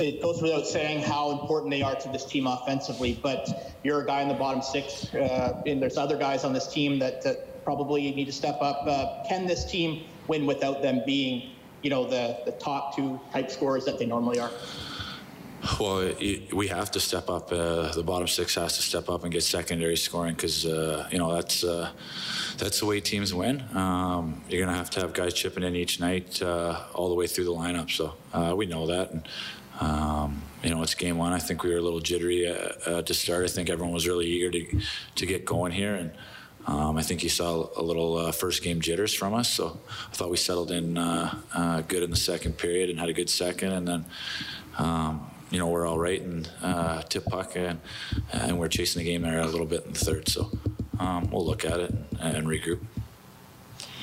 It 0.00 0.22
goes 0.22 0.42
without 0.42 0.66
saying 0.66 1.02
how 1.02 1.30
important 1.30 1.70
they 1.70 1.82
are 1.82 1.94
to 1.94 2.08
this 2.08 2.24
team 2.24 2.46
offensively, 2.46 3.18
but 3.22 3.76
you're 3.84 4.00
a 4.00 4.06
guy 4.06 4.22
in 4.22 4.28
the 4.28 4.34
bottom 4.34 4.62
six, 4.62 5.12
uh, 5.14 5.62
and 5.66 5.82
there's 5.82 5.96
other 5.96 6.16
guys 6.16 6.44
on 6.44 6.52
this 6.52 6.66
team 6.66 6.98
that, 6.98 7.22
that 7.22 7.64
probably 7.64 8.10
need 8.12 8.24
to 8.24 8.32
step 8.32 8.58
up. 8.60 8.84
Uh, 8.86 9.22
can 9.28 9.46
this 9.46 9.70
team 9.70 10.04
win 10.28 10.46
without 10.46 10.82
them 10.82 11.02
being, 11.04 11.50
you 11.82 11.90
know, 11.90 12.04
the, 12.08 12.38
the 12.46 12.52
top 12.52 12.96
two 12.96 13.20
type 13.32 13.50
scorers 13.50 13.84
that 13.84 13.98
they 13.98 14.06
normally 14.06 14.40
are? 14.40 14.50
Well, 15.78 16.00
it, 16.18 16.52
we 16.52 16.68
have 16.68 16.90
to 16.92 17.00
step 17.00 17.30
up. 17.30 17.52
Uh, 17.52 17.92
the 17.92 18.02
bottom 18.02 18.26
six 18.26 18.56
has 18.56 18.76
to 18.76 18.82
step 18.82 19.08
up 19.08 19.22
and 19.22 19.32
get 19.32 19.44
secondary 19.44 19.96
scoring 19.96 20.34
because 20.34 20.66
uh, 20.66 21.08
you 21.10 21.18
know 21.18 21.32
that's 21.34 21.62
uh, 21.62 21.90
that's 22.58 22.80
the 22.80 22.86
way 22.86 23.00
teams 23.00 23.32
win. 23.32 23.62
Um, 23.72 24.42
you're 24.48 24.64
gonna 24.64 24.76
have 24.76 24.90
to 24.90 25.00
have 25.00 25.12
guys 25.12 25.34
chipping 25.34 25.62
in 25.62 25.76
each 25.76 26.00
night 26.00 26.42
uh, 26.42 26.80
all 26.94 27.08
the 27.08 27.14
way 27.14 27.28
through 27.28 27.44
the 27.44 27.52
lineup. 27.52 27.90
So 27.90 28.14
uh, 28.32 28.54
we 28.56 28.66
know 28.66 28.86
that. 28.88 29.12
And, 29.12 29.28
um, 29.80 30.42
you 30.64 30.70
know, 30.70 30.82
it's 30.82 30.94
game 30.94 31.16
one. 31.16 31.32
I 31.32 31.38
think 31.38 31.62
we 31.62 31.70
were 31.70 31.78
a 31.78 31.80
little 31.80 32.00
jittery 32.00 32.48
uh, 32.48 33.02
to 33.02 33.14
start. 33.14 33.44
I 33.44 33.48
think 33.48 33.70
everyone 33.70 33.94
was 33.94 34.08
really 34.08 34.26
eager 34.26 34.50
to 34.50 34.80
to 35.14 35.26
get 35.26 35.44
going 35.44 35.70
here, 35.70 35.94
and 35.94 36.10
um, 36.66 36.96
I 36.96 37.02
think 37.02 37.22
you 37.22 37.28
saw 37.28 37.68
a 37.76 37.82
little 37.82 38.32
first 38.32 38.64
game 38.64 38.80
jitters 38.80 39.14
from 39.14 39.32
us. 39.32 39.48
So 39.48 39.78
I 40.10 40.14
thought 40.14 40.30
we 40.30 40.38
settled 40.38 40.72
in 40.72 40.94
good 41.86 42.02
in 42.02 42.10
the 42.10 42.16
second 42.16 42.58
period 42.58 42.90
and 42.90 42.98
had 42.98 43.08
a 43.08 43.14
good 43.14 43.30
second, 43.30 43.70
and 43.70 43.86
then. 43.86 44.04
Um, 44.78 45.31
you 45.52 45.58
know, 45.58 45.68
we're 45.68 45.86
all 45.86 45.98
right 45.98 46.20
and 46.22 46.48
uh, 46.62 47.02
tip 47.02 47.26
puck 47.26 47.52
and, 47.56 47.78
and 48.32 48.58
we're 48.58 48.68
chasing 48.68 49.00
the 49.00 49.04
game 49.04 49.22
there 49.22 49.38
a 49.40 49.46
little 49.46 49.66
bit 49.66 49.84
in 49.84 49.92
the 49.92 49.98
third. 49.98 50.26
So 50.28 50.50
um, 50.98 51.30
we'll 51.30 51.44
look 51.44 51.64
at 51.66 51.78
it 51.78 51.90
and, 52.20 52.36
and 52.36 52.46
regroup. 52.46 52.80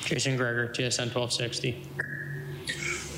Jason 0.04 0.36
Gregor, 0.36 0.68
TSN 0.68 1.14
1260. 1.14 1.82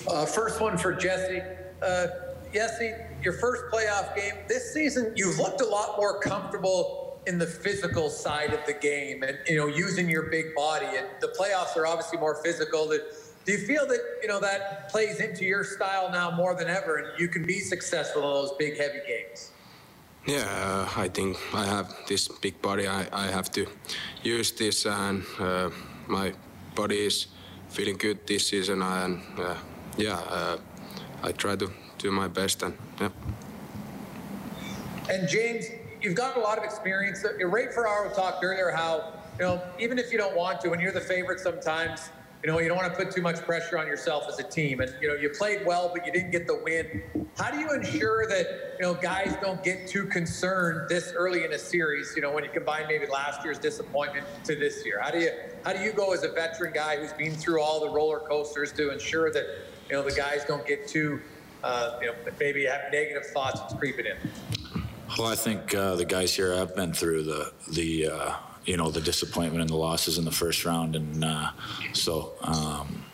Uh, 0.08 0.24
first 0.24 0.60
one 0.60 0.78
for 0.78 0.92
Jesse. 0.92 1.42
Uh, 1.82 2.06
Jesse, 2.52 2.92
your 3.22 3.34
first 3.34 3.64
playoff 3.72 4.16
game 4.16 4.34
this 4.48 4.72
season, 4.72 5.12
you've 5.14 5.38
looked 5.38 5.60
a 5.60 5.66
lot 5.66 5.98
more 5.98 6.18
comfortable 6.18 7.20
in 7.26 7.38
the 7.38 7.46
physical 7.46 8.10
side 8.10 8.52
of 8.52 8.60
the 8.66 8.72
game, 8.72 9.22
and 9.22 9.38
you 9.46 9.56
know, 9.56 9.66
using 9.66 10.10
your 10.10 10.24
big 10.24 10.54
body. 10.54 10.86
And 10.86 11.06
the 11.20 11.28
playoffs 11.28 11.76
are 11.76 11.86
obviously 11.86 12.18
more 12.18 12.42
physical. 12.42 12.92
Do 13.44 13.52
you 13.52 13.58
feel 13.58 13.86
that 13.88 14.00
you 14.22 14.28
know 14.28 14.40
that 14.40 14.88
plays 14.88 15.20
into 15.20 15.44
your 15.44 15.64
style 15.64 16.10
now 16.10 16.30
more 16.30 16.54
than 16.54 16.68
ever, 16.68 16.96
and 16.96 17.06
you 17.18 17.28
can 17.28 17.44
be 17.44 17.58
successful 17.58 18.22
in 18.22 18.28
those 18.28 18.52
big, 18.58 18.78
heavy 18.78 19.00
games? 19.06 19.50
Yeah, 20.26 20.46
uh, 20.46 21.00
I 21.00 21.08
think 21.08 21.36
I 21.52 21.64
have 21.66 21.92
this 22.06 22.28
big 22.28 22.62
body. 22.62 22.86
I, 22.86 23.06
I 23.12 23.26
have 23.26 23.50
to 23.52 23.66
use 24.22 24.52
this, 24.52 24.86
and 24.86 25.24
uh, 25.40 25.70
my 26.06 26.32
body 26.76 27.06
is 27.06 27.26
feeling 27.68 27.96
good 27.96 28.24
this 28.28 28.46
season. 28.48 28.82
And 28.82 29.20
uh, 29.36 29.56
yeah, 29.96 30.20
uh, 30.30 30.58
I 31.24 31.32
try 31.32 31.56
to 31.56 31.72
do 31.98 32.12
my 32.12 32.28
best. 32.28 32.62
And 32.62 32.74
yeah. 33.00 33.08
And 35.10 35.28
James, 35.28 35.66
you've 36.00 36.14
got 36.14 36.36
a 36.36 36.40
lot 36.40 36.58
of 36.58 36.64
experience. 36.64 37.24
Ray 37.40 37.66
Ferraro 37.74 38.14
talked 38.14 38.44
earlier 38.44 38.70
how 38.70 39.14
you 39.36 39.44
know 39.44 39.60
even 39.80 39.98
if 39.98 40.12
you 40.12 40.18
don't 40.18 40.36
want 40.36 40.60
to, 40.60 40.68
when 40.68 40.78
you're 40.78 40.92
the 40.92 41.00
favorite, 41.00 41.40
sometimes 41.40 42.10
you 42.42 42.50
know 42.50 42.58
you 42.58 42.68
don't 42.68 42.76
want 42.76 42.92
to 42.92 43.04
put 43.04 43.14
too 43.14 43.22
much 43.22 43.36
pressure 43.42 43.78
on 43.78 43.86
yourself 43.86 44.24
as 44.28 44.38
a 44.38 44.42
team. 44.42 44.80
And 44.80 44.92
you 45.00 45.08
know 45.08 45.14
you 45.14 45.28
played 45.28 45.64
well, 45.64 45.90
but 45.94 46.04
you 46.04 46.12
didn't 46.12 46.32
get 46.32 46.46
the 46.46 46.56
win. 46.56 47.02
How 47.36 47.50
do 47.50 47.58
you 47.58 47.70
ensure 47.70 48.26
that 48.26 48.76
you 48.78 48.82
know 48.82 48.94
guys 48.94 49.36
don't 49.40 49.62
get 49.62 49.86
too 49.86 50.06
concerned 50.06 50.88
this 50.88 51.12
early 51.14 51.44
in 51.44 51.52
a 51.52 51.58
series? 51.58 52.12
You 52.16 52.22
know 52.22 52.32
when 52.32 52.42
you 52.42 52.50
combine 52.50 52.86
maybe 52.88 53.06
last 53.06 53.44
year's 53.44 53.58
disappointment 53.58 54.26
to 54.44 54.56
this 54.56 54.84
year. 54.84 55.00
How 55.00 55.10
do 55.10 55.20
you 55.20 55.30
how 55.64 55.72
do 55.72 55.80
you 55.80 55.92
go 55.92 56.12
as 56.12 56.24
a 56.24 56.28
veteran 56.28 56.72
guy 56.72 56.96
who's 56.96 57.12
been 57.12 57.34
through 57.34 57.60
all 57.60 57.80
the 57.80 57.90
roller 57.90 58.20
coasters 58.20 58.72
to 58.72 58.92
ensure 58.92 59.30
that 59.30 59.46
you 59.88 59.94
know 59.94 60.02
the 60.02 60.14
guys 60.14 60.44
don't 60.44 60.66
get 60.66 60.88
too 60.88 61.20
uh, 61.62 61.98
you 62.00 62.08
know 62.08 62.14
maybe 62.40 62.64
have 62.66 62.80
negative 62.90 63.26
thoughts 63.26 63.60
that's 63.60 63.74
creeping 63.74 64.06
in? 64.06 64.16
Well, 65.16 65.28
I 65.28 65.36
think 65.36 65.74
uh, 65.74 65.94
the 65.94 66.06
guys 66.06 66.34
here 66.34 66.54
have 66.54 66.74
been 66.74 66.92
through 66.92 67.22
the 67.22 67.52
the 67.70 68.08
uh, 68.08 68.34
you 68.64 68.76
know 68.76 68.90
the 68.90 69.00
disappointment 69.00 69.60
and 69.60 69.70
the 69.70 69.76
losses 69.76 70.18
in 70.18 70.24
the 70.24 70.32
first 70.32 70.64
round, 70.64 70.96
and 70.96 71.24
uh, 71.24 71.50
so 71.92 72.32
um, 72.42 73.04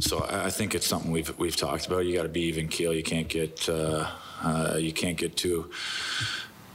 so 0.00 0.26
I 0.28 0.50
think 0.50 0.74
it's 0.74 0.86
something 0.86 1.10
we've 1.10 1.36
we've 1.38 1.56
talked 1.56 1.86
about. 1.86 2.06
You 2.06 2.16
got 2.16 2.24
to 2.24 2.28
be 2.28 2.42
even 2.42 2.68
keel. 2.68 2.92
You 2.92 3.02
can't 3.02 3.28
get 3.28 3.68
uh, 3.68 4.10
uh, 4.42 4.76
you 4.78 4.92
can't 4.92 5.16
get 5.16 5.36
too 5.36 5.70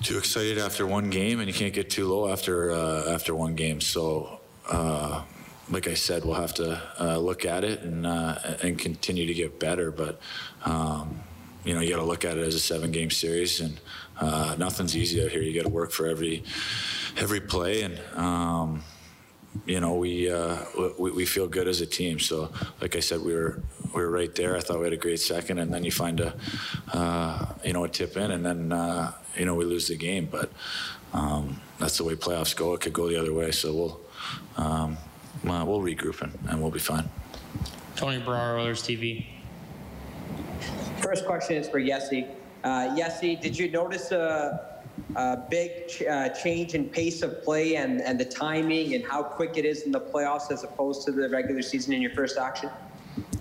too 0.03 0.17
excited 0.17 0.57
after 0.57 0.85
one 0.85 1.09
game, 1.09 1.39
and 1.39 1.47
you 1.47 1.53
can't 1.53 1.73
get 1.73 1.89
too 1.89 2.07
low 2.07 2.31
after 2.31 2.71
uh, 2.71 3.13
after 3.13 3.35
one 3.35 3.55
game. 3.55 3.81
So. 3.81 4.39
like 5.71 5.87
I 5.87 5.93
said, 5.93 6.25
we'll 6.25 6.41
have 6.41 6.55
to 6.55 6.81
look 7.19 7.45
at 7.45 7.63
it 7.63 7.81
and 7.81 8.07
and 8.07 8.79
continue 8.79 9.27
to 9.27 9.35
get 9.35 9.59
better. 9.59 9.91
But 9.91 10.19
um, 10.65 11.21
you 11.63 11.73
know, 11.75 11.81
you 11.81 11.89
got 11.91 11.97
to 11.97 12.05
look 12.05 12.25
at 12.25 12.37
it 12.37 12.47
as 12.47 12.55
a 12.55 12.59
seven 12.59 12.91
game 12.91 13.11
series, 13.11 13.59
and 13.59 13.79
uh, 14.19 14.55
nothing's 14.57 14.95
easy 14.95 15.23
out 15.23 15.31
here. 15.31 15.41
You 15.41 15.53
got 15.53 15.67
to 15.67 15.73
work 15.73 15.91
for 15.91 16.07
every 16.07 16.43
every 17.17 17.41
play, 17.41 17.81
and 17.83 17.99
um, 18.15 18.83
you 19.65 19.79
know, 19.79 19.95
we, 19.95 20.29
uh, 20.31 20.57
we 20.97 21.11
we 21.11 21.25
feel 21.25 21.47
good 21.47 21.67
as 21.67 21.81
a 21.81 21.85
team. 21.85 22.19
So, 22.19 22.51
like 22.81 22.95
I 22.95 22.99
said, 22.99 23.21
we 23.21 23.33
were 23.33 23.61
we 23.93 24.01
were 24.01 24.09
right 24.09 24.33
there. 24.35 24.55
I 24.55 24.59
thought 24.59 24.79
we 24.79 24.85
had 24.85 24.93
a 24.93 24.97
great 24.97 25.19
second, 25.19 25.59
and 25.59 25.73
then 25.73 25.83
you 25.83 25.91
find 25.91 26.19
a 26.19 26.35
uh, 26.93 27.45
you 27.63 27.73
know 27.73 27.83
a 27.83 27.89
tip 27.89 28.17
in, 28.17 28.31
and 28.31 28.45
then 28.45 28.71
uh, 28.71 29.13
you 29.37 29.45
know 29.45 29.55
we 29.55 29.65
lose 29.65 29.87
the 29.87 29.97
game. 29.97 30.27
But 30.31 30.51
um, 31.13 31.59
that's 31.79 31.97
the 31.97 32.03
way 32.03 32.15
playoffs 32.15 32.55
go. 32.55 32.73
It 32.73 32.81
could 32.81 32.93
go 32.93 33.07
the 33.07 33.19
other 33.19 33.33
way. 33.33 33.51
So 33.51 33.73
we'll 33.73 34.01
um, 34.57 34.97
we'll 35.43 35.81
regroup 35.81 36.21
and, 36.21 36.37
and 36.49 36.61
we'll 36.61 36.71
be 36.71 36.79
fine. 36.79 37.09
Tony 37.95 38.19
Brar, 38.21 38.59
Oilers 38.59 38.81
TV. 38.81 39.25
First 41.01 41.25
question 41.25 41.57
is 41.57 41.67
for 41.67 41.79
Yessi. 41.79 42.27
Uh, 42.63 42.95
Yessi, 42.95 43.39
did 43.39 43.57
you 43.57 43.71
notice 43.71 44.11
a, 44.11 44.81
a 45.15 45.37
big 45.49 45.87
ch- 45.87 46.03
uh, 46.03 46.29
change 46.29 46.75
in 46.75 46.89
pace 46.89 47.21
of 47.21 47.41
play 47.43 47.75
and, 47.75 48.01
and 48.01 48.19
the 48.19 48.25
timing 48.25 48.95
and 48.95 49.05
how 49.05 49.23
quick 49.23 49.57
it 49.57 49.65
is 49.65 49.83
in 49.83 49.91
the 49.91 50.01
playoffs 50.01 50.51
as 50.51 50.63
opposed 50.63 51.05
to 51.05 51.11
the 51.11 51.29
regular 51.29 51.61
season 51.61 51.93
in 51.93 52.01
your 52.01 52.11
first 52.11 52.37
action? 52.37 52.69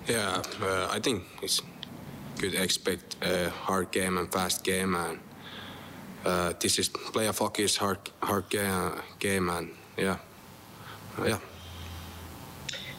Yeah, 0.07 0.43
uh, 0.63 0.89
I 0.91 1.01
think 1.01 1.25
it's 1.43 1.61
good 2.39 2.55
expect 2.55 3.17
a 3.23 3.51
hard 3.51 3.91
game 3.91 4.17
and 4.17 4.33
fast 4.33 4.63
game 4.63 4.95
and 4.95 5.19
uh, 6.25 6.53
this 6.61 6.79
is 6.79 6.89
playoff 6.89 7.39
hockey 7.39 7.65
is 7.65 7.77
hard 7.77 7.99
hard 8.23 8.49
game, 8.49 8.93
game 9.19 9.49
and 9.49 9.71
yeah, 9.97 10.19
yeah. 11.25 11.39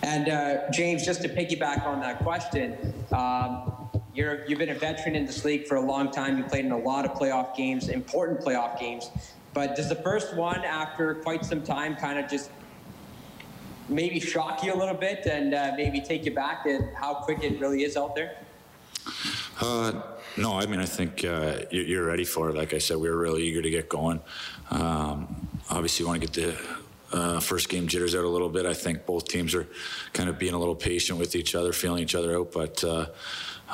And 0.02 0.30
uh, 0.30 0.72
James, 0.72 1.06
just 1.06 1.22
to 1.24 1.30
piggyback 1.30 1.86
on 1.86 2.00
that 2.00 2.20
question, 2.20 2.94
um, 3.12 3.79
you're, 4.20 4.46
you've 4.46 4.60
been 4.60 4.70
a 4.70 4.76
veteran 4.76 5.16
in 5.16 5.26
this 5.26 5.46
league 5.46 5.66
for 5.66 5.76
a 5.76 5.82
long 5.82 6.12
time. 6.12 6.38
You 6.38 6.44
played 6.44 6.66
in 6.66 6.74
a 6.74 6.78
lot 6.78 7.06
of 7.06 7.12
playoff 7.12 7.56
games, 7.56 7.88
important 7.88 8.42
playoff 8.42 8.78
games. 8.78 9.12
But 9.54 9.78
does 9.78 9.88
the 9.88 9.96
first 9.96 10.36
one, 10.36 10.60
after 10.66 11.16
quite 11.16 11.46
some 11.46 11.64
time, 11.64 11.96
kind 11.96 12.20
of 12.20 12.30
just 12.30 12.52
maybe 13.88 14.20
shock 14.20 14.62
you 14.62 14.74
a 14.74 14.76
little 14.76 14.94
bit 14.94 15.26
and 15.26 15.54
uh, 15.54 15.72
maybe 15.78 16.02
take 16.02 16.26
you 16.26 16.32
back 16.32 16.66
at 16.66 16.82
how 16.96 17.14
quick 17.14 17.44
it 17.44 17.62
really 17.62 17.84
is 17.84 17.96
out 17.96 18.14
there? 18.14 18.36
Uh, 19.62 20.02
no, 20.38 20.60
I 20.60 20.66
mean, 20.66 20.82
I 20.82 20.86
think 20.86 21.24
uh, 21.24 21.60
you're 21.72 22.06
ready 22.06 22.26
for 22.26 22.50
it. 22.50 22.56
Like 22.56 22.74
I 22.74 22.78
said, 22.78 22.98
we 22.98 23.10
were 23.10 23.18
really 23.18 23.44
eager 23.44 23.62
to 23.62 23.70
get 23.70 23.88
going. 23.88 24.20
Um, 24.70 25.48
obviously, 25.70 26.04
you 26.04 26.10
want 26.10 26.22
to 26.22 26.28
get 26.28 26.34
the 26.34 27.18
uh, 27.18 27.40
first 27.40 27.70
game 27.70 27.88
jitters 27.88 28.16
out 28.16 28.26
a 28.26 28.30
little 28.30 28.50
bit. 28.50 28.66
I 28.66 28.74
think 28.74 29.06
both 29.06 29.30
teams 29.30 29.56
are 29.56 29.68
kind 30.12 30.30
of 30.30 30.38
being 30.38 30.54
a 30.54 30.60
little 30.60 30.76
patient 30.76 31.18
with 31.18 31.36
each 31.36 31.56
other, 31.56 31.72
feeling 31.72 32.04
each 32.04 32.16
other 32.16 32.38
out. 32.38 32.52
But 32.52 32.84
uh, 32.84 33.08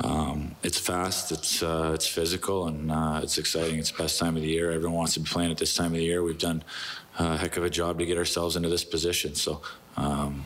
um, 0.02 0.54
it's 0.62 0.78
fast, 0.78 1.32
it's 1.32 1.62
uh, 1.62 1.92
it's 1.94 2.06
physical, 2.06 2.66
and 2.66 2.90
uh, 2.90 3.20
it's 3.22 3.38
exciting. 3.38 3.78
It's 3.78 3.90
the 3.90 4.02
best 4.02 4.18
time 4.18 4.36
of 4.36 4.42
the 4.42 4.48
year. 4.48 4.70
Everyone 4.70 4.98
wants 4.98 5.14
to 5.14 5.20
be 5.20 5.28
playing 5.28 5.50
at 5.50 5.58
this 5.58 5.74
time 5.74 5.86
of 5.86 5.92
the 5.92 6.04
year. 6.04 6.22
We've 6.22 6.38
done 6.38 6.62
a 7.18 7.36
heck 7.36 7.56
of 7.56 7.64
a 7.64 7.70
job 7.70 7.98
to 7.98 8.06
get 8.06 8.18
ourselves 8.18 8.56
into 8.56 8.68
this 8.68 8.84
position. 8.84 9.34
So, 9.34 9.62
um, 9.96 10.44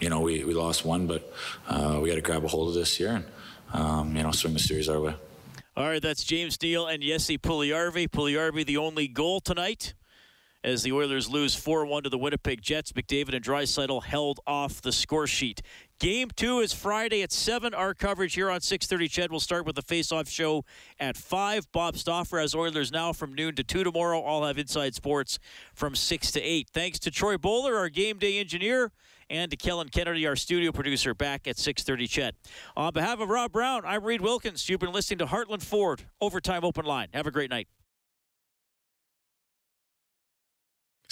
you 0.00 0.08
know, 0.08 0.20
we, 0.20 0.44
we 0.44 0.54
lost 0.54 0.84
one, 0.84 1.06
but 1.06 1.32
uh, 1.68 1.98
we 2.00 2.08
got 2.08 2.16
to 2.16 2.20
grab 2.20 2.44
a 2.44 2.48
hold 2.48 2.68
of 2.68 2.74
this 2.74 3.00
year 3.00 3.10
and 3.10 3.24
um, 3.72 4.16
you 4.16 4.22
know 4.22 4.30
swing 4.30 4.52
the 4.54 4.60
series 4.60 4.88
our 4.88 5.00
way. 5.00 5.14
All 5.76 5.88
right, 5.88 6.00
that's 6.00 6.22
James 6.22 6.60
Neal 6.62 6.86
and 6.86 7.02
Jesse 7.02 7.36
Puljujarvi. 7.36 8.08
Puljujarvi, 8.08 8.64
the 8.64 8.76
only 8.76 9.08
goal 9.08 9.40
tonight 9.40 9.94
as 10.64 10.82
the 10.82 10.92
Oilers 10.92 11.28
lose 11.28 11.54
4-1 11.54 12.04
to 12.04 12.08
the 12.08 12.16
Winnipeg 12.16 12.62
Jets. 12.62 12.92
McDavid 12.92 13.34
and 13.34 13.44
Draisaitl 13.44 14.02
held 14.02 14.40
off 14.46 14.80
the 14.80 14.92
score 14.92 15.26
sheet. 15.26 15.60
Game 16.00 16.28
two 16.34 16.58
is 16.58 16.72
Friday 16.72 17.22
at 17.22 17.30
7. 17.30 17.72
Our 17.72 17.94
coverage 17.94 18.34
here 18.34 18.50
on 18.50 18.60
630 18.60 19.08
CHED 19.08 19.30
will 19.30 19.38
start 19.38 19.64
with 19.64 19.76
the 19.76 19.82
face-off 19.82 20.28
show 20.28 20.64
at 20.98 21.16
5. 21.16 21.70
Bob 21.70 21.96
Stauffer 21.96 22.40
has 22.40 22.52
Oilers 22.52 22.90
now 22.90 23.12
from 23.12 23.32
noon 23.32 23.54
to 23.54 23.62
2 23.62 23.84
tomorrow. 23.84 24.20
I'll 24.20 24.44
have 24.44 24.58
Inside 24.58 24.96
Sports 24.96 25.38
from 25.72 25.94
6 25.94 26.32
to 26.32 26.42
8. 26.42 26.68
Thanks 26.74 26.98
to 26.98 27.12
Troy 27.12 27.38
Bowler, 27.38 27.76
our 27.76 27.88
game 27.88 28.18
day 28.18 28.38
engineer, 28.38 28.90
and 29.30 29.52
to 29.52 29.56
Kellen 29.56 29.88
Kennedy, 29.88 30.26
our 30.26 30.36
studio 30.36 30.72
producer, 30.72 31.14
back 31.14 31.46
at 31.46 31.58
630 31.58 32.08
CHED. 32.08 32.34
On 32.76 32.92
behalf 32.92 33.20
of 33.20 33.28
Rob 33.28 33.52
Brown, 33.52 33.82
I'm 33.86 34.02
Reid 34.02 34.20
Wilkins. 34.20 34.68
You've 34.68 34.80
been 34.80 34.92
listening 34.92 35.18
to 35.18 35.26
Heartland 35.26 35.62
Ford 35.62 36.06
Overtime 36.20 36.64
Open 36.64 36.84
Line. 36.84 37.08
Have 37.14 37.28
a 37.28 37.30
great 37.30 37.50
night. 37.50 37.68